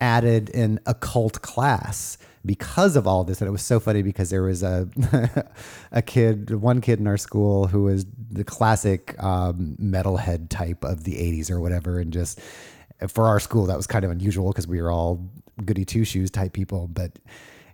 added 0.00 0.50
an 0.54 0.80
occult 0.86 1.42
class 1.42 2.18
because 2.46 2.96
of 2.96 3.06
all 3.06 3.24
this. 3.24 3.40
And 3.40 3.48
it 3.48 3.52
was 3.52 3.62
so 3.62 3.80
funny 3.80 4.02
because 4.02 4.30
there 4.30 4.42
was 4.42 4.62
a 4.62 4.88
a 5.92 6.02
kid 6.02 6.54
one 6.54 6.80
kid 6.80 6.98
in 7.00 7.06
our 7.06 7.16
school 7.16 7.66
who 7.66 7.84
was 7.84 8.06
the 8.30 8.44
classic 8.44 9.20
um, 9.22 9.76
metalhead 9.80 10.48
type 10.48 10.84
of 10.84 11.04
the 11.04 11.14
80s 11.14 11.50
or 11.50 11.60
whatever. 11.60 11.98
And 11.98 12.12
just 12.12 12.40
for 13.08 13.26
our 13.26 13.40
school 13.40 13.66
that 13.66 13.76
was 13.76 13.86
kind 13.86 14.04
of 14.04 14.10
unusual 14.10 14.48
because 14.50 14.66
we 14.66 14.80
were 14.82 14.90
all 14.90 15.28
goody 15.64 15.84
two 15.84 16.04
shoes 16.04 16.30
type 16.30 16.52
people. 16.52 16.86
But 16.88 17.18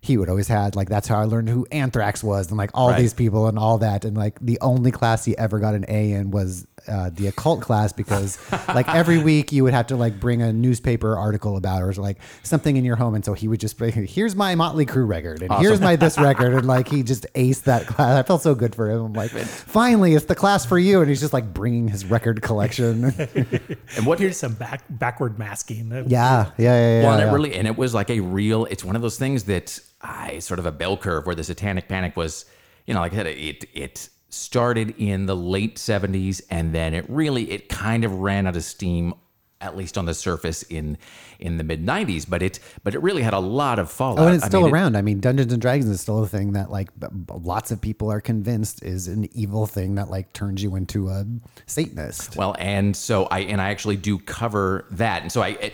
he 0.00 0.16
would 0.18 0.28
always 0.28 0.48
had 0.48 0.76
like 0.76 0.88
that's 0.88 1.08
how 1.08 1.18
I 1.20 1.24
learned 1.24 1.48
who 1.48 1.66
Anthrax 1.70 2.22
was 2.24 2.48
and 2.48 2.58
like 2.58 2.70
all 2.74 2.90
Right. 2.90 3.00
these 3.00 3.14
people 3.14 3.46
and 3.46 3.58
all 3.58 3.78
that. 3.78 4.04
And 4.04 4.16
like 4.16 4.38
the 4.40 4.58
only 4.60 4.90
class 4.90 5.24
he 5.24 5.36
ever 5.38 5.58
got 5.60 5.74
an 5.74 5.84
A 5.88 6.12
in 6.12 6.30
was 6.30 6.66
uh, 6.88 7.10
the 7.14 7.28
occult 7.28 7.60
class 7.60 7.92
because 7.92 8.38
like 8.68 8.88
every 8.88 9.18
week 9.22 9.52
you 9.52 9.62
would 9.62 9.72
have 9.72 9.86
to 9.86 9.96
like 9.96 10.18
bring 10.18 10.42
a 10.42 10.52
newspaper 10.52 11.16
article 11.16 11.56
about 11.56 11.82
or 11.82 11.92
like 11.94 12.18
something 12.42 12.76
in 12.76 12.84
your 12.84 12.96
home 12.96 13.14
and 13.14 13.24
so 13.24 13.32
he 13.32 13.46
would 13.46 13.60
just 13.60 13.78
bring 13.78 13.92
here's 13.92 14.34
my 14.34 14.54
Motley 14.54 14.84
Crue 14.84 15.06
record 15.06 15.42
and 15.42 15.52
here's 15.54 15.80
my 15.80 15.94
this 15.94 16.18
record 16.18 16.54
and 16.54 16.66
like 16.66 16.88
he 16.88 17.02
just 17.02 17.26
aced 17.34 17.62
that 17.62 17.86
class 17.86 18.18
I 18.18 18.22
felt 18.24 18.42
so 18.42 18.54
good 18.54 18.74
for 18.74 18.90
him 18.90 19.04
I'm 19.04 19.12
like 19.12 19.30
finally 19.30 20.14
it's 20.14 20.24
the 20.24 20.34
class 20.34 20.66
for 20.66 20.78
you 20.78 21.00
and 21.00 21.08
he's 21.08 21.20
just 21.20 21.32
like 21.32 21.54
bringing 21.54 21.88
his 21.88 22.04
record 22.04 22.42
collection 22.42 23.04
and 23.96 24.06
what 24.06 24.18
Here's 24.24 24.38
some 24.38 24.54
back 24.54 24.82
backward 24.88 25.38
masking. 25.38 25.90
yeah 25.90 26.02
yeah 26.08 26.50
yeah 26.56 26.74
yeah, 26.96 27.02
well, 27.02 27.12
and 27.12 27.20
yeah. 27.20 27.28
it 27.28 27.32
really, 27.32 27.54
and 27.54 27.66
it 27.66 27.76
was 27.76 27.92
like 27.92 28.08
a 28.08 28.20
real. 28.20 28.64
It's 28.64 28.82
one 28.82 28.96
of 28.96 29.02
those 29.02 29.18
things 29.18 29.44
that 29.44 29.78
I 30.00 30.38
sort 30.38 30.58
of 30.58 30.64
a 30.64 30.72
bell 30.72 30.96
curve 30.96 31.26
where 31.26 31.34
the 31.34 31.44
Satanic 31.44 31.88
Panic 31.88 32.16
was. 32.16 32.46
You 32.86 32.94
know, 32.94 33.00
like 33.00 33.12
I 33.12 33.16
said, 33.16 33.26
it 33.26 33.64
it 33.74 34.08
started 34.34 34.94
in 34.98 35.26
the 35.26 35.36
late 35.36 35.76
'70s, 35.76 36.42
and 36.50 36.74
then 36.74 36.94
it 36.94 37.04
really 37.08 37.50
it 37.50 37.68
kind 37.68 38.04
of 38.04 38.12
ran 38.12 38.46
out 38.46 38.56
of 38.56 38.64
steam, 38.64 39.14
at 39.60 39.76
least 39.76 39.96
on 39.96 40.04
the 40.04 40.14
surface 40.14 40.62
in 40.64 40.98
in 41.38 41.56
the 41.56 41.64
mid 41.64 41.84
'90s. 41.84 42.28
But 42.28 42.42
it 42.42 42.58
but 42.82 42.94
it 42.94 43.02
really 43.02 43.22
had 43.22 43.32
a 43.34 43.38
lot 43.38 43.78
of 43.78 43.90
fallout. 43.90 44.18
Oh, 44.18 44.26
and 44.26 44.34
it's 44.36 44.44
I 44.44 44.48
still 44.48 44.60
mean, 44.60 44.68
it- 44.68 44.72
around. 44.72 44.96
I 44.96 45.02
mean, 45.02 45.20
Dungeons 45.20 45.52
and 45.52 45.60
Dragons 45.62 45.88
is 45.88 46.00
still 46.00 46.22
a 46.22 46.26
thing 46.28 46.52
that 46.52 46.70
like 46.70 46.90
lots 47.30 47.70
of 47.70 47.80
people 47.80 48.10
are 48.10 48.20
convinced 48.20 48.82
is 48.82 49.08
an 49.08 49.28
evil 49.36 49.66
thing 49.66 49.94
that 49.94 50.10
like 50.10 50.32
turns 50.32 50.62
you 50.62 50.76
into 50.76 51.08
a 51.08 51.24
Satanist. 51.66 52.36
Well, 52.36 52.54
and 52.58 52.96
so 52.96 53.24
I 53.26 53.40
and 53.40 53.60
I 53.60 53.70
actually 53.70 53.96
do 53.96 54.18
cover 54.18 54.86
that, 54.92 55.22
and 55.22 55.32
so 55.32 55.42
I, 55.42 55.72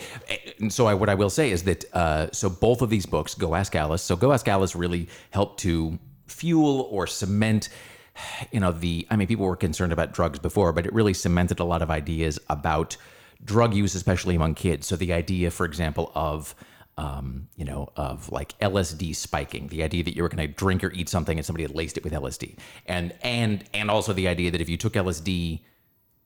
and 0.61 0.73
so 0.73 0.87
I 0.87 0.95
what 0.95 1.09
I 1.09 1.15
will 1.15 1.31
say 1.31 1.51
is 1.51 1.65
that 1.65 1.85
uh, 1.95 2.29
so 2.33 2.49
both 2.49 2.83
of 2.83 2.91
these 2.91 3.07
books, 3.07 3.35
Go 3.35 3.55
Ask 3.55 3.75
Alice, 3.75 4.03
so 4.03 4.15
Go 4.17 4.33
Ask 4.33 4.47
Alice 4.49 4.75
really 4.77 5.09
helped 5.31 5.61
to 5.61 5.99
fuel 6.27 6.87
or 6.93 7.09
cement 7.09 7.71
you 8.53 8.61
know, 8.61 8.73
the, 8.73 9.07
I 9.11 9.17
mean, 9.17 9.29
people 9.29 9.47
were 9.47 9.57
concerned 9.57 9.93
about 9.93 10.13
drugs 10.13 10.39
before, 10.39 10.73
but 10.73 10.87
it 10.87 10.93
really 10.93 11.15
cemented 11.15 11.61
a 11.61 11.65
lot 11.65 11.83
of 11.83 11.91
ideas 11.91 12.39
about 12.49 12.97
drug 13.45 13.75
use, 13.75 13.95
especially 13.95 14.35
among 14.35 14.55
kids. 14.55 14.87
So 14.87 14.97
the 14.97 15.13
idea, 15.13 15.51
for 15.51 15.67
example, 15.67 16.13
of, 16.15 16.55
um, 16.99 17.49
you 17.57 17.65
know, 17.65 17.89
of 17.97 18.31
like 18.31 18.59
LSD 18.59 19.17
spiking, 19.17 19.69
the 19.69 19.83
idea 19.83 20.05
that 20.05 20.15
you 20.15 20.23
were 20.23 20.29
going 20.29 20.47
to 20.47 20.53
drink 20.53 20.85
or 20.85 20.93
eat 20.93 21.09
something 21.09 21.39
and 21.39 21.47
somebody 21.47 21.65
had 21.65 21.75
laced 21.75 21.97
it 21.97 22.05
with 22.05 22.13
LSD, 22.13 22.59
and 22.87 23.15
and 23.23 23.65
and 23.73 23.91
also 23.91 24.13
the 24.13 24.29
idea 24.29 24.51
that 24.51 24.61
if 24.61 24.69
you 24.69 24.77
took 24.77 24.93
LSD, 24.93 25.61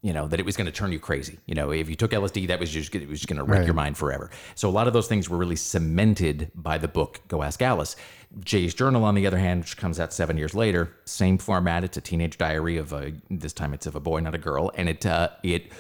you 0.05 0.12
know, 0.12 0.28
that 0.28 0.38
it 0.38 0.44
was 0.44 0.55
going 0.55 0.66
to 0.66 0.72
turn 0.72 0.92
you 0.92 1.00
crazy. 1.00 1.38
You 1.46 1.55
know, 1.55 1.70
if 1.72 1.88
you 1.88 1.96
took 1.96 2.11
LSD, 2.11 2.48
that 2.48 2.61
was 2.61 2.68
just 2.70 2.94
it 2.94 3.09
was 3.09 3.20
just 3.20 3.26
going 3.28 3.38
to 3.38 3.42
wreck 3.42 3.61
Right. 3.61 3.64
your 3.66 3.74
mind 3.74 3.96
forever. 3.96 4.28
So 4.55 4.68
a 4.68 4.70
lot 4.70 4.86
of 4.86 4.92
those 4.92 5.09
things 5.09 5.30
were 5.30 5.38
really 5.38 5.57
cemented 5.57 6.50
by 6.55 6.76
the 6.76 6.88
book 6.88 7.22
Go 7.26 7.42
Ask 7.42 7.62
Alice. 7.62 7.96
Jay's 8.40 8.74
Journal, 8.74 9.02
on 9.05 9.14
the 9.14 9.26
other 9.26 9.38
hand, 9.38 9.62
which 9.62 9.78
comes 9.78 9.98
out 9.98 10.12
seven 10.12 10.36
years 10.36 10.55
later, 10.55 10.92
same 11.07 11.38
format. 11.38 11.84
It's 11.84 11.96
a 11.96 12.02
teenage 12.02 12.36
diary 12.36 12.76
of 12.76 12.92
a 12.92 13.12
this 13.30 13.55
time 13.55 13.72
it's 13.72 13.86
of 13.86 13.94
a 13.94 14.00
boy, 14.00 14.20
not 14.20 14.34
a 14.34 14.38
girl, 14.38 14.70
and 14.74 14.90
it 14.90 15.07
uh, 15.07 15.30
it 15.42 15.72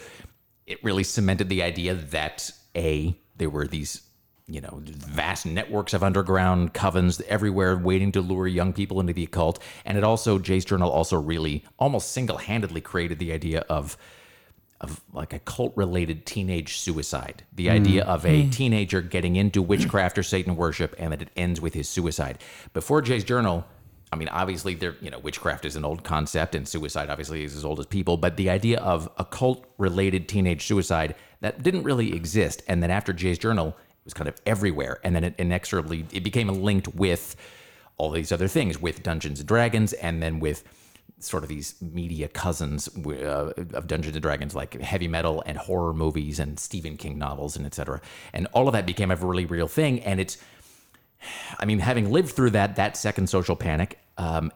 it 0.66 0.82
really 0.82 1.04
cemented 1.04 1.50
the 1.50 1.62
idea 1.62 1.92
that 1.94 2.50
a 2.74 3.14
there 3.36 3.50
were 3.50 3.66
these 3.66 4.03
you 4.46 4.60
know 4.60 4.82
vast 4.84 5.46
networks 5.46 5.94
of 5.94 6.02
underground 6.02 6.74
covens 6.74 7.20
everywhere 7.22 7.76
waiting 7.76 8.12
to 8.12 8.20
lure 8.20 8.46
young 8.46 8.72
people 8.72 9.00
into 9.00 9.12
the 9.12 9.24
occult. 9.24 9.58
And 9.84 9.96
it 9.96 10.04
also 10.04 10.38
jay's 10.38 10.64
journal 10.64 10.90
also 10.90 11.20
really 11.20 11.64
almost 11.78 12.12
single-handedly 12.12 12.82
created 12.82 13.18
the 13.18 13.32
idea 13.32 13.60
of 13.68 13.96
of 14.80 15.00
like 15.12 15.32
a 15.32 15.38
cult 15.38 15.72
related 15.76 16.26
teenage 16.26 16.78
suicide. 16.78 17.44
The 17.54 17.68
hmm. 17.68 17.74
idea 17.74 18.04
of 18.04 18.26
a 18.26 18.42
hmm. 18.42 18.50
teenager 18.50 19.00
getting 19.00 19.36
into 19.36 19.62
witchcraft 19.62 20.18
or 20.18 20.22
satan 20.22 20.56
worship 20.56 20.94
and 20.98 21.12
that 21.12 21.22
it 21.22 21.30
ends 21.36 21.60
with 21.60 21.74
his 21.74 21.88
suicide. 21.88 22.38
Before 22.72 23.00
jay's 23.00 23.24
journal 23.24 23.64
I 24.12 24.16
mean, 24.16 24.28
obviously, 24.28 24.76
there 24.76 24.94
you 25.00 25.10
know, 25.10 25.18
witchcraft 25.18 25.64
is 25.64 25.74
an 25.74 25.84
old 25.84 26.04
concept, 26.04 26.54
and 26.54 26.68
suicide 26.68 27.10
obviously 27.10 27.42
is 27.42 27.56
as 27.56 27.64
old 27.64 27.80
as 27.80 27.86
people. 27.86 28.16
But 28.16 28.36
the 28.36 28.48
idea 28.48 28.78
of 28.78 29.10
occult-related 29.18 30.28
teenage 30.28 30.66
suicide 30.66 31.16
that 31.40 31.64
didn't 31.64 31.82
really 31.82 32.14
exist, 32.14 32.62
and 32.68 32.80
then 32.80 32.92
after 32.92 33.12
Jay's 33.12 33.40
journal, 33.40 33.76
was 34.04 34.14
kind 34.14 34.28
of 34.28 34.34
everywhere, 34.46 35.00
and 35.04 35.14
then 35.14 35.24
it 35.24 35.34
inexorably 35.38 36.06
it 36.12 36.22
became 36.22 36.48
linked 36.48 36.88
with 36.94 37.36
all 37.96 38.10
these 38.10 38.32
other 38.32 38.48
things, 38.48 38.80
with 38.80 39.02
Dungeons 39.02 39.40
and 39.40 39.48
Dragons, 39.48 39.92
and 39.94 40.22
then 40.22 40.40
with 40.40 40.64
sort 41.20 41.42
of 41.42 41.48
these 41.48 41.74
media 41.80 42.28
cousins 42.28 42.88
uh, 43.06 43.52
of 43.72 43.86
Dungeons 43.86 44.14
and 44.14 44.22
Dragons, 44.22 44.54
like 44.54 44.80
heavy 44.80 45.08
metal 45.08 45.42
and 45.46 45.56
horror 45.56 45.94
movies 45.94 46.38
and 46.38 46.58
Stephen 46.58 46.96
King 46.96 47.18
novels 47.18 47.56
and 47.56 47.64
etc. 47.64 48.00
And 48.32 48.46
all 48.52 48.68
of 48.68 48.72
that 48.72 48.84
became 48.84 49.10
a 49.10 49.16
really 49.16 49.46
real 49.46 49.68
thing, 49.68 50.00
and 50.00 50.20
it's 50.20 50.38
I 51.58 51.64
mean, 51.64 51.78
having 51.78 52.12
lived 52.12 52.30
through 52.30 52.50
that 52.50 52.76
that 52.76 52.96
second 52.96 53.28
social 53.28 53.56
panic, 53.56 53.98
um, 54.18 54.52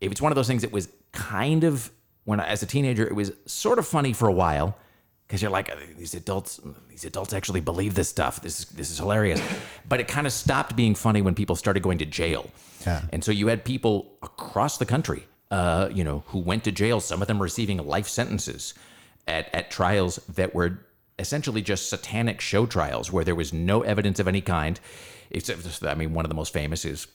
it 0.00 0.08
was 0.08 0.22
one 0.22 0.32
of 0.32 0.36
those 0.36 0.46
things 0.46 0.62
that 0.62 0.72
was 0.72 0.88
kind 1.12 1.64
of 1.64 1.90
when 2.24 2.40
I, 2.40 2.46
as 2.46 2.62
a 2.62 2.66
teenager, 2.66 3.06
it 3.06 3.14
was 3.14 3.32
sort 3.46 3.78
of 3.78 3.86
funny 3.86 4.12
for 4.12 4.28
a 4.28 4.32
while 4.32 4.76
because 5.26 5.42
you're 5.42 5.50
like 5.50 5.70
these 5.98 6.14
adults 6.14 6.60
these 6.88 7.04
adults 7.04 7.32
actually 7.32 7.60
believe 7.60 7.94
this 7.94 8.08
stuff. 8.08 8.40
This 8.42 8.60
is 8.60 8.66
this 8.66 8.90
is 8.90 8.98
hilarious, 8.98 9.40
but 9.88 10.00
it 10.00 10.08
kind 10.08 10.26
of 10.26 10.32
stopped 10.32 10.76
being 10.76 10.94
funny 10.94 11.22
when 11.22 11.34
people 11.34 11.56
started 11.56 11.82
going 11.82 11.98
to 11.98 12.06
jail. 12.06 12.50
Yeah. 12.86 13.02
And 13.12 13.24
so 13.24 13.32
you 13.32 13.48
had 13.48 13.64
people 13.64 14.12
across 14.22 14.78
the 14.78 14.86
country, 14.86 15.26
uh, 15.50 15.88
you 15.92 16.04
know, 16.04 16.22
who 16.28 16.38
went 16.38 16.64
to 16.64 16.72
jail. 16.72 17.00
Some 17.00 17.20
of 17.22 17.28
them 17.28 17.42
receiving 17.42 17.78
life 17.78 18.08
sentences 18.08 18.74
at 19.26 19.52
at 19.54 19.70
trials 19.70 20.16
that 20.34 20.54
were 20.54 20.78
essentially 21.18 21.62
just 21.62 21.88
satanic 21.88 22.40
show 22.40 22.66
trials 22.66 23.10
where 23.10 23.24
there 23.24 23.34
was 23.34 23.52
no 23.52 23.82
evidence 23.82 24.20
of 24.20 24.28
any 24.28 24.40
kind. 24.40 24.78
Except, 25.30 25.62
just- 25.64 25.84
I 25.84 25.94
mean, 25.94 26.12
one 26.14 26.24
of 26.24 26.28
the 26.28 26.34
most 26.36 26.52
famous 26.52 26.84
is 26.84 27.08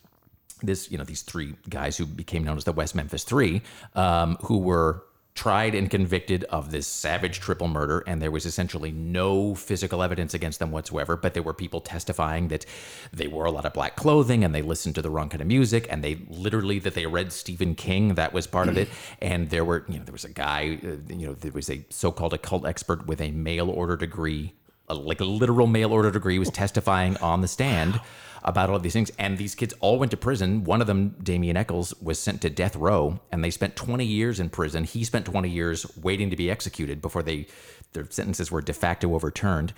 this, 0.61 0.91
you 0.91 0.97
know, 0.97 1.03
these 1.05 1.21
three 1.21 1.55
guys 1.69 1.97
who 1.97 2.05
became 2.05 2.43
known 2.43 2.57
as 2.57 2.65
the 2.65 2.73
West 2.73 2.93
Memphis 2.93 3.23
Three, 3.23 3.61
um, 3.95 4.37
who 4.43 4.57
were 4.57 5.03
tried 5.33 5.73
and 5.73 5.89
convicted 5.89 6.43
of 6.45 6.71
this 6.71 6.87
savage 6.87 7.39
triple 7.39 7.67
murder, 7.67 8.03
and 8.05 8.21
there 8.21 8.31
was 8.31 8.45
essentially 8.45 8.91
no 8.91 9.55
physical 9.55 10.03
evidence 10.03 10.33
against 10.33 10.59
them 10.59 10.71
whatsoever. 10.71 11.15
But 11.15 11.33
there 11.33 11.43
were 11.43 11.53
people 11.53 11.81
testifying 11.81 12.49
that 12.49 12.65
they 13.13 13.27
wore 13.27 13.45
a 13.45 13.51
lot 13.51 13.65
of 13.65 13.73
black 13.73 13.95
clothing 13.95 14.43
and 14.43 14.53
they 14.53 14.61
listened 14.61 14.95
to 14.95 15.01
the 15.01 15.09
wrong 15.09 15.29
kind 15.29 15.41
of 15.41 15.47
music, 15.47 15.87
and 15.89 16.03
they 16.03 16.21
literally 16.29 16.79
that 16.79 16.93
they 16.93 17.05
read 17.05 17.31
Stephen 17.31 17.75
King. 17.75 18.15
That 18.15 18.33
was 18.33 18.47
part 18.47 18.67
of 18.67 18.77
it. 18.77 18.89
And 19.19 19.49
there 19.49 19.63
were, 19.63 19.85
you 19.87 19.99
know, 19.99 20.05
there 20.05 20.11
was 20.11 20.25
a 20.25 20.29
guy, 20.29 20.79
uh, 20.83 21.13
you 21.13 21.27
know, 21.27 21.33
there 21.33 21.51
was 21.51 21.69
a 21.69 21.85
so-called 21.89 22.33
occult 22.33 22.65
expert 22.65 23.07
with 23.07 23.21
a 23.21 23.31
mail 23.31 23.69
order 23.69 23.95
degree 23.95 24.53
a, 24.91 24.93
like 24.93 25.21
a 25.21 25.25
literal 25.25 25.67
mail 25.67 25.91
order 25.91 26.11
degree, 26.11 26.37
was 26.37 26.49
testifying 26.49 27.17
on 27.17 27.41
the 27.41 27.47
stand 27.47 27.99
about 28.43 28.69
all 28.69 28.75
of 28.75 28.83
these 28.83 28.93
things. 28.93 29.11
And 29.17 29.37
these 29.37 29.55
kids 29.55 29.73
all 29.79 29.99
went 29.99 30.11
to 30.11 30.17
prison. 30.17 30.63
One 30.63 30.81
of 30.81 30.87
them, 30.87 31.15
Damien 31.21 31.57
Echols, 31.57 31.93
was 32.01 32.19
sent 32.19 32.41
to 32.41 32.49
death 32.49 32.75
row, 32.75 33.19
and 33.31 33.43
they 33.43 33.51
spent 33.51 33.75
20 33.75 34.05
years 34.05 34.39
in 34.39 34.49
prison. 34.49 34.83
He 34.83 35.03
spent 35.03 35.25
20 35.25 35.49
years 35.49 35.85
waiting 35.97 36.29
to 36.29 36.35
be 36.35 36.49
executed 36.49 37.01
before 37.01 37.23
they 37.23 37.47
their 37.93 38.09
sentences 38.09 38.49
were 38.49 38.61
de 38.61 38.73
facto 38.73 39.13
overturned. 39.13 39.73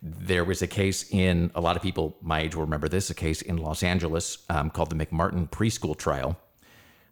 There 0.00 0.44
was 0.44 0.62
a 0.62 0.68
case 0.68 1.10
in 1.10 1.50
a 1.54 1.60
lot 1.60 1.76
of 1.76 1.82
people 1.82 2.16
my 2.22 2.40
age 2.42 2.54
will 2.54 2.62
remember 2.62 2.88
this 2.88 3.10
a 3.10 3.14
case 3.14 3.42
in 3.42 3.56
Los 3.56 3.82
Angeles 3.82 4.38
um, 4.48 4.70
called 4.70 4.90
the 4.90 4.94
McMartin 4.94 5.50
preschool 5.50 5.96
trial. 5.96 6.38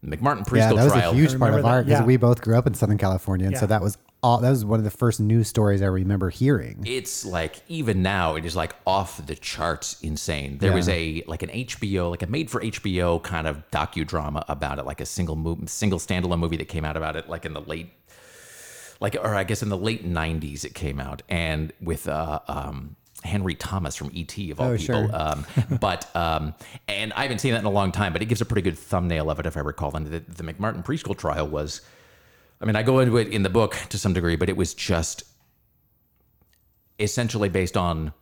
The 0.03 0.17
McMartin 0.17 0.47
preschool 0.47 0.47
trial. 0.47 0.57
Yeah, 0.57 0.75
that 0.75 0.85
was 0.85 0.93
trial. 0.93 1.11
a 1.13 1.15
huge 1.15 1.31
part 1.31 1.41
remember 1.41 1.59
of 1.61 1.65
our 1.67 1.83
because 1.83 2.01
yeah. 2.01 2.05
we 2.07 2.17
both 2.19 2.41
grew 2.43 2.57
up 2.57 2.67
in 2.67 2.75
Southern 2.75 2.99
California, 2.99 3.47
and 3.47 3.55
Yeah. 3.55 3.61
so 3.61 3.67
that 3.67 3.83
was 3.83 3.97
all. 4.25 4.39
That 4.39 4.51
was 4.51 4.65
one 4.65 4.81
of 4.81 4.85
the 4.85 4.91
first 4.91 5.21
news 5.21 5.49
stories 5.49 5.83
I 5.83 5.87
remember 5.87 6.31
hearing. 6.31 6.83
it's 6.87 7.25
like 7.25 7.63
even 7.69 8.03
now 8.03 8.35
it 8.37 8.45
is 8.45 8.57
like 8.57 8.75
off 8.87 9.25
the 9.27 9.35
charts 9.37 10.01
insane. 10.03 10.59
There 10.59 10.73
was 10.73 10.89
a 10.89 11.23
like 11.27 11.43
an 11.43 11.51
HBO 11.51 12.11
like 12.11 12.23
a 12.23 12.27
made 12.27 12.51
for 12.51 12.61
HBO 12.61 13.23
kind 13.23 13.47
of 13.47 13.63
docudrama 13.71 14.45
about 14.49 14.79
it, 14.79 14.87
like 14.87 15.01
a 15.01 15.07
single 15.07 15.37
movie, 15.37 15.67
single 15.67 15.99
standalone 15.99 16.39
movie 16.41 16.57
that 16.57 16.69
came 16.69 16.85
out 16.85 16.97
about 16.97 17.17
it, 17.17 17.29
like 17.29 17.45
in 17.45 17.53
the 17.53 17.61
late, 17.61 17.93
like 19.01 19.15
or 19.17 19.35
I 19.35 19.45
guess 19.45 19.63
in 19.63 19.69
the 19.69 19.77
late 19.79 20.05
'90s 20.09 20.65
it 20.65 20.75
came 20.75 20.99
out, 21.01 21.23
and 21.29 21.73
with 21.81 22.09
uh, 22.09 22.41
um, 22.49 22.97
Henry 23.23 23.55
Thomas 23.55 23.95
from 23.97 24.11
ET 24.15 24.37
of 24.51 24.61
all 24.61 24.69
Oh, 24.71 24.77
people. 24.77 25.07
sure. 25.07 25.11
Um, 25.13 25.47
but 25.81 26.15
um, 26.17 26.55
and 26.89 27.13
I 27.15 27.23
haven't 27.23 27.41
seen 27.41 27.53
that 27.53 27.61
in 27.61 27.67
a 27.67 27.71
long 27.71 27.93
time, 27.93 28.13
but 28.13 28.23
it 28.23 28.27
gives 28.27 28.41
a 28.41 28.47
pretty 28.47 28.63
good 28.63 28.79
thumbnail 28.79 29.31
of 29.31 29.39
it 29.41 29.47
if 29.47 29.57
I 29.57 29.61
recall. 29.61 29.95
And 29.97 30.07
the, 30.07 30.21
the 30.21 30.43
McMartin 30.45 30.85
preschool 30.85 31.17
trial 31.17 31.47
was. 31.47 31.81
I 32.65 32.67
mean, 32.67 32.77
I 32.77 32.83
go 32.83 33.01
into 33.01 33.19
it 33.19 33.29
in 33.29 33.43
the 33.43 33.51
book 33.51 33.77
to 33.91 33.99
some 33.99 34.15
degree, 34.15 34.37
but 34.37 34.49
it 34.49 34.57
was 34.57 34.73
just 34.73 35.25
essentially 36.99 37.51
based 37.51 37.77
on 37.77 38.15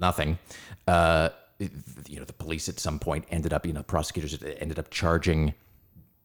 nothing. 0.00 0.40
Uh, 0.88 1.28
you 1.60 2.18
know, 2.18 2.24
the 2.24 2.32
police 2.32 2.68
at 2.68 2.80
some 2.80 2.98
point 2.98 3.24
ended 3.30 3.52
up, 3.52 3.64
you 3.64 3.72
know, 3.72 3.84
prosecutors 3.84 4.36
ended 4.58 4.80
up 4.80 4.90
charging, 4.90 5.54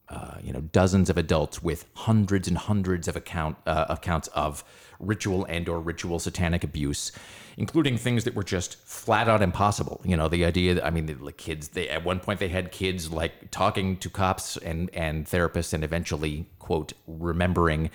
uh, 0.10 0.38
you 0.42 0.52
know, 0.52 0.62
dozens 0.62 1.12
of 1.12 1.18
adults 1.20 1.62
with 1.62 1.86
hundreds 1.94 2.48
and 2.48 2.58
hundreds 2.58 3.08
of 3.08 3.16
account 3.16 3.56
uh, 3.68 3.86
accounts 3.88 4.30
of 4.30 4.64
ritual 5.06 5.46
and 5.46 5.68
or 5.70 5.80
ritual 5.80 6.20
satanic 6.20 6.64
abuse, 6.64 7.12
including 7.58 7.98
things 7.98 8.24
that 8.24 8.36
were 8.36 8.44
just 8.44 8.78
flat 8.88 9.28
out 9.28 9.42
impossible. 9.42 10.02
You 10.04 10.18
know, 10.18 10.28
the 10.28 10.46
idea 10.46 10.76
that 10.76 10.86
I 10.86 10.90
mean, 10.90 11.06
the, 11.06 11.32
kids. 11.32 11.70
They 11.70 11.90
at 11.90 12.04
one 12.04 12.20
point 12.20 12.40
they 12.40 12.50
had 12.50 12.72
kids 12.72 13.12
like 13.12 13.52
talking 13.52 13.98
to 13.98 14.10
cops 14.10 14.58
and 14.58 14.90
and 14.94 15.26
therapists, 15.26 15.74
and 15.74 15.84
eventually 15.84 16.48
quote 16.64 16.94
remembering 17.08 17.90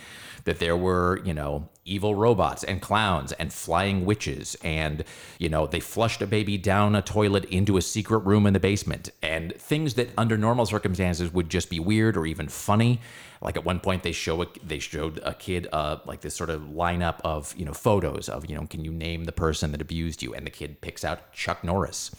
that 0.44 0.58
there 0.58 0.76
were 0.76 1.20
you 1.24 1.32
know 1.32 1.68
evil 1.86 2.14
robots 2.14 2.62
and 2.64 2.82
clowns 2.82 3.32
and 3.32 3.50
flying 3.50 4.04
witches 4.04 4.56
and 4.62 5.04
you 5.38 5.48
know 5.48 5.66
they 5.66 5.80
flushed 5.80 6.20
a 6.20 6.26
baby 6.26 6.58
down 6.58 6.94
a 6.94 7.00
toilet 7.00 7.46
into 7.46 7.78
a 7.78 7.82
secret 7.82 8.18
room 8.18 8.46
in 8.46 8.52
the 8.52 8.60
basement 8.60 9.10
and 9.22 9.54
things 9.56 9.94
that 9.94 10.10
under 10.18 10.36
normal 10.36 10.66
circumstances 10.66 11.32
would 11.32 11.48
just 11.48 11.70
be 11.70 11.80
weird 11.80 12.14
or 12.16 12.26
even 12.26 12.46
funny 12.46 13.00
like 13.40 13.56
at 13.56 13.64
one 13.64 13.80
point 13.80 14.02
they 14.02 14.12
show 14.12 14.42
a, 14.42 14.46
they 14.64 14.78
showed 14.78 15.20
a 15.22 15.34
kid 15.34 15.68
uh 15.72 15.98
like 16.04 16.20
this 16.20 16.34
sort 16.34 16.50
of 16.50 16.62
lineup 16.62 17.20
of 17.24 17.54
you 17.56 17.64
know 17.64 17.72
photos 17.72 18.28
of 18.28 18.48
you 18.48 18.56
know 18.56 18.66
can 18.66 18.84
you 18.84 18.92
name 18.92 19.24
the 19.24 19.32
person 19.32 19.72
that 19.72 19.80
abused 19.80 20.22
you? 20.22 20.34
And 20.34 20.46
the 20.46 20.50
kid 20.50 20.80
picks 20.80 21.04
out 21.04 21.32
Chuck 21.32 21.62
Norris. 21.64 22.10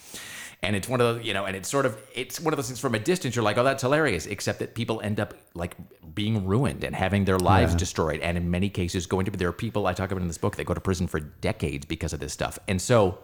And 0.62 0.76
it's 0.76 0.90
one 0.90 1.00
of 1.00 1.16
the 1.16 1.24
you 1.24 1.34
know 1.34 1.46
and 1.46 1.56
it's 1.56 1.70
sort 1.70 1.86
of 1.86 1.98
it's 2.14 2.40
one 2.40 2.54
of 2.54 2.58
those 2.58 2.68
things 2.68 2.80
from 2.80 2.96
a 2.96 3.00
distance 3.00 3.36
you're 3.36 3.44
like 3.44 3.58
oh 3.58 3.64
that's 3.64 3.82
hilarious 3.82 4.26
except 4.26 4.60
that 4.60 4.76
people 4.76 5.00
end 5.02 5.20
up 5.20 5.34
like 5.54 5.76
being 6.14 6.46
ruined 6.46 6.84
and 6.84 6.96
having 6.96 7.26
their 7.26 7.40
lives 7.40 7.76
destroyed. 7.76 8.20
And 8.22 8.38
in 8.38 8.52
many 8.52 8.70
cases 8.70 9.06
going 9.06 9.26
to 9.26 9.32
there 9.32 9.50
are 9.50 9.54
people 9.54 9.88
i 9.88 9.94
talk 9.94 10.12
about 10.12 10.22
in 10.22 10.28
this 10.28 10.38
book 10.38 10.56
that 10.58 10.66
go 10.66 10.74
to 10.74 10.82
prison 10.82 11.08
for 11.08 11.20
decades 11.20 11.86
because 11.86 12.14
of 12.14 12.20
this 12.20 12.34
stuff. 12.34 12.60
And 12.68 12.82
so 12.82 13.20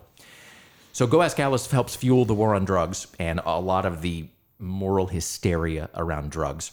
so 0.93 1.07
go 1.07 1.21
ask 1.21 1.39
alice 1.39 1.69
helps 1.69 1.95
fuel 1.95 2.25
the 2.25 2.33
war 2.33 2.55
on 2.55 2.63
drugs 2.63 3.07
and 3.19 3.41
a 3.45 3.59
lot 3.59 3.85
of 3.85 4.01
the 4.01 4.29
moral 4.57 5.07
hysteria 5.07 5.89
around 5.93 6.31
drugs 6.31 6.71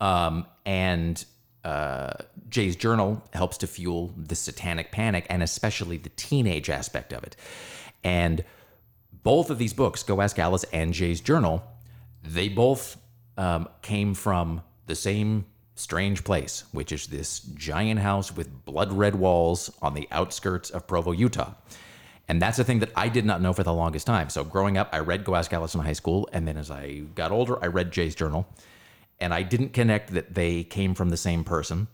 um, 0.00 0.46
and 0.64 1.24
uh, 1.64 2.12
Jay's 2.48 2.76
journal 2.76 3.22
helps 3.32 3.58
to 3.58 3.66
fuel 3.66 4.14
the 4.16 4.34
satanic 4.34 4.92
panic 4.92 5.26
and 5.28 5.42
especially 5.42 5.98
the 5.98 6.08
teenage 6.10 6.70
aspect 6.70 7.12
of 7.12 7.22
it. 7.22 7.36
And 8.02 8.44
both 9.22 9.50
of 9.50 9.58
these 9.58 9.74
books, 9.74 10.02
Go 10.02 10.20
Ask 10.20 10.38
Alice 10.38 10.64
and 10.72 10.94
Jay's 10.94 11.20
journal, 11.20 11.62
they 12.22 12.48
both 12.48 12.96
um, 13.36 13.68
came 13.82 14.14
from 14.14 14.62
the 14.86 14.94
same 14.94 15.44
strange 15.74 16.24
place, 16.24 16.64
which 16.72 16.92
is 16.92 17.06
this 17.06 17.40
giant 17.40 18.00
house 18.00 18.34
with 18.34 18.64
blood 18.64 18.92
red 18.92 19.14
walls 19.14 19.70
on 19.80 19.94
the 19.94 20.08
outskirts 20.10 20.70
of 20.70 20.86
Provo, 20.86 21.12
Utah. 21.12 21.52
And 22.28 22.40
that's 22.40 22.58
a 22.58 22.64
thing 22.64 22.78
that 22.78 22.90
I 22.94 23.08
did 23.08 23.24
not 23.24 23.40
know 23.40 23.52
for 23.52 23.62
the 23.62 23.72
longest 23.72 24.06
time. 24.06 24.28
So 24.28 24.44
growing 24.44 24.78
up, 24.78 24.88
I 24.92 25.00
read 25.00 25.24
Go 25.24 25.34
Ask 25.34 25.52
Alice 25.52 25.74
in 25.74 25.80
high 25.80 25.94
school, 25.94 26.28
and 26.32 26.46
then 26.46 26.56
as 26.56 26.70
I 26.70 27.02
got 27.14 27.32
older, 27.32 27.62
I 27.62 27.66
read 27.66 27.90
Jay's 27.90 28.14
journal. 28.14 28.46
And 29.20 29.34
I 29.34 29.42
didn't 29.42 29.72
connect 29.72 30.12
that 30.12 30.34
they 30.34 30.64
came 30.64 30.94
from 30.94 31.10
the 31.10 31.16
same 31.16 31.44
person, 31.44 31.88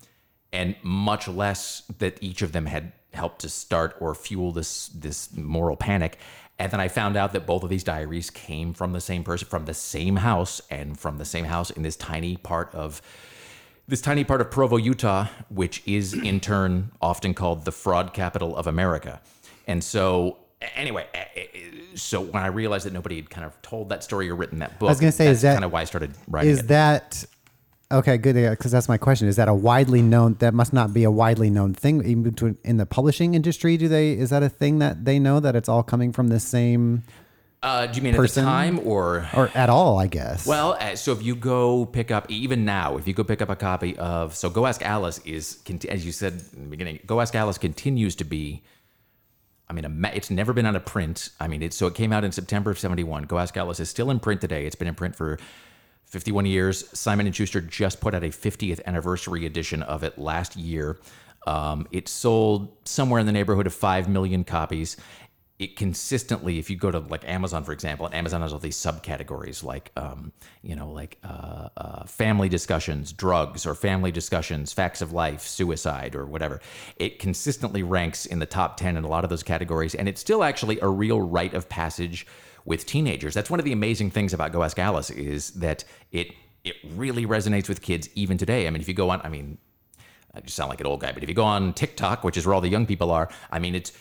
and 0.52 0.76
much 0.82 1.28
less 1.28 1.82
that 1.98 2.18
each 2.22 2.42
of 2.42 2.52
them 2.52 2.66
had 2.66 2.92
helped 3.12 3.40
to 3.40 3.48
start 3.48 3.96
or 4.00 4.14
fuel 4.14 4.52
this 4.52 4.88
this 4.88 5.34
moral 5.36 5.76
panic. 5.76 6.18
And 6.58 6.72
then 6.72 6.80
I 6.80 6.88
found 6.88 7.16
out 7.16 7.32
that 7.32 7.46
both 7.46 7.62
of 7.62 7.68
these 7.68 7.84
diaries 7.84 8.30
came 8.30 8.72
from 8.72 8.92
the 8.92 9.00
same 9.00 9.24
person, 9.24 9.46
from 9.48 9.66
the 9.66 9.74
same 9.74 10.16
house, 10.16 10.62
and 10.70 10.98
from 10.98 11.18
the 11.18 11.24
same 11.24 11.44
house 11.44 11.70
in 11.70 11.82
this 11.82 11.96
tiny 11.96 12.36
part 12.36 12.74
of 12.74 13.02
this 13.88 14.00
tiny 14.00 14.24
part 14.24 14.40
of 14.40 14.50
Provo, 14.50 14.76
Utah, 14.76 15.28
which 15.48 15.82
is 15.86 16.12
in 16.12 16.40
turn 16.40 16.90
often 17.00 17.34
called 17.34 17.64
the 17.64 17.72
fraud 17.72 18.12
capital 18.12 18.56
of 18.56 18.66
America. 18.66 19.20
And 19.66 19.82
so, 19.84 20.38
anyway, 20.60 21.06
so 21.94 22.20
when 22.20 22.42
I 22.42 22.48
realized 22.48 22.86
that 22.86 22.92
nobody 22.92 23.16
had 23.16 23.30
kind 23.30 23.46
of 23.46 23.60
told 23.62 23.88
that 23.90 24.02
story 24.02 24.28
or 24.28 24.34
written 24.34 24.58
that 24.60 24.78
book, 24.78 24.88
I 24.88 24.92
was 24.92 25.00
gonna 25.00 25.12
say, 25.12 25.26
that's 25.26 25.38
is 25.38 25.42
that- 25.42 25.54
kind 25.54 25.64
of 25.64 25.72
why 25.72 25.82
I 25.82 25.84
started 25.84 26.12
writing 26.28 26.50
Is 26.50 26.60
it. 26.60 26.68
that 26.68 27.24
okay? 27.92 28.18
Good, 28.18 28.34
because 28.50 28.72
that's 28.72 28.88
my 28.88 28.98
question. 28.98 29.28
Is 29.28 29.36
that 29.36 29.48
a 29.48 29.54
widely 29.54 30.02
known? 30.02 30.34
That 30.40 30.54
must 30.54 30.72
not 30.72 30.92
be 30.92 31.04
a 31.04 31.10
widely 31.10 31.50
known 31.50 31.74
thing 31.74 32.04
even 32.04 32.22
between 32.22 32.58
in 32.64 32.76
the 32.76 32.86
publishing 32.86 33.34
industry. 33.34 33.76
Do 33.76 33.88
they? 33.88 34.12
Is 34.12 34.30
that 34.30 34.42
a 34.42 34.48
thing 34.48 34.78
that 34.80 35.04
they 35.04 35.18
know 35.18 35.40
that 35.40 35.56
it's 35.56 35.68
all 35.68 35.82
coming 35.82 36.12
from 36.12 36.28
the 36.28 36.40
same 36.40 37.02
uh, 37.62 37.86
do 37.86 37.96
you 37.96 38.02
mean 38.02 38.14
person? 38.14 38.44
at 38.44 38.46
the 38.46 38.50
time 38.50 38.78
or? 38.86 39.28
or 39.34 39.50
at 39.54 39.68
all? 39.68 39.98
I 39.98 40.06
guess. 40.06 40.46
Well, 40.46 40.76
uh, 40.80 40.94
so 40.94 41.12
if 41.12 41.22
you 41.22 41.34
go 41.34 41.84
pick 41.86 42.10
up, 42.10 42.30
even 42.30 42.64
now, 42.64 42.96
if 42.96 43.08
you 43.08 43.14
go 43.14 43.24
pick 43.24 43.42
up 43.42 43.48
a 43.48 43.56
copy 43.56 43.96
of, 43.96 44.36
so 44.36 44.48
Go 44.50 44.66
Ask 44.66 44.82
Alice 44.82 45.18
is, 45.24 45.58
as 45.88 46.06
you 46.06 46.12
said 46.12 46.42
in 46.54 46.64
the 46.64 46.68
beginning, 46.68 47.00
Go 47.06 47.20
Ask 47.20 47.34
Alice 47.34 47.58
continues 47.58 48.14
to 48.16 48.24
be, 48.24 48.62
I 49.68 49.72
mean, 49.72 50.04
it's 50.14 50.30
never 50.30 50.52
been 50.52 50.66
out 50.66 50.76
of 50.76 50.84
print. 50.84 51.30
I 51.40 51.48
mean, 51.48 51.62
it's 51.62 51.76
so 51.76 51.86
it 51.86 51.94
came 51.94 52.12
out 52.12 52.24
in 52.24 52.32
September 52.32 52.70
of 52.70 52.78
71. 52.78 53.24
Go 53.24 53.38
Ask 53.38 53.56
Alice 53.56 53.80
is 53.80 53.90
still 53.90 54.10
in 54.10 54.20
print 54.20 54.40
today. 54.40 54.64
It's 54.66 54.76
been 54.76 54.88
in 54.88 54.94
print 54.94 55.16
for 55.16 55.38
51 56.06 56.46
years. 56.46 56.88
Simon 56.96 57.26
and 57.26 57.34
Schuster 57.34 57.60
just 57.60 58.00
put 58.00 58.14
out 58.14 58.22
a 58.22 58.28
50th 58.28 58.80
anniversary 58.86 59.44
edition 59.44 59.82
of 59.82 60.04
it 60.04 60.18
last 60.18 60.56
year. 60.56 60.98
Um, 61.46 61.86
it 61.90 62.08
sold 62.08 62.76
somewhere 62.84 63.20
in 63.20 63.26
the 63.26 63.32
neighborhood 63.32 63.66
of 63.66 63.74
5 63.74 64.08
million 64.08 64.44
copies. 64.44 64.96
It 65.58 65.76
consistently, 65.76 66.58
if 66.58 66.68
you 66.68 66.76
go 66.76 66.90
to 66.90 66.98
like 66.98 67.26
Amazon, 67.26 67.64
for 67.64 67.72
example, 67.72 68.04
and 68.04 68.14
Amazon 68.14 68.42
has 68.42 68.52
all 68.52 68.58
these 68.58 68.76
subcategories 68.76 69.64
like, 69.64 69.90
um, 69.96 70.32
you 70.62 70.76
know, 70.76 70.90
like 70.90 71.18
uh, 71.24 71.68
uh, 71.76 72.04
family 72.04 72.48
discussions, 72.50 73.12
drugs, 73.12 73.64
or 73.64 73.74
family 73.74 74.12
discussions, 74.12 74.72
facts 74.72 75.00
of 75.00 75.12
life, 75.12 75.42
suicide, 75.42 76.14
or 76.14 76.26
whatever. 76.26 76.60
It 76.96 77.18
consistently 77.18 77.82
ranks 77.82 78.26
in 78.26 78.38
the 78.38 78.46
top 78.46 78.76
10 78.76 78.98
in 78.98 79.04
a 79.04 79.08
lot 79.08 79.24
of 79.24 79.30
those 79.30 79.42
categories. 79.42 79.94
And 79.94 80.08
it's 80.08 80.20
still 80.20 80.44
actually 80.44 80.78
a 80.80 80.88
real 80.88 81.20
rite 81.22 81.54
of 81.54 81.68
passage 81.70 82.26
with 82.66 82.84
teenagers. 82.84 83.32
That's 83.32 83.48
one 83.48 83.58
of 83.58 83.64
the 83.64 83.72
amazing 83.72 84.10
things 84.10 84.34
about 84.34 84.52
Go 84.52 84.62
Ask 84.62 84.78
Alice 84.78 85.08
is 85.10 85.52
that 85.52 85.84
it 86.12 86.32
it 86.64 86.74
really 86.96 87.24
resonates 87.24 87.68
with 87.68 87.80
kids 87.80 88.08
even 88.16 88.36
today. 88.36 88.66
I 88.66 88.70
mean, 88.70 88.82
if 88.82 88.88
you 88.88 88.94
go 88.94 89.10
on, 89.10 89.20
I 89.22 89.28
mean, 89.28 89.56
I 90.34 90.40
just 90.40 90.56
sound 90.56 90.68
like 90.68 90.80
an 90.80 90.86
old 90.86 91.00
guy, 91.00 91.12
but 91.12 91.22
if 91.22 91.28
you 91.28 91.34
go 91.34 91.44
on 91.44 91.72
TikTok, 91.72 92.24
which 92.24 92.36
is 92.36 92.44
where 92.44 92.54
all 92.54 92.60
the 92.60 92.68
young 92.68 92.86
people 92.86 93.10
are, 93.10 93.30
I 93.50 93.60
mean, 93.60 93.74
it's 93.74 93.92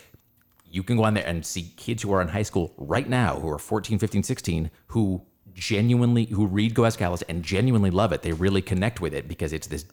you 0.76 0.84
can 0.84 0.98
go 0.98 1.06
on 1.06 1.14
there 1.14 1.26
and 1.26 1.46
see 1.46 1.72
kids 1.78 2.04
who 2.04 2.12
are 2.12 2.22
in 2.22 2.28
high 2.28 2.44
school 2.44 2.74
right 2.78 3.08
now 3.08 3.40
who 3.40 3.50
are 3.50 3.58
14, 3.58 3.98
15, 3.98 4.24
16 4.24 4.70
who 4.88 5.22
genuinely 5.54 6.26
who 6.26 6.46
read 6.46 6.74
Go 6.74 6.84
Ask 6.84 7.02
Alice 7.02 7.22
and 7.30 7.44
genuinely 7.44 7.90
love 7.90 8.12
it. 8.12 8.24
They 8.24 8.34
really 8.34 8.62
connect 8.62 9.00
with 9.00 9.14
it 9.14 9.26
because 9.30 9.54
it's 9.54 9.68
this 9.68 9.86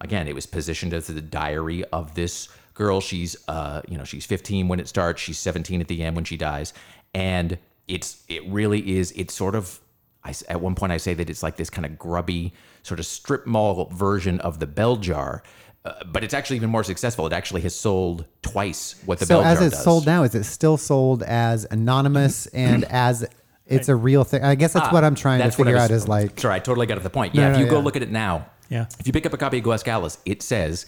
again, 0.00 0.26
it 0.26 0.34
was 0.34 0.44
positioned 0.44 0.92
as 0.92 1.06
the 1.06 1.20
diary 1.20 1.84
of 1.92 2.16
this 2.16 2.48
girl. 2.74 3.00
She's 3.00 3.36
uh, 3.46 3.82
you 3.88 3.96
know, 3.96 4.02
she's 4.02 4.26
15 4.26 4.66
when 4.66 4.80
it 4.80 4.88
starts, 4.88 5.22
she's 5.22 5.38
17 5.38 5.80
at 5.80 5.86
the 5.86 6.02
end 6.02 6.16
when 6.16 6.24
she 6.24 6.36
dies. 6.36 6.74
And 7.14 7.56
it's 7.86 8.24
it 8.28 8.44
really 8.48 8.98
is 8.98 9.12
it's 9.14 9.34
sort 9.34 9.54
of 9.54 9.80
I, 10.24 10.34
at 10.48 10.60
one 10.60 10.74
point 10.74 10.90
I 10.90 10.96
say 10.96 11.14
that 11.14 11.30
it's 11.30 11.44
like 11.44 11.56
this 11.56 11.70
kind 11.70 11.86
of 11.86 11.96
grubby 11.96 12.52
sort 12.82 12.98
of 12.98 13.06
strip 13.06 13.46
mall 13.46 13.88
version 13.92 14.40
of 14.40 14.58
the 14.58 14.66
bell 14.66 14.96
jar. 14.96 15.44
Uh, 15.88 16.04
but 16.04 16.22
it's 16.24 16.34
actually 16.34 16.56
even 16.56 16.70
more 16.70 16.84
successful. 16.84 17.26
It 17.26 17.32
actually 17.32 17.62
has 17.62 17.74
sold 17.74 18.24
twice 18.42 18.94
what 19.06 19.18
the 19.18 19.26
so 19.26 19.40
bell 19.40 19.44
as 19.44 19.60
it's 19.62 19.82
sold 19.82 20.04
now, 20.06 20.22
is 20.22 20.34
it 20.34 20.44
still 20.44 20.76
sold 20.76 21.22
as 21.22 21.66
anonymous 21.70 22.46
and 22.48 22.84
as 22.90 23.26
it's 23.66 23.88
a 23.88 23.96
real 23.96 24.24
thing? 24.24 24.42
I 24.44 24.54
guess 24.54 24.72
that's 24.72 24.92
what 24.92 25.04
I'm 25.04 25.14
trying 25.14 25.38
to 25.38 25.44
Ah, 25.44 25.46
That's 25.46 25.58
what 25.58 25.66
I 25.68 25.70
figure 25.70 25.82
was- 25.82 25.90
out. 25.90 25.94
Is 25.94 26.08
like 26.08 26.38
sorry, 26.40 26.54
I 26.56 26.58
totally 26.58 26.86
got 26.86 26.96
at 26.98 27.04
the 27.04 27.10
point. 27.10 27.34
No, 27.34 27.42
Yeah, 27.42 27.48
if 27.50 27.54
no, 27.54 27.64
you 27.64 27.70
go 27.70 27.78
yeah. 27.78 27.84
look 27.84 27.96
at 27.96 28.02
it 28.02 28.10
now, 28.10 28.46
Yeah. 28.68 28.86
If 28.98 29.06
you 29.06 29.12
pick 29.12 29.24
up 29.26 29.32
a 29.32 29.38
copy 29.38 29.58
of 29.58 29.64
Go 29.64 29.72
Ask 29.72 29.88
Alice, 29.88 30.18
it 30.26 30.42
says 30.42 30.84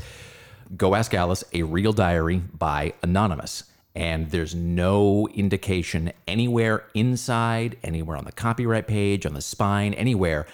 Go 0.76 0.94
Ask 0.94 1.14
Alice, 1.14 1.44
a 1.52 1.62
real 1.62 1.92
diary 1.92 2.38
by 2.38 2.92
Anonymous. 3.02 3.64
And 3.94 4.30
there's 4.30 4.54
no 4.54 5.26
indication 5.34 6.12
anywhere 6.28 6.84
inside, 6.94 7.76
anywhere 7.82 8.16
on 8.16 8.24
the 8.24 8.32
copyright 8.32 8.86
page, 8.86 9.26
on 9.26 9.34
the 9.34 9.40
spine, 9.40 9.94
anywhere 9.94 10.46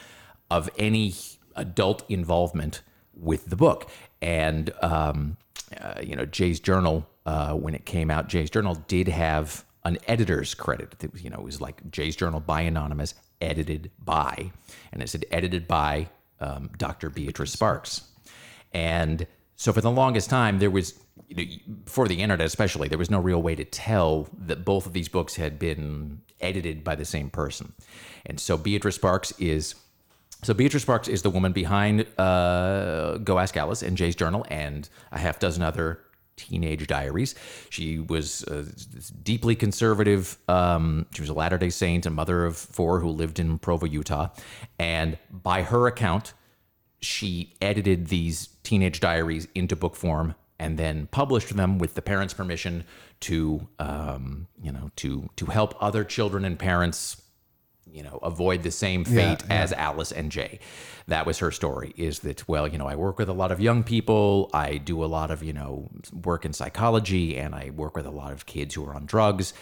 of 0.51 0.71
any 0.79 1.15
adult 1.55 2.03
involvement 2.09 2.81
with 3.15 3.47
the 3.51 3.57
book. 3.57 3.91
And, 4.27 4.73
um, 4.83 5.37
uh, 5.81 6.01
you 6.03 6.17
know, 6.17 6.27
Jay's 6.27 6.59
Journal, 6.59 7.09
uh, 7.27 7.53
when 7.55 7.77
it 7.77 7.87
came 7.87 8.11
out, 8.11 8.29
Jay's 8.29 8.51
Journal 8.51 8.75
did 8.89 9.07
have 9.07 9.65
an 9.85 9.99
editor's 10.09 10.53
credit. 10.53 10.97
It 11.01 11.13
was, 11.13 11.23
you 11.23 11.31
know, 11.31 11.37
it 11.37 11.45
was 11.45 11.61
like 11.61 11.89
Jay's 11.93 12.17
Journal 12.17 12.41
by 12.41 12.63
Anonymous, 12.63 13.15
edited 13.41 13.93
by, 14.05 14.51
and 14.93 15.01
it 15.01 15.09
said 15.09 15.25
edited 15.31 15.69
by 15.69 16.09
um, 16.41 16.71
Dr. 16.77 17.09
Beatrice 17.09 17.53
Sparks. 17.53 18.03
And 18.75 19.29
so 19.55 19.73
for 19.73 19.81
the 19.81 19.93
longest 19.93 20.29
time, 20.29 20.59
there 20.59 20.73
was, 20.73 20.95
you 21.29 21.37
know, 21.37 21.75
for 21.87 22.09
the 22.09 22.21
internet 22.21 22.45
especially, 22.45 22.89
there 22.89 22.99
was 22.99 23.13
no 23.13 23.21
real 23.21 23.41
way 23.41 23.55
to 23.55 23.65
tell 23.65 24.29
that 24.37 24.65
both 24.65 24.87
of 24.87 24.93
these 24.93 25.09
books 25.09 25.37
had 25.37 25.57
been 25.57 26.21
edited 26.41 26.83
by 26.83 26.97
the 26.97 27.05
same 27.05 27.31
person. 27.31 27.75
And 28.27 28.41
so 28.41 28.57
Beatrice 28.57 28.97
Sparks 28.97 29.33
is. 29.39 29.77
So 30.47 30.55
Beatrice 30.55 30.83
Sparks 30.83 31.09
is 31.09 31.23
the 31.23 31.31
woman 31.31 31.51
behind 31.51 32.07
uh, 32.17 33.19
Go 33.19 33.41
Ask 33.41 33.57
Alice 33.57 33.83
and 33.83 33.97
Jay's 33.97 34.15
Journal 34.15 34.47
and 34.49 34.89
a 35.11 35.19
half 35.19 35.41
dozen 35.41 35.65
other 35.65 35.99
teenage 36.37 36.87
diaries. 36.87 37.35
She 37.69 37.99
was 37.99 38.45
uh, 38.45 38.65
deeply 39.25 39.57
conservative. 39.57 40.39
Um, 40.47 41.07
she 41.13 41.21
was 41.21 41.31
a 41.31 41.35
Latter 41.35 41.59
Day 41.59 41.71
Saint, 41.71 42.07
a 42.07 42.11
mother 42.11 42.45
of 42.45 42.57
four 42.57 43.01
who 43.01 43.09
lived 43.09 43.41
in 43.41 43.59
Provo, 43.59 43.87
Utah, 43.87 44.29
and 44.79 45.19
by 45.33 45.63
her 45.63 45.89
account, 45.89 46.33
she 47.01 47.55
edited 47.61 48.07
these 48.07 48.51
teenage 48.63 49.01
diaries 49.01 49.49
into 49.57 49.75
book 49.75 49.97
form 49.97 50.37
and 50.61 50.79
then 50.79 51.09
published 51.09 51.57
them 51.57 51.79
with 51.79 51.95
the 51.95 52.03
parents' 52.03 52.35
permission 52.35 52.85
to, 53.19 53.67
um, 53.81 54.47
you 54.63 54.71
know, 54.71 54.93
to 54.95 55.29
to 55.35 55.47
help 55.47 55.75
other 55.83 56.05
children 56.05 56.45
and 56.45 56.57
parents 56.57 57.21
you 57.91 58.03
know 58.03 58.19
avoid 58.23 58.63
the 58.63 58.71
same 58.71 59.05
fate 59.05 59.43
as 59.51 59.73
Alice 59.73 60.13
and 60.13 60.31
Jay. 60.31 60.59
That 61.07 61.27
was 61.27 61.39
her 61.39 61.51
story. 61.51 61.95
Is 61.97 62.21
that 62.21 62.47
well, 62.49 62.67
you 62.67 62.79
know, 62.79 62.87
I 62.87 62.97
work 62.97 63.19
with 63.19 63.29
a 63.29 63.33
lot 63.33 63.53
of 63.53 63.61
young 63.61 63.83
people. 63.83 64.51
I 64.53 64.79
do 64.79 65.05
a 65.05 65.07
lot 65.07 65.31
of 65.31 65.43
you 65.43 65.53
know 65.53 65.89
work 66.13 66.45
in 66.45 66.53
psychology, 66.53 67.37
and 67.37 67.55
I 67.55 67.71
work 67.71 67.97
with 67.97 68.07
a 68.07 68.11
lot 68.11 68.33
of 68.33 68.47
kids 68.47 68.75
who 68.75 68.85
are 68.85 68.95
on 68.95 69.07
drugs, 69.07 69.55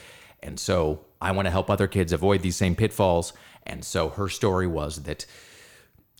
and 0.43 0.59
so 0.59 1.05
I 1.21 1.33
want 1.33 1.47
to 1.47 1.51
help 1.51 1.71
other 1.71 1.87
kids 1.87 2.13
avoid 2.13 2.43
these 2.43 2.57
same 2.57 2.75
pitfalls. 2.75 3.33
And 3.67 3.85
so 3.85 4.11
her 4.11 4.29
story 4.29 4.67
was 4.67 5.05
that 5.05 5.27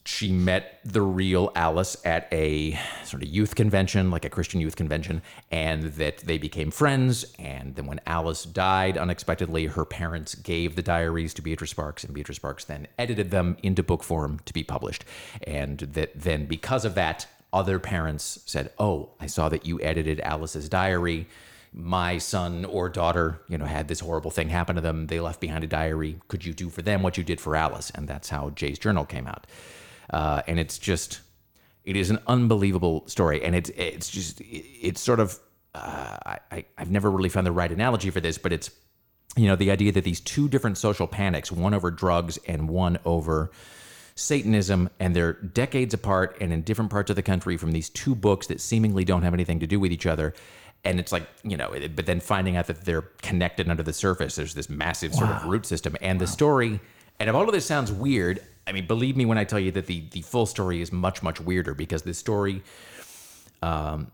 she 0.07 0.31
met 0.31 0.81
the 0.85 1.01
real 1.01 1.51
Alice 1.55 1.97
at 2.05 2.29
a 2.31 2.79
sort 3.05 3.23
of 3.23 3.29
youth 3.29 3.55
convention, 3.55 4.11
like 4.11 4.27
a 4.27 4.31
Christian 4.31 4.61
youth 4.61 4.77
convention, 4.77 5.23
and 5.51 5.85
that 5.95 6.19
they 6.19 6.37
became 6.37 6.71
friends. 6.71 7.25
And 7.39 7.75
then 7.75 7.87
when 7.87 8.01
Alice 8.07 8.45
died 8.45 8.99
unexpectedly, 8.99 9.67
her 9.67 9.87
parents 9.87 10.35
gave 10.35 10.77
the 10.77 10.83
diaries 10.83 11.33
to 11.35 11.43
Beatrice 11.43 11.71
Sparks, 11.71 12.05
and 12.05 12.13
Beatrice 12.13 12.37
Sparks 12.37 12.65
then 12.65 12.87
edited 12.99 13.31
them 13.31 13.57
into 13.63 13.83
book 13.83 14.03
form 14.03 14.41
to 14.45 14.53
be 14.53 14.63
published. 14.63 15.05
And 15.47 15.79
that 15.79 16.13
then, 16.15 16.45
because 16.47 16.85
of 16.85 16.95
that, 16.97 17.27
other 17.53 17.79
parents 17.79 18.41
said, 18.45 18.73
Oh, 18.79 19.11
I 19.21 19.27
saw 19.27 19.49
that 19.49 19.65
you 19.65 19.81
edited 19.81 20.21
Alice's 20.21 20.69
diary 20.69 21.27
my 21.77 22.19
son 22.19 22.65
or 22.65 22.89
daughter, 22.89 23.41
you 23.49 23.59
know, 23.59 23.65
had 23.65 23.89
this 23.89 23.99
horrible 23.99 24.31
thing 24.31 24.49
happen 24.49 24.77
to 24.77 24.81
them. 24.81 25.09
They 25.09 25.19
left 25.19 25.41
behind 25.41 25.65
a 25.65 25.67
diary. 25.67 26.21
Could 26.29 26.45
you 26.45 26.55
do 26.55 26.71
for 26.71 26.83
them 26.83 27.03
what 27.03 27.19
you 27.19 27.25
did 27.25 27.41
for 27.41 27.57
Alice? 27.57 27.91
And 27.93 28.07
that's 28.07 28.29
how 28.29 28.51
Jay's 28.51 28.79
journal 28.79 29.05
came 29.05 29.27
out. 29.27 29.49
Uh, 30.11 30.43
and 30.47 30.59
it's 30.59 30.79
just, 30.79 31.21
it 31.85 31.97
is 31.97 32.11
an 32.11 32.19
unbelievable 32.27 33.05
story, 33.09 33.43
and 33.45 33.55
it's 33.55 33.71
it's 33.71 34.09
just 34.11 34.41
it's 34.41 35.01
sort 35.01 35.21
of 35.21 35.39
uh, 35.75 36.37
I 36.51 36.65
I've 36.79 36.91
never 36.91 37.11
really 37.11 37.29
found 37.29 37.47
the 37.47 37.53
right 37.53 37.71
analogy 37.71 38.11
for 38.11 38.21
this, 38.21 38.39
but 38.39 38.53
it's 38.53 38.71
you 39.37 39.47
know 39.47 39.57
the 39.57 39.71
idea 39.71 39.93
that 39.93 40.05
these 40.05 40.21
two 40.21 40.49
different 40.49 40.79
social 40.79 41.07
panics, 41.07 41.51
one 41.53 41.75
over 41.75 41.91
drugs 41.91 42.39
and 42.47 42.69
one 42.69 42.99
over 43.05 43.51
Satanism, 44.17 44.89
and 45.01 45.15
they're 45.17 45.33
decades 45.33 45.93
apart 45.93 46.37
and 46.41 46.53
in 46.53 46.63
different 46.63 46.91
parts 46.91 47.11
of 47.11 47.17
the 47.17 47.23
country 47.23 47.57
from 47.57 47.73
these 47.73 47.89
two 47.89 48.15
books 48.15 48.47
that 48.47 48.61
seemingly 48.61 49.05
don't 49.05 49.23
have 49.23 49.35
anything 49.35 49.59
to 49.61 49.67
do 49.67 49.81
with 49.81 49.91
each 49.91 50.07
other. 50.07 50.33
And 50.85 51.01
it's 51.01 51.11
like, 51.13 51.27
you 51.43 51.57
know, 51.57 51.73
it- 51.73 51.97
but 51.97 52.07
then 52.07 52.21
finding 52.21 52.57
out 52.57 52.67
that 52.69 52.85
they're 52.85 53.03
connected 53.23 53.69
under 53.69 53.83
the 53.83 53.93
surface, 53.93 54.37
there's 54.37 54.55
this 54.55 54.69
massive 54.69 55.15
sort 55.15 55.31
of 55.31 55.45
root 55.47 55.67
system. 55.67 55.97
And 56.01 56.21
the 56.21 56.27
story, 56.27 56.79
and 57.19 57.29
if 57.29 57.35
all 57.35 57.43
of 57.45 57.53
this 57.53 57.67
sounds 57.67 57.91
weird, 57.91 58.41
I 58.67 58.73
mean, 58.73 58.87
believe 58.87 59.17
me 59.17 59.27
when 59.27 59.39
I 59.39 59.45
tell 59.45 59.61
you 59.61 59.71
that 59.73 59.87
the, 59.87 60.05
the 60.11 60.23
full 60.23 60.47
story 60.47 60.81
is 60.81 60.91
much, 60.93 61.23
much 61.23 61.41
weirder 61.41 61.75
because 61.75 62.03
this 62.03 62.19
story 62.19 62.63
um, 63.63 64.11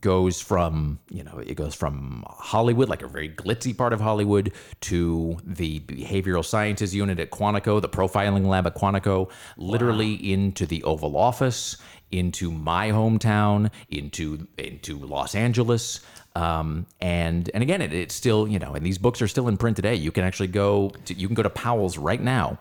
goes 0.00 0.40
from 0.40 0.98
you 1.10 1.22
know 1.22 1.38
it 1.38 1.54
goes 1.54 1.74
from 1.74 2.24
Hollywood, 2.28 2.88
like 2.88 3.02
a 3.02 3.08
very 3.08 3.28
glitzy 3.28 3.76
part 3.76 3.92
of 3.92 4.00
Hollywood, 4.00 4.52
to 4.82 5.38
the 5.44 5.80
behavioral 5.80 6.44
sciences 6.44 6.94
unit 6.94 7.18
at 7.20 7.30
Quantico, 7.30 7.80
the 7.80 7.88
profiling 7.88 8.46
lab 8.46 8.66
at 8.66 8.74
Quantico, 8.74 9.30
literally 9.56 10.14
into 10.32 10.66
the 10.66 10.82
Oval 10.84 11.16
Office, 11.16 11.76
into 12.10 12.50
my 12.50 12.90
hometown, 12.90 13.70
into 13.90 14.46
into 14.58 14.98
Los 14.98 15.34
Angeles. 15.34 16.00
Um, 16.36 16.86
and 17.00 17.48
and 17.54 17.62
again, 17.62 17.80
it, 17.80 17.92
it's 17.92 18.14
still 18.14 18.48
you 18.48 18.58
know, 18.58 18.74
and 18.74 18.84
these 18.84 18.98
books 18.98 19.22
are 19.22 19.28
still 19.28 19.48
in 19.48 19.56
print 19.56 19.76
today. 19.76 19.94
You 19.94 20.10
can 20.10 20.24
actually 20.24 20.48
go 20.48 20.90
to, 21.04 21.14
you 21.14 21.28
can 21.28 21.34
go 21.34 21.42
to 21.42 21.50
Powell's 21.50 21.96
right 21.98 22.20
now, 22.20 22.58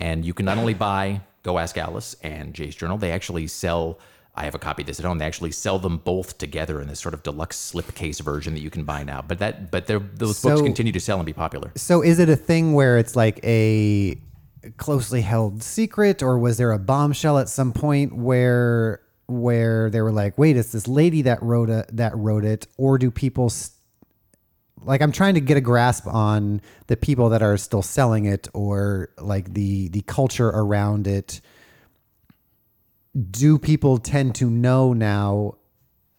and 0.00 0.24
you 0.24 0.34
can 0.34 0.46
not 0.46 0.58
only 0.58 0.74
buy 0.74 1.20
Go 1.42 1.58
Ask 1.58 1.76
Alice 1.76 2.16
and 2.22 2.54
Jay's 2.54 2.74
Journal, 2.74 2.98
they 2.98 3.12
actually 3.12 3.46
sell. 3.46 3.98
I 4.34 4.44
have 4.44 4.54
a 4.54 4.58
copy 4.58 4.82
of 4.82 4.88
this 4.88 4.98
at 4.98 5.06
home. 5.06 5.18
They 5.18 5.26
actually 5.26 5.52
sell 5.52 5.78
them 5.78 5.98
both 5.98 6.38
together 6.38 6.80
in 6.80 6.88
this 6.88 6.98
sort 6.98 7.14
of 7.14 7.22
deluxe 7.22 7.72
slipcase 7.72 8.20
version 8.20 8.54
that 8.54 8.60
you 8.60 8.70
can 8.70 8.82
buy 8.82 9.04
now. 9.04 9.22
But 9.22 9.38
that, 9.38 9.70
but 9.70 9.86
they're, 9.86 10.00
those 10.00 10.42
books 10.42 10.60
continue 10.60 10.90
to 10.90 10.98
sell 10.98 11.18
and 11.18 11.26
be 11.26 11.32
popular. 11.32 11.70
So 11.76 12.02
is 12.02 12.18
it 12.18 12.28
a 12.28 12.34
thing 12.34 12.72
where 12.72 12.98
it's 12.98 13.14
like 13.14 13.38
a 13.44 14.18
closely 14.76 15.20
held 15.20 15.62
secret, 15.62 16.22
or 16.22 16.38
was 16.38 16.56
there 16.56 16.72
a 16.72 16.78
bombshell 16.78 17.38
at 17.38 17.48
some 17.48 17.72
point 17.72 18.14
where 18.14 19.00
where 19.26 19.88
they 19.90 20.00
were 20.00 20.12
like, 20.12 20.36
"Wait, 20.36 20.56
it's 20.56 20.72
this 20.72 20.88
lady 20.88 21.22
that 21.22 21.42
wrote 21.42 21.70
a, 21.70 21.86
that 21.92 22.16
wrote 22.16 22.44
it," 22.44 22.66
or 22.76 22.98
do 22.98 23.10
people 23.10 23.46
s 23.46 23.70
like 24.84 25.02
I'm 25.02 25.12
trying 25.12 25.34
to 25.34 25.40
get 25.40 25.56
a 25.56 25.60
grasp 25.60 26.06
on 26.06 26.60
the 26.86 26.96
people 26.96 27.30
that 27.30 27.42
are 27.42 27.56
still 27.56 27.82
selling 27.82 28.26
it, 28.26 28.48
or 28.54 29.10
like 29.18 29.54
the 29.54 29.88
the 29.88 30.02
culture 30.02 30.48
around 30.48 31.06
it. 31.06 31.40
Do 33.30 33.58
people 33.58 33.98
tend 33.98 34.34
to 34.36 34.50
know 34.50 34.92
now 34.92 35.56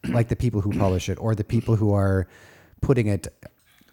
like 0.10 0.30
the 0.30 0.36
people 0.36 0.62
who 0.62 0.72
publish 0.72 1.10
it 1.10 1.18
or 1.20 1.36
the 1.36 1.44
people 1.44 1.76
who 1.76 1.94
are 1.94 2.28
putting 2.82 3.08
it 3.08 3.28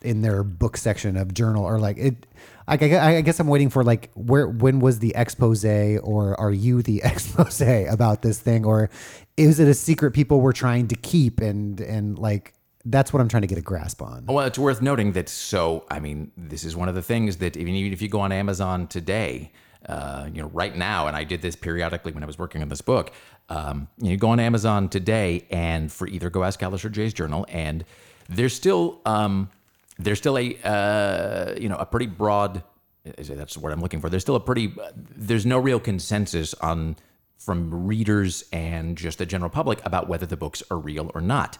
in 0.02 0.20
their 0.22 0.42
book 0.42 0.76
section 0.76 1.16
of 1.16 1.32
journal 1.32 1.64
or 1.64 1.78
like 1.78 1.96
it 1.96 2.26
I, 2.66 2.74
I, 2.74 3.20
guess 3.20 3.38
i'm 3.38 3.46
waiting 3.46 3.70
for 3.70 3.84
like 3.84 4.10
where 4.14 4.48
when 4.48 4.80
was 4.80 4.98
the 4.98 5.12
expose 5.14 5.64
or 5.64 6.38
are 6.40 6.50
you 6.50 6.82
the 6.82 7.02
expose 7.04 7.60
about 7.60 8.22
this 8.22 8.40
thing 8.40 8.64
or 8.66 8.90
is 9.36 9.60
it 9.60 9.68
a 9.68 9.74
secret 9.74 10.10
people 10.10 10.40
were 10.40 10.52
trying 10.52 10.88
to 10.88 10.96
keep 10.96 11.40
and 11.40 11.80
and 11.80 12.18
like 12.18 12.54
that's 12.86 13.12
what 13.12 13.20
i'm 13.20 13.28
trying 13.28 13.42
to 13.42 13.46
get 13.46 13.59
a 13.59 13.62
grasp 13.62 14.02
on 14.02 14.24
Well, 14.26 14.46
it's 14.46 14.59
worth 14.59 14.82
noting 14.82 15.12
that. 15.12 15.28
So, 15.28 15.84
I 15.90 16.00
mean, 16.00 16.30
this 16.36 16.64
is 16.64 16.76
one 16.76 16.88
of 16.88 16.94
the 16.94 17.02
things 17.02 17.36
that 17.38 17.56
even 17.56 17.74
if 17.74 18.02
you 18.02 18.09
go 18.09 18.20
on 18.20 18.32
Amazon 18.32 18.86
today, 18.86 19.52
uh, 19.86 20.28
you 20.32 20.40
know, 20.40 20.48
right 20.48 20.76
now, 20.76 21.06
and 21.09 21.16
I 21.16 21.24
did 21.24 21.42
this 21.42 21.56
periodically 21.56 22.12
when 22.12 22.22
I 22.22 22.26
was 22.26 22.38
working 22.38 22.62
on 22.62 22.68
this 22.68 22.80
book. 22.80 23.12
Um, 23.48 23.88
you, 23.98 24.04
know, 24.04 24.10
you 24.12 24.16
go 24.16 24.30
on 24.30 24.40
Amazon 24.40 24.88
today, 24.88 25.46
and 25.50 25.90
for 25.90 26.06
either 26.06 26.30
Go 26.30 26.44
Ask 26.44 26.62
Alice 26.62 26.84
or 26.84 26.90
Jay's 26.90 27.12
Journal, 27.12 27.44
and 27.48 27.84
there's 28.28 28.54
still 28.54 29.00
um, 29.04 29.50
there's 29.98 30.18
still 30.18 30.38
a 30.38 30.56
uh, 30.64 31.54
you 31.59 31.68
know 31.68 31.76
a 31.76 31.86
pretty 31.86 32.06
broad. 32.06 32.62
That's 33.04 33.59
word 33.59 33.72
I'm 33.72 33.80
looking 33.80 34.00
for. 34.00 34.09
There's 34.09 34.22
still 34.22 34.36
a 34.36 34.40
pretty. 34.40 34.72
There's 34.94 35.44
no 35.44 35.59
real 35.59 35.80
consensus 35.80 36.54
on 36.54 36.96
from 37.38 37.86
readers 37.86 38.44
and 38.52 38.96
just 38.96 39.18
the 39.18 39.26
general 39.26 39.50
public 39.50 39.84
about 39.84 40.09
whether 40.09 40.26
the 40.26 40.36
books 40.36 40.62
are 40.70 40.78
real 40.78 41.10
or 41.14 41.20
not. 41.20 41.59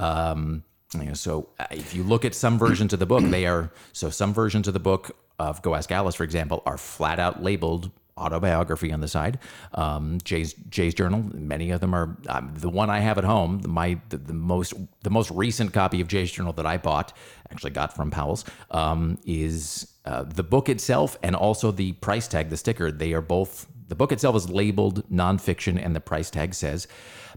Um, 0.00 0.64
you 0.94 1.04
know, 1.04 1.14
so 1.14 1.48
uh, 1.60 1.66
if 1.70 1.94
you 1.94 2.02
look 2.02 2.24
at 2.24 2.34
some 2.34 2.58
versions 2.58 2.92
of 2.92 2.98
the 2.98 3.06
book, 3.06 3.22
they 3.22 3.46
are 3.46 3.70
so 3.92 4.10
some 4.10 4.34
versions 4.34 4.66
of 4.66 4.74
the 4.74 4.80
book 4.80 5.16
of 5.38 5.62
Go 5.62 5.74
Ask 5.74 5.92
Alice, 5.92 6.16
for 6.16 6.24
example, 6.24 6.62
are 6.66 6.76
flat 6.76 7.20
out 7.20 7.42
labeled 7.42 7.90
autobiography 8.18 8.92
on 8.92 9.00
the 9.00 9.08
side. 9.08 9.38
Um, 9.74 10.18
Jay's 10.24 10.54
Jay's 10.68 10.94
journal, 10.94 11.24
many 11.32 11.70
of 11.70 11.80
them 11.80 11.94
are. 11.94 12.16
Um, 12.28 12.52
the 12.56 12.68
one 12.68 12.90
I 12.90 13.00
have 13.00 13.18
at 13.18 13.24
home, 13.24 13.62
my 13.66 14.00
the, 14.08 14.16
the 14.16 14.32
most 14.34 14.74
the 15.02 15.10
most 15.10 15.30
recent 15.30 15.72
copy 15.72 16.00
of 16.00 16.08
Jay's 16.08 16.32
journal 16.32 16.52
that 16.54 16.66
I 16.66 16.76
bought, 16.76 17.12
actually 17.50 17.70
got 17.70 17.94
from 17.94 18.10
Powell's, 18.10 18.44
um, 18.70 19.18
is 19.24 19.92
uh, 20.04 20.24
the 20.24 20.42
book 20.42 20.68
itself 20.68 21.16
and 21.22 21.36
also 21.36 21.70
the 21.70 21.92
price 21.92 22.26
tag, 22.26 22.50
the 22.50 22.56
sticker. 22.56 22.90
They 22.90 23.12
are 23.12 23.22
both. 23.22 23.66
The 23.88 23.96
book 23.96 24.12
itself 24.12 24.36
is 24.36 24.48
labeled 24.48 25.08
nonfiction, 25.10 25.84
and 25.84 25.96
the 25.96 26.00
price 26.00 26.30
tag 26.30 26.54
says 26.54 26.86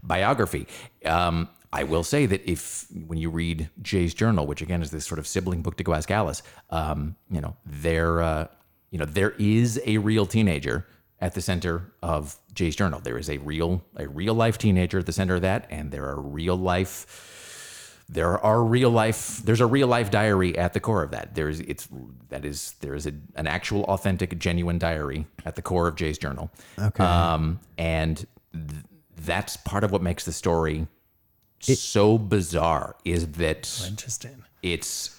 biography. 0.02 0.66
I 1.74 1.82
will 1.82 2.04
say 2.04 2.26
that 2.26 2.48
if 2.48 2.86
when 3.06 3.18
you 3.18 3.30
read 3.30 3.68
Jay's 3.82 4.14
journal, 4.14 4.46
which 4.46 4.62
again 4.62 4.80
is 4.80 4.92
this 4.92 5.04
sort 5.04 5.18
of 5.18 5.26
sibling 5.26 5.60
book 5.60 5.76
to 5.78 5.84
Go 5.84 5.92
Ask 5.92 6.10
Alice, 6.10 6.42
um, 6.70 7.16
you 7.28 7.40
know 7.40 7.56
there, 7.66 8.22
uh, 8.22 8.46
you 8.90 8.98
know 8.98 9.04
there 9.04 9.34
is 9.38 9.80
a 9.84 9.98
real 9.98 10.24
teenager 10.24 10.86
at 11.20 11.34
the 11.34 11.40
center 11.40 11.92
of 12.00 12.38
Jay's 12.54 12.76
journal. 12.76 13.00
There 13.00 13.18
is 13.18 13.28
a 13.28 13.38
real 13.38 13.84
a 13.96 14.06
real 14.06 14.34
life 14.34 14.56
teenager 14.56 15.00
at 15.00 15.06
the 15.06 15.12
center 15.12 15.34
of 15.34 15.42
that, 15.42 15.66
and 15.68 15.90
there 15.90 16.04
are 16.04 16.20
real 16.20 16.56
life 16.56 18.00
there 18.08 18.38
are 18.38 18.62
real 18.62 18.90
life 18.90 19.38
there's 19.44 19.62
a 19.62 19.66
real 19.66 19.88
life 19.88 20.10
diary 20.10 20.56
at 20.56 20.74
the 20.74 20.80
core 20.80 21.02
of 21.02 21.10
that. 21.10 21.34
There's 21.34 21.60
it's 21.60 21.88
that 22.28 22.44
is 22.44 22.74
there 22.80 22.94
is 22.94 23.06
a, 23.06 23.14
an 23.34 23.46
actual 23.46 23.84
authentic 23.84 24.38
genuine 24.38 24.78
diary 24.78 25.26
at 25.44 25.56
the 25.56 25.62
core 25.62 25.88
of 25.88 25.96
jay's 25.96 26.18
journal. 26.18 26.50
Okay. 26.78 27.02
Um 27.02 27.60
and 27.78 28.26
th- 28.52 28.84
that's 29.16 29.56
part 29.56 29.84
of 29.84 29.90
what 29.90 30.02
makes 30.02 30.24
the 30.24 30.32
story 30.32 30.86
so 31.64 32.18
bizarre 32.18 32.96
is 33.04 33.26
that 33.32 33.82
Interesting. 33.86 34.44
it's 34.62 35.18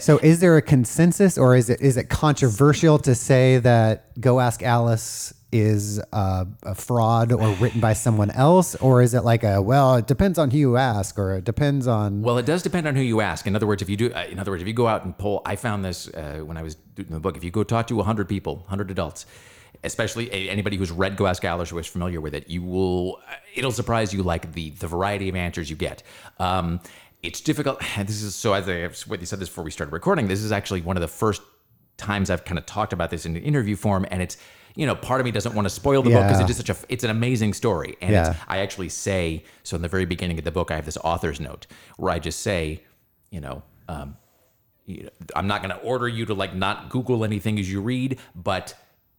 so 0.00 0.18
is 0.18 0.40
there 0.40 0.56
a 0.56 0.62
consensus 0.62 1.36
or 1.36 1.54
is 1.54 1.68
it 1.68 1.80
is 1.80 1.96
it 1.96 2.08
controversial 2.08 2.98
to 2.98 3.14
say 3.14 3.58
that 3.58 4.18
go 4.20 4.40
ask 4.40 4.62
alice 4.62 5.34
is 5.52 6.00
uh, 6.14 6.46
a 6.62 6.74
fraud 6.74 7.30
or 7.30 7.48
written 7.56 7.78
by 7.78 7.92
someone 7.92 8.30
else 8.30 8.74
or 8.76 9.02
is 9.02 9.12
it 9.12 9.22
like 9.22 9.44
a 9.44 9.60
well 9.60 9.96
it 9.96 10.06
depends 10.06 10.38
on 10.38 10.50
who 10.50 10.56
you 10.56 10.78
ask 10.78 11.18
or 11.18 11.34
it 11.34 11.44
depends 11.44 11.86
on 11.86 12.22
Well, 12.22 12.38
it 12.38 12.46
does 12.46 12.62
depend 12.62 12.88
on 12.88 12.96
who 12.96 13.02
you 13.02 13.20
ask. 13.20 13.46
In 13.46 13.54
other 13.54 13.66
words, 13.66 13.82
if 13.82 13.90
you 13.90 13.98
do, 13.98 14.10
uh, 14.14 14.24
in 14.30 14.38
other 14.38 14.50
words, 14.50 14.62
if 14.62 14.66
you 14.68 14.72
go 14.72 14.86
out 14.86 15.04
and 15.04 15.16
poll, 15.16 15.42
I 15.44 15.56
found 15.56 15.84
this 15.84 16.08
uh, 16.08 16.40
when 16.42 16.56
I 16.56 16.62
was 16.62 16.76
doing 16.94 17.10
the 17.10 17.20
book. 17.20 17.36
If 17.36 17.44
you 17.44 17.50
go 17.50 17.64
talk 17.64 17.86
to 17.88 17.96
100 17.96 18.30
people, 18.30 18.56
100 18.56 18.90
adults, 18.90 19.26
especially 19.84 20.30
anybody 20.48 20.76
who's 20.76 20.90
read 20.90 21.16
Go 21.16 21.26
Ask 21.26 21.44
Alice 21.44 21.72
or 21.72 21.80
is 21.80 21.86
familiar 21.86 22.20
with 22.20 22.34
it, 22.34 22.48
you 22.48 22.62
will, 22.62 23.18
uh, 23.28 23.34
it'll 23.54 23.72
surprise 23.72 24.12
you 24.14 24.22
like 24.22 24.52
the 24.52 24.70
the 24.70 24.86
variety 24.86 25.28
of 25.28 25.36
answers 25.36 25.68
you 25.70 25.76
get. 25.76 26.02
Um, 26.38 26.80
it's 27.22 27.40
difficult. 27.40 27.80
This 27.98 28.22
is 28.22 28.34
so 28.34 28.52
as 28.52 28.68
I 28.68 28.88
said 28.90 29.18
this 29.40 29.48
before 29.48 29.64
we 29.64 29.70
started 29.70 29.92
recording. 29.92 30.28
This 30.28 30.42
is 30.42 30.52
actually 30.52 30.82
one 30.82 30.96
of 30.96 31.00
the 31.00 31.08
first 31.08 31.42
times 31.96 32.30
I've 32.30 32.44
kind 32.44 32.58
of 32.58 32.66
talked 32.66 32.92
about 32.92 33.10
this 33.10 33.26
in 33.26 33.36
an 33.36 33.42
interview 33.42 33.76
form, 33.76 34.06
and 34.10 34.22
it's 34.22 34.36
you 34.74 34.86
know 34.86 34.94
part 34.94 35.20
of 35.20 35.24
me 35.24 35.30
doesn't 35.30 35.54
want 35.54 35.66
to 35.66 35.70
spoil 35.70 36.02
the 36.02 36.10
book 36.10 36.26
because 36.26 36.40
it's 36.40 36.48
just 36.48 36.66
such 36.66 36.70
a 36.70 36.92
it's 36.92 37.04
an 37.04 37.10
amazing 37.10 37.52
story, 37.52 37.96
and 38.00 38.12
Yeah. 38.12 38.30
it's, 38.30 38.40
I 38.48 38.58
actually 38.58 38.88
say 38.88 39.44
so 39.62 39.76
in 39.76 39.82
the 39.82 39.88
very 39.88 40.04
beginning 40.04 40.38
of 40.38 40.44
the 40.44 40.52
book 40.52 40.70
I 40.70 40.76
have 40.76 40.86
this 40.86 40.98
author's 40.98 41.40
note 41.40 41.66
where 41.96 42.12
I 42.12 42.18
just 42.18 42.40
say, 42.40 42.82
you 43.30 43.40
know. 43.40 43.62
Um, 43.88 44.16
you 44.84 45.04
know, 45.04 45.10
I'm 45.36 45.46
not 45.46 45.62
going 45.62 45.72
to 45.74 45.80
order 45.80 46.08
you 46.08 46.26
to 46.26 46.34
like 46.34 46.56
not 46.56 46.88
Google 46.90 47.24
anything 47.24 47.58
as 47.60 47.70
you 47.70 47.80
read, 47.80 48.18
but 48.34 48.74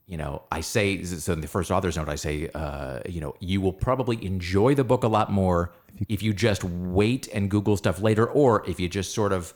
you 0.08 0.18
know, 0.18 0.44
I 0.52 0.62
say 0.62 1.04
so 1.04 1.34
in 1.34 1.42
the 1.42 1.48
first 1.48 1.72
author's 1.72 1.96
note, 1.96 2.10
I 2.10 2.16
say, 2.16 2.50
uh, 2.54 3.00
you 3.08 3.22
know, 3.22 3.36
you 3.40 3.62
will 3.62 3.74
probably 3.74 4.24
enjoy 4.26 4.76
the 4.76 4.84
book 4.84 5.04
a 5.04 5.08
lot 5.08 5.32
more 5.32 5.74
if 6.10 6.22
you 6.22 6.34
just 6.34 6.64
wait 6.64 7.28
and 7.34 7.50
Google 7.50 7.78
stuff 7.78 8.02
later, 8.02 8.26
or 8.26 8.68
if 8.70 8.80
you 8.80 8.90
just 8.90 9.14
sort 9.14 9.32
of 9.32 9.54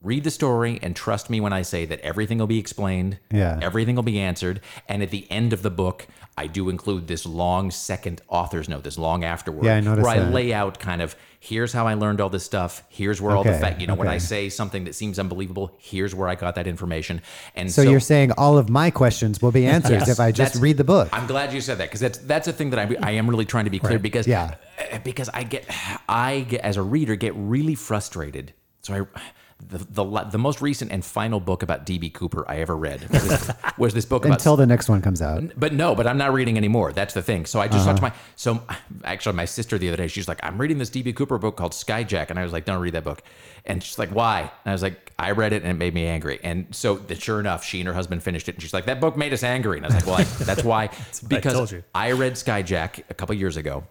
read 0.00 0.22
the 0.22 0.30
story 0.30 0.78
and 0.80 0.94
trust 0.94 1.28
me 1.28 1.40
when 1.40 1.52
I 1.52 1.62
say 1.62 1.84
that 1.86 2.00
everything 2.02 2.38
will 2.38 2.46
be 2.46 2.58
explained, 2.58 3.18
Yeah. 3.32 3.58
everything 3.60 3.96
will 3.96 4.04
be 4.04 4.20
answered, 4.20 4.60
and 4.88 5.02
at 5.02 5.10
the 5.10 5.28
end 5.30 5.52
of 5.52 5.62
the 5.62 5.70
book, 5.70 6.06
I 6.36 6.46
do 6.46 6.68
include 6.68 7.08
this 7.08 7.26
long 7.26 7.72
second 7.72 8.20
author's 8.28 8.68
note, 8.68 8.84
this 8.84 8.96
long 8.96 9.24
afterword, 9.24 9.64
Yeah, 9.64 9.74
I 9.74 9.80
noticed 9.80 10.06
where 10.06 10.14
I 10.16 10.20
that. 10.20 10.32
lay 10.32 10.52
out 10.52 10.78
kind 10.78 11.02
of 11.02 11.16
here's 11.40 11.72
how 11.72 11.88
I 11.88 11.94
learned 11.94 12.20
all 12.20 12.28
this 12.28 12.44
stuff, 12.44 12.84
here's 12.88 13.20
where 13.20 13.34
all 13.34 13.42
the 13.42 13.54
fact, 13.54 13.80
you 13.80 13.88
know, 13.88 13.94
when 13.96 14.06
I 14.06 14.18
say 14.18 14.48
something 14.48 14.84
that 14.84 14.94
seems 14.94 15.18
unbelievable, 15.18 15.74
here's 15.78 16.14
where 16.14 16.28
I 16.28 16.36
got 16.36 16.54
that 16.54 16.68
information, 16.68 17.20
and 17.56 17.68
so, 17.70 17.82
you're 17.82 17.98
saying 17.98 18.30
all 18.32 18.56
of 18.56 18.68
my 18.70 18.90
questions 18.92 19.42
will 19.42 19.50
be 19.52 19.66
answered 19.66 19.92
Yes, 19.98 20.08
if 20.08 20.20
i 20.20 20.30
just 20.30 20.54
read 20.62 20.76
the 20.76 20.84
book 20.84 21.08
I'm 21.12 21.26
glad 21.26 21.52
you 21.52 21.60
said 21.60 21.78
that 21.78 21.86
because 21.88 22.00
that's 22.00 22.18
that's 22.18 22.46
a 22.46 22.52
thing 22.52 22.70
that 22.70 22.78
I, 22.78 22.96
I 23.02 23.10
am 23.12 23.28
really 23.28 23.44
trying 23.46 23.64
to 23.64 23.70
be 23.70 23.80
clear 23.80 23.98
because 23.98 24.28
Yeah. 24.28 24.54
uh, 24.92 24.98
because 25.02 25.28
I 25.30 25.42
get 25.42 25.64
I 26.08 26.40
get 26.48 26.60
as 26.60 26.76
a 26.76 26.82
reader 26.82 27.16
get 27.16 27.32
really 27.34 27.74
frustrated. 27.74 28.52
So 28.82 28.94
I 28.94 29.20
the 29.66 29.78
the 29.78 30.04
the 30.30 30.38
most 30.38 30.60
recent 30.62 30.92
and 30.92 31.04
final 31.04 31.40
book 31.40 31.62
about 31.64 31.84
DB 31.84 32.12
Cooper 32.12 32.44
I 32.48 32.58
ever 32.58 32.76
read 32.76 33.08
was, 33.10 33.50
was 33.78 33.92
this 33.94 34.04
book 34.04 34.24
about 34.24 34.38
until 34.38 34.56
the 34.56 34.66
next 34.66 34.88
one 34.88 35.02
comes 35.02 35.20
out 35.20 35.42
but 35.58 35.72
no, 35.72 35.94
but 35.96 36.06
I'm 36.06 36.16
not 36.16 36.32
reading 36.32 36.56
anymore. 36.56 36.92
That's 36.92 37.12
the 37.12 37.22
thing. 37.22 37.44
So 37.44 37.60
I 37.60 37.66
just 37.66 37.78
Uh-huh. 37.86 37.86
talked 37.88 37.96
to 37.98 38.02
my 38.02 38.12
so 38.36 38.62
actually 39.04 39.34
my 39.34 39.44
sister 39.44 39.76
the 39.76 39.88
other 39.88 39.96
day. 39.96 40.06
She's 40.06 40.28
like, 40.28 40.38
I'm 40.44 40.58
reading 40.58 40.78
this 40.78 40.90
DB 40.90 41.14
Cooper 41.14 41.38
book 41.38 41.56
called 41.56 41.72
Skyjack, 41.72 42.30
and 42.30 42.38
I 42.38 42.44
was 42.44 42.52
like, 42.52 42.64
don't 42.66 42.80
read 42.80 42.94
that 42.94 43.04
book. 43.04 43.22
And 43.66 43.82
she's 43.82 43.98
like, 43.98 44.10
why? 44.10 44.40
And 44.42 44.50
I 44.66 44.72
was 44.72 44.82
like, 44.82 45.12
I 45.18 45.32
read 45.32 45.52
it 45.52 45.62
and 45.62 45.70
it 45.72 45.74
made 45.74 45.92
me 45.92 46.06
angry. 46.06 46.38
And 46.44 46.66
so 46.70 46.94
that 46.94 47.20
sure 47.20 47.40
enough, 47.40 47.64
she 47.64 47.80
and 47.80 47.88
her 47.88 47.94
husband 47.94 48.22
finished 48.22 48.48
it, 48.48 48.54
and 48.54 48.62
she's 48.62 48.72
like, 48.72 48.86
that 48.86 49.00
book 49.00 49.16
made 49.16 49.32
us 49.32 49.42
angry. 49.42 49.76
And 49.78 49.86
I 49.86 49.88
was 49.88 49.96
like, 49.96 50.06
well, 50.06 50.16
I, 50.20 50.24
that's 50.44 50.62
why 50.62 50.86
what 50.86 50.94
I 51.24 51.26
because 51.28 51.72
you. 51.72 51.82
I 51.94 52.12
read 52.12 52.34
Skyjack 52.34 53.02
a 53.10 53.14
couple 53.14 53.34
years 53.34 53.56
ago, 53.56 53.84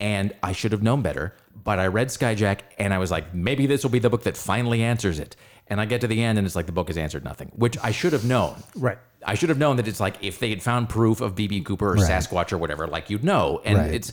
and 0.00 0.34
I 0.42 0.52
should 0.52 0.72
have 0.72 0.82
known 0.82 1.02
better. 1.02 1.34
But 1.62 1.78
I 1.78 1.86
read 1.86 2.08
Skyjack, 2.08 2.60
and 2.78 2.92
I 2.92 2.98
was 2.98 3.10
like, 3.10 3.34
maybe 3.34 3.66
this 3.66 3.82
will 3.82 3.90
be 3.90 3.98
the 3.98 4.10
book 4.10 4.24
that 4.24 4.36
finally 4.36 4.82
answers 4.82 5.18
it. 5.18 5.36
And 5.68 5.80
I 5.80 5.86
get 5.86 6.00
to 6.02 6.06
the 6.06 6.22
end, 6.22 6.36
and 6.38 6.46
it's 6.46 6.56
like 6.56 6.66
the 6.66 6.72
book 6.72 6.88
has 6.88 6.98
answered 6.98 7.24
nothing, 7.24 7.50
which 7.54 7.78
I 7.82 7.90
should 7.90 8.12
have 8.12 8.24
known. 8.24 8.62
Right. 8.76 8.98
I 9.24 9.34
should 9.34 9.48
have 9.48 9.56
known 9.58 9.76
that 9.76 9.88
it's 9.88 10.00
like 10.00 10.16
if 10.22 10.38
they 10.38 10.50
had 10.50 10.62
found 10.62 10.90
proof 10.90 11.22
of 11.22 11.34
DB 11.34 11.64
Cooper 11.64 11.90
or 11.90 11.94
Right. 11.94 12.10
Sasquatch 12.10 12.52
or 12.52 12.58
whatever, 12.58 12.86
like 12.86 13.08
you'd 13.08 13.24
know. 13.24 13.62
And 13.64 13.78
Right. 13.78 13.94
it's 13.94 14.12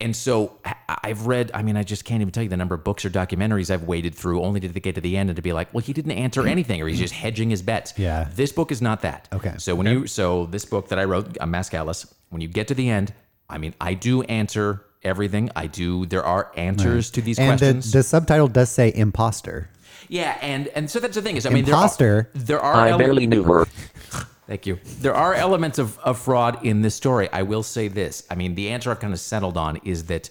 and 0.00 0.14
so 0.14 0.58
I've 1.02 1.26
read. 1.26 1.50
I 1.52 1.62
mean, 1.62 1.76
I 1.76 1.82
just 1.82 2.04
can't 2.04 2.20
even 2.22 2.30
tell 2.32 2.44
you 2.44 2.48
the 2.48 2.56
number 2.56 2.74
of 2.76 2.84
books 2.84 3.04
or 3.04 3.10
documentaries 3.10 3.68
I've 3.68 3.82
waded 3.82 4.14
through, 4.14 4.42
only 4.42 4.60
to 4.60 4.68
get 4.68 4.94
to 4.94 5.00
the 5.00 5.16
end 5.16 5.28
and 5.28 5.34
to 5.36 5.42
be 5.42 5.52
like, 5.52 5.74
well, 5.74 5.80
he 5.82 5.92
didn't 5.92 6.12
answer 6.12 6.46
anything, 6.46 6.80
or 6.80 6.86
he's 6.86 7.00
just 7.00 7.12
hedging 7.14 7.50
his 7.50 7.62
bets. 7.62 7.94
Yeah. 7.98 8.28
This 8.32 8.52
book 8.52 8.70
is 8.70 8.80
not 8.80 9.02
that. 9.02 9.28
Okay. 9.32 9.54
So 9.58 9.74
when 9.74 9.86
you 9.88 10.06
so 10.06 10.46
this 10.46 10.64
book 10.64 10.88
that 10.88 10.98
I 11.00 11.04
wrote, 11.04 11.36
uh, 11.36 11.42
Unmask 11.44 11.74
Alice, 11.74 12.06
when 12.30 12.40
you 12.40 12.48
get 12.48 12.68
to 12.68 12.74
the 12.74 12.88
end, 12.88 13.12
I 13.50 13.58
mean, 13.58 13.74
I 13.80 13.94
do 13.94 14.22
answer 14.22 14.84
everything. 15.02 15.50
I 15.56 15.66
do. 15.66 16.06
There 16.06 16.24
are 16.24 16.52
answers 16.56 17.10
to 17.12 17.20
these 17.20 17.38
and 17.38 17.58
the, 17.58 17.64
questions. 17.64 17.92
the 17.92 18.02
subtitle 18.02 18.48
does 18.48 18.70
say 18.70 18.92
imposter. 18.94 19.68
yeah, 20.08 20.36
and 20.40 20.68
and 20.68 20.90
so 20.90 21.00
that's 21.00 21.14
the 21.14 21.22
thing 21.22 21.36
is, 21.36 21.46
I 21.46 21.50
mean, 21.50 21.64
Imposter. 21.64 22.30
There 22.34 22.60
are, 22.60 22.74
there 22.74 22.82
are 22.82 22.86
I 22.86 22.90
ele- 22.90 22.98
barely 22.98 23.26
knew 23.26 23.42
her. 23.44 23.66
Thank 24.46 24.66
you. 24.66 24.78
There 25.00 25.14
are 25.14 25.34
elements 25.34 25.78
of, 25.78 25.98
of 25.98 26.18
fraud 26.18 26.64
in 26.64 26.80
this 26.80 26.94
story. 26.94 27.28
I 27.30 27.42
will 27.42 27.62
say 27.62 27.88
this. 27.88 28.26
I 28.30 28.34
mean, 28.34 28.54
the 28.54 28.70
answer 28.70 28.90
I've 28.90 28.98
kind 28.98 29.12
of 29.12 29.20
settled 29.20 29.58
on 29.58 29.76
is 29.84 30.04
that 30.06 30.30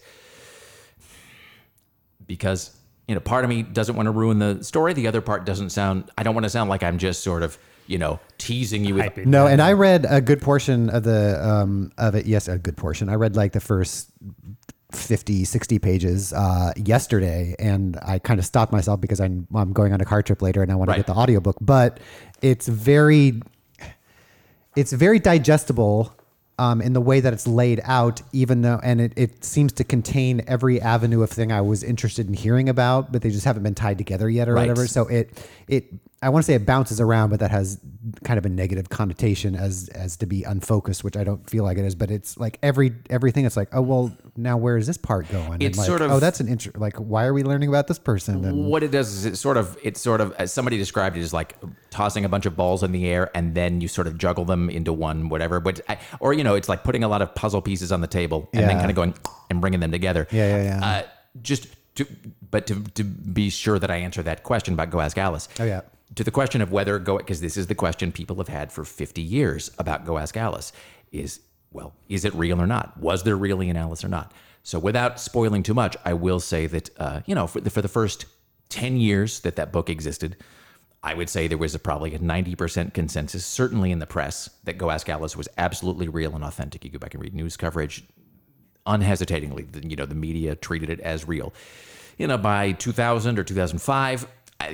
because, 2.25 2.75
you 3.07 3.13
know, 3.13 3.21
part 3.21 3.43
of 3.43 3.49
me 3.49 3.61
doesn't 3.61 3.95
want 3.95 4.07
to 4.07 4.11
ruin 4.11 4.39
the 4.39 4.63
story. 4.63 4.93
The 4.93 5.07
other 5.07 5.21
part 5.21 5.45
doesn't 5.45 5.69
sound, 5.69 6.09
I 6.17 6.23
don't 6.23 6.33
want 6.33 6.45
to 6.45 6.49
sound 6.49 6.67
like 6.69 6.81
I'm 6.81 6.97
just 6.97 7.21
sort 7.23 7.43
of, 7.43 7.59
you 7.87 7.97
know, 7.97 8.19
teasing 8.37 8.85
you 8.85 8.95
with. 8.95 9.05
Hyping. 9.05 9.25
No, 9.25 9.47
and 9.47 9.61
I 9.61 9.73
read 9.73 10.05
a 10.09 10.21
good 10.21 10.41
portion 10.41 10.89
of 10.89 11.03
the 11.03 11.39
um, 11.45 11.91
of 11.97 12.15
it. 12.15 12.25
Yes, 12.25 12.47
a 12.47 12.57
good 12.57 12.77
portion. 12.77 13.09
I 13.09 13.15
read 13.15 13.35
like 13.35 13.53
the 13.53 13.59
first 13.59 14.11
50, 14.91 15.43
60 15.43 15.79
pages 15.79 16.33
uh, 16.33 16.73
yesterday, 16.77 17.55
and 17.59 17.97
I 18.01 18.19
kind 18.19 18.39
of 18.39 18.45
stopped 18.45 18.71
myself 18.71 19.01
because 19.01 19.19
I'm 19.19 19.47
I'm 19.55 19.73
going 19.73 19.93
on 19.93 20.01
a 20.01 20.05
car 20.05 20.21
trip 20.21 20.41
later, 20.41 20.61
and 20.61 20.71
I 20.71 20.75
want 20.75 20.89
to 20.91 20.95
get 20.95 21.07
the 21.07 21.13
audiobook. 21.15 21.57
But 21.61 21.99
it's 22.41 22.67
very 22.67 23.41
it's 24.75 24.93
very 24.93 25.19
digestible 25.19 26.13
um, 26.59 26.81
in 26.81 26.93
the 26.93 27.01
way 27.01 27.19
that 27.19 27.33
it's 27.33 27.47
laid 27.47 27.81
out, 27.83 28.21
even 28.31 28.61
though, 28.61 28.79
and 28.83 29.01
it, 29.01 29.13
it 29.15 29.43
seems 29.43 29.73
to 29.73 29.83
contain 29.83 30.43
every 30.47 30.81
avenue 30.81 31.21
of 31.21 31.29
thing 31.29 31.51
I 31.51 31.61
was 31.61 31.83
interested 31.83 32.27
in 32.27 32.33
hearing 32.33 32.69
about, 32.69 33.11
but 33.11 33.21
they 33.21 33.29
just 33.29 33.45
haven't 33.45 33.63
been 33.63 33.75
tied 33.75 33.97
together 33.97 34.29
yet 34.29 34.47
or 34.49 34.53
Right. 34.53 34.61
whatever. 34.67 34.87
So 34.87 35.07
it, 35.07 35.31
it, 35.67 35.93
I 36.19 36.29
want 36.29 36.43
to 36.43 36.47
say 36.47 36.55
it 36.55 36.65
bounces 36.65 36.99
around, 36.99 37.29
but 37.29 37.41
that 37.41 37.51
has 37.51 37.79
kind 38.23 38.39
of 38.39 38.45
a 38.45 38.49
negative 38.49 38.89
connotation 38.89 39.55
as, 39.55 39.87
as 39.89 40.17
to 40.17 40.25
be 40.25 40.43
unfocused, 40.43 41.03
which 41.03 41.15
I 41.15 41.23
don't 41.23 41.47
feel 41.47 41.63
like 41.63 41.77
it 41.77 41.85
is, 41.85 41.93
but 41.93 42.09
it's 42.09 42.37
like 42.37 42.57
every, 42.63 42.93
everything. 43.11 43.45
It's 43.45 43.55
like, 43.55 43.69
oh, 43.71 43.81
well, 43.83 44.17
now 44.35 44.57
where 44.57 44.77
is 44.77 44.87
this 44.87 44.97
part 44.97 45.29
going? 45.31 45.53
And 45.53 45.63
It's 45.63 45.77
like, 45.77 45.85
sort 45.85 46.01
of- 46.01 46.09
oh, 46.11 46.19
that's 46.19 46.39
an 46.39 46.47
intro. 46.47 46.71
Like, 46.75 46.95
why 46.97 47.25
are 47.25 47.33
we 47.33 47.43
learning 47.43 47.69
about 47.69 47.85
this 47.87 47.99
person? 47.99 48.43
And 48.45 48.65
What 48.65 48.81
it 48.81 48.89
does 48.89 49.13
is 49.13 49.25
it 49.25 49.35
sort 49.37 49.57
of, 49.57 49.77
it's 49.83 50.01
sort 50.01 50.19
of, 50.21 50.33
as 50.39 50.51
somebody 50.51 50.77
described 50.77 51.17
it 51.17 51.21
as 51.21 51.33
like 51.33 51.55
tossing 51.91 52.25
a 52.25 52.29
bunch 52.29 52.47
of 52.47 52.55
balls 52.55 52.81
in 52.81 52.91
the 52.93 53.07
air 53.07 53.29
and 53.35 53.53
then 53.53 53.79
you 53.81 53.87
sort 53.87 54.07
of 54.07 54.17
juggle 54.17 54.43
them 54.45 54.71
into 54.71 54.91
one, 54.93 55.29
whatever. 55.29 55.59
But, 55.59 55.81
I, 55.87 55.99
or, 56.19 56.33
you 56.33 56.43
know, 56.43 56.55
it's 56.55 56.67
like 56.69 56.83
putting 56.83 57.03
a 57.03 57.07
lot 57.07 57.21
of 57.21 57.35
puzzle 57.35 57.61
pieces 57.61 57.91
on 57.91 58.01
the 58.01 58.07
table 58.07 58.49
and 58.53 58.63
then 58.67 58.77
kind 58.77 58.89
of 58.89 58.95
going 58.95 59.13
and 59.51 59.61
bringing 59.61 59.81
them 59.81 59.91
together. 59.91 60.27
Yeah, 60.31 60.57
yeah, 60.57 60.63
yeah. 60.79 60.85
Uh, 60.85 61.03
just 61.43 61.67
to, 61.95 62.07
but 62.49 62.65
to, 62.67 62.81
to 62.95 63.03
be 63.03 63.51
sure 63.51 63.77
that 63.77 63.91
I 63.91 63.97
answer 63.97 64.23
that 64.23 64.41
question 64.41 64.73
about 64.73 64.89
Go 64.89 64.99
Ask 64.99 65.17
Alice. 65.19 65.47
Oh, 65.59 65.63
yeah. 65.63 65.81
To 66.15 66.23
the 66.23 66.31
question 66.31 66.61
of 66.61 66.71
whether 66.71 66.97
Go, 66.99 67.17
because 67.17 67.41
this 67.41 67.57
is 67.57 67.67
the 67.67 67.75
question 67.75 68.11
people 68.11 68.37
have 68.37 68.47
had 68.47 68.71
for 68.71 68.83
50 68.83 69.21
years 69.21 69.71
about 69.77 70.05
Go 70.05 70.17
Ask 70.17 70.37
Alice 70.37 70.71
is, 71.11 71.41
well, 71.71 71.93
is 72.07 72.25
it 72.25 72.33
real 72.33 72.61
or 72.61 72.67
not? 72.67 72.97
Was 72.97 73.23
there 73.23 73.35
really 73.35 73.69
an 73.69 73.77
Alice 73.77 74.03
or 74.03 74.07
not? 74.07 74.31
So 74.63 74.79
without 74.79 75.19
spoiling 75.19 75.63
too 75.63 75.73
much, 75.73 75.95
I 76.05 76.13
will 76.13 76.39
say 76.39 76.67
that, 76.67 76.89
uh, 76.99 77.21
you 77.25 77.35
know, 77.35 77.47
for 77.47 77.61
the, 77.61 77.69
for 77.69 77.81
the 77.81 77.87
first 77.87 78.25
10 78.69 78.97
years 78.97 79.41
that 79.41 79.55
that 79.57 79.71
book 79.71 79.89
existed, 79.89 80.37
I 81.03 81.13
would 81.13 81.29
say 81.29 81.47
there 81.47 81.57
was 81.57 81.75
a, 81.75 81.79
probably 81.79 82.15
a 82.15 82.19
90% 82.19 82.93
consensus, 82.93 83.45
certainly 83.45 83.91
in 83.91 83.99
the 83.99 84.07
press, 84.07 84.49
that 84.63 84.77
Go 84.77 84.89
Ask 84.89 85.07
Alice 85.09 85.37
was 85.37 85.47
absolutely 85.57 86.07
real 86.07 86.35
and 86.35 86.43
authentic. 86.43 86.83
You 86.83 86.91
go 86.91 86.99
back 86.99 87.13
and 87.13 87.23
read 87.23 87.33
news 87.33 87.55
coverage, 87.55 88.03
unhesitatingly, 88.85 89.67
you 89.83 89.95
know, 89.95 90.05
the 90.05 90.15
media 90.15 90.55
treated 90.55 90.89
it 90.89 90.99
as 91.01 91.27
real. 91.27 91.53
You 92.17 92.27
know, 92.27 92.37
by 92.37 92.71
2000 92.73 93.37
or 93.37 93.43
2005, 93.43 94.25
I- 94.25 94.27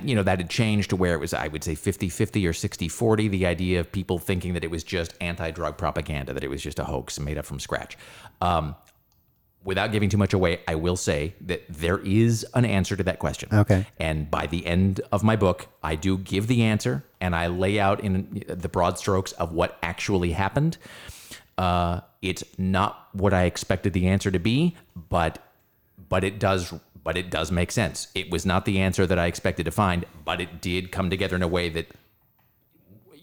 you 0.03 0.15
know, 0.15 0.23
that 0.23 0.39
had 0.39 0.49
changed 0.49 0.89
to 0.91 0.95
where 0.95 1.14
it 1.14 1.19
was, 1.19 1.34
I 1.34 1.47
would 1.47 1.64
say 1.64 1.76
50 1.76 2.10
50 2.10 2.47
or 2.47 2.53
60 2.53 2.88
40. 2.88 3.27
The 3.27 3.45
idea 3.45 3.80
of 3.80 3.91
people 3.91 4.19
thinking 4.19 4.53
that 4.53 4.64
it 4.64 4.72
was 4.72 4.84
just 4.84 5.14
anti 5.22 5.51
drug 5.51 5.77
propaganda, 5.77 6.34
that 6.34 6.43
it 6.43 6.49
was 6.49 6.61
just 6.61 6.80
a 6.80 6.84
hoax 6.84 7.19
made 7.19 7.38
up 7.38 7.45
from 7.45 7.60
scratch. 7.60 7.97
Um, 8.41 8.76
without 9.64 9.91
giving 9.91 10.10
too 10.10 10.18
much 10.18 10.34
away, 10.34 10.60
I 10.68 10.76
will 10.76 10.97
say 10.97 11.35
that 11.41 11.64
there 11.69 11.99
is 11.99 12.45
an 12.53 12.65
answer 12.65 12.95
to 12.95 13.03
that 13.03 13.19
question. 13.19 13.49
Okay. 13.51 13.85
And 13.99 14.30
by 14.30 14.47
the 14.47 14.65
end 14.65 15.01
of 15.11 15.23
my 15.23 15.35
book, 15.35 15.68
I 15.81 15.95
do 15.95 16.18
give 16.18 16.47
the 16.47 16.64
answer 16.64 17.03
and 17.22 17.35
I 17.35 17.47
lay 17.47 17.80
out 17.80 18.01
in 18.01 18.43
the 18.47 18.69
broad 18.69 18.97
strokes 18.97 19.31
of 19.34 19.53
what 19.53 19.77
actually 19.81 20.31
happened. 20.31 20.77
Uh, 21.57 22.01
it's 22.22 22.43
not 22.57 23.10
what 23.14 23.34
I 23.34 23.43
expected 23.43 23.93
the 23.93 24.07
answer 24.07 24.31
to 24.31 24.39
be, 24.39 24.76
but 25.10 25.39
but 26.10 26.23
it 26.23 26.39
does 26.39 26.73
but 27.03 27.17
it 27.17 27.30
does 27.30 27.51
make 27.51 27.71
sense. 27.71 28.07
It 28.15 28.31
was 28.31 28.45
not 28.45 28.65
the 28.65 28.80
answer 28.80 29.05
that 29.05 29.19
I 29.19 29.27
expected 29.27 29.65
to 29.65 29.71
find, 29.71 30.05
but 30.23 30.39
it 30.41 30.61
did 30.61 30.91
come 30.91 31.09
together 31.09 31.35
in 31.35 31.43
a 31.43 31.47
way 31.47 31.69
that 31.69 31.88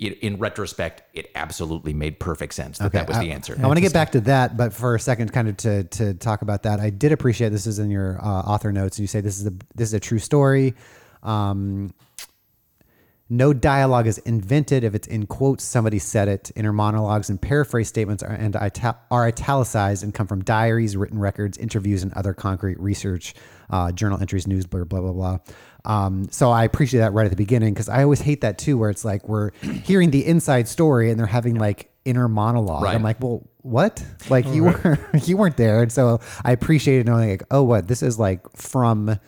in 0.01 0.39
retrospect, 0.39 1.03
it 1.13 1.31
absolutely 1.35 1.93
made 1.93 2.19
perfect 2.19 2.55
sense 2.55 2.79
that 2.79 2.93
that 2.93 3.07
was 3.07 3.19
the 3.19 3.31
answer. 3.33 3.55
I 3.63 3.67
want 3.67 3.77
to 3.77 3.83
get 3.83 3.93
back 3.93 4.13
to 4.13 4.21
that, 4.23 4.57
but 4.57 4.73
for 4.73 4.95
a 4.95 5.01
second, 5.01 5.31
kind 5.33 5.49
of 5.49 5.59
to 5.59 5.85
to 5.85 6.15
talk 6.15 6.41
about 6.41 6.63
that, 6.63 6.81
I 6.81 6.89
did 6.89 7.13
appreciate 7.13 7.51
this 7.51 7.67
is 7.67 7.79
in 7.79 7.91
your 7.91 8.19
uh, 8.19 8.27
author 8.27 8.73
notes. 8.73 8.99
You 8.99 9.07
say 9.07 9.21
this 9.21 9.39
is 9.39 9.47
a 9.47 9.53
this 9.75 9.89
is 9.89 9.95
a 9.95 10.01
true 10.01 10.19
story. 10.19 10.75
Um, 11.23 11.93
no 13.33 13.53
dialogue 13.53 14.09
is 14.09 14.19
invented 14.19 14.83
if 14.83 14.95
it's 14.95 15.07
in 15.07 15.27
quotes. 15.27 15.63
Somebody 15.63 16.01
said 16.01 16.29
it. 16.29 16.51
Inner 16.57 16.73
monologues 16.73 17.31
and 17.31 17.41
paraphrase 17.41 17.89
statements 17.89 18.23
are 18.23 18.33
and 18.33 18.57
are 18.57 19.27
italicized 19.27 20.03
and 20.03 20.13
come 20.13 20.27
from 20.27 20.43
diaries, 20.43 20.97
written 20.97 21.19
records, 21.19 21.59
interviews, 21.59 22.03
and 22.03 22.13
other 22.15 22.35
concrete 22.35 22.81
research, 22.81 23.35
uh, 23.71 23.93
journal 23.93 24.21
entries, 24.21 24.47
news 24.47 24.67
blurb, 24.67 24.89
blah 24.89 25.01
blah 25.01 25.13
blah. 25.13 25.39
Um, 25.85 26.29
so 26.31 26.51
I 26.51 26.65
appreciate 26.65 27.01
that 27.01 27.13
right 27.13 27.25
at 27.25 27.31
the 27.31 27.37
beginning 27.37 27.73
because 27.73 27.89
I 27.89 28.03
always 28.03 28.21
hate 28.21 28.43
that 28.43 28.59
too, 28.59 28.77
where 28.77 28.91
it's 28.91 29.05
like 29.05 29.29
we're 29.29 29.51
hearing 29.85 30.11
the 30.11 30.25
inside 30.27 30.69
story 30.69 31.11
and 31.11 31.19
they're 31.19 31.27
having 31.27 31.57
like 31.57 31.91
inner 32.05 32.29
monologue. 32.29 32.83
Right. 32.83 32.95
I'm 32.95 33.03
like, 33.03 33.23
well, 33.23 33.49
what? 33.59 34.05
Like 34.29 34.47
you 34.49 34.65
were 34.65 34.99
you 35.25 35.37
weren't 35.37 35.57
there, 35.57 35.83
and 35.83 35.93
so 35.93 36.21
I 36.45 36.53
appreciated 36.53 37.07
knowing 37.07 37.31
like, 37.31 37.43
oh, 37.51 37.63
what 37.63 37.89
this 37.89 38.03
is 38.03 38.19
like 38.19 38.41
from. 38.57 39.19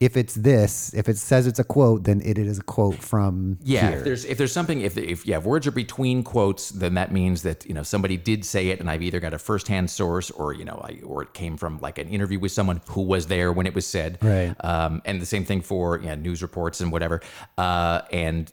If 0.00 0.16
it's 0.16 0.34
this, 0.34 0.94
if 0.94 1.10
it 1.10 1.18
says 1.18 1.46
it's 1.46 1.58
a 1.58 1.64
quote, 1.64 2.04
then 2.04 2.22
it 2.24 2.38
is 2.38 2.58
a 2.58 2.62
quote 2.62 2.96
from 2.96 3.58
Yeah, 3.62 3.90
here. 3.90 3.98
if 3.98 4.04
there's 4.04 4.24
if 4.24 4.38
there's 4.38 4.50
something 4.52 4.80
if 4.80 4.96
if 4.96 5.26
yeah, 5.26 5.36
if 5.36 5.44
words 5.44 5.66
are 5.66 5.70
between 5.72 6.22
quotes, 6.22 6.70
then 6.70 6.94
that 6.94 7.12
means 7.12 7.42
that 7.42 7.66
you 7.66 7.74
know 7.74 7.82
somebody 7.82 8.16
did 8.16 8.42
say 8.46 8.68
it, 8.68 8.80
and 8.80 8.90
I've 8.90 9.02
either 9.02 9.20
got 9.20 9.34
a 9.34 9.38
firsthand 9.38 9.90
source, 9.90 10.30
or 10.30 10.54
you 10.54 10.64
know, 10.64 10.80
I, 10.82 11.00
or 11.04 11.22
it 11.22 11.34
came 11.34 11.58
from 11.58 11.80
like 11.80 11.98
an 11.98 12.08
interview 12.08 12.38
with 12.38 12.50
someone 12.50 12.80
who 12.88 13.02
was 13.02 13.26
there 13.26 13.52
when 13.52 13.66
it 13.66 13.74
was 13.74 13.86
said. 13.86 14.16
Right. 14.22 14.54
Um, 14.64 15.02
and 15.04 15.20
the 15.20 15.26
same 15.26 15.44
thing 15.44 15.60
for 15.60 16.00
yeah, 16.00 16.14
news 16.14 16.40
reports 16.40 16.80
and 16.80 16.90
whatever. 16.90 17.20
Uh, 17.58 18.00
and 18.10 18.50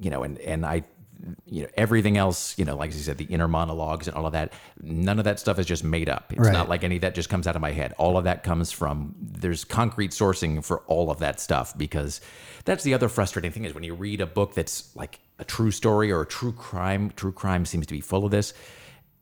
you 0.00 0.10
know, 0.10 0.24
and 0.24 0.36
and 0.40 0.66
I, 0.66 0.82
you 1.46 1.62
know, 1.62 1.68
everything 1.76 2.16
else, 2.16 2.58
you 2.58 2.64
know, 2.64 2.76
like 2.76 2.92
you 2.92 2.98
said, 2.98 3.18
the 3.18 3.24
inner 3.24 3.46
monologues 3.48 4.08
and 4.08 4.16
all 4.16 4.26
of 4.26 4.32
that. 4.32 4.52
None 4.80 5.18
of 5.18 5.24
that 5.24 5.38
stuff 5.38 5.58
is 5.58 5.66
just 5.66 5.84
made 5.84 6.08
up. 6.08 6.32
It's 6.32 6.40
Right. 6.40 6.52
not 6.52 6.68
like 6.68 6.82
any 6.84 6.96
of 6.96 7.02
that 7.02 7.14
just 7.14 7.28
comes 7.28 7.46
out 7.46 7.54
of 7.54 7.62
my 7.62 7.72
head. 7.72 7.92
All 7.98 8.16
of 8.18 8.24
that 8.24 8.42
comes 8.42 8.72
from 8.72 9.14
there's 9.20 9.64
concrete 9.64 10.10
sourcing 10.10 10.64
for 10.64 10.80
all 10.88 11.10
of 11.10 11.18
that 11.20 11.38
stuff 11.40 11.76
because 11.76 12.20
that's 12.64 12.82
the 12.84 12.94
other 12.94 13.08
frustrating 13.08 13.52
thing 13.52 13.64
is 13.64 13.74
when 13.74 13.84
you 13.84 13.94
read 13.94 14.20
a 14.20 14.26
book 14.26 14.54
that's 14.54 14.94
like 14.96 15.20
a 15.38 15.44
true 15.44 15.70
story 15.70 16.10
or 16.10 16.22
a 16.22 16.26
true 16.26 16.52
crime. 16.52 17.12
True 17.16 17.32
crime 17.32 17.66
seems 17.66 17.86
to 17.86 17.94
be 17.94 18.00
full 18.00 18.24
of 18.24 18.30
this. 18.30 18.52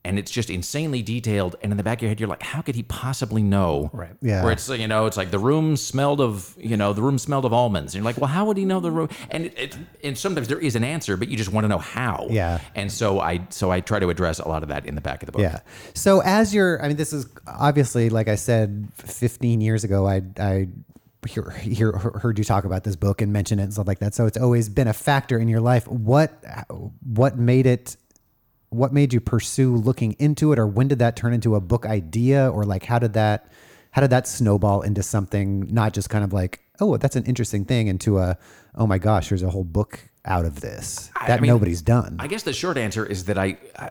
And 0.02 0.18
it's 0.18 0.30
just 0.30 0.48
insanely 0.48 1.02
detailed, 1.02 1.56
and 1.62 1.72
in 1.72 1.76
the 1.76 1.82
back 1.82 1.98
of 1.98 2.02
your 2.02 2.08
head, 2.08 2.20
you're 2.20 2.28
like, 2.28 2.42
"How 2.42 2.62
could 2.62 2.74
he 2.74 2.82
possibly 2.82 3.42
know?" 3.42 3.90
Right. 3.92 4.12
Yeah. 4.22 4.42
Where 4.42 4.52
it's 4.52 4.66
you 4.68 4.88
know, 4.88 5.04
it's 5.04 5.18
like 5.18 5.30
the 5.30 5.38
room 5.38 5.76
smelled 5.76 6.22
of 6.22 6.54
you 6.58 6.78
know, 6.78 6.94
the 6.94 7.02
room 7.02 7.18
smelled 7.18 7.44
of 7.44 7.52
almonds. 7.52 7.94
And 7.94 8.02
you're 8.02 8.10
like, 8.10 8.18
"Well, 8.18 8.30
how 8.30 8.46
would 8.46 8.56
he 8.56 8.64
know 8.64 8.80
the 8.80 8.90
room?" 8.90 9.10
And 9.30 9.46
it, 9.46 9.58
it, 9.58 9.78
and 10.02 10.16
sometimes 10.16 10.48
there 10.48 10.58
is 10.58 10.74
an 10.74 10.84
answer, 10.84 11.18
but 11.18 11.28
you 11.28 11.36
just 11.36 11.52
want 11.52 11.64
to 11.64 11.68
know 11.68 11.78
how. 11.78 12.28
Yeah. 12.30 12.60
And 12.74 12.90
so 12.90 13.20
I 13.20 13.46
so 13.50 13.70
I 13.70 13.80
try 13.80 13.98
to 13.98 14.08
address 14.08 14.38
a 14.38 14.48
lot 14.48 14.62
of 14.62 14.70
that 14.70 14.86
in 14.86 14.94
the 14.94 15.02
back 15.02 15.22
of 15.22 15.26
the 15.26 15.32
book. 15.32 15.42
Yeah. 15.42 15.60
So 15.94 16.20
as 16.20 16.54
you're, 16.54 16.82
I 16.82 16.88
mean, 16.88 16.96
this 16.96 17.12
is 17.12 17.26
obviously, 17.46 18.10
like 18.10 18.28
I 18.28 18.34
said, 18.34 18.88
15 18.94 19.60
years 19.60 19.84
ago, 19.84 20.06
I, 20.06 20.22
I 20.38 20.68
hear, 21.26 21.50
hear, 21.50 21.92
heard 21.92 22.38
you 22.38 22.44
talk 22.44 22.64
about 22.64 22.84
this 22.84 22.96
book 22.96 23.20
and 23.20 23.32
mention 23.32 23.58
it 23.58 23.64
and 23.64 23.72
stuff 23.72 23.86
like 23.86 23.98
that. 23.98 24.14
So 24.14 24.26
it's 24.26 24.38
always 24.38 24.68
been 24.68 24.88
a 24.88 24.92
factor 24.92 25.38
in 25.38 25.48
your 25.48 25.60
life. 25.60 25.86
What, 25.88 26.32
what 27.04 27.38
made 27.38 27.66
it, 27.66 27.96
what 28.70 28.92
made 28.92 29.12
you 29.12 29.20
pursue 29.20 29.74
looking 29.76 30.12
into 30.18 30.52
it 30.52 30.58
or 30.58 30.66
when 30.66 30.88
did 30.88 30.98
that 31.00 31.16
turn 31.16 31.32
into 31.32 31.54
a 31.56 31.60
book 31.60 31.84
idea 31.86 32.48
or 32.50 32.64
like, 32.64 32.84
how 32.84 32.98
did 32.98 33.12
that, 33.14 33.50
how 33.90 34.00
did 34.00 34.10
that 34.10 34.26
snowball 34.28 34.82
into 34.82 35.02
something, 35.02 35.66
not 35.72 35.92
just 35.92 36.08
kind 36.08 36.22
of 36.24 36.32
like, 36.32 36.60
oh, 36.80 36.96
that's 36.96 37.16
an 37.16 37.24
interesting 37.24 37.64
thing 37.64 37.88
into 37.88 38.18
a, 38.18 38.38
oh 38.76 38.86
my 38.86 38.98
gosh, 38.98 39.28
there's 39.28 39.42
a 39.42 39.50
whole 39.50 39.64
book 39.64 40.08
out 40.24 40.44
of 40.44 40.60
this 40.60 41.10
that 41.26 41.38
I 41.38 41.40
mean, 41.40 41.48
nobody's 41.50 41.82
done. 41.82 42.16
I 42.20 42.26
guess 42.26 42.42
the 42.44 42.52
short 42.52 42.76
answer 42.78 43.04
is 43.04 43.24
that 43.24 43.38
I, 43.38 43.58
I 43.78 43.90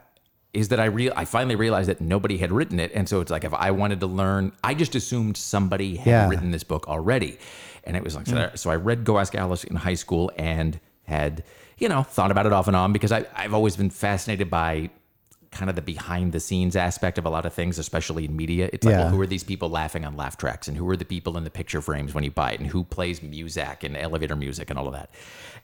is 0.51 0.69
that 0.69 0.79
I 0.79 0.85
real 0.85 1.13
I 1.15 1.25
finally 1.25 1.55
realized 1.55 1.89
that 1.89 2.01
nobody 2.01 2.37
had 2.37 2.51
written 2.51 2.79
it, 2.79 2.91
and 2.95 3.07
so 3.07 3.19
it's 3.21 3.29
like 3.29 3.43
if 3.43 3.53
I 3.53 3.69
wanted 3.69 3.99
to 3.99 4.07
learn, 4.07 4.51
I 4.63 4.73
just 4.73 4.95
assumed 4.95 5.37
somebody 5.37 5.95
had 5.97 6.07
Yeah. 6.07 6.27
written 6.29 6.49
this 6.49 6.63
book 6.63 6.87
already, 6.87 7.37
and 7.83 7.95
it 7.95 8.03
was 8.03 8.15
like 8.15 8.25
so, 8.25 8.35
mm. 8.35 8.51
I- 8.51 8.55
so 8.55 8.71
I 8.71 8.75
read 8.75 9.03
Go 9.03 9.19
Ask 9.19 9.35
Alice 9.35 9.63
in 9.63 9.75
high 9.75 9.93
school 9.93 10.31
and 10.37 10.79
had 11.03 11.43
you 11.79 11.89
know 11.89 12.03
thought 12.03 12.31
about 12.31 12.45
it 12.45 12.53
off 12.53 12.67
and 12.67 12.75
on 12.75 12.93
because 12.93 13.11
I 13.11 13.25
I've 13.35 13.53
always 13.53 13.75
been 13.75 13.89
fascinated 13.89 14.49
by 14.49 14.89
kind 15.51 15.67
of 15.69 15.75
the 15.75 15.81
behind 15.81 16.31
the 16.31 16.39
scenes 16.39 16.75
aspect 16.75 17.17
of 17.17 17.25
a 17.25 17.29
lot 17.29 17.43
of 17.43 17.53
things, 17.53 17.79
especially 17.79 18.25
in 18.25 18.35
media. 18.35 18.69
It's 18.71 18.85
like, 18.85 18.93
Yeah. 18.93 18.99
well, 19.05 19.09
who 19.09 19.19
are 19.21 19.25
these 19.25 19.43
people 19.43 19.67
laughing 19.69 20.05
on 20.05 20.15
laugh 20.15 20.37
tracks, 20.37 20.67
and 20.67 20.77
who 20.77 20.87
are 20.89 20.95
the 20.95 21.05
people 21.05 21.37
in 21.37 21.43
the 21.43 21.49
picture 21.49 21.81
frames 21.81 22.13
when 22.13 22.23
you 22.23 22.29
buy 22.29 22.51
it, 22.51 22.59
and 22.59 22.69
who 22.69 22.83
plays 22.83 23.23
music 23.23 23.83
and 23.83 23.97
elevator 23.97 24.35
music 24.35 24.69
and 24.69 24.77
all 24.77 24.85
of 24.87 24.93
that, 24.93 25.09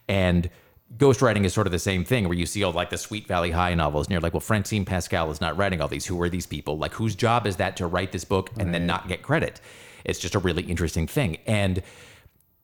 and 0.07 0.49
ghostwriting 0.97 1.45
is 1.45 1.53
sort 1.53 1.67
of 1.67 1.71
the 1.71 1.79
same 1.79 2.03
thing 2.05 2.27
where 2.27 2.37
you 2.37 2.45
see 2.45 2.63
all 2.63 2.71
like 2.71 2.89
the 2.91 2.97
Sweet 2.97 3.27
Valley 3.27 3.51
High 3.51 3.73
novels 3.73 4.05
and 4.05 4.11
you're 4.11 4.21
like, 4.21 4.33
well, 4.33 4.39
Francine 4.39 4.85
Pascal 4.85 5.31
is 5.31 5.41
not 5.41 5.57
writing 5.57 5.81
all 5.81 5.87
these. 5.87 6.05
Who 6.05 6.21
are 6.21 6.29
these 6.29 6.45
people? 6.45 6.77
Like, 6.77 6.93
whose 6.93 7.15
job 7.15 7.47
is 7.47 7.55
that 7.55 7.75
to 7.77 7.87
write 7.87 8.11
this 8.11 8.23
book 8.23 8.51
and 8.59 8.71
then 8.71 8.85
not 8.85 9.07
get 9.07 9.23
credit? 9.23 9.59
It's 10.03 10.19
just 10.19 10.35
a 10.35 10.39
really 10.39 10.61
interesting 10.61 11.07
thing. 11.07 11.39
And 11.47 11.81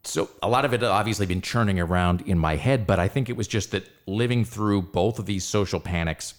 so 0.03 0.29
a 0.41 0.49
lot 0.49 0.65
of 0.65 0.73
it 0.73 0.81
had 0.81 0.89
obviously 0.89 1.25
been 1.25 1.41
churning 1.41 1.79
around 1.79 2.21
in 2.21 2.37
my 2.37 2.55
head, 2.55 2.87
but 2.87 2.99
I 2.99 3.07
think 3.07 3.29
it 3.29 3.37
was 3.37 3.47
just 3.47 3.71
that 3.71 3.87
living 4.07 4.43
through 4.43 4.83
both 4.83 5.19
of 5.19 5.25
these 5.25 5.43
social 5.43 5.79
panics 5.79 6.33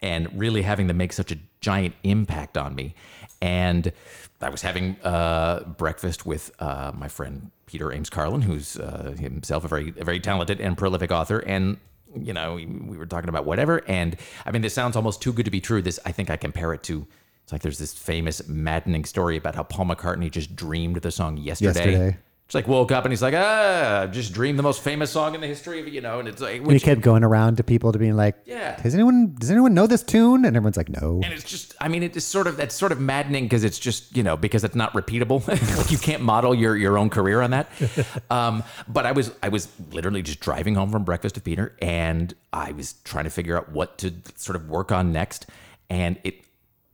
and 0.00 0.28
really 0.38 0.62
having 0.62 0.86
them 0.86 0.96
make 0.96 1.12
such 1.12 1.30
a 1.30 1.38
giant 1.60 1.94
impact 2.02 2.56
on 2.56 2.74
me. 2.74 2.94
And 3.40 3.92
I 4.40 4.48
was 4.48 4.62
having 4.62 4.96
uh, 5.02 5.60
breakfast 5.76 6.26
with 6.26 6.50
uh, 6.60 6.92
my 6.94 7.08
friend 7.08 7.50
Peter 7.66 7.92
Ames 7.92 8.10
Carlin, 8.10 8.42
who's 8.42 8.76
uh, 8.76 9.14
himself 9.18 9.64
a 9.64 9.68
very, 9.68 9.94
a 9.98 10.04
very 10.04 10.20
talented 10.20 10.60
and 10.60 10.76
prolific 10.76 11.10
author, 11.10 11.38
and 11.40 11.78
you 12.14 12.32
know 12.32 12.54
we, 12.54 12.66
we 12.66 12.96
were 12.96 13.06
talking 13.06 13.28
about 13.28 13.44
whatever. 13.44 13.82
And 13.88 14.16
I 14.44 14.50
mean, 14.50 14.62
this 14.62 14.74
sounds 14.74 14.96
almost 14.96 15.22
too 15.22 15.32
good 15.32 15.44
to 15.44 15.50
be 15.50 15.60
true. 15.60 15.82
This 15.82 15.98
I 16.04 16.12
think 16.12 16.30
I 16.30 16.36
compare 16.36 16.72
it 16.72 16.82
to. 16.84 17.06
It's 17.44 17.52
like 17.52 17.62
there's 17.62 17.78
this 17.78 17.94
famous 17.94 18.46
maddening 18.48 19.04
story 19.04 19.36
about 19.36 19.54
how 19.54 19.64
Paul 19.64 19.86
McCartney 19.86 20.30
just 20.30 20.54
dreamed 20.54 20.96
the 20.96 21.10
song 21.10 21.36
yesterday. 21.36 21.92
Yesterday. 21.92 22.18
Just 22.52 22.66
like 22.66 22.68
woke 22.68 22.92
up 22.92 23.06
and 23.06 23.12
he's 23.12 23.22
like, 23.22 23.32
ah, 23.34 24.02
I've 24.02 24.12
just 24.12 24.34
dreamed 24.34 24.58
the 24.58 24.62
most 24.62 24.82
famous 24.82 25.10
song 25.10 25.34
in 25.34 25.40
the 25.40 25.46
history 25.46 25.80
of 25.80 25.88
you 25.88 26.02
know, 26.02 26.18
and 26.18 26.28
it's 26.28 26.42
like, 26.42 26.60
And 26.60 26.70
he 26.72 26.80
kept 26.80 27.00
going 27.00 27.24
around 27.24 27.56
to 27.56 27.64
people 27.64 27.92
to 27.92 27.98
being 27.98 28.14
like, 28.14 28.36
Yeah. 28.44 28.78
Does 28.82 28.92
anyone 28.92 29.34
does 29.38 29.50
anyone 29.50 29.72
know 29.72 29.86
this 29.86 30.02
tune? 30.02 30.44
And 30.44 30.54
everyone's 30.54 30.76
like, 30.76 30.90
No. 30.90 31.22
and 31.24 31.32
it's 31.32 31.44
just, 31.44 31.74
I 31.80 31.88
mean, 31.88 32.02
it's 32.02 32.22
sort 32.22 32.46
of 32.46 32.58
that's 32.58 32.74
sort 32.74 32.92
of 32.92 33.00
maddening 33.00 33.44
because 33.44 33.64
it's 33.64 33.78
just 33.78 34.14
you 34.14 34.22
know 34.22 34.36
because 34.36 34.64
it's 34.64 34.74
not 34.74 34.92
repeatable. 34.92 35.48
like 35.78 35.90
you 35.90 35.96
can't 35.96 36.22
model 36.22 36.54
your 36.54 36.76
your 36.76 36.98
own 36.98 37.08
career 37.08 37.40
on 37.40 37.52
that. 37.52 37.70
um, 38.30 38.62
but 38.86 39.06
I 39.06 39.12
was 39.12 39.32
I 39.42 39.48
was 39.48 39.68
literally 39.90 40.20
just 40.20 40.40
driving 40.40 40.74
home 40.74 40.90
from 40.90 41.04
breakfast 41.04 41.36
with 41.36 41.44
Peter, 41.44 41.74
and 41.80 42.34
I 42.52 42.72
was 42.72 42.96
trying 43.04 43.24
to 43.24 43.30
figure 43.30 43.56
out 43.56 43.72
what 43.72 43.96
to 43.98 44.12
sort 44.36 44.56
of 44.56 44.68
work 44.68 44.92
on 44.92 45.10
next, 45.10 45.46
and 45.88 46.18
it 46.22 46.44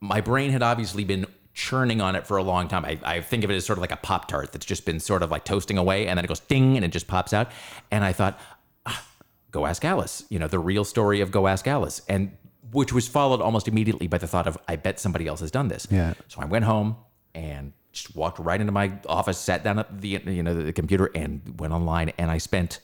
my 0.00 0.20
brain 0.20 0.52
had 0.52 0.62
obviously 0.62 1.02
been 1.02 1.26
churning 1.58 2.00
on 2.00 2.14
it 2.14 2.24
for 2.24 2.36
a 2.36 2.42
long 2.42 2.68
time. 2.68 2.84
I, 2.84 2.98
I 3.02 3.20
think 3.20 3.42
of 3.42 3.50
it 3.50 3.56
as 3.56 3.66
sort 3.66 3.78
of 3.78 3.80
like 3.80 3.90
a 3.90 3.96
Pop 3.96 4.28
Tart 4.28 4.52
that's 4.52 4.64
just 4.64 4.86
been 4.86 5.00
sort 5.00 5.24
of 5.24 5.32
like 5.32 5.44
toasting 5.44 5.76
away 5.76 6.06
and 6.06 6.16
then 6.16 6.24
it 6.24 6.28
goes 6.28 6.38
ding 6.38 6.76
and 6.76 6.84
it 6.84 6.92
just 6.92 7.08
pops 7.08 7.32
out. 7.32 7.50
And 7.90 8.04
I 8.04 8.12
thought, 8.12 8.38
ah, 8.86 9.04
go 9.50 9.66
ask 9.66 9.84
Alice, 9.84 10.24
you 10.30 10.38
know, 10.38 10.46
the 10.46 10.60
real 10.60 10.84
story 10.84 11.20
of 11.20 11.32
Go 11.32 11.48
Ask 11.48 11.66
Alice. 11.66 12.00
And 12.08 12.30
which 12.70 12.92
was 12.92 13.08
followed 13.08 13.40
almost 13.40 13.66
immediately 13.66 14.06
by 14.06 14.18
the 14.18 14.28
thought 14.28 14.46
of, 14.46 14.56
I 14.68 14.76
bet 14.76 15.00
somebody 15.00 15.26
else 15.26 15.40
has 15.40 15.50
done 15.50 15.66
this. 15.66 15.88
Yeah. 15.90 16.14
So 16.28 16.40
I 16.40 16.44
went 16.44 16.64
home 16.64 16.96
and 17.34 17.72
just 17.90 18.14
walked 18.14 18.38
right 18.38 18.60
into 18.60 18.72
my 18.72 18.92
office, 19.08 19.36
sat 19.36 19.64
down 19.64 19.80
at 19.80 20.00
the, 20.00 20.20
you 20.26 20.44
know, 20.44 20.54
the 20.54 20.72
computer 20.72 21.10
and 21.12 21.58
went 21.58 21.72
online 21.72 22.12
and 22.18 22.30
I 22.30 22.38
spent 22.38 22.78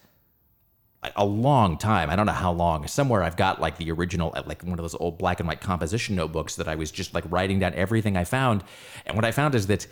a 1.17 1.25
long 1.25 1.77
time. 1.77 2.11
I 2.11 2.17
don't 2.17 2.27
know 2.27 2.33
how 2.33 2.53
long. 2.53 2.87
Somewhere 2.87 3.23
I've 3.23 3.37
got 3.37 3.61
like 3.61 3.77
the 3.77 3.91
original, 3.91 4.33
uh, 4.35 4.43
like 4.47 4.63
one 4.63 4.79
of 4.79 4.83
those 4.83 4.95
old 4.95 5.19
black 5.19 5.41
and 5.41 5.49
white 5.49 5.61
composition 5.61 6.17
notebooks 6.17 6.57
that 6.57 6.69
I 6.69 6.75
was 6.75 6.91
just 6.91 7.15
like 7.15 7.25
writing 7.31 7.59
down 7.59 7.75
everything 7.75 8.17
I 8.17 8.25
found. 8.25 8.65
And 9.07 9.17
what 9.17 9.25
I 9.25 9.31
found 9.31 9.55
is 9.55 9.67
that 9.67 9.87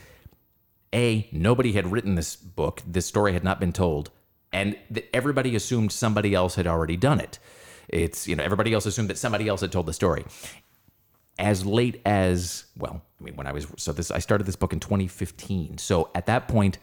A, 0.94 1.28
nobody 1.32 1.72
had 1.72 1.90
written 1.90 2.14
this 2.14 2.36
book, 2.36 2.82
this 2.86 3.06
story 3.06 3.32
had 3.32 3.44
not 3.44 3.60
been 3.60 3.72
told, 3.72 4.10
and 4.52 4.76
that 4.90 5.14
everybody 5.14 5.54
assumed 5.56 5.92
somebody 5.92 6.34
else 6.34 6.54
had 6.54 6.66
already 6.66 6.96
done 6.96 7.20
it. 7.20 7.38
It's, 7.88 8.26
you 8.28 8.36
know, 8.36 8.44
everybody 8.44 8.72
else 8.72 8.86
assumed 8.86 9.10
that 9.10 9.18
somebody 9.18 9.48
else 9.48 9.60
had 9.60 9.72
told 9.72 9.86
the 9.86 9.92
story. 9.92 10.24
As 11.38 11.64
late 11.64 12.00
as, 12.04 12.64
well, 12.76 13.02
I 13.20 13.24
mean, 13.24 13.36
when 13.36 13.46
I 13.46 13.52
was, 13.52 13.66
so 13.76 13.92
this, 13.92 14.10
I 14.10 14.18
started 14.18 14.44
this 14.44 14.56
book 14.56 14.72
in 14.72 14.80
2015. 14.80 15.78
So 15.78 16.10
at 16.14 16.26
that 16.26 16.46
point, 16.46 16.78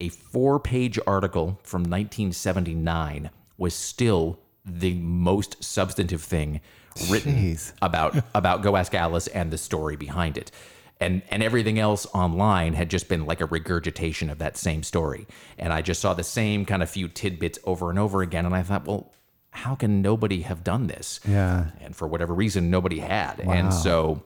a 0.00 0.08
four 0.08 0.60
page 0.60 0.98
article 1.06 1.58
from 1.62 1.82
1979 1.82 3.30
was 3.58 3.74
still 3.74 4.38
the 4.64 4.94
most 4.94 5.62
substantive 5.62 6.22
thing 6.22 6.60
written 7.08 7.34
Jeez. 7.34 7.72
about 7.82 8.16
about 8.34 8.62
Go 8.62 8.76
Ask 8.76 8.94
Alice 8.94 9.26
and 9.28 9.50
the 9.50 9.58
story 9.58 9.96
behind 9.96 10.36
it. 10.36 10.50
And 10.98 11.22
and 11.30 11.42
everything 11.42 11.78
else 11.78 12.06
online 12.14 12.72
had 12.72 12.88
just 12.88 13.08
been 13.08 13.26
like 13.26 13.40
a 13.40 13.46
regurgitation 13.46 14.30
of 14.30 14.38
that 14.38 14.56
same 14.56 14.82
story. 14.82 15.26
And 15.58 15.72
I 15.72 15.82
just 15.82 16.00
saw 16.00 16.14
the 16.14 16.24
same 16.24 16.64
kind 16.64 16.82
of 16.82 16.90
few 16.90 17.08
tidbits 17.08 17.58
over 17.64 17.90
and 17.90 17.98
over 17.98 18.22
again 18.22 18.46
and 18.46 18.54
I 18.54 18.62
thought, 18.62 18.86
well, 18.86 19.12
how 19.50 19.74
can 19.74 20.02
nobody 20.02 20.42
have 20.42 20.64
done 20.64 20.86
this? 20.86 21.20
Yeah. 21.26 21.66
And 21.80 21.94
for 21.94 22.08
whatever 22.08 22.34
reason 22.34 22.70
nobody 22.70 22.98
had. 22.98 23.44
Wow. 23.44 23.52
And 23.52 23.74
so 23.74 24.22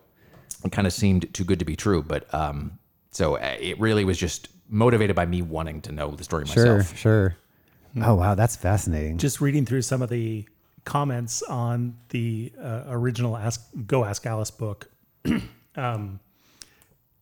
it 0.65 0.73
kind 0.73 0.87
of 0.87 0.93
seemed 0.93 1.33
too 1.35 1.45
good 1.45 1.59
to 1.59 1.65
be 1.65 1.77
true, 1.77 2.03
but 2.03 2.33
um 2.33 2.79
so 3.11 3.37
uh, 3.37 3.57
it 3.59 3.79
really 3.81 4.05
was 4.05 4.17
just 4.17 4.49
motivated 4.69 5.17
by 5.17 5.27
me 5.27 5.43
wanting 5.43 5.81
to 5.83 5.93
know 5.93 6.13
the 6.13 6.23
story 6.23 6.45
myself. 6.45 6.65
Sure, 6.65 6.77
myself. 6.77 6.99
sure. 6.99 7.37
Oh 7.97 8.15
wow, 8.15 8.35
that's 8.35 8.57
fascinating. 8.57 9.19
just 9.19 9.41
reading 9.41 9.67
through 9.67 9.83
some 9.83 10.03
of 10.03 10.11
the 10.11 10.49
comments 10.85 11.43
on 11.43 11.97
the 12.11 12.53
uh, 12.61 12.85
original 12.87 13.37
Ask 13.37 13.69
Go 13.87 14.05
Ask 14.05 14.27
Alice 14.27 14.51
book, 14.51 14.91
um, 15.77 16.21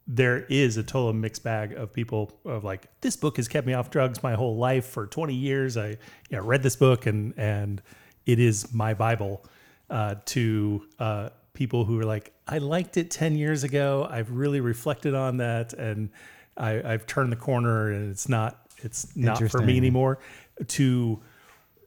there 0.07 0.45
is 0.49 0.77
a 0.77 0.83
total 0.83 1.13
mixed 1.13 1.43
bag 1.43 1.73
of 1.73 1.93
people 1.93 2.39
of 2.45 2.65
like 2.65 2.89
this 3.01 3.17
book 3.17 3.37
has 3.37 3.47
kept 3.47 3.67
me 3.67 3.75
off 3.75 3.91
drugs 3.91 4.23
my 4.23 4.35
whole 4.35 4.57
life 4.57 4.87
for 4.87 5.07
20 5.07 5.35
years. 5.35 5.77
I 5.77 5.89
you 5.89 5.97
know, 6.33 6.43
read 6.43 6.63
this 6.63 6.77
book 6.77 7.07
and 7.07 7.35
and 7.37 7.83
it 8.27 8.39
is 8.39 8.73
my 8.73 8.95
Bible. 8.95 9.45
Uh, 9.91 10.17
to 10.27 10.87
uh, 10.99 11.31
people 11.55 11.87
who 11.87 11.99
are 11.99 12.05
like, 12.05 12.35
I 12.47 12.59
liked 12.59 12.99
it 12.99 13.11
10 13.11 13.37
years 13.37 13.65
ago. 13.65 14.07
I've 14.11 14.31
really 14.31 14.61
reflected 14.61 15.15
on 15.15 15.39
that 15.39 15.73
and 15.73 16.11
I, 16.59 16.93
I've 16.93 17.07
turned 17.07 17.33
the 17.33 17.37
corner 17.37 17.91
and 17.91 18.11
it's 18.11 18.29
not 18.29 18.69
it's 18.83 19.17
not 19.17 19.43
for 19.51 19.63
me 19.63 19.77
anymore. 19.77 20.19
To 20.67 21.21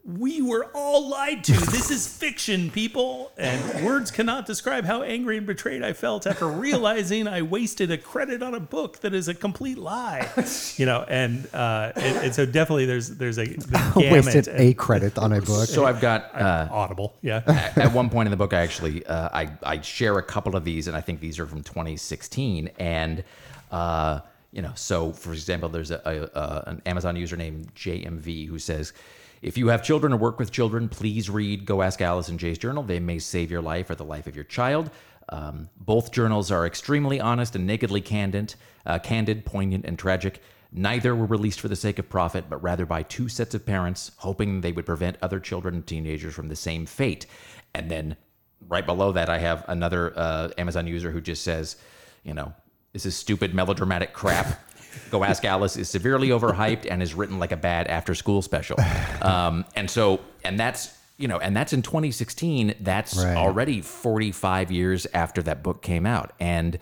we 0.03 0.41
were 0.41 0.65
all 0.73 1.10
lied 1.10 1.43
to. 1.43 1.52
This 1.52 1.91
is 1.91 2.07
fiction, 2.07 2.72
people. 2.72 3.31
And 3.38 3.85
words 3.85 4.10
cannot 4.10 4.45
describe 4.48 4.84
how 4.84 5.03
angry 5.03 5.38
and 5.38 5.45
betrayed 5.45 5.84
I 5.84 5.93
felt 5.93 6.26
after 6.26 6.48
realizing 6.48 7.27
I 7.27 7.43
wasted 7.43 7.91
a 7.91 7.98
credit 7.98 8.41
on 8.41 8.56
a 8.56 8.60
book 8.60 8.99
that 9.02 9.14
is 9.14 9.27
a 9.27 9.34
complete 9.34 9.77
lie. 9.77 10.30
You 10.77 10.85
know, 10.85 11.06
and 11.07 11.48
uh, 11.53 11.91
and, 11.95 12.18
and 12.18 12.35
so 12.35 12.45
definitely 12.45 12.85
there's 12.85 13.10
there's 13.10 13.38
a 13.38 13.45
the 13.45 13.93
Wasted 14.11 14.48
and- 14.48 14.60
a 14.60 14.73
credit 14.73 15.18
on 15.18 15.34
a 15.34 15.41
book. 15.41 15.68
So 15.68 15.85
I've 15.85 16.02
got 16.02 16.34
uh, 16.39 16.68
audible. 16.72 17.14
Yeah. 17.22 17.43
at 17.45 17.77
at 17.77 17.93
one 17.93 18.10
point 18.10 18.27
in 18.27 18.31
the 18.31 18.38
book, 18.38 18.53
I 18.53 18.61
actually 18.61 19.06
uh, 19.06 19.30
I 19.31 19.52
I 19.64 19.81
share 19.81 20.18
a 20.18 20.23
couple 20.23 20.56
of 20.56 20.64
these, 20.65 20.88
and 20.88 20.95
I 20.98 21.02
think 21.02 21.19
these 21.19 21.39
are 21.39 21.45
from 21.45 21.61
2016. 21.61 22.72
And 22.80 23.23
uh, 23.72 24.22
you 24.52 24.61
know, 24.61 24.73
so 24.76 25.11
for 25.11 25.34
example, 25.34 25.69
there's 25.69 25.91
a, 25.91 26.02
a, 26.06 26.40
a 26.40 26.64
an 26.68 26.82
Amazon 26.86 27.15
user 27.15 27.38
named 27.38 27.73
JMV 27.76 28.48
who 28.48 28.60
says. 28.60 28.94
If 29.41 29.57
you 29.57 29.69
have 29.69 29.82
children 29.82 30.14
or 30.14 30.18
work 30.18 30.38
with 30.38 30.52
children, 30.52 30.88
please 30.88 31.28
read 31.28 31.65
Go 31.65 31.82
Ask 31.82 31.99
Alice 31.99 32.30
and 32.30 32.40
Jay's 32.40 32.60
journal. 32.60 32.84
They 32.84 32.99
may 32.99 33.18
save 33.18 33.49
your 33.49 33.64
life 33.64 33.90
or 33.90 33.95
the 33.95 34.06
life 34.06 34.28
of 34.28 34.36
your 34.36 34.44
child. 34.44 34.91
Um, 35.30 35.69
both 35.78 36.11
journals 36.11 36.52
are 36.52 36.68
extremely 36.68 37.19
honest 37.19 37.56
and 37.56 37.65
nakedly 37.65 38.02
candid, 38.02 38.53
uh, 38.86 38.99
candid, 38.99 39.44
poignant, 39.44 39.86
and 39.86 39.98
tragic. 39.98 40.41
Neither 40.72 41.15
were 41.15 41.26
released 41.26 41.60
for 41.60 41.68
the 41.68 41.76
sake 41.76 41.99
of 41.99 42.10
profit, 42.10 42.45
but 42.49 42.61
rather 42.61 42.86
by 42.86 43.03
two 43.03 43.28
sets 43.30 43.53
of 43.53 43.65
parents, 43.65 44.11
hoping 44.18 44.61
they 44.61 44.72
would 44.72 44.86
prevent 44.86 45.18
other 45.22 45.40
children 45.40 45.76
and 45.76 45.88
teenagers 45.88 46.34
from 46.34 46.48
the 46.48 46.56
same 46.56 46.86
fate. 46.86 47.26
And 47.73 47.90
then 47.90 48.15
right 48.68 48.86
below 48.86 49.11
that, 49.14 49.30
I 49.30 49.40
have 49.40 49.65
another 49.68 50.14
uh, 50.15 50.49
Amazon 50.57 50.88
user 50.88 51.11
who 51.11 51.19
just 51.19 51.44
says, 51.44 51.78
you 52.23 52.34
know, 52.34 52.53
this 52.93 53.05
is 53.05 53.15
stupid 53.15 53.53
melodramatic 53.53 54.13
crap. 54.13 54.59
Go 55.09 55.23
Ask 55.23 55.45
Alice 55.45 55.77
is 55.77 55.89
severely 55.89 56.30
overhyped 56.30 56.85
and 56.89 57.01
is 57.01 57.13
written 57.13 57.39
like 57.39 57.51
a 57.51 57.57
bad 57.57 57.88
after 57.88 58.13
school 58.15 58.41
special. 58.41 58.77
Um, 59.22 59.65
and 59.76 59.88
so, 59.89 60.19
and 60.43 60.59
that's, 60.59 60.97
you 61.18 61.27
know, 61.27 61.38
and 61.38 61.55
that's 61.55 61.73
in 61.73 61.84
2016. 61.84 62.73
That's 62.80 63.15
Right. 63.15 63.38
already 63.38 63.81
45 63.81 64.72
years 64.72 65.05
after 65.13 65.43
that 65.43 65.61
book 65.61 65.84
came 65.84 66.07
out. 66.07 66.34
And 66.39 66.80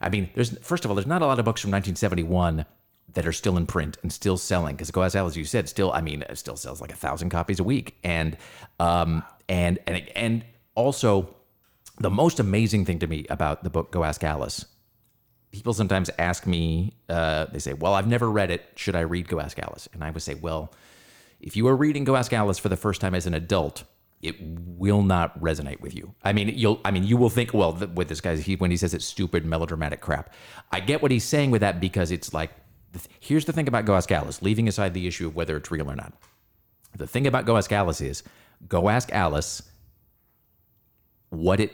I 0.00 0.08
mean, 0.10 0.30
there's, 0.34 0.56
first 0.60 0.84
of 0.84 0.90
all, 0.92 0.94
there's 0.94 1.08
not 1.08 1.22
a 1.22 1.26
lot 1.26 1.40
of 1.40 1.44
books 1.44 1.60
from 1.60 1.72
1971 1.72 2.66
that 3.14 3.26
are 3.26 3.32
still 3.32 3.56
in 3.56 3.66
print 3.66 3.98
and 4.02 4.12
still 4.12 4.36
selling 4.38 4.76
because 4.76 4.92
Go 4.92 5.02
Ask 5.02 5.16
Alice, 5.16 5.34
you 5.36 5.44
said, 5.44 5.68
still, 5.68 5.92
I 5.92 6.00
mean, 6.02 6.22
it 6.22 6.38
still 6.38 6.56
sells 6.56 6.80
like 6.80 6.92
a 6.92 6.96
thousand 6.96 7.30
copies 7.30 7.58
a 7.58 7.64
week. 7.64 7.98
And, 8.04 8.36
um, 8.78 9.24
and, 9.48 9.80
and, 9.88 10.08
and 10.14 10.44
also 10.76 11.34
the 11.98 12.10
most 12.10 12.38
amazing 12.38 12.84
thing 12.84 13.00
to 13.00 13.08
me 13.08 13.26
about 13.28 13.64
the 13.64 13.70
book 13.70 13.90
Go 13.90 14.04
Ask 14.04 14.22
Alice 14.22 14.64
people 15.52 15.72
sometimes 15.74 16.10
ask 16.18 16.46
me, 16.46 16.94
uh, 17.08 17.46
they 17.52 17.58
say, 17.58 17.74
Well, 17.74 17.94
I've 17.94 18.08
never 18.08 18.30
read 18.30 18.50
it. 18.50 18.64
Should 18.74 18.96
I 18.96 19.00
read 19.00 19.28
Go 19.28 19.38
Ask 19.38 19.58
Alice? 19.58 19.88
And 19.92 20.02
I 20.02 20.10
would 20.10 20.22
say, 20.22 20.34
Well, 20.34 20.72
if 21.40 21.56
you 21.56 21.68
are 21.68 21.76
reading 21.76 22.04
Go 22.04 22.16
Ask 22.16 22.32
Alice 22.32 22.58
for 22.58 22.68
the 22.68 22.76
first 22.76 23.00
time 23.00 23.14
as 23.14 23.26
an 23.26 23.34
adult, 23.34 23.84
it 24.22 24.36
will 24.40 25.02
not 25.02 25.38
resonate 25.40 25.80
with 25.80 25.94
you. 25.94 26.14
I 26.22 26.32
mean, 26.32 26.48
you'll, 26.48 26.80
I 26.84 26.90
mean, 26.90 27.04
you 27.04 27.16
will 27.16 27.28
think, 27.28 27.52
well, 27.52 27.72
th- 27.72 27.90
with 27.90 28.08
this 28.08 28.20
guy, 28.20 28.36
he, 28.36 28.56
when 28.56 28.70
he 28.70 28.76
says 28.76 28.94
it's 28.94 29.04
stupid, 29.04 29.44
melodramatic 29.44 30.00
crap. 30.00 30.32
I 30.70 30.80
get 30.80 31.02
what 31.02 31.10
he's 31.10 31.24
saying 31.24 31.50
with 31.50 31.60
that 31.60 31.80
because 31.80 32.12
it's 32.12 32.32
like, 32.32 32.52
th- 32.92 33.06
here's 33.18 33.44
the 33.44 33.52
thing 33.52 33.66
about 33.68 33.84
Go 33.84 33.96
Ask 33.96 34.10
Alice, 34.12 34.40
leaving 34.40 34.68
aside 34.68 34.94
the 34.94 35.06
issue 35.06 35.26
of 35.26 35.34
whether 35.34 35.56
it's 35.56 35.70
real 35.70 35.90
or 35.90 35.96
not. 35.96 36.12
The 36.96 37.06
thing 37.06 37.26
about 37.26 37.46
Go 37.46 37.56
Ask 37.56 37.72
Alice 37.72 38.00
is, 38.00 38.22
Go 38.68 38.88
Ask 38.88 39.12
Alice 39.12 39.62
what 41.30 41.58
it 41.58 41.72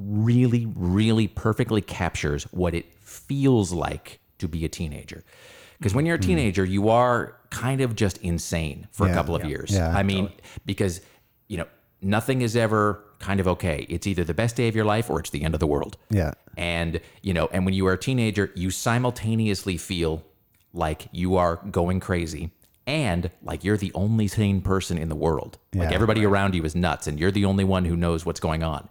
really, 0.00 0.66
really 0.74 1.28
perfectly 1.28 1.80
captures 1.80 2.44
what 2.44 2.74
it 2.74 2.92
feels 3.00 3.72
like 3.72 4.20
to 4.38 4.48
be 4.48 4.64
a 4.64 4.68
teenager. 4.68 5.22
Because 5.78 5.94
when 5.94 6.04
you're 6.06 6.16
a 6.16 6.18
mm-hmm. 6.18 6.28
teenager, 6.28 6.64
you 6.64 6.88
are 6.90 7.36
kind 7.50 7.80
of 7.80 7.96
just 7.96 8.18
insane 8.18 8.86
for 8.92 9.08
a 9.08 9.14
couple 9.14 9.34
of 9.34 9.44
years. 9.44 9.70
Yeah. 9.70 9.96
I 9.96 10.02
mean, 10.02 10.30
because, 10.66 11.00
you 11.48 11.56
know, 11.56 11.66
nothing 12.02 12.42
is 12.42 12.54
ever 12.54 13.02
kind 13.18 13.40
of 13.40 13.48
okay. 13.48 13.86
It's 13.88 14.06
either 14.06 14.24
the 14.24 14.34
best 14.34 14.56
day 14.56 14.68
of 14.68 14.76
your 14.76 14.84
life 14.84 15.10
or 15.10 15.20
it's 15.20 15.30
the 15.30 15.42
end 15.42 15.54
of 15.54 15.60
the 15.60 15.66
world. 15.66 15.96
Yeah. 16.10 16.32
And, 16.56 17.00
you 17.22 17.32
know, 17.32 17.48
and 17.52 17.64
when 17.64 17.74
you 17.74 17.86
are 17.86 17.94
a 17.94 17.98
teenager, 17.98 18.50
you 18.54 18.70
simultaneously 18.70 19.76
feel 19.76 20.22
like 20.72 21.08
you 21.12 21.36
are 21.36 21.56
going 21.70 22.00
crazy 22.00 22.50
and 22.86 23.30
like 23.42 23.64
you're 23.64 23.76
the 23.76 23.92
only 23.94 24.28
sane 24.28 24.60
person 24.60 24.98
in 24.98 25.08
the 25.08 25.16
world. 25.16 25.58
Like 25.74 25.90
Yeah. 25.90 25.94
everybody 25.94 26.24
around 26.24 26.54
you 26.54 26.64
is 26.64 26.74
nuts 26.74 27.06
and 27.06 27.18
you're 27.18 27.30
the 27.30 27.44
only 27.44 27.64
one 27.64 27.84
who 27.84 27.96
knows 27.96 28.24
what's 28.26 28.40
going 28.40 28.62
on. 28.62 28.88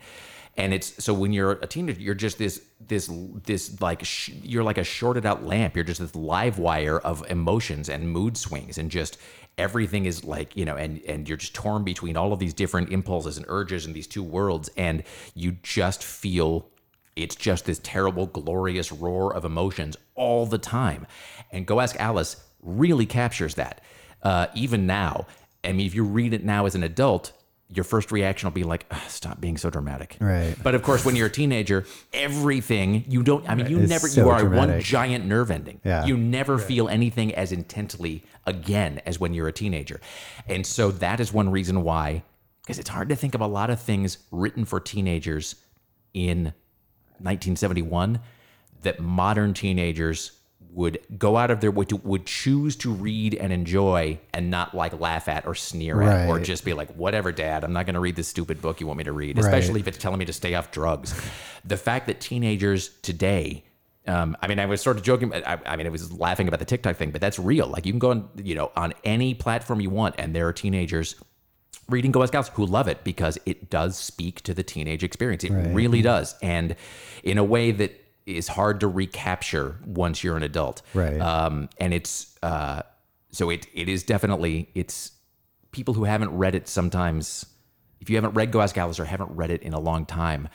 And 0.59 0.73
it's 0.73 1.01
so 1.03 1.13
when 1.13 1.31
you're 1.31 1.53
a 1.53 1.67
teenager, 1.67 2.01
you're 2.01 2.13
just 2.13 2.37
this 2.37 2.61
this 2.85 3.09
this 3.45 3.79
like 3.81 4.03
sh- 4.03 4.31
you're 4.43 4.63
like 4.63 4.77
a 4.77 4.83
shorted 4.83 5.25
out 5.25 5.45
lamp. 5.45 5.75
You're 5.75 5.85
just 5.85 6.01
this 6.01 6.15
live 6.15 6.59
wire 6.59 6.99
of 6.99 7.25
emotions 7.29 7.87
and 7.87 8.11
mood 8.11 8.35
swings 8.35 8.77
and 8.77 8.91
just 8.91 9.17
everything 9.57 10.05
is 10.05 10.25
like 10.25 10.55
you 10.57 10.65
know 10.65 10.75
and 10.75 11.01
and 11.07 11.27
you're 11.27 11.37
just 11.37 11.53
torn 11.53 11.83
between 11.83 12.17
all 12.17 12.33
of 12.33 12.39
these 12.39 12.53
different 12.53 12.91
impulses 12.91 13.37
and 13.37 13.45
urges 13.47 13.85
in 13.85 13.93
these 13.93 14.07
two 14.07 14.23
worlds 14.23 14.69
and 14.75 15.03
you 15.33 15.53
just 15.63 16.03
feel 16.03 16.69
it's 17.15 17.35
just 17.35 17.65
this 17.65 17.79
terrible, 17.83 18.27
glorious 18.27 18.91
roar 18.91 19.33
of 19.33 19.45
emotions 19.45 19.97
all 20.15 20.45
the 20.45 20.57
time. 20.57 21.05
And 21.51 21.65
Go 21.65 21.79
Ask 21.79 21.99
Alice 21.99 22.37
really 22.61 23.05
captures 23.05 23.55
that. 23.55 23.81
Uh, 24.23 24.47
even 24.55 24.85
now, 24.85 25.25
I 25.63 25.73
mean, 25.73 25.85
if 25.85 25.95
you 25.95 26.03
read 26.03 26.33
it 26.33 26.43
now 26.43 26.65
as 26.65 26.75
an 26.75 26.83
adult, 26.83 27.33
your 27.71 27.83
first 27.83 28.11
reaction 28.11 28.47
will 28.47 28.53
be 28.53 28.63
like, 28.63 28.91
"Stop 29.07 29.39
being 29.39 29.57
so 29.57 29.69
dramatic." 29.69 30.17
Right. 30.19 30.55
But 30.61 30.75
of 30.75 30.81
course, 30.81 31.05
when 31.05 31.15
you're 31.15 31.27
a 31.27 31.31
teenager, 31.31 31.85
everything 32.13 33.05
you 33.07 33.21
don't. 33.23 33.47
I 33.49 33.55
mean, 33.55 33.67
you 33.67 33.79
It's 33.79 33.89
never. 33.89 34.07
so 34.07 34.23
you 34.23 34.29
are 34.29 34.43
one 34.49 34.79
giant 34.81 35.25
nerve 35.25 35.51
ending. 35.51 35.79
Yeah. 35.83 36.05
You 36.05 36.17
never 36.17 36.57
feel 36.57 36.89
anything 36.89 37.33
as 37.35 37.51
intensely 37.51 38.23
again 38.45 39.01
as 39.05 39.19
when 39.19 39.33
you're 39.33 39.47
a 39.47 39.53
teenager, 39.53 40.01
and 40.47 40.65
so 40.65 40.91
that 40.91 41.19
is 41.19 41.31
one 41.31 41.49
reason 41.51 41.83
why. 41.83 42.23
Because 42.61 42.79
it's 42.79 42.89
hard 42.89 43.09
to 43.09 43.15
think 43.15 43.33
of 43.35 43.41
a 43.41 43.47
lot 43.47 43.69
of 43.69 43.79
things 43.79 44.19
written 44.31 44.63
for 44.65 44.79
teenagers 44.79 45.55
in 46.13 46.53
1971 47.17 48.19
that 48.83 48.99
modern 48.99 49.53
teenagers 49.53 50.31
would 50.71 50.99
go 51.17 51.35
out 51.35 51.49
of 51.51 51.61
their 51.61 51.71
way 51.71 51.85
to 51.85 51.95
would 51.97 52.25
choose 52.25 52.75
to 52.75 52.91
read 52.91 53.33
and 53.33 53.51
enjoy 53.51 54.19
and 54.33 54.51
not 54.51 54.75
like 54.75 54.99
laugh 54.99 55.27
at 55.27 55.45
or 55.45 55.55
sneer 55.55 56.01
at 56.01 56.29
or 56.29 56.39
just 56.39 56.63
be 56.63 56.73
like 56.73 56.91
whatever 56.95 57.31
dad 57.31 57.63
i'm 57.63 57.73
not 57.73 57.85
going 57.85 57.95
to 57.95 57.99
read 57.99 58.15
this 58.15 58.27
stupid 58.27 58.61
book 58.61 58.79
you 58.79 58.87
want 58.87 58.97
me 58.97 59.03
to 59.03 59.11
read 59.11 59.37
especially 59.37 59.79
if 59.79 59.87
it's 59.87 59.97
telling 59.97 60.19
me 60.19 60.25
to 60.25 60.33
stay 60.33 60.53
off 60.53 60.71
drugs 60.71 61.19
the 61.65 61.77
fact 61.77 62.07
that 62.07 62.19
teenagers 62.19 62.89
today 63.01 63.63
um, 64.07 64.35
I 64.41 64.47
mean, 64.47 64.57
I 64.57 64.65
was 64.65 64.81
sort 64.81 64.97
of 64.97 65.03
joking. 65.03 65.31
I, 65.33 65.59
I 65.65 65.75
mean, 65.75 65.85
I 65.85 65.89
was 65.89 66.11
laughing 66.11 66.47
about 66.47 66.59
the 66.59 66.65
TikTok 66.65 66.95
thing, 66.95 67.11
but 67.11 67.21
that's 67.21 67.37
real. 67.37 67.67
Like, 67.67 67.85
you 67.85 67.91
can 67.91 67.99
go 67.99 68.09
on, 68.09 68.29
you 68.37 68.55
know, 68.55 68.71
on 68.75 68.93
any 69.03 69.35
platform 69.35 69.81
you 69.81 69.91
want, 69.91 70.15
and 70.17 70.35
there 70.35 70.47
are 70.47 70.53
teenagers 70.53 71.15
reading 71.89 72.11
Go 72.11 72.23
Ask 72.23 72.33
Alice 72.33 72.49
who 72.49 72.65
love 72.65 72.87
it 72.87 73.03
because 73.03 73.37
it 73.45 73.69
does 73.69 73.97
speak 73.97 74.41
to 74.43 74.53
the 74.55 74.63
teenage 74.63 75.03
experience. 75.03 75.43
It 75.43 75.51
really 75.51 76.01
does, 76.01 76.35
and 76.41 76.75
in 77.23 77.37
a 77.37 77.43
way 77.43 77.71
that 77.71 78.03
is 78.29 78.47
hard 78.47 78.79
to 78.81 78.87
recapture 78.87 79.77
once 79.85 80.23
you're 80.23 80.37
an 80.37 80.43
adult. 80.43 80.81
Right. 80.93 81.19
Um, 81.19 81.69
and 81.79 81.93
it's 81.93 82.37
uh, 82.43 82.83
so 83.31 83.49
it 83.49 83.67
it 83.73 83.89
is 83.89 84.03
definitely 84.03 84.69
it's 84.75 85.11
people 85.71 85.93
who 85.93 86.03
haven't 86.03 86.31
read 86.31 86.55
it 86.55 86.67
sometimes. 86.67 87.45
If 88.01 88.09
you 88.09 88.15
haven't 88.15 88.33
read 88.33 88.51
Go 88.51 88.61
Ask 88.61 88.77
Alice 88.77 88.99
or 88.99 89.05
haven't 89.05 89.31
read 89.31 89.51
it 89.51 89.61
in 89.61 89.73
a 89.73 89.79
long 89.79 90.05
time, 90.05 90.47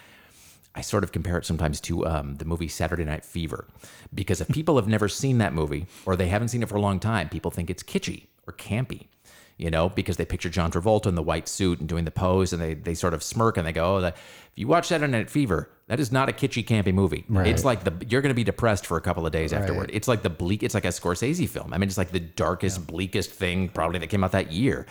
I 0.74 0.80
sort 0.80 1.04
of 1.04 1.12
compare 1.12 1.36
it 1.36 1.44
sometimes 1.44 1.80
to 1.82 2.06
um, 2.06 2.36
the 2.36 2.44
movie 2.44 2.68
Saturday 2.68 3.04
Night 3.04 3.24
Fever, 3.24 3.68
because 4.14 4.40
if 4.40 4.48
people 4.48 4.76
have 4.76 4.88
never 4.88 5.08
seen 5.08 5.38
that 5.38 5.52
movie 5.52 5.86
or 6.06 6.16
they 6.16 6.28
haven't 6.28 6.48
seen 6.48 6.62
it 6.62 6.68
for 6.68 6.76
a 6.76 6.80
long 6.80 6.98
time, 6.98 7.28
people 7.28 7.50
think 7.50 7.70
it's 7.70 7.82
kitschy 7.82 8.28
or 8.46 8.54
campy, 8.54 9.08
you 9.56 9.70
know, 9.70 9.88
because 9.88 10.16
they 10.16 10.24
picture 10.24 10.48
John 10.48 10.70
Travolta 10.72 11.06
in 11.06 11.14
the 11.14 11.22
white 11.22 11.48
suit 11.48 11.80
and 11.80 11.88
doing 11.88 12.04
the 12.04 12.10
pose, 12.10 12.52
and 12.52 12.60
they 12.60 12.74
they 12.74 12.94
sort 12.94 13.14
of 13.14 13.22
smirk 13.22 13.56
and 13.56 13.66
they 13.66 13.72
go, 13.72 13.96
"Oh, 13.96 14.00
that, 14.00 14.16
if 14.16 14.52
you 14.56 14.66
watch 14.66 14.88
Saturday 14.88 15.10
Night 15.10 15.30
Fever, 15.30 15.70
that 15.86 16.00
is 16.00 16.10
not 16.10 16.28
a 16.28 16.32
kitschy 16.32 16.64
campy 16.64 16.92
movie. 16.92 17.24
It's 17.48 17.64
like 17.64 17.84
the 17.84 17.92
you're 18.08 18.22
going 18.22 18.30
to 18.30 18.34
be 18.34 18.44
depressed 18.44 18.86
for 18.86 18.96
a 18.96 19.00
couple 19.00 19.26
of 19.26 19.32
days 19.32 19.52
afterward. 19.52 19.90
It's 19.92 20.08
like 20.08 20.22
the 20.22 20.30
bleak. 20.30 20.62
It's 20.62 20.74
like 20.74 20.84
a 20.84 20.88
Scorsese 20.88 21.48
film. 21.48 21.72
I 21.72 21.78
mean, 21.78 21.88
it's 21.88 21.98
like 21.98 22.10
the 22.10 22.20
darkest, 22.20 22.86
bleakest 22.86 23.30
thing 23.30 23.68
probably 23.68 23.98
that 24.00 24.08
came 24.08 24.24
out 24.24 24.32
that 24.32 24.52
year." 24.52 24.86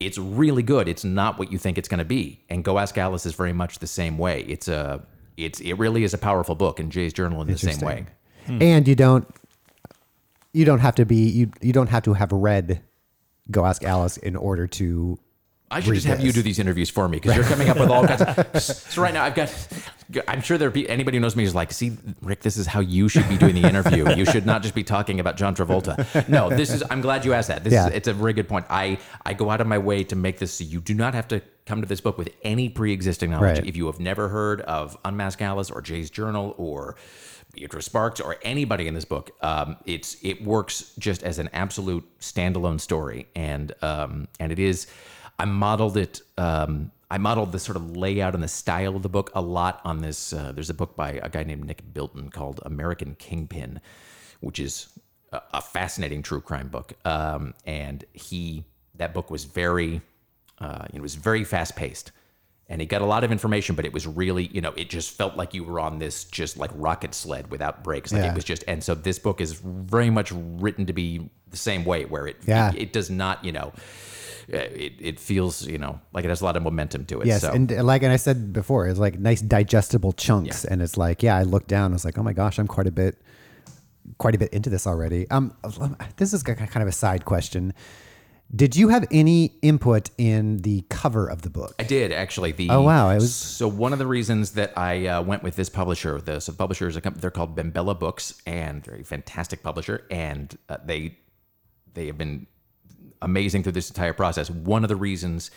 It's 0.00 0.16
really 0.16 0.62
good. 0.62 0.86
It's 0.86 1.02
not 1.02 1.40
what 1.40 1.50
you 1.50 1.58
think 1.58 1.76
it's 1.76 1.88
going 1.88 1.98
to 1.98 2.04
be. 2.04 2.40
And 2.48 2.62
Go 2.62 2.78
Ask 2.78 2.96
Alice 2.96 3.26
is 3.26 3.34
very 3.34 3.52
much 3.52 3.80
the 3.80 3.88
same 3.88 4.16
way. 4.16 4.42
It's 4.42 4.68
a 4.68 5.04
it's 5.36 5.60
it 5.60 5.74
really 5.74 6.04
is 6.04 6.14
a 6.14 6.18
powerful 6.18 6.54
book 6.54 6.80
and 6.80 6.90
Jay's 6.92 7.12
journal 7.12 7.42
in 7.42 7.48
the 7.48 7.58
same 7.58 7.80
way. 7.80 8.06
Hmm. 8.46 8.62
And 8.62 8.88
you 8.88 8.94
don't 8.94 9.26
you 10.52 10.64
don't 10.64 10.78
have 10.80 10.94
to 10.96 11.04
be 11.04 11.16
you 11.16 11.50
you 11.60 11.72
don't 11.72 11.88
have 11.88 12.04
to 12.04 12.14
have 12.14 12.32
read 12.32 12.80
Go 13.50 13.64
Ask 13.64 13.82
Alice 13.84 14.16
in 14.16 14.36
order 14.36 14.66
to 14.66 15.18
I 15.70 15.80
should 15.80 15.94
just 15.94 16.06
have 16.06 16.20
you 16.20 16.32
do 16.32 16.40
these 16.40 16.58
interviews 16.58 16.88
for 16.88 17.08
me 17.08 17.18
because 17.18 17.36
you're 17.36 17.44
coming 17.44 17.68
up 17.68 17.78
with 17.78 17.90
all 17.90 18.06
kinds. 18.06 18.22
Of, 18.22 18.62
so 18.62 19.02
right 19.02 19.12
now 19.12 19.24
I've 19.24 19.34
got. 19.34 19.54
I'm 20.26 20.40
sure 20.40 20.56
there 20.56 20.70
be 20.70 20.88
anybody 20.88 21.18
who 21.18 21.20
knows 21.20 21.36
me 21.36 21.44
is 21.44 21.54
like, 21.54 21.70
see, 21.72 21.92
Rick, 22.22 22.40
this 22.40 22.56
is 22.56 22.66
how 22.66 22.80
you 22.80 23.10
should 23.10 23.28
be 23.28 23.36
doing 23.36 23.54
the 23.54 23.68
interview. 23.68 24.08
You 24.14 24.24
should 24.24 24.46
not 24.46 24.62
just 24.62 24.74
be 24.74 24.82
talking 24.82 25.20
about 25.20 25.36
John 25.36 25.54
Travolta. 25.54 26.26
No, 26.28 26.48
this 26.48 26.72
is. 26.72 26.82
I'm 26.90 27.02
glad 27.02 27.26
you 27.26 27.34
asked 27.34 27.48
that. 27.48 27.64
This 27.64 27.74
Yeah. 27.74 27.88
is. 27.88 27.94
It's 27.94 28.08
a 28.08 28.14
very 28.14 28.32
good 28.32 28.48
point. 28.48 28.64
I 28.70 28.98
I 29.26 29.34
go 29.34 29.50
out 29.50 29.60
of 29.60 29.66
my 29.66 29.76
way 29.78 30.04
to 30.04 30.16
make 30.16 30.38
this 30.38 30.54
so 30.54 30.64
you 30.64 30.80
do 30.80 30.94
not 30.94 31.12
have 31.12 31.28
to 31.28 31.42
come 31.66 31.82
to 31.82 31.86
this 31.86 32.00
book 32.00 32.16
with 32.16 32.30
any 32.42 32.70
pre-existing 32.70 33.30
knowledge. 33.30 33.58
Right. 33.58 33.66
If 33.66 33.76
you 33.76 33.86
have 33.86 34.00
never 34.00 34.28
heard 34.30 34.62
of 34.62 34.96
Unmask 35.04 35.42
Alice 35.42 35.70
or 35.70 35.82
Jay's 35.82 36.08
Journal 36.08 36.54
or 36.56 36.96
Beatrice 37.58 37.86
Sparks 37.86 38.20
or 38.20 38.36
anybody 38.42 38.86
in 38.86 38.94
this 38.94 39.04
book, 39.04 39.30
um, 39.42 39.76
it's 39.84 40.16
it 40.22 40.44
works 40.44 40.92
just 40.98 41.22
as 41.22 41.38
an 41.38 41.50
absolute 41.52 42.04
standalone 42.20 42.80
story, 42.80 43.26
and 43.34 43.72
um, 43.82 44.28
and 44.38 44.52
it 44.52 44.58
is. 44.58 44.86
I 45.40 45.44
modeled 45.44 45.96
it. 45.96 46.20
Um, 46.36 46.90
I 47.10 47.18
modeled 47.18 47.52
the 47.52 47.58
sort 47.58 47.76
of 47.76 47.96
layout 47.96 48.34
and 48.34 48.42
the 48.42 48.48
style 48.48 48.96
of 48.96 49.02
the 49.02 49.08
book 49.08 49.30
a 49.34 49.40
lot 49.40 49.80
on 49.84 49.98
this. 49.98 50.32
Uh, 50.32 50.52
there's 50.52 50.70
a 50.70 50.74
book 50.74 50.94
by 50.96 51.12
a 51.12 51.28
guy 51.28 51.42
named 51.42 51.64
Nick 51.64 51.82
Bilton 51.92 52.30
called 52.30 52.60
American 52.64 53.14
Kingpin, 53.14 53.80
which 54.40 54.58
is 54.58 54.88
a, 55.32 55.40
a 55.54 55.60
fascinating 55.60 56.22
true 56.22 56.40
crime 56.40 56.68
book. 56.68 56.92
Um, 57.04 57.54
and 57.64 58.04
he 58.12 58.64
that 58.96 59.14
book 59.14 59.30
was 59.30 59.44
very, 59.44 60.00
uh, 60.58 60.86
it 60.92 61.00
was 61.00 61.14
very 61.14 61.44
fast 61.44 61.76
paced 61.76 62.12
and 62.68 62.80
he 62.80 62.86
got 62.86 63.00
a 63.00 63.06
lot 63.06 63.24
of 63.24 63.32
information, 63.32 63.74
but 63.74 63.84
it 63.86 63.92
was 63.92 64.06
really, 64.06 64.46
you 64.52 64.60
know, 64.60 64.72
it 64.76 64.90
just 64.90 65.10
felt 65.12 65.36
like 65.36 65.54
you 65.54 65.64
were 65.64 65.80
on 65.80 65.98
this 65.98 66.24
just 66.24 66.56
like 66.58 66.70
rocket 66.74 67.14
sled 67.14 67.50
without 67.50 67.82
brakes. 67.82 68.12
Like 68.12 68.22
Yeah. 68.22 68.30
it 68.32 68.34
was 68.34 68.44
just, 68.44 68.62
and 68.68 68.84
so 68.84 68.94
this 68.94 69.18
book 69.18 69.40
is 69.40 69.54
very 69.54 70.10
much 70.10 70.32
written 70.32 70.84
to 70.86 70.92
be 70.92 71.30
the 71.50 71.56
same 71.56 71.84
way, 71.84 72.04
where 72.04 72.26
it, 72.26 72.36
Yeah. 72.46 72.70
it, 72.70 72.76
it 72.82 72.92
does 72.92 73.08
not, 73.08 73.42
you 73.44 73.52
know, 73.52 73.72
uh, 74.52 74.56
it, 74.56 74.94
it 74.98 75.20
feels, 75.20 75.66
you 75.66 75.78
know, 75.78 76.00
like 76.12 76.24
it 76.24 76.28
has 76.28 76.40
a 76.40 76.44
lot 76.44 76.56
of 76.56 76.62
momentum 76.62 77.04
to 77.06 77.20
it. 77.20 77.26
Yes, 77.26 77.40
so. 77.42 77.52
and 77.52 77.70
like 77.84 78.02
and 78.02 78.12
I 78.12 78.16
said 78.16 78.52
before, 78.52 78.86
it's 78.86 78.98
like 78.98 79.18
nice 79.18 79.42
digestible 79.42 80.12
chunks, 80.12 80.64
and 80.64 80.80
it's 80.80 80.96
like 80.96 81.22
yeah, 81.22 81.36
I 81.36 81.42
looked 81.42 81.68
down, 81.68 81.92
I 81.92 81.94
was 81.94 82.04
like, 82.04 82.16
oh 82.16 82.22
my 82.22 82.32
gosh, 82.32 82.58
I'm 82.58 82.66
quite 82.66 82.86
a 82.86 82.90
bit, 82.90 83.20
quite 84.16 84.34
a 84.34 84.38
bit 84.38 84.50
into 84.54 84.70
this 84.70 84.86
already. 84.86 85.28
Um, 85.30 85.54
this 86.16 86.32
is 86.32 86.42
kind 86.42 86.60
of 86.82 86.88
a 86.88 86.92
side 86.92 87.26
question. 87.26 87.74
Did 88.54 88.76
you 88.76 88.88
have 88.88 89.06
any 89.10 89.58
input 89.60 90.08
in 90.16 90.58
the 90.58 90.82
cover 90.88 91.26
of 91.28 91.42
the 91.42 91.50
book? 91.50 91.74
I 91.78 91.82
did 91.82 92.12
actually. 92.12 92.52
The 92.52 92.70
Oh, 92.70 92.80
wow, 92.82 93.12
was- 93.14 93.34
so 93.34 93.68
one 93.68 93.92
of 93.92 93.98
the 93.98 94.06
reasons 94.06 94.52
that 94.52 94.72
I 94.76 95.06
uh, 95.06 95.22
went 95.22 95.42
with 95.42 95.54
this 95.56 95.68
publisher. 95.68 96.18
The 96.20 96.40
so 96.40 96.52
the 96.52 96.58
publisher 96.58 96.88
is 96.88 96.96
a 96.96 97.00
company. 97.02 97.20
They're 97.20 97.30
called 97.30 97.54
BenBella 97.56 97.98
Books, 97.98 98.40
and 98.46 98.82
they're 98.82 98.96
a 99.00 99.04
fantastic 99.04 99.62
publisher, 99.62 100.06
and 100.10 100.56
uh, 100.70 100.78
they 100.84 101.18
they 101.92 102.06
have 102.06 102.16
been 102.16 102.46
amazing 103.20 103.64
through 103.64 103.72
this 103.72 103.90
entire 103.90 104.14
process. 104.14 104.48
One 104.48 104.82
of 104.82 104.88
the 104.88 104.96
reasons 104.96 105.50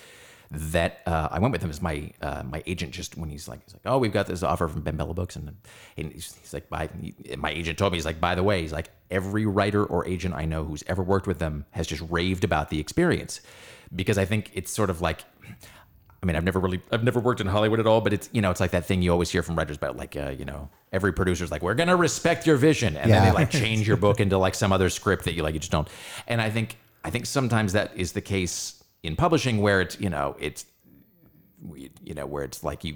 that 0.51 1.01
uh, 1.05 1.29
I 1.31 1.39
went 1.39 1.53
with 1.53 1.61
him 1.61 1.69
is 1.69 1.81
my 1.81 2.11
uh, 2.21 2.43
my 2.43 2.61
agent 2.65 2.91
just 2.91 3.17
when 3.17 3.29
he's 3.29 3.47
like 3.47 3.63
he's 3.63 3.73
like 3.73 3.83
oh 3.85 3.97
we've 3.97 4.11
got 4.11 4.27
this 4.27 4.43
offer 4.43 4.67
from 4.67 4.81
Ben 4.81 4.97
Bella 4.97 5.13
Books. 5.13 5.35
And, 5.35 5.55
and 5.97 6.11
he's, 6.11 6.35
he's 6.41 6.53
like 6.53 6.69
by 6.69 6.89
my 7.37 7.51
agent 7.51 7.77
told 7.77 7.93
me 7.93 7.97
he's 7.97 8.05
like 8.05 8.19
by 8.19 8.35
the 8.35 8.43
way 8.43 8.61
he's 8.61 8.73
like 8.73 8.89
every 9.09 9.45
writer 9.45 9.85
or 9.85 10.05
agent 10.05 10.33
I 10.35 10.45
know 10.45 10.65
who's 10.65 10.83
ever 10.87 11.03
worked 11.03 11.27
with 11.27 11.39
them 11.39 11.65
has 11.71 11.87
just 11.87 12.03
raved 12.09 12.43
about 12.43 12.69
the 12.69 12.79
experience. 12.79 13.41
Because 13.93 14.17
I 14.17 14.25
think 14.25 14.51
it's 14.53 14.71
sort 14.71 14.89
of 14.89 15.01
like 15.01 15.23
I 16.23 16.27
mean, 16.27 16.35
I've 16.35 16.43
never 16.43 16.59
really, 16.59 16.79
I've 16.91 17.03
never 17.03 17.19
worked 17.19 17.41
in 17.41 17.47
Hollywood 17.47 17.79
at 17.79 17.87
all, 17.87 17.99
but 17.99 18.13
it's, 18.13 18.29
you 18.31 18.43
know, 18.43 18.51
it's 18.51 18.59
like 18.59 18.71
that 18.71 18.85
thing 18.85 19.01
you 19.01 19.11
always 19.11 19.31
hear 19.31 19.41
from 19.41 19.55
writers 19.55 19.77
about, 19.77 19.97
like, 19.97 20.15
uh, 20.15 20.29
you 20.37 20.45
know, 20.45 20.69
every 20.93 21.13
producer's 21.13 21.49
like, 21.49 21.63
we're 21.63 21.73
gonna 21.73 21.95
respect 21.95 22.45
your 22.45 22.57
vision, 22.57 22.95
and 22.95 23.11
then 23.11 23.23
they 23.23 23.31
like 23.31 23.49
change 23.49 23.87
your 23.87 23.97
book 23.97 24.19
into 24.19 24.37
like 24.37 24.53
some 24.53 24.71
other 24.71 24.89
script 24.89 25.25
that 25.25 25.33
you 25.33 25.41
like, 25.41 25.55
you 25.55 25.59
just 25.59 25.71
don't. 25.71 25.87
And 26.27 26.39
I 26.39 26.51
think, 26.51 26.77
I 27.03 27.09
think 27.09 27.25
sometimes 27.25 27.73
that 27.73 27.91
is 27.95 28.11
the 28.11 28.21
case 28.21 28.80
in 29.03 29.15
publishing, 29.15 29.61
where 29.61 29.81
it's, 29.81 29.99
you 29.99 30.09
know, 30.09 30.35
it's, 30.39 30.65
you 32.03 32.13
know, 32.13 32.25
where 32.25 32.43
it's 32.43 32.63
like 32.63 32.83
you. 32.83 32.95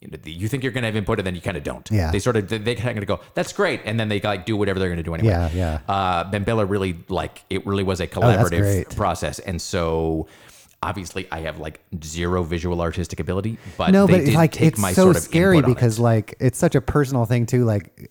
You, 0.00 0.08
know, 0.10 0.18
you 0.24 0.48
think 0.48 0.64
you're 0.64 0.72
going 0.72 0.82
to 0.82 0.88
have 0.88 0.96
input, 0.96 1.20
and 1.20 1.26
then 1.26 1.36
you 1.36 1.40
kind 1.40 1.56
of 1.56 1.62
don't. 1.62 1.88
Yeah. 1.88 2.10
They 2.10 2.18
sort 2.18 2.34
of 2.34 2.48
they, 2.48 2.58
they 2.58 2.74
kind 2.74 2.98
of 2.98 3.06
go, 3.06 3.20
"That's 3.34 3.52
great," 3.52 3.82
and 3.84 4.00
then 4.00 4.08
they 4.08 4.18
like 4.20 4.44
do 4.44 4.56
whatever 4.56 4.80
they're 4.80 4.88
going 4.88 4.96
to 4.96 5.04
do 5.04 5.14
anyway. 5.14 5.30
Yeah, 5.30 5.50
yeah. 5.54 5.78
Uh, 5.88 6.24
Ben 6.28 6.42
Bella 6.42 6.64
really 6.66 6.98
like 7.08 7.44
it. 7.50 7.64
Really 7.64 7.84
was 7.84 8.00
a 8.00 8.06
Oh, 8.06 8.08
collaborative 8.08 8.58
great. 8.62 8.96
process, 8.96 9.38
and 9.38 9.62
so 9.62 10.26
obviously 10.82 11.28
I 11.30 11.42
have 11.42 11.60
like 11.60 11.80
zero 12.02 12.42
visual 12.42 12.80
artistic 12.80 13.20
ability, 13.20 13.58
but 13.78 13.92
no, 13.92 14.08
they 14.08 14.24
but 14.24 14.34
like 14.34 14.50
take 14.50 14.72
it's 14.72 14.80
my 14.80 14.92
so 14.92 15.02
sort 15.04 15.16
of 15.18 15.22
scary 15.22 15.58
on 15.58 15.64
it. 15.64 15.68
because 15.68 16.00
like 16.00 16.34
it's 16.40 16.58
such 16.58 16.74
a 16.74 16.80
personal 16.80 17.24
thing 17.24 17.46
too. 17.46 17.64
Like 17.64 18.10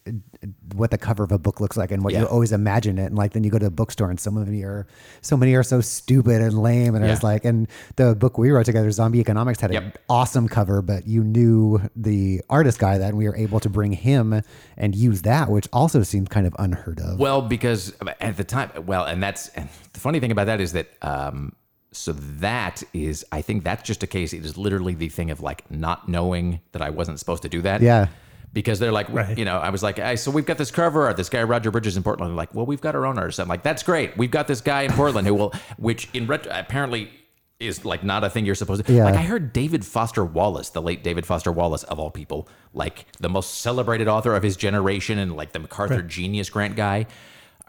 what 0.73 0.89
the 0.89 0.97
cover 0.97 1.23
of 1.23 1.31
a 1.31 1.37
book 1.37 1.59
looks 1.59 1.77
like 1.77 1.91
and 1.91 2.03
what 2.03 2.13
Yeah. 2.13 2.21
you 2.21 2.25
always 2.25 2.51
imagine 2.51 2.97
it. 2.97 3.05
And 3.05 3.15
like 3.15 3.33
then 3.33 3.43
you 3.43 3.51
go 3.51 3.59
to 3.59 3.65
the 3.65 3.71
bookstore 3.71 4.09
and 4.09 4.19
some 4.19 4.37
of 4.37 4.47
them 4.47 4.63
are 4.63 4.87
so 5.21 5.37
many 5.37 5.53
are 5.53 5.61
so 5.63 5.81
stupid 5.81 6.41
and 6.41 6.57
lame. 6.57 6.95
And 6.95 7.05
Yeah. 7.05 7.13
it's 7.13 7.23
like 7.23 7.45
and 7.45 7.67
the 7.97 8.15
book 8.15 8.37
we 8.37 8.49
wrote 8.49 8.65
together, 8.65 8.89
Zombie 8.91 9.19
Economics, 9.19 9.61
had 9.61 9.71
an 9.71 9.93
awesome 10.09 10.47
cover, 10.47 10.81
but 10.81 11.07
you 11.07 11.23
knew 11.23 11.79
the 11.95 12.41
artist 12.49 12.79
guy 12.79 12.97
that 12.97 13.09
and 13.09 13.17
we 13.17 13.27
were 13.27 13.35
able 13.35 13.59
to 13.59 13.69
bring 13.69 13.91
him 13.91 14.41
and 14.77 14.95
use 14.95 15.21
that, 15.23 15.49
which 15.49 15.67
also 15.71 16.01
seemed 16.01 16.29
kind 16.29 16.47
of 16.47 16.55
unheard 16.57 16.99
of. 16.99 17.19
Well, 17.19 17.41
because 17.41 17.93
at 18.19 18.37
the 18.37 18.43
time, 18.43 18.71
well, 18.85 19.03
and 19.05 19.21
that's 19.21 19.49
and 19.49 19.69
the 19.93 19.99
funny 19.99 20.19
thing 20.19 20.31
about 20.31 20.45
that 20.47 20.59
is 20.61 20.71
that, 20.73 20.87
um, 21.01 21.53
so 21.91 22.13
that 22.13 22.81
is, 22.93 23.25
I 23.33 23.41
think 23.41 23.63
that's 23.65 23.83
just 23.83 24.01
a 24.01 24.07
case. 24.07 24.31
It 24.33 24.45
is 24.45 24.57
literally 24.57 24.93
the 24.95 25.09
thing 25.09 25.29
of 25.29 25.41
like 25.41 25.69
not 25.69 26.07
knowing 26.07 26.61
that 26.71 26.81
I 26.81 26.89
wasn't 26.89 27.19
supposed 27.19 27.43
to 27.43 27.49
do 27.49 27.61
that. 27.63 27.81
Yeah. 27.81 28.07
Because 28.53 28.79
they're 28.79 28.91
like, 28.91 29.07
Right. 29.09 29.37
you 29.37 29.45
know, 29.45 29.57
I 29.59 29.69
was 29.69 29.81
like, 29.81 29.97
hey, 29.97 30.17
so 30.17 30.29
we've 30.29 30.45
got 30.45 30.57
this 30.57 30.71
cover 30.71 31.05
art, 31.05 31.15
this 31.15 31.29
guy 31.29 31.41
Roger 31.43 31.71
Bridges 31.71 31.95
in 31.95 32.03
Portland. 32.03 32.31
They're 32.31 32.35
like, 32.37 32.53
well, 32.53 32.65
we've 32.65 32.81
got 32.81 32.95
our 32.95 33.05
own 33.05 33.17
artist. 33.17 33.39
I'm 33.39 33.47
like, 33.47 33.63
that's 33.63 33.81
great. 33.83 34.17
We've 34.17 34.31
got 34.31 34.47
this 34.47 34.59
guy 34.59 34.81
in 34.81 34.91
Portland 34.91 35.25
who 35.25 35.35
will, 35.35 35.53
which 35.77 36.09
in 36.13 36.27
retro, 36.27 36.51
apparently 36.53 37.09
is 37.61 37.85
like 37.85 38.03
not 38.03 38.23
a 38.23 38.29
thing 38.29 38.43
you're 38.45 38.55
supposed 38.55 38.83
to. 38.85 38.91
Yeah. 38.91 39.05
Like 39.05 39.15
I 39.15 39.21
heard 39.21 39.53
David 39.53 39.85
Foster 39.85 40.25
Wallace, 40.25 40.69
the 40.69 40.81
late 40.81 41.03
David 41.03 41.25
Foster 41.25 41.51
Wallace 41.51 41.83
of 41.83 41.99
all 41.99 42.09
people, 42.09 42.49
like 42.73 43.05
the 43.19 43.29
most 43.29 43.59
celebrated 43.61 44.07
author 44.07 44.35
of 44.35 44.41
his 44.43 44.57
generation 44.57 45.17
and 45.19 45.35
like 45.37 45.51
the 45.53 45.59
MacArthur 45.59 46.01
Genius 46.01 46.49
Grant 46.49 46.75
guy. 46.75 47.05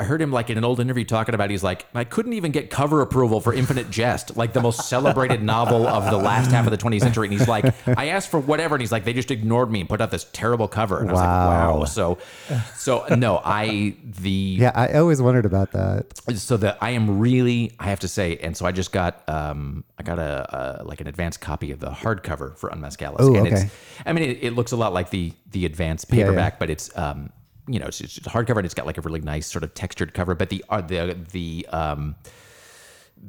I 0.03 0.05
heard 0.05 0.21
him 0.21 0.33
like 0.33 0.51
in 0.51 0.59
an 0.59 0.65
old 0.65 0.81
interview 0.81 1.05
talking 1.05 1.35
about 1.35 1.51
he's 1.51 1.63
like 1.63 1.87
I 1.95 2.05
couldn't 2.05 2.33
even 2.35 2.53
get 2.53 2.71
cover 2.71 3.01
approval 3.01 3.41
for 3.41 3.55
Infinite 3.55 3.91
Jest, 3.91 4.37
like 4.37 4.53
the 4.53 4.61
most 4.61 4.89
celebrated 4.89 5.43
novel 5.43 5.87
of 5.87 6.11
the 6.11 6.17
last 6.19 6.51
half 6.51 6.67
of 6.67 6.71
the 6.71 6.79
20th 6.79 7.01
century. 7.01 7.27
And 7.29 7.33
he's 7.39 7.49
like, 7.49 7.73
I 7.87 8.09
asked 8.09 8.31
for 8.31 8.41
whatever, 8.41 8.75
and 8.75 8.83
he's 8.83 8.93
like, 8.93 9.05
they 9.05 9.13
just 9.13 9.31
ignored 9.31 9.71
me 9.71 9.81
and 9.81 9.89
put 9.89 10.01
out 10.01 10.11
this 10.11 10.27
terrible 10.33 10.69
cover. 10.69 11.01
And 11.01 11.09
I 11.09 11.13
was 11.13 11.21
like, 11.21 11.29
Wow. 11.29 11.79
wow. 11.79 11.85
So, 11.85 12.19
so 12.77 13.07
no, 13.17 13.41
I 13.45 13.95
the 14.21 14.31
yeah, 14.31 14.73
I 14.75 14.93
always 14.99 15.21
wondered 15.23 15.47
about 15.47 15.73
that. 15.73 16.07
so 16.37 16.57
that 16.59 16.79
I 16.81 16.91
am 16.91 17.19
really, 17.19 17.73
I 17.79 17.85
have 17.85 18.01
to 18.01 18.09
say, 18.09 18.37
and 18.39 18.57
so 18.57 18.67
I 18.67 18.73
just 18.73 18.93
got, 18.93 19.29
um, 19.29 19.85
I 19.99 20.03
got 20.03 20.19
a, 20.19 20.81
a 20.83 20.85
like 20.85 21.01
an 21.01 21.07
advanced 21.07 21.41
copy 21.41 21.71
of 21.71 21.81
the 21.81 21.91
hardcover 21.91 22.57
for 22.57 22.69
Unmasked 22.71 23.03
Alice. 23.03 23.21
Oh, 23.27 23.35
and 23.37 23.47
okay. 23.47 23.63
It's, 23.63 23.75
I 24.07 24.13
mean, 24.13 24.25
it, 24.29 24.39
it 24.43 24.53
looks 24.55 24.73
a 24.73 24.77
lot 24.77 24.93
like 24.93 25.11
the 25.11 25.33
the 25.51 25.65
advanced 25.67 26.07
Yeah, 26.09 26.17
yeah. 26.17 26.23
paperback, 26.25 26.59
but 26.59 26.71
it's, 26.71 26.97
um, 26.97 27.31
you 27.69 27.79
know, 27.79 27.87
it's, 27.87 28.01
it's 28.01 28.19
hardcover 28.21 28.57
and 28.57 28.65
it's 28.65 28.75
got 28.75 28.87
like 28.87 28.99
a 28.99 29.03
really 29.03 29.21
nice 29.21 29.47
sort 29.47 29.65
of 29.65 29.73
textured 29.75 30.15
cover. 30.15 30.35
But 30.35 30.51
the 30.51 30.65
uh, 30.69 30.81
the 30.81 31.17
the 31.33 31.67
um, 31.71 32.17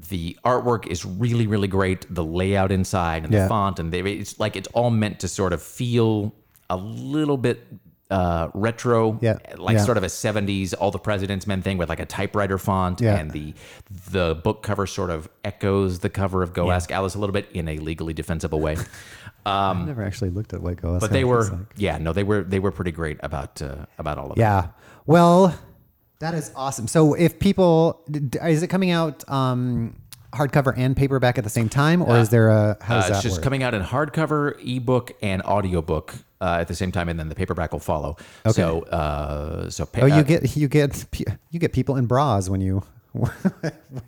the 0.10 0.38
artwork 0.44 0.88
is 0.88 1.06
really 1.06 1.46
really 1.48 1.68
great. 1.68 2.06
The 2.14 2.24
layout 2.24 2.72
inside 2.72 3.24
and 3.24 3.34
Yeah. 3.34 3.44
the 3.44 3.50
font 3.50 3.80
and 3.80 3.92
they, 3.94 4.02
it's 4.02 4.40
like 4.40 4.56
it's 4.56 4.68
all 4.70 4.90
meant 4.90 5.20
to 5.20 5.28
sort 5.28 5.54
of 5.54 5.62
feel 5.62 6.34
a 6.70 6.78
little 6.78 7.38
bit 7.38 7.68
uh, 8.14 8.50
retro, 8.54 9.18
Yeah. 9.22 9.38
like 9.58 9.78
Yeah. 9.78 9.84
sort 9.86 9.98
of 9.98 10.04
a 10.04 10.10
70s 10.10 10.74
all 10.74 10.92
the 10.92 11.00
president's 11.00 11.48
men 11.48 11.62
thing 11.62 11.78
with 11.78 11.90
like 11.90 12.00
a 12.00 12.06
typewriter 12.06 12.58
font 12.58 13.02
Yeah. 13.02 13.16
and 13.18 13.32
the 13.32 13.54
the 14.12 14.36
book 14.44 14.62
cover 14.62 14.86
sort 14.86 15.10
of 15.10 15.28
echoes 15.44 16.00
the 16.00 16.10
cover 16.10 16.44
of 16.44 16.54
Go 16.54 16.70
Ask 16.72 16.92
Alice 16.92 17.16
a 17.16 17.20
little 17.20 17.34
bit 17.34 17.48
in 17.54 17.68
a 17.68 17.78
legally 17.78 18.14
defensible 18.14 18.60
way. 18.60 18.78
I've 19.46 19.86
never 19.88 20.04
actually 20.04 20.30
looked 20.30 20.54
at 20.54 20.62
what 20.62 20.82
Go 20.82 20.94
Um, 20.94 21.00
But 21.00 21.12
they 21.12 21.24
were 21.24 21.46
yeah, 21.76 21.98
no, 21.98 22.14
they 22.14 22.24
were 22.24 22.44
they 22.44 22.60
were 22.60 22.72
pretty 22.72 22.92
great 22.92 23.18
about 23.24 23.62
uh, 23.62 23.86
about 23.98 24.18
all 24.18 24.32
of 24.32 24.38
it. 24.38 24.42
Yeah. 24.42 24.68
Well, 25.06 25.54
that 26.20 26.34
is 26.34 26.52
awesome. 26.56 26.88
So 26.88 27.14
if 27.16 27.40
people, 27.40 28.02
is 28.42 28.64
it 28.64 28.68
coming 28.68 28.92
out 28.92 29.28
um, 29.30 29.96
hardcover 30.34 30.74
and 30.78 30.96
paperback 30.96 31.38
at 31.38 31.44
the 31.44 31.50
same 31.50 31.68
time, 31.70 32.02
or 32.02 32.18
is 32.18 32.30
there 32.30 32.50
a 32.50 32.78
how 32.82 32.96
Uh, 32.96 33.00
does 33.02 33.10
it's 33.10 33.18
that 33.18 33.24
just 33.24 33.36
work? 33.38 33.44
coming 33.44 33.64
out 33.64 33.74
in 33.74 33.82
hardcover, 33.82 34.56
ebook, 34.66 35.12
and 35.22 35.42
audiobook 35.44 36.14
uh, 36.44 36.58
at 36.60 36.68
the 36.68 36.76
same 36.76 36.92
time, 36.92 37.08
and 37.10 37.18
then 37.20 37.30
the 37.30 37.36
paperback 37.36 37.72
will 37.72 37.80
follow. 37.80 38.18
So, 38.52 38.82
uh, 38.84 39.70
so 39.70 39.86
pa- 39.86 40.02
Oh, 40.04 40.06
you 40.06 40.14
uh, 40.16 40.24
get 40.24 40.56
you 40.58 40.68
get 40.68 41.06
you 41.50 41.60
get 41.60 41.72
people 41.72 41.96
in 41.96 42.06
bras 42.06 42.50
when 42.50 42.60
you 42.62 42.84
when 43.14 43.32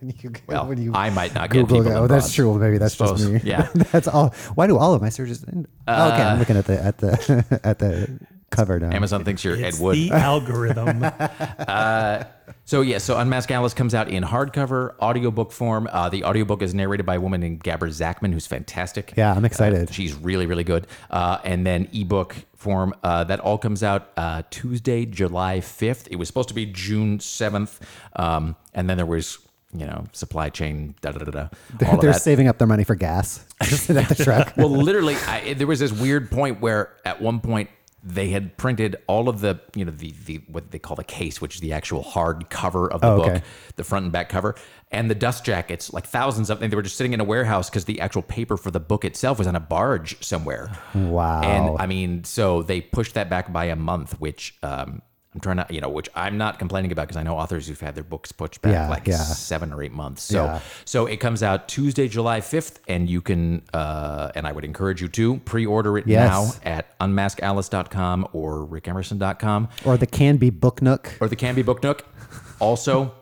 you 0.02 0.32
well, 0.48 0.68
when 0.68 0.82
you 0.82 0.91
I 0.94 1.10
might 1.12 1.34
not 1.34 1.49
get 1.49 1.68
Google. 1.68 1.84
people. 1.84 1.98
oh, 1.98 2.07
that's 2.07 2.34
true. 2.34 2.49
Well, 2.49 2.60
maybe 2.60 2.78
that's 2.78 2.98
just 2.98 3.26
me. 3.30 3.40
Yeah. 3.44 3.70
that's 3.91 4.07
all. 4.07 4.30
Why 4.56 4.68
do 4.68 4.78
all 4.78 4.94
of 4.94 5.02
my 5.02 5.10
searches? 5.10 5.45
oh, 5.48 6.07
okay, 6.12 6.24
I'm 6.24 6.40
looking 6.40 6.57
at 6.57 6.66
the 6.66 6.84
at 6.84 6.98
the 6.98 7.60
at 7.64 7.80
the 7.80 8.20
cover 8.49 8.80
now. 8.80 8.91
Amazon 8.91 9.23
thinks 9.23 9.43
you're 9.43 9.55
It's 9.55 9.77
Ed 9.77 9.84
Wood. 9.84 9.95
the 9.95 10.11
algorithm. 10.11 11.05
So 12.67 12.81
yeah, 12.81 12.97
so 12.97 13.17
Unmask 13.19 13.49
Alice 13.51 13.76
comes 13.76 13.93
out 13.93 14.07
in 14.07 14.23
hardcover, 14.23 14.97
audiobook 14.99 15.51
form. 15.51 15.88
Uh, 15.91 16.09
the 16.09 16.23
audiobook 16.23 16.63
is 16.63 16.73
narrated 16.73 17.05
by 17.05 17.15
a 17.15 17.22
woman 17.22 17.41
named 17.41 17.63
Gabra 17.63 17.89
Zackman, 17.89 18.34
who's 18.34 18.47
fantastic. 18.47 19.13
Yeah, 19.15 19.34
I'm 19.34 19.45
excited. 19.45 19.89
Uh, 19.89 19.91
she's 19.91 20.13
really, 20.15 20.47
really 20.47 20.63
good. 20.63 20.88
Uh, 21.11 21.38
and 21.43 21.65
then 21.65 21.88
ebook 21.93 22.35
form, 22.55 22.95
uh, 23.03 23.23
that 23.26 23.39
all 23.39 23.59
comes 23.59 23.84
out 23.84 24.09
uh, 24.17 24.41
Tuesday, 24.49 25.05
July 25.05 25.59
5th. 25.59 26.07
It 26.09 26.15
was 26.15 26.27
supposed 26.27 26.47
to 26.49 26.55
be 26.55 26.65
June 26.65 27.19
7th. 27.19 27.80
Um, 28.15 28.55
and 28.73 28.89
then 28.89 28.97
there 28.97 29.05
was, 29.05 29.38
you 29.72 29.85
know, 29.85 30.05
supply 30.11 30.49
chain, 30.49 30.95
da 31.01 31.11
da 31.11 31.23
da 31.26 31.31
da. 31.31 31.47
They're, 31.77 31.97
they're 31.97 32.13
saving 32.13 32.47
up 32.47 32.57
their 32.57 32.67
money 32.67 32.84
for 32.84 32.95
gas. 32.95 33.45
Just 33.63 33.89
at 33.91 34.09
the 34.09 34.23
truck. 34.23 34.53
well, 34.57 34.69
literally, 34.69 35.15
I, 35.27 35.53
there 35.53 35.67
was 35.67 35.80
this 35.80 35.91
weird 35.91 36.31
point 36.31 36.61
where 36.61 36.93
at 37.05 37.22
one 37.22 37.39
point 37.41 37.69
they 38.07 38.30
had 38.30 38.56
printed 38.56 38.95
all 39.07 39.27
of 39.27 39.41
the, 39.41 39.60
you 39.73 39.84
know, 39.84 39.91
the 39.91 40.14
the 40.26 40.36
what 40.48 40.69
they 40.69 40.77
call 40.77 40.95
the 40.95 41.03
case, 41.03 41.41
which 41.41 41.56
is 41.56 41.61
the 41.61 41.73
actual 41.73 42.03
hard 42.03 42.52
cover 42.52 42.88
of 42.91 43.02
the 43.02 43.07
Oh, 43.07 43.18
book, 43.18 43.30
okay. 43.32 43.41
the 43.77 43.84
front 43.84 44.03
and 44.03 44.11
back 44.11 44.30
cover, 44.30 44.53
and 44.91 45.10
the 45.10 45.15
dust 45.15 45.44
jackets, 45.44 45.91
like 45.91 46.06
thousands 46.06 46.52
of 46.52 46.60
them. 46.60 46.69
They 46.69 46.76
were 46.76 46.84
just 46.84 46.98
sitting 46.98 47.14
in 47.14 47.19
a 47.19 47.23
warehouse 47.23 47.68
because 47.69 47.86
the 47.86 47.99
actual 48.02 48.22
paper 48.22 48.57
for 48.57 48.69
the 48.69 48.80
book 48.80 49.06
itself 49.06 49.40
was 49.40 49.48
on 49.48 49.56
a 49.56 49.60
barge 49.60 50.23
somewhere. 50.23 50.72
Wow. 50.94 51.41
And 51.41 51.77
I 51.82 51.88
mean, 51.88 52.23
so 52.26 52.61
they 52.61 52.80
pushed 52.80 53.15
that 53.15 53.27
back 53.27 53.52
by 53.52 53.65
a 53.65 53.76
month, 53.76 54.19
which 54.19 54.56
um, 54.61 55.02
I'm 55.36 55.41
trying 55.41 55.57
to, 55.57 55.68
you 55.70 55.82
know, 55.82 55.90
which 55.90 56.10
I'm 56.16 56.38
not 56.38 56.60
complaining 56.60 56.94
about 56.94 57.03
because 57.10 57.18
I 57.18 57.24
know 57.24 57.38
authors 57.38 57.68
who've 57.68 57.80
had 57.80 57.94
their 57.94 58.06
books 58.06 58.32
pushed 58.32 58.62
back 58.62 58.72
Yeah, 58.72 58.88
like 58.90 59.06
yeah. 59.06 59.18
seven 59.18 59.74
or 59.74 59.84
eight 59.84 59.91
months. 59.91 60.24
So, 60.24 60.45
Yeah. 60.45 60.60
so 60.86 61.06
it 61.07 61.18
comes 61.18 61.44
out 61.44 61.68
Tuesday, 61.68 62.07
July 62.07 62.40
5th, 62.40 62.80
and 62.88 63.10
you 63.10 63.22
can, 63.22 63.62
uh, 63.74 64.32
and 64.34 64.48
I 64.48 64.53
would 64.53 64.64
encourage 64.64 65.02
you 65.02 65.10
to 65.10 65.38
pre-order 65.40 65.98
it 65.98 66.07
Yes. 66.07 66.30
now 66.64 66.70
at 66.72 66.98
unmaskalice.com 66.99 68.30
or 68.32 68.66
rickemerson.com 68.66 69.68
or 69.84 69.98
the 69.98 70.07
can 70.07 70.38
be 70.38 70.49
book 70.49 70.82
nook. 70.82 71.14
or 71.20 71.28
the 71.28 71.36
Can 71.36 71.53
Be 71.53 71.62
Book 71.64 71.84
Nook. 71.84 72.06
Also, 72.60 73.14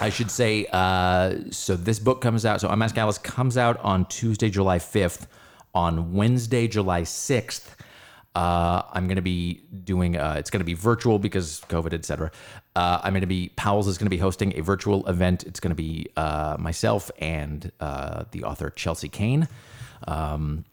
I 0.00 0.08
should 0.08 0.30
say, 0.30 0.66
uh, 0.72 1.34
so 1.50 1.76
this 1.76 1.98
book 1.98 2.22
comes 2.22 2.46
out. 2.46 2.60
So 2.62 2.68
Unmask 2.68 2.96
Alice 2.96 3.18
comes 3.18 3.58
out 3.58 3.78
on 3.84 4.06
Tuesday, 4.06 4.48
July 4.48 4.78
5th. 4.78 5.26
On 5.72 6.14
Wednesday, 6.14 6.66
July 6.66 7.02
6th, 7.02 7.76
uh, 8.40 8.82
I'm 8.94 9.06
going 9.06 9.16
to 9.16 9.22
be 9.36 9.60
doing, 9.84 10.16
uh, 10.16 10.36
it's 10.38 10.48
going 10.48 10.60
to 10.60 10.64
be 10.64 10.72
virtual 10.72 11.18
because 11.18 11.60
COVID, 11.68 11.92
et 11.92 12.04
cetera. 12.06 12.30
Uh, 12.74 13.00
I'm 13.02 13.12
going 13.12 13.20
to 13.20 13.26
be, 13.26 13.50
Powell's 13.56 13.86
is 13.86 13.98
going 13.98 14.06
to 14.06 14.16
be 14.16 14.22
hosting 14.28 14.56
a 14.58 14.62
virtual 14.62 15.06
event. 15.06 15.44
It's 15.44 15.60
going 15.60 15.76
to 15.76 15.82
be 15.88 16.06
uh, 16.16 16.56
myself 16.58 17.10
and 17.18 17.70
uh, 17.80 18.24
the 18.30 18.44
author 18.44 18.70
Chelsea 18.70 19.10
Cain. 19.10 19.46
Um, 20.08 20.64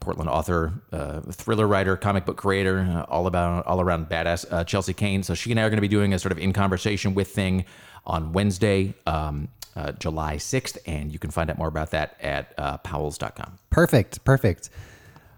Portland 0.00 0.30
author, 0.30 0.72
uh, 0.90 1.20
thriller 1.20 1.68
writer, 1.68 1.96
comic 1.96 2.24
book 2.24 2.36
creator, 2.36 3.04
all 3.08 3.26
about 3.26 3.66
all 3.66 3.80
around 3.80 4.08
badass 4.08 4.66
Chelsea 4.66 4.94
Cain. 4.94 5.22
So 5.22 5.34
she 5.34 5.50
and 5.52 5.60
I 5.60 5.64
are 5.64 5.70
going 5.70 5.76
to 5.76 5.88
be 5.88 5.94
doing 5.98 6.14
a 6.14 6.18
sort 6.18 6.32
of 6.32 6.38
in 6.38 6.52
conversation 6.52 7.14
with 7.14 7.28
thing 7.28 7.64
on 8.04 8.32
Wednesday, 8.32 8.94
um, 9.06 9.48
July 10.00 10.38
sixth, 10.38 10.78
and 10.86 11.12
you 11.12 11.18
can 11.20 11.30
find 11.30 11.48
out 11.50 11.58
more 11.58 11.68
about 11.68 11.90
that 11.92 12.16
at 12.20 12.56
Powell's.com. 12.82 13.58
Perfect, 13.70 14.24
perfect. 14.24 14.70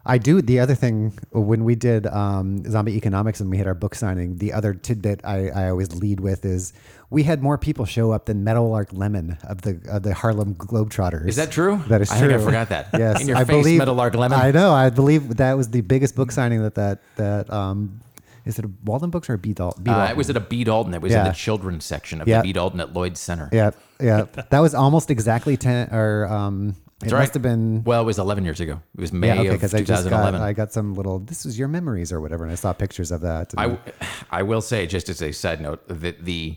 I 0.07 0.19
do. 0.19 0.43
The 0.43 0.61
other 0.61 0.75
thing 0.75 1.19
when 1.33 1.65
we 1.65 1.75
did 1.75 2.07
um, 2.07 2.63
zombie 2.71 2.97
economics 2.97 3.41
and 3.41 3.51
we 3.51 3.57
had 3.57 3.67
our 3.67 3.75
book 3.75 3.95
signing, 3.95 4.37
the 4.37 4.53
other 4.53 4.75
tidbit 4.75 5.21
I, 5.25 5.49
I 5.49 5.71
always 5.71 5.95
lead 5.95 6.21
with 6.21 6.45
is 6.45 6.75
we 7.09 7.23
had 7.23 7.43
more 7.43 7.57
people 7.57 7.87
show 7.87 8.13
up 8.13 8.27
than 8.27 8.45
Meadowlark 8.45 8.93
Lemon 8.93 9.39
of 9.45 9.63
the 9.63 9.81
of 9.89 10.03
the 10.03 10.13
Harlem 10.13 10.57
Globetrotters. 10.57 11.27
Is 11.29 11.37
that 11.37 11.51
true? 11.51 11.83
That 11.89 12.03
is 12.03 12.11
I 12.11 12.19
true. 12.19 12.29
think 12.29 12.41
I 12.41 12.45
forgot 12.45 12.69
that. 12.69 12.89
Yes, 12.99 13.23
In 13.23 13.29
your 13.29 13.37
I 13.39 13.45
face, 13.45 13.63
believe, 13.63 13.79
Meadowlark 13.79 14.15
Lemon. 14.15 14.39
I 14.39 14.51
know. 14.51 14.73
I 14.73 14.91
believe 14.91 15.37
that 15.39 15.55
was 15.57 15.71
the 15.71 15.81
biggest 15.81 16.15
book 16.17 16.33
signing 16.33 16.63
that 16.63 16.75
that 16.75 17.01
that 17.17 17.51
um, 17.51 18.01
is 18.45 18.59
it 18.59 18.67
a 18.67 18.71
Walden 18.85 19.09
Books 19.09 19.31
or 19.31 19.35
a 19.35 19.39
B. 19.39 19.55
Dal- 19.55 19.75
B. 19.83 19.91
Uh, 19.91 19.95
Dalton? 19.95 20.11
it 20.11 20.17
was 20.19 20.29
at 20.29 20.37
a 20.37 20.41
B. 20.41 20.65
Dalton. 20.65 20.93
It 20.93 21.01
was 21.01 21.15
in 21.15 21.25
the 21.25 21.33
children's 21.33 21.85
section 21.87 22.21
of 22.21 22.29
Yeah. 22.29 22.43
the 22.43 22.49
B. 22.49 22.53
Dalton 22.53 22.79
at 22.81 22.93
Lloyd's 22.93 23.21
Center. 23.21 23.49
Yeah, 23.53 23.71
yeah. 23.99 24.27
That 24.51 24.61
was 24.61 24.75
almost 24.75 25.11
exactly 25.11 25.57
ten 25.57 25.89
or 25.95 26.27
um. 26.27 26.77
It 27.03 27.11
That's 27.11 27.13
must 27.13 27.35
have 27.35 27.43
been 27.43 27.83
Well, 27.85 28.01
it 28.01 28.05
was 28.05 28.19
11 28.19 28.45
years 28.45 28.61
ago. 28.61 28.81
It 28.97 29.01
was 29.01 29.13
May 29.13 29.27
yeah, 29.29 29.41
okay, 29.41 29.49
of 29.49 29.55
because 29.55 29.75
I 29.75 29.79
just 29.79 29.89
got 30.05 30.11
2011. 30.11 30.41
I 30.41 30.53
got 30.53 30.73
some 30.73 30.95
little. 30.95 31.19
This 31.19 31.45
is 31.45 31.59
your 31.59 31.69
memories 31.69 32.13
or 32.13 32.21
whatever, 32.21 32.45
and 32.45 32.53
I 32.53 32.55
saw 32.55 32.73
pictures 32.73 33.11
of 33.11 33.21
that. 33.23 33.53
I, 33.59 33.77
I 34.31 34.43
will 34.43 34.61
say, 34.61 34.87
just 34.87 35.09
as 35.09 35.21
a 35.21 35.33
side 35.33 35.61
note, 35.61 35.87
that 35.89 36.25
the 36.25 36.57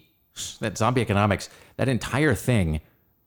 that 0.60 0.78
zombie 0.78 1.02
economics, 1.02 1.50
that 1.78 1.90
entire 1.90 2.36
thing, 2.36 2.82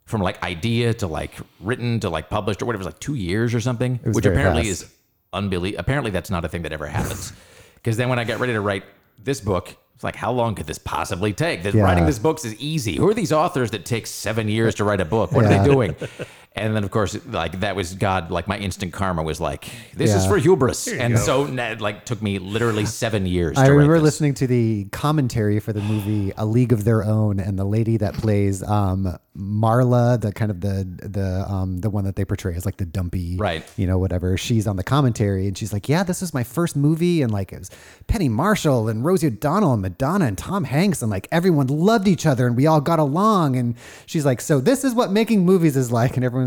from 0.05 0.23
like 0.23 0.41
idea 0.45 0.95
to 0.95 1.09
like 1.09 1.33
written 1.59 1.99
to 2.01 2.09
like 2.09 2.31
published 2.31 2.63
or 2.63 2.67
whatever, 2.67 2.85
was 2.85 2.93
like 2.93 3.01
two 3.01 3.17
years 3.17 3.55
or 3.55 3.61
something, 3.61 3.99
which 4.05 4.25
apparently 4.25 4.65
fast. 4.65 4.83
is 4.85 4.95
unbelievable. 5.33 5.81
Apparently, 5.81 6.11
that's 6.11 6.31
not 6.31 6.45
a 6.45 6.49
thing 6.49 6.63
that 6.63 6.73
ever 6.73 6.87
happens. 6.87 7.33
Because 7.83 7.97
then 7.97 8.11
when 8.11 8.19
I 8.19 8.25
got 8.25 8.41
ready 8.41 8.53
to 8.53 8.61
write 8.61 8.85
this 9.25 9.41
book, 9.41 9.75
it's 9.95 10.05
like, 10.05 10.15
how 10.15 10.33
long 10.33 10.55
could 10.55 10.67
this 10.67 10.77
possibly 10.79 11.33
take? 11.33 11.63
This, 11.63 11.75
Yeah. 11.75 11.85
Writing 11.85 12.05
this 12.05 12.19
book 12.19 12.45
is 12.45 12.55
easy. 12.57 12.97
Who 12.97 13.09
are 13.09 13.15
these 13.15 13.33
authors 13.33 13.71
that 13.71 13.87
take 13.87 14.07
seven 14.07 14.49
years 14.49 14.75
to 14.77 14.85
write 14.85 15.01
a 15.01 15.07
book? 15.07 15.33
What 15.33 15.47
are 15.47 15.49
they 15.49 15.65
doing? 15.65 15.97
And 16.57 16.75
then, 16.75 16.83
of 16.83 16.91
course, 16.91 17.17
like 17.27 17.61
that 17.61 17.77
was 17.77 17.95
God. 17.95 18.33
Like 18.33 18.49
my 18.49 18.59
instant 18.59 18.93
karma 18.93 19.23
was 19.23 19.41
like, 19.41 19.69
"This 19.95 20.13
is 20.15 20.25
Yeah. 20.25 20.31
for 20.31 20.37
hubris," 20.37 20.89
and 20.89 21.15
go. 21.15 21.21
so 21.21 21.45
that 21.47 21.81
like 21.81 22.05
took 22.05 22.21
me 22.21 22.41
literally 22.41 22.87
seven 23.03 23.25
years. 23.25 23.57
I 23.57 23.67
to 23.67 23.71
write 23.71 23.77
remember 23.77 23.95
this. 23.99 24.03
listening 24.03 24.35
to 24.35 24.47
the 24.49 24.85
commentary 24.91 25.61
for 25.61 25.73
the 25.73 25.81
movie 25.81 26.33
A 26.37 26.45
League 26.45 26.73
of 26.73 26.83
Their 26.85 27.05
Own, 27.05 27.39
and 27.39 27.57
the 27.57 27.65
lady 27.65 27.97
that 27.99 28.15
plays 28.15 28.65
um, 28.65 29.17
Marla, 29.39 30.21
the 30.21 30.33
kind 30.33 30.51
of 30.51 30.61
the 30.61 30.85
the 31.09 31.45
um, 31.51 31.79
the 31.79 31.89
one 31.89 32.05
that 32.05 32.17
they 32.17 32.25
portray 32.25 32.55
as 32.57 32.67
like 32.67 32.79
the 32.79 32.85
dumpy, 32.85 33.37
Right. 33.37 33.65
You 33.77 33.87
know, 33.87 33.99
whatever. 33.99 34.37
She's 34.37 34.67
on 34.67 34.75
the 34.77 34.85
commentary, 34.85 35.47
and 35.47 35.57
she's 35.57 35.73
like, 35.73 35.89
"Yeah, 35.89 36.03
this 36.03 36.21
is 36.21 36.35
my 36.35 36.43
first 36.43 36.75
movie, 36.77 37.23
and 37.23 37.31
like 37.33 37.53
it 37.53 37.61
was 37.61 37.71
Penny 38.09 38.29
Marshall 38.29 38.89
and 38.89 39.05
Rosie 39.05 39.29
O'Donnell 39.29 39.73
and 39.75 39.83
Madonna 39.83 40.27
and 40.27 40.37
Tom 40.37 40.65
Hanks, 40.65 41.01
and 41.01 41.13
like 41.13 41.29
everyone 41.31 41.69
loved 41.69 42.09
each 42.09 42.27
other, 42.27 42.47
and 42.49 42.57
we 42.57 42.67
all 42.67 42.81
got 42.81 42.99
along." 42.99 43.55
And 43.57 43.77
she's 44.07 44.27
like, 44.27 44.41
"So 44.41 44.61
this 44.61 44.83
is 44.83 44.95
what 44.95 45.13
making 45.13 45.45
movies 45.45 45.77
is 45.77 45.93
like," 45.93 46.17
and 46.17 46.25
everyone 46.25 46.40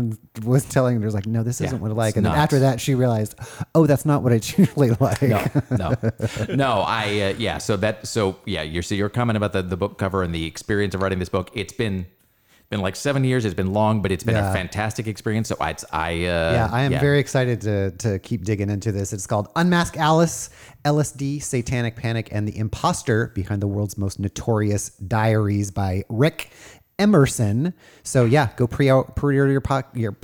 was 0.44 0.64
telling 0.64 1.00
her, 1.00 1.10
"Like, 1.10 1.26
no, 1.26 1.42
this 1.42 1.60
isn't 1.60 1.80
what 1.80 1.90
I 1.90 1.94
like." 1.94 2.16
And 2.16 2.24
then 2.26 2.34
after 2.34 2.60
that, 2.60 2.80
she 2.80 2.94
realized, 2.94 3.34
"Oh, 3.74 3.86
that's 3.86 4.04
not 4.04 4.22
what 4.22 4.32
it's 4.32 4.56
usually 4.58 4.90
like." 5.00 5.22
no, 5.22 5.44
no, 5.70 5.94
no. 6.54 6.72
I 6.86 7.04
uh, 7.20 7.34
yeah. 7.38 7.58
So 7.58 7.76
that 7.78 8.06
so 8.06 8.36
yeah. 8.44 8.62
You're 8.62 8.82
so 8.82 8.94
your 8.94 9.08
comment 9.08 9.36
about 9.36 9.52
the 9.52 9.62
the 9.62 9.76
book 9.76 9.98
cover 9.98 10.22
and 10.22 10.34
the 10.34 10.46
experience 10.46 10.94
of 10.94 11.02
writing 11.02 11.18
this 11.18 11.28
book. 11.28 11.50
It's 11.54 11.72
been 11.72 12.06
been 12.70 12.80
like 12.80 12.96
seven 12.96 13.24
years. 13.24 13.44
It's 13.44 13.54
been 13.54 13.74
long, 13.74 14.00
but 14.00 14.10
it's 14.10 14.24
been 14.24 14.36
Yeah. 14.36 14.50
a 14.50 14.54
fantastic 14.54 15.06
experience. 15.06 15.48
So 15.48 15.56
I 15.60 15.74
I 15.92 16.12
uh, 16.12 16.52
Yeah, 16.52 16.68
I 16.72 16.82
am 16.82 16.92
very 16.92 17.18
excited 17.18 17.60
to 17.62 17.90
to 17.98 18.18
keep 18.20 18.44
digging 18.44 18.70
into 18.70 18.90
this. 18.90 19.12
It's 19.12 19.26
called 19.26 19.48
Unmask 19.54 19.96
Alice, 19.98 20.48
LSD, 20.84 21.42
Satanic 21.42 21.94
Panic, 21.96 22.30
and 22.32 22.48
the 22.48 22.56
Imposter 22.56 23.32
Behind 23.34 23.60
the 23.60 23.68
World's 23.68 23.98
Most 23.98 24.18
Notorious 24.18 24.88
Diaries 24.90 25.70
by 25.70 26.04
Rick 26.08 26.50
Emerson. 26.98 27.74
So 28.02 28.24
yeah, 28.24 28.50
go 28.56 28.66
pre 28.66 28.90
pre-order 29.16 29.52
your 29.52 29.60
po- 29.60 29.82
your 29.94 30.16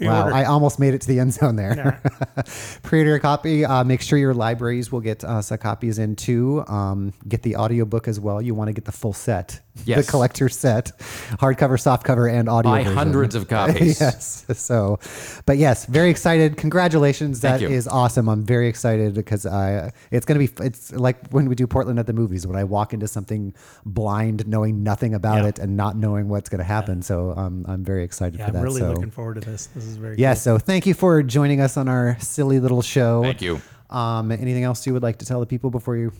Wow, 0.00 0.24
Pre-order. 0.24 0.34
I 0.34 0.44
almost 0.46 0.80
made 0.80 0.92
it 0.94 1.02
to 1.02 1.06
the 1.06 1.20
end 1.20 1.34
zone 1.34 1.54
there. 1.54 2.02
Pre-order 2.82 3.10
your 3.10 3.18
copy. 3.20 3.64
Uh, 3.64 3.84
make 3.84 4.00
sure 4.00 4.18
your 4.18 4.34
libraries 4.34 4.90
will 4.90 5.00
get 5.00 5.22
uh, 5.22 5.40
some 5.40 5.58
copies 5.58 6.00
in 6.00 6.16
too. 6.16 6.64
Um, 6.66 7.12
get 7.28 7.42
the 7.42 7.54
audiobook 7.54 8.08
as 8.08 8.18
well. 8.18 8.42
You 8.42 8.56
want 8.56 8.68
to 8.68 8.72
get 8.72 8.86
the 8.86 8.92
full 8.92 9.12
set, 9.12 9.60
Yes. 9.86 10.06
the 10.06 10.10
collector 10.10 10.48
set, 10.48 10.96
hardcover, 11.40 11.76
softcover, 11.76 12.32
and 12.32 12.48
audio. 12.48 12.70
Buy 12.70 12.78
version. 12.84 12.96
hundreds 12.96 13.34
of 13.34 13.48
copies. 13.58 14.00
yes. 14.00 14.46
So, 14.54 15.00
but 15.46 15.58
yes, 15.58 15.84
very 15.86 16.10
excited. 16.10 16.56
Congratulations. 16.56 17.40
Thank 17.40 17.60
That 17.60 17.68
you. 17.68 17.74
is 17.74 17.88
awesome. 17.88 18.28
I'm 18.28 18.44
very 18.44 18.68
excited 18.68 19.14
because 19.14 19.44
I 19.46 19.90
it's 20.12 20.24
going 20.26 20.38
to 20.40 20.46
be 20.56 20.64
it's 20.64 20.92
like 20.92 21.28
when 21.30 21.48
we 21.48 21.54
do 21.56 21.66
Portland 21.66 21.98
at 21.98 22.06
the 22.06 22.12
movies 22.12 22.46
when 22.46 22.56
I 22.56 22.62
walk 22.64 22.94
into 22.94 23.08
something 23.08 23.52
blind, 23.84 24.46
knowing 24.46 24.84
nothing 24.84 25.12
about 25.12 25.42
Yeah. 25.42 25.48
it 25.48 25.58
and 25.58 25.76
not 25.76 25.96
knowing 25.96 26.28
what's 26.28 26.48
going 26.48 26.60
to 26.60 26.64
happen. 26.64 27.02
So 27.02 27.34
um, 27.36 27.64
I'm 27.68 27.82
very 27.84 28.04
excited 28.04 28.38
Yeah, 28.38 28.46
for 28.46 28.52
that. 28.52 28.58
I'm 28.58 28.64
really 28.64 28.80
so. 28.80 28.92
looking 28.92 29.10
forward 29.10 29.34
to 29.34 29.40
this. 29.40 29.66
This 29.74 29.84
is 29.86 29.96
very 29.96 30.16
Yeah, 30.16 30.34
cool. 30.34 30.40
so 30.40 30.58
thank 30.58 30.86
you 30.86 30.94
for 30.94 31.22
joining 31.22 31.60
us 31.60 31.76
on 31.76 31.88
our 31.88 32.16
silly 32.20 32.60
little 32.60 32.80
show. 32.80 33.22
Thank 33.22 33.42
you. 33.42 33.60
Um, 33.90 34.30
anything 34.32 34.62
else 34.64 34.86
you 34.86 34.92
would 34.92 35.02
like 35.02 35.18
to 35.18 35.26
tell 35.26 35.40
the 35.40 35.46
people 35.46 35.70
before 35.70 35.96
you 35.96 36.12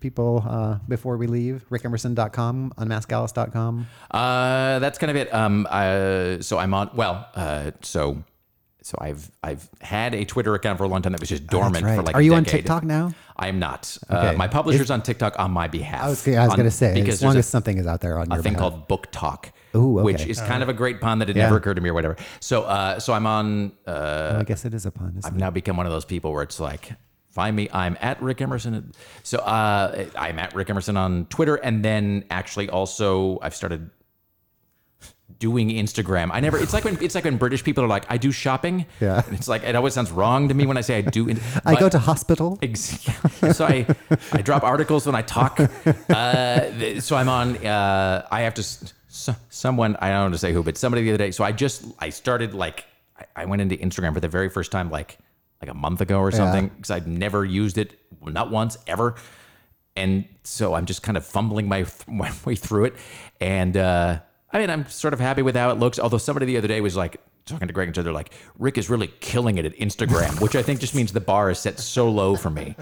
people 0.00 0.44
uh, 0.48 0.78
before 0.88 1.16
we 1.16 1.26
leave? 1.26 1.64
rickemerson.com, 1.70 2.72
unmaskalice.com. 2.78 3.86
Uh, 4.10 4.78
that's 4.78 4.98
kind 4.98 5.10
of 5.10 5.16
it. 5.16 5.32
Um, 5.34 5.66
uh, 5.70 6.40
so 6.40 6.58
I'm 6.58 6.74
on. 6.74 6.90
Well, 6.94 7.26
uh, 7.34 7.72
so 7.82 8.22
so 8.82 8.96
I've 9.00 9.30
I've 9.42 9.68
had 9.80 10.14
a 10.14 10.24
Twitter 10.24 10.54
account 10.54 10.78
for 10.78 10.84
a 10.84 10.88
long 10.88 11.02
time 11.02 11.12
that 11.12 11.20
was 11.20 11.28
just 11.28 11.46
dormant 11.46 11.84
right. 11.84 11.96
for 11.96 12.02
like. 12.02 12.14
Are 12.14 12.22
you 12.22 12.34
on. 12.34 12.44
TikTok 12.44 12.84
now? 12.84 13.12
I 13.36 13.48
am 13.48 13.58
not. 13.58 13.96
Okay. 14.10 14.28
Uh, 14.28 14.32
my 14.32 14.48
publisher's 14.48 14.90
on 14.90 15.02
TikTok 15.02 15.38
on 15.38 15.50
my 15.50 15.68
behalf. 15.68 16.02
I 16.02 16.08
was, 16.08 16.26
I 16.26 16.30
was 16.42 16.50
On- 16.50 16.56
going 16.56 16.68
to 16.68 16.74
say, 16.74 16.94
because 16.94 17.14
as 17.14 17.22
long 17.22 17.36
as 17.36 17.46
something 17.46 17.78
is 17.78 17.86
out 17.86 18.00
there 18.00 18.18
on 18.18 18.30
a, 18.32 18.34
your 18.34 18.42
thing 18.42 18.54
behalf. 18.54 18.72
called 18.72 18.88
BookTok. 18.88 19.50
Ooh, 19.76 19.98
okay. 19.98 20.04
Which 20.04 20.26
is 20.26 20.40
kind 20.40 20.62
of 20.62 20.68
a 20.68 20.72
great 20.72 21.00
pun 21.00 21.18
that 21.18 21.28
it 21.30 21.36
Yeah. 21.36 21.44
never 21.44 21.56
occurred 21.56 21.74
to 21.74 21.80
me 21.82 21.90
or 21.90 21.94
whatever. 21.94 22.16
So, 22.40 22.62
uh, 22.62 22.98
so 22.98 23.12
I'm 23.12 23.26
on. 23.26 23.72
Uh, 23.86 24.32
Oh, 24.36 24.40
I 24.40 24.44
guess 24.44 24.64
it 24.64 24.74
is 24.74 24.86
a 24.86 24.90
pun. 24.90 25.10
Isn't 25.18 25.26
I've 25.26 25.36
it? 25.36 25.38
now 25.38 25.50
become 25.50 25.76
one 25.76 25.86
of 25.86 25.92
those 25.92 26.04
people 26.06 26.32
where 26.32 26.42
it's 26.42 26.58
like, 26.58 26.92
find 27.30 27.54
me. 27.56 27.68
I'm 27.72 27.96
at 28.00 28.20
Rick 28.22 28.40
Emerson. 28.40 28.92
So 29.22 29.38
uh, 29.38 30.06
I'm 30.16 30.38
at 30.38 30.54
Rick 30.54 30.70
Emerson 30.70 30.96
on 30.96 31.26
Twitter, 31.26 31.56
and 31.56 31.84
then 31.84 32.24
actually 32.30 32.68
also 32.70 33.38
I've 33.42 33.54
started 33.54 33.90
doing 35.38 35.68
Instagram. 35.68 36.30
I 36.32 36.40
never. 36.40 36.58
It's 36.58 36.72
like 36.72 36.84
when 36.84 36.98
it's 37.02 37.14
like 37.14 37.24
when 37.24 37.36
British 37.36 37.62
people 37.62 37.84
are 37.84 37.88
like, 37.88 38.06
I 38.08 38.16
do 38.16 38.32
shopping. 38.32 38.86
Yeah. 39.00 39.22
And 39.24 39.36
it's 39.36 39.46
like 39.48 39.62
it 39.62 39.76
always 39.76 39.94
sounds 39.94 40.10
wrong 40.10 40.48
to 40.48 40.54
me 40.54 40.66
when 40.66 40.76
I 40.76 40.80
say 40.80 40.98
I 40.98 41.02
do. 41.02 41.32
I 41.64 41.74
go 41.76 41.88
to 41.88 41.98
hospital. 41.98 42.58
Ex- 42.62 43.06
so 43.52 43.64
I, 43.64 43.86
I 44.32 44.42
drop 44.42 44.62
articles 44.64 45.06
when 45.06 45.14
I 45.14 45.22
talk. 45.22 45.60
Uh, 46.08 47.00
so 47.00 47.16
I'm 47.16 47.28
on. 47.28 47.56
Uh, 47.64 48.26
I 48.30 48.40
have 48.42 48.54
to. 48.54 48.60
s- 48.62 48.92
s- 49.08 49.36
Someone 49.50 49.96
I 50.00 50.08
don't 50.10 50.30
know 50.30 50.32
to 50.32 50.38
say 50.38 50.52
who, 50.52 50.62
but 50.62 50.76
somebody 50.76 51.02
the 51.04 51.10
other 51.10 51.18
day. 51.18 51.30
So 51.30 51.44
I 51.44 51.52
just 51.52 51.84
I 51.98 52.10
started 52.10 52.54
like 52.54 52.84
I, 53.18 53.42
I 53.42 53.44
went 53.44 53.62
into 53.62 53.76
Instagram 53.76 54.14
for 54.14 54.20
the 54.20 54.28
very 54.28 54.48
first 54.48 54.72
time 54.72 54.90
like 54.90 55.18
like 55.60 55.70
a 55.70 55.74
month 55.74 56.00
ago 56.00 56.18
or 56.20 56.30
something 56.30 56.68
because 56.68 56.90
I'd 56.90 57.06
never 57.06 57.44
used 57.44 57.78
it, 57.78 57.98
not 58.24 58.50
once 58.50 58.78
ever. 58.86 59.16
And 59.96 60.24
so 60.44 60.74
I'm 60.74 60.86
just 60.86 61.02
kind 61.02 61.16
of 61.16 61.26
fumbling 61.26 61.66
my, 61.68 61.84
my 62.06 62.32
way 62.44 62.54
through 62.54 62.86
it. 62.86 62.94
And 63.40 63.76
uh, 63.76 64.20
I 64.52 64.58
mean, 64.58 64.70
I'm 64.70 64.88
sort 64.88 65.14
of 65.14 65.20
happy 65.20 65.42
with 65.42 65.56
how 65.56 65.70
it 65.70 65.78
looks. 65.78 65.98
Although 65.98 66.18
somebody 66.18 66.46
the 66.46 66.56
other 66.56 66.68
day 66.68 66.80
was 66.80 66.96
like 66.96 67.20
talking 67.44 67.66
to 67.66 67.74
Greg 67.74 67.88
and 67.88 67.96
so 67.96 68.02
they're 68.02 68.12
like, 68.12 68.32
Rick 68.58 68.78
is 68.78 68.88
really 68.88 69.08
killing 69.20 69.58
it 69.58 69.64
at 69.64 69.74
Instagram, 69.76 70.40
which 70.40 70.54
I 70.54 70.62
think 70.62 70.80
just 70.80 70.94
means 70.94 71.12
the 71.12 71.20
bar 71.20 71.50
is 71.50 71.58
set 71.58 71.80
so 71.80 72.08
low 72.08 72.36
for 72.36 72.50
me. 72.50 72.76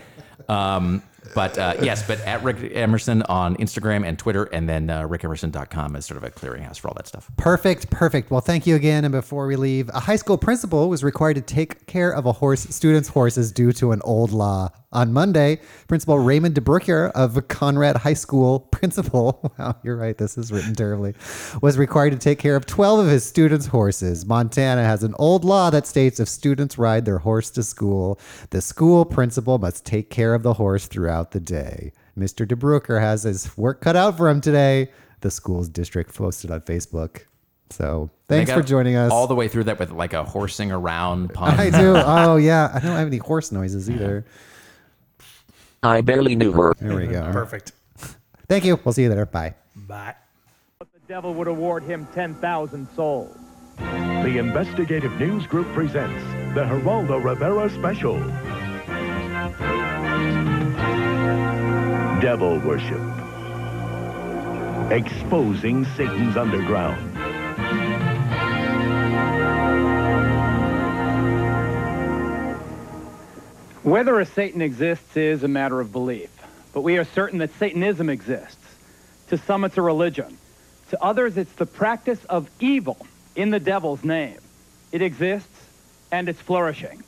Um, 0.49 1.03
but 1.35 1.59
uh, 1.59 1.75
yes, 1.81 2.07
but 2.07 2.21
at 2.21 2.43
Rick 2.43 2.73
Emerson 2.75 3.23
on 3.23 3.57
Instagram 3.57 4.07
and 4.07 4.19
Twitter, 4.19 4.45
and 4.45 4.69
then 4.69 4.91
uh, 4.91 5.03
rickemerson.com 5.03 5.97
is 5.97 6.07
sort 6.07 6.17
of 6.17 6.25
a 6.25 6.31
clearinghouse 6.31 6.79
for 6.79 6.89
all 6.89 6.95
that 6.95 7.07
stuff. 7.07 7.31
Perfect, 7.37 7.91
perfect. 7.91 8.31
Well, 8.31 8.41
thank 8.41 8.67
you 8.67 8.75
again. 8.75 9.05
And 9.05 9.13
before 9.13 9.47
we 9.47 9.57
leave, 9.57 9.89
a 9.91 10.01
high 10.01 10.17
school 10.17 10.39
principal 10.39 10.89
was 10.89 11.03
required 11.03 11.35
to 11.35 11.43
take 11.43 11.87
care 11.87 12.11
of 12.11 12.27
a 12.27 12.33
horse 12.33 12.63
student's 12.69 13.09
horses 13.09 13.53
due 13.53 13.73
to 13.73 13.93
an 13.93 14.01
old 14.05 14.33
law. 14.33 14.71
On 14.93 15.13
Monday, 15.13 15.61
Principal 15.89 16.19
Raymond 16.19 16.55
DeBrucker 16.55 17.11
of 17.11 17.49
Conrad 17.49 17.97
High 17.97 18.15
School, 18.15 18.61
principal, 18.61 19.53
wow, 19.59 19.77
you're 19.83 19.97
right, 19.97 20.17
this 20.17 20.39
is 20.39 20.51
written 20.51 20.75
terribly, 20.75 21.13
was 21.61 21.77
required 21.77 22.13
to 22.13 22.19
take 22.19 22.39
care 22.39 22.57
of 22.57 22.65
12 22.65 23.01
of 23.01 23.07
his 23.09 23.23
students' 23.23 23.67
horses. 23.67 24.25
Montana 24.25 24.85
has 24.85 25.03
an 25.03 25.15
old 25.19 25.45
law 25.45 25.69
that 25.69 25.87
states 25.87 26.19
if 26.19 26.29
students 26.29 26.79
ride 26.79 27.05
their 27.05 27.19
horse 27.19 27.51
to 27.51 27.63
school, 27.63 28.19
the 28.51 28.63
school 28.63 29.05
principal 29.05 29.59
must 29.59 29.85
take 29.85 30.09
care 30.09 30.35
of 30.35 30.43
the 30.43 30.55
horse 30.55 30.87
throughout 30.87 31.16
the 31.25 31.41
day. 31.41 31.93
Mr. 32.19 32.47
DeBrucker 32.47 33.01
has 33.01 33.25
his 33.25 33.57
work 33.57 33.81
cut 33.81 33.97
out 33.97 34.17
for 34.17 34.29
him 34.29 34.41
today. 34.41 34.91
The 35.21 35.31
school's 35.31 35.69
district 35.69 36.15
posted 36.15 36.51
on 36.51 36.61
Facebook. 36.63 37.23
So 37.71 38.11
thanks 38.29 38.53
for 38.53 38.63
joining 38.63 38.97
us. 38.97 39.11
All 39.11 39.27
the 39.27 39.35
way 39.35 39.49
through 39.49 39.65
that 39.65 39.79
with 39.79 39.91
like 39.91 40.13
a 40.13 40.23
horsing 40.25 40.71
around 40.71 41.35
pun. 41.35 41.55
I 41.61 41.71
do. 41.71 41.97
Oh 42.07 42.37
yeah, 42.37 42.71
I 42.73 42.79
don't 42.81 42.97
have 42.97 43.07
any 43.09 43.19
horse 43.19 43.51
noises 43.51 43.91
either. 43.91 44.25
I 45.83 46.01
barely 46.01 46.37
knew 46.37 46.53
her. 46.53 46.75
There 46.79 46.97
we 46.97 47.07
go. 47.07 47.31
Perfect. 47.33 47.73
Thank 48.49 48.65
you. 48.65 48.79
We'll 48.85 48.93
see 48.93 49.03
you 49.03 49.09
there. 49.09 49.27
Bye. 49.27 49.55
Bye. 49.75 50.15
The 50.81 50.87
devil 51.09 51.35
would 51.35 51.49
award 51.49 51.83
him 51.83 52.07
10,000 52.15 52.89
souls. 52.95 53.37
The 53.79 54.39
Investigative 54.39 55.13
News 55.21 55.47
Group 55.47 55.67
presents 55.75 56.23
the 56.55 56.65
Geraldo 56.65 57.23
Rivera 57.23 57.69
Special. 57.71 58.17
Devil 62.27 62.59
Worship. 62.59 63.01
Exposing 64.91 65.85
Satan's 65.97 66.37
underground. 66.37 67.17
Whether 73.85 74.19
a 74.19 74.27
Satan 74.27 74.61
exists 74.61 75.17
is 75.17 75.45
a 75.45 75.47
matter 75.47 75.81
of 75.81 75.93
belief, 75.93 76.29
but 76.73 76.81
we 76.81 76.99
are 76.99 77.05
certain 77.05 77.39
that 77.39 77.55
Satanism 77.61 78.11
exists. 78.11 78.57
To 79.29 79.39
some, 79.39 79.63
it's 79.63 79.77
a 79.77 79.83
religion. 79.83 80.37
To 80.91 81.01
others, 81.01 81.37
it's 81.37 81.53
the 81.53 81.65
practice 81.65 82.25
of 82.25 82.51
evil 82.59 83.07
in 83.37 83.51
the 83.51 83.61
devil's 83.61 84.03
name. 84.03 84.41
It 84.91 85.01
exists, 85.01 85.65
and 86.11 86.29
it's 86.29 86.41
flourishing. 86.41 87.05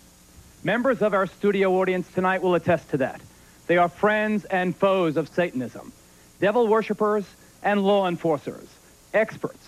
Members 0.63 1.03
of 1.03 1.13
our 1.13 1.27
studio 1.27 1.73
audience 1.81 2.07
tonight 2.15 2.41
will 2.41 2.55
attest 2.55 2.91
to 2.91 2.99
that. 2.99 3.21
They 3.69 3.77
are 3.77 3.89
friends 3.89 4.45
and 4.47 4.75
foes 4.75 5.17
of 5.17 5.29
Satanism, 5.29 5.93
devil 6.41 6.67
worshippers 6.67 7.25
and 7.63 7.83
law 7.85 8.09
enforcers, 8.09 8.67
experts 9.15 9.65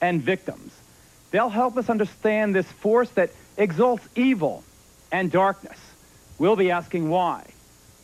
and 0.00 0.22
victims. 0.22 0.72
They'll 1.30 1.50
help 1.50 1.76
us 1.76 1.88
understand 1.88 2.54
this 2.54 2.66
force 2.66 3.10
that 3.10 3.30
exalts 3.56 4.08
evil 4.16 4.64
and 5.12 5.30
darkness. 5.30 5.78
We'll 6.38 6.56
be 6.56 6.70
asking 6.70 7.10
why. 7.10 7.44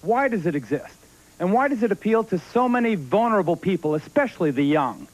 Why 0.03 0.29
does 0.29 0.47
it 0.47 0.55
exist? 0.55 0.95
And 1.41 1.53
why 1.53 1.69
does 1.69 1.83
it 1.83 1.93
appeal 1.93 2.25
to 2.25 2.39
so 2.39 2.69
many 2.69 2.95
vulnerable 2.95 3.57
people, 3.57 3.95
especially 3.95 4.51
the 4.51 4.63
young? 4.63 5.09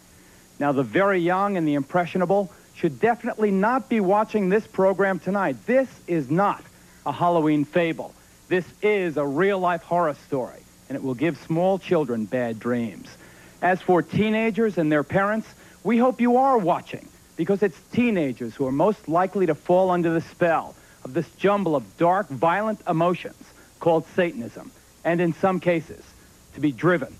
Now, 0.59 0.73
the 0.73 0.83
very 0.83 1.21
young 1.21 1.57
and 1.57 1.67
the 1.67 1.75
impressionable 1.75 2.53
should 2.75 2.99
definitely 2.99 3.53
not 3.53 3.89
be 3.89 4.01
watching 4.01 4.49
this 4.49 4.67
program 4.67 5.21
tonight. 5.21 5.57
This 5.67 5.89
is 6.09 6.29
not 6.29 6.63
a 7.07 7.13
Halloween 7.13 7.65
fable. 7.65 8.15
This 8.49 8.67
is 8.83 9.17
a 9.17 9.27
real-life 9.27 9.83
horror 9.83 10.15
story, 10.27 10.61
and 10.89 10.97
it 10.97 11.03
will 11.03 11.15
give 11.15 11.39
small 11.39 11.79
children 11.79 12.27
bad 12.27 12.61
dreams. 12.61 13.09
As 13.63 13.81
for 13.81 14.03
teenagers 14.03 14.77
and 14.77 14.93
their 14.93 15.03
parents, 15.03 15.49
we 15.83 15.97
hope 15.97 16.21
you 16.21 16.37
are 16.37 16.59
watching 16.59 17.09
because 17.37 17.63
it's 17.63 17.79
teenagers 17.93 18.55
who 18.55 18.67
are 18.67 18.73
most 18.73 19.09
likely 19.09 19.47
to 19.47 19.55
fall 19.55 19.91
under 19.91 20.13
the 20.13 20.21
spell 20.21 20.75
of 21.05 21.15
this 21.15 21.29
jumble 21.37 21.75
of 21.75 21.97
dark, 21.97 22.29
violent 22.29 22.81
emotions 22.87 23.43
called 23.81 24.07
Satanism, 24.15 24.71
and 25.05 25.21
in 25.21 25.33
some 25.33 25.59
cases, 25.59 26.03
to 26.55 26.61
be 26.61 26.71
driven 26.71 27.15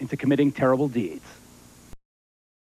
into 0.00 0.16
committing 0.16 0.52
terrible 0.52 0.88
deeds. 0.88 1.24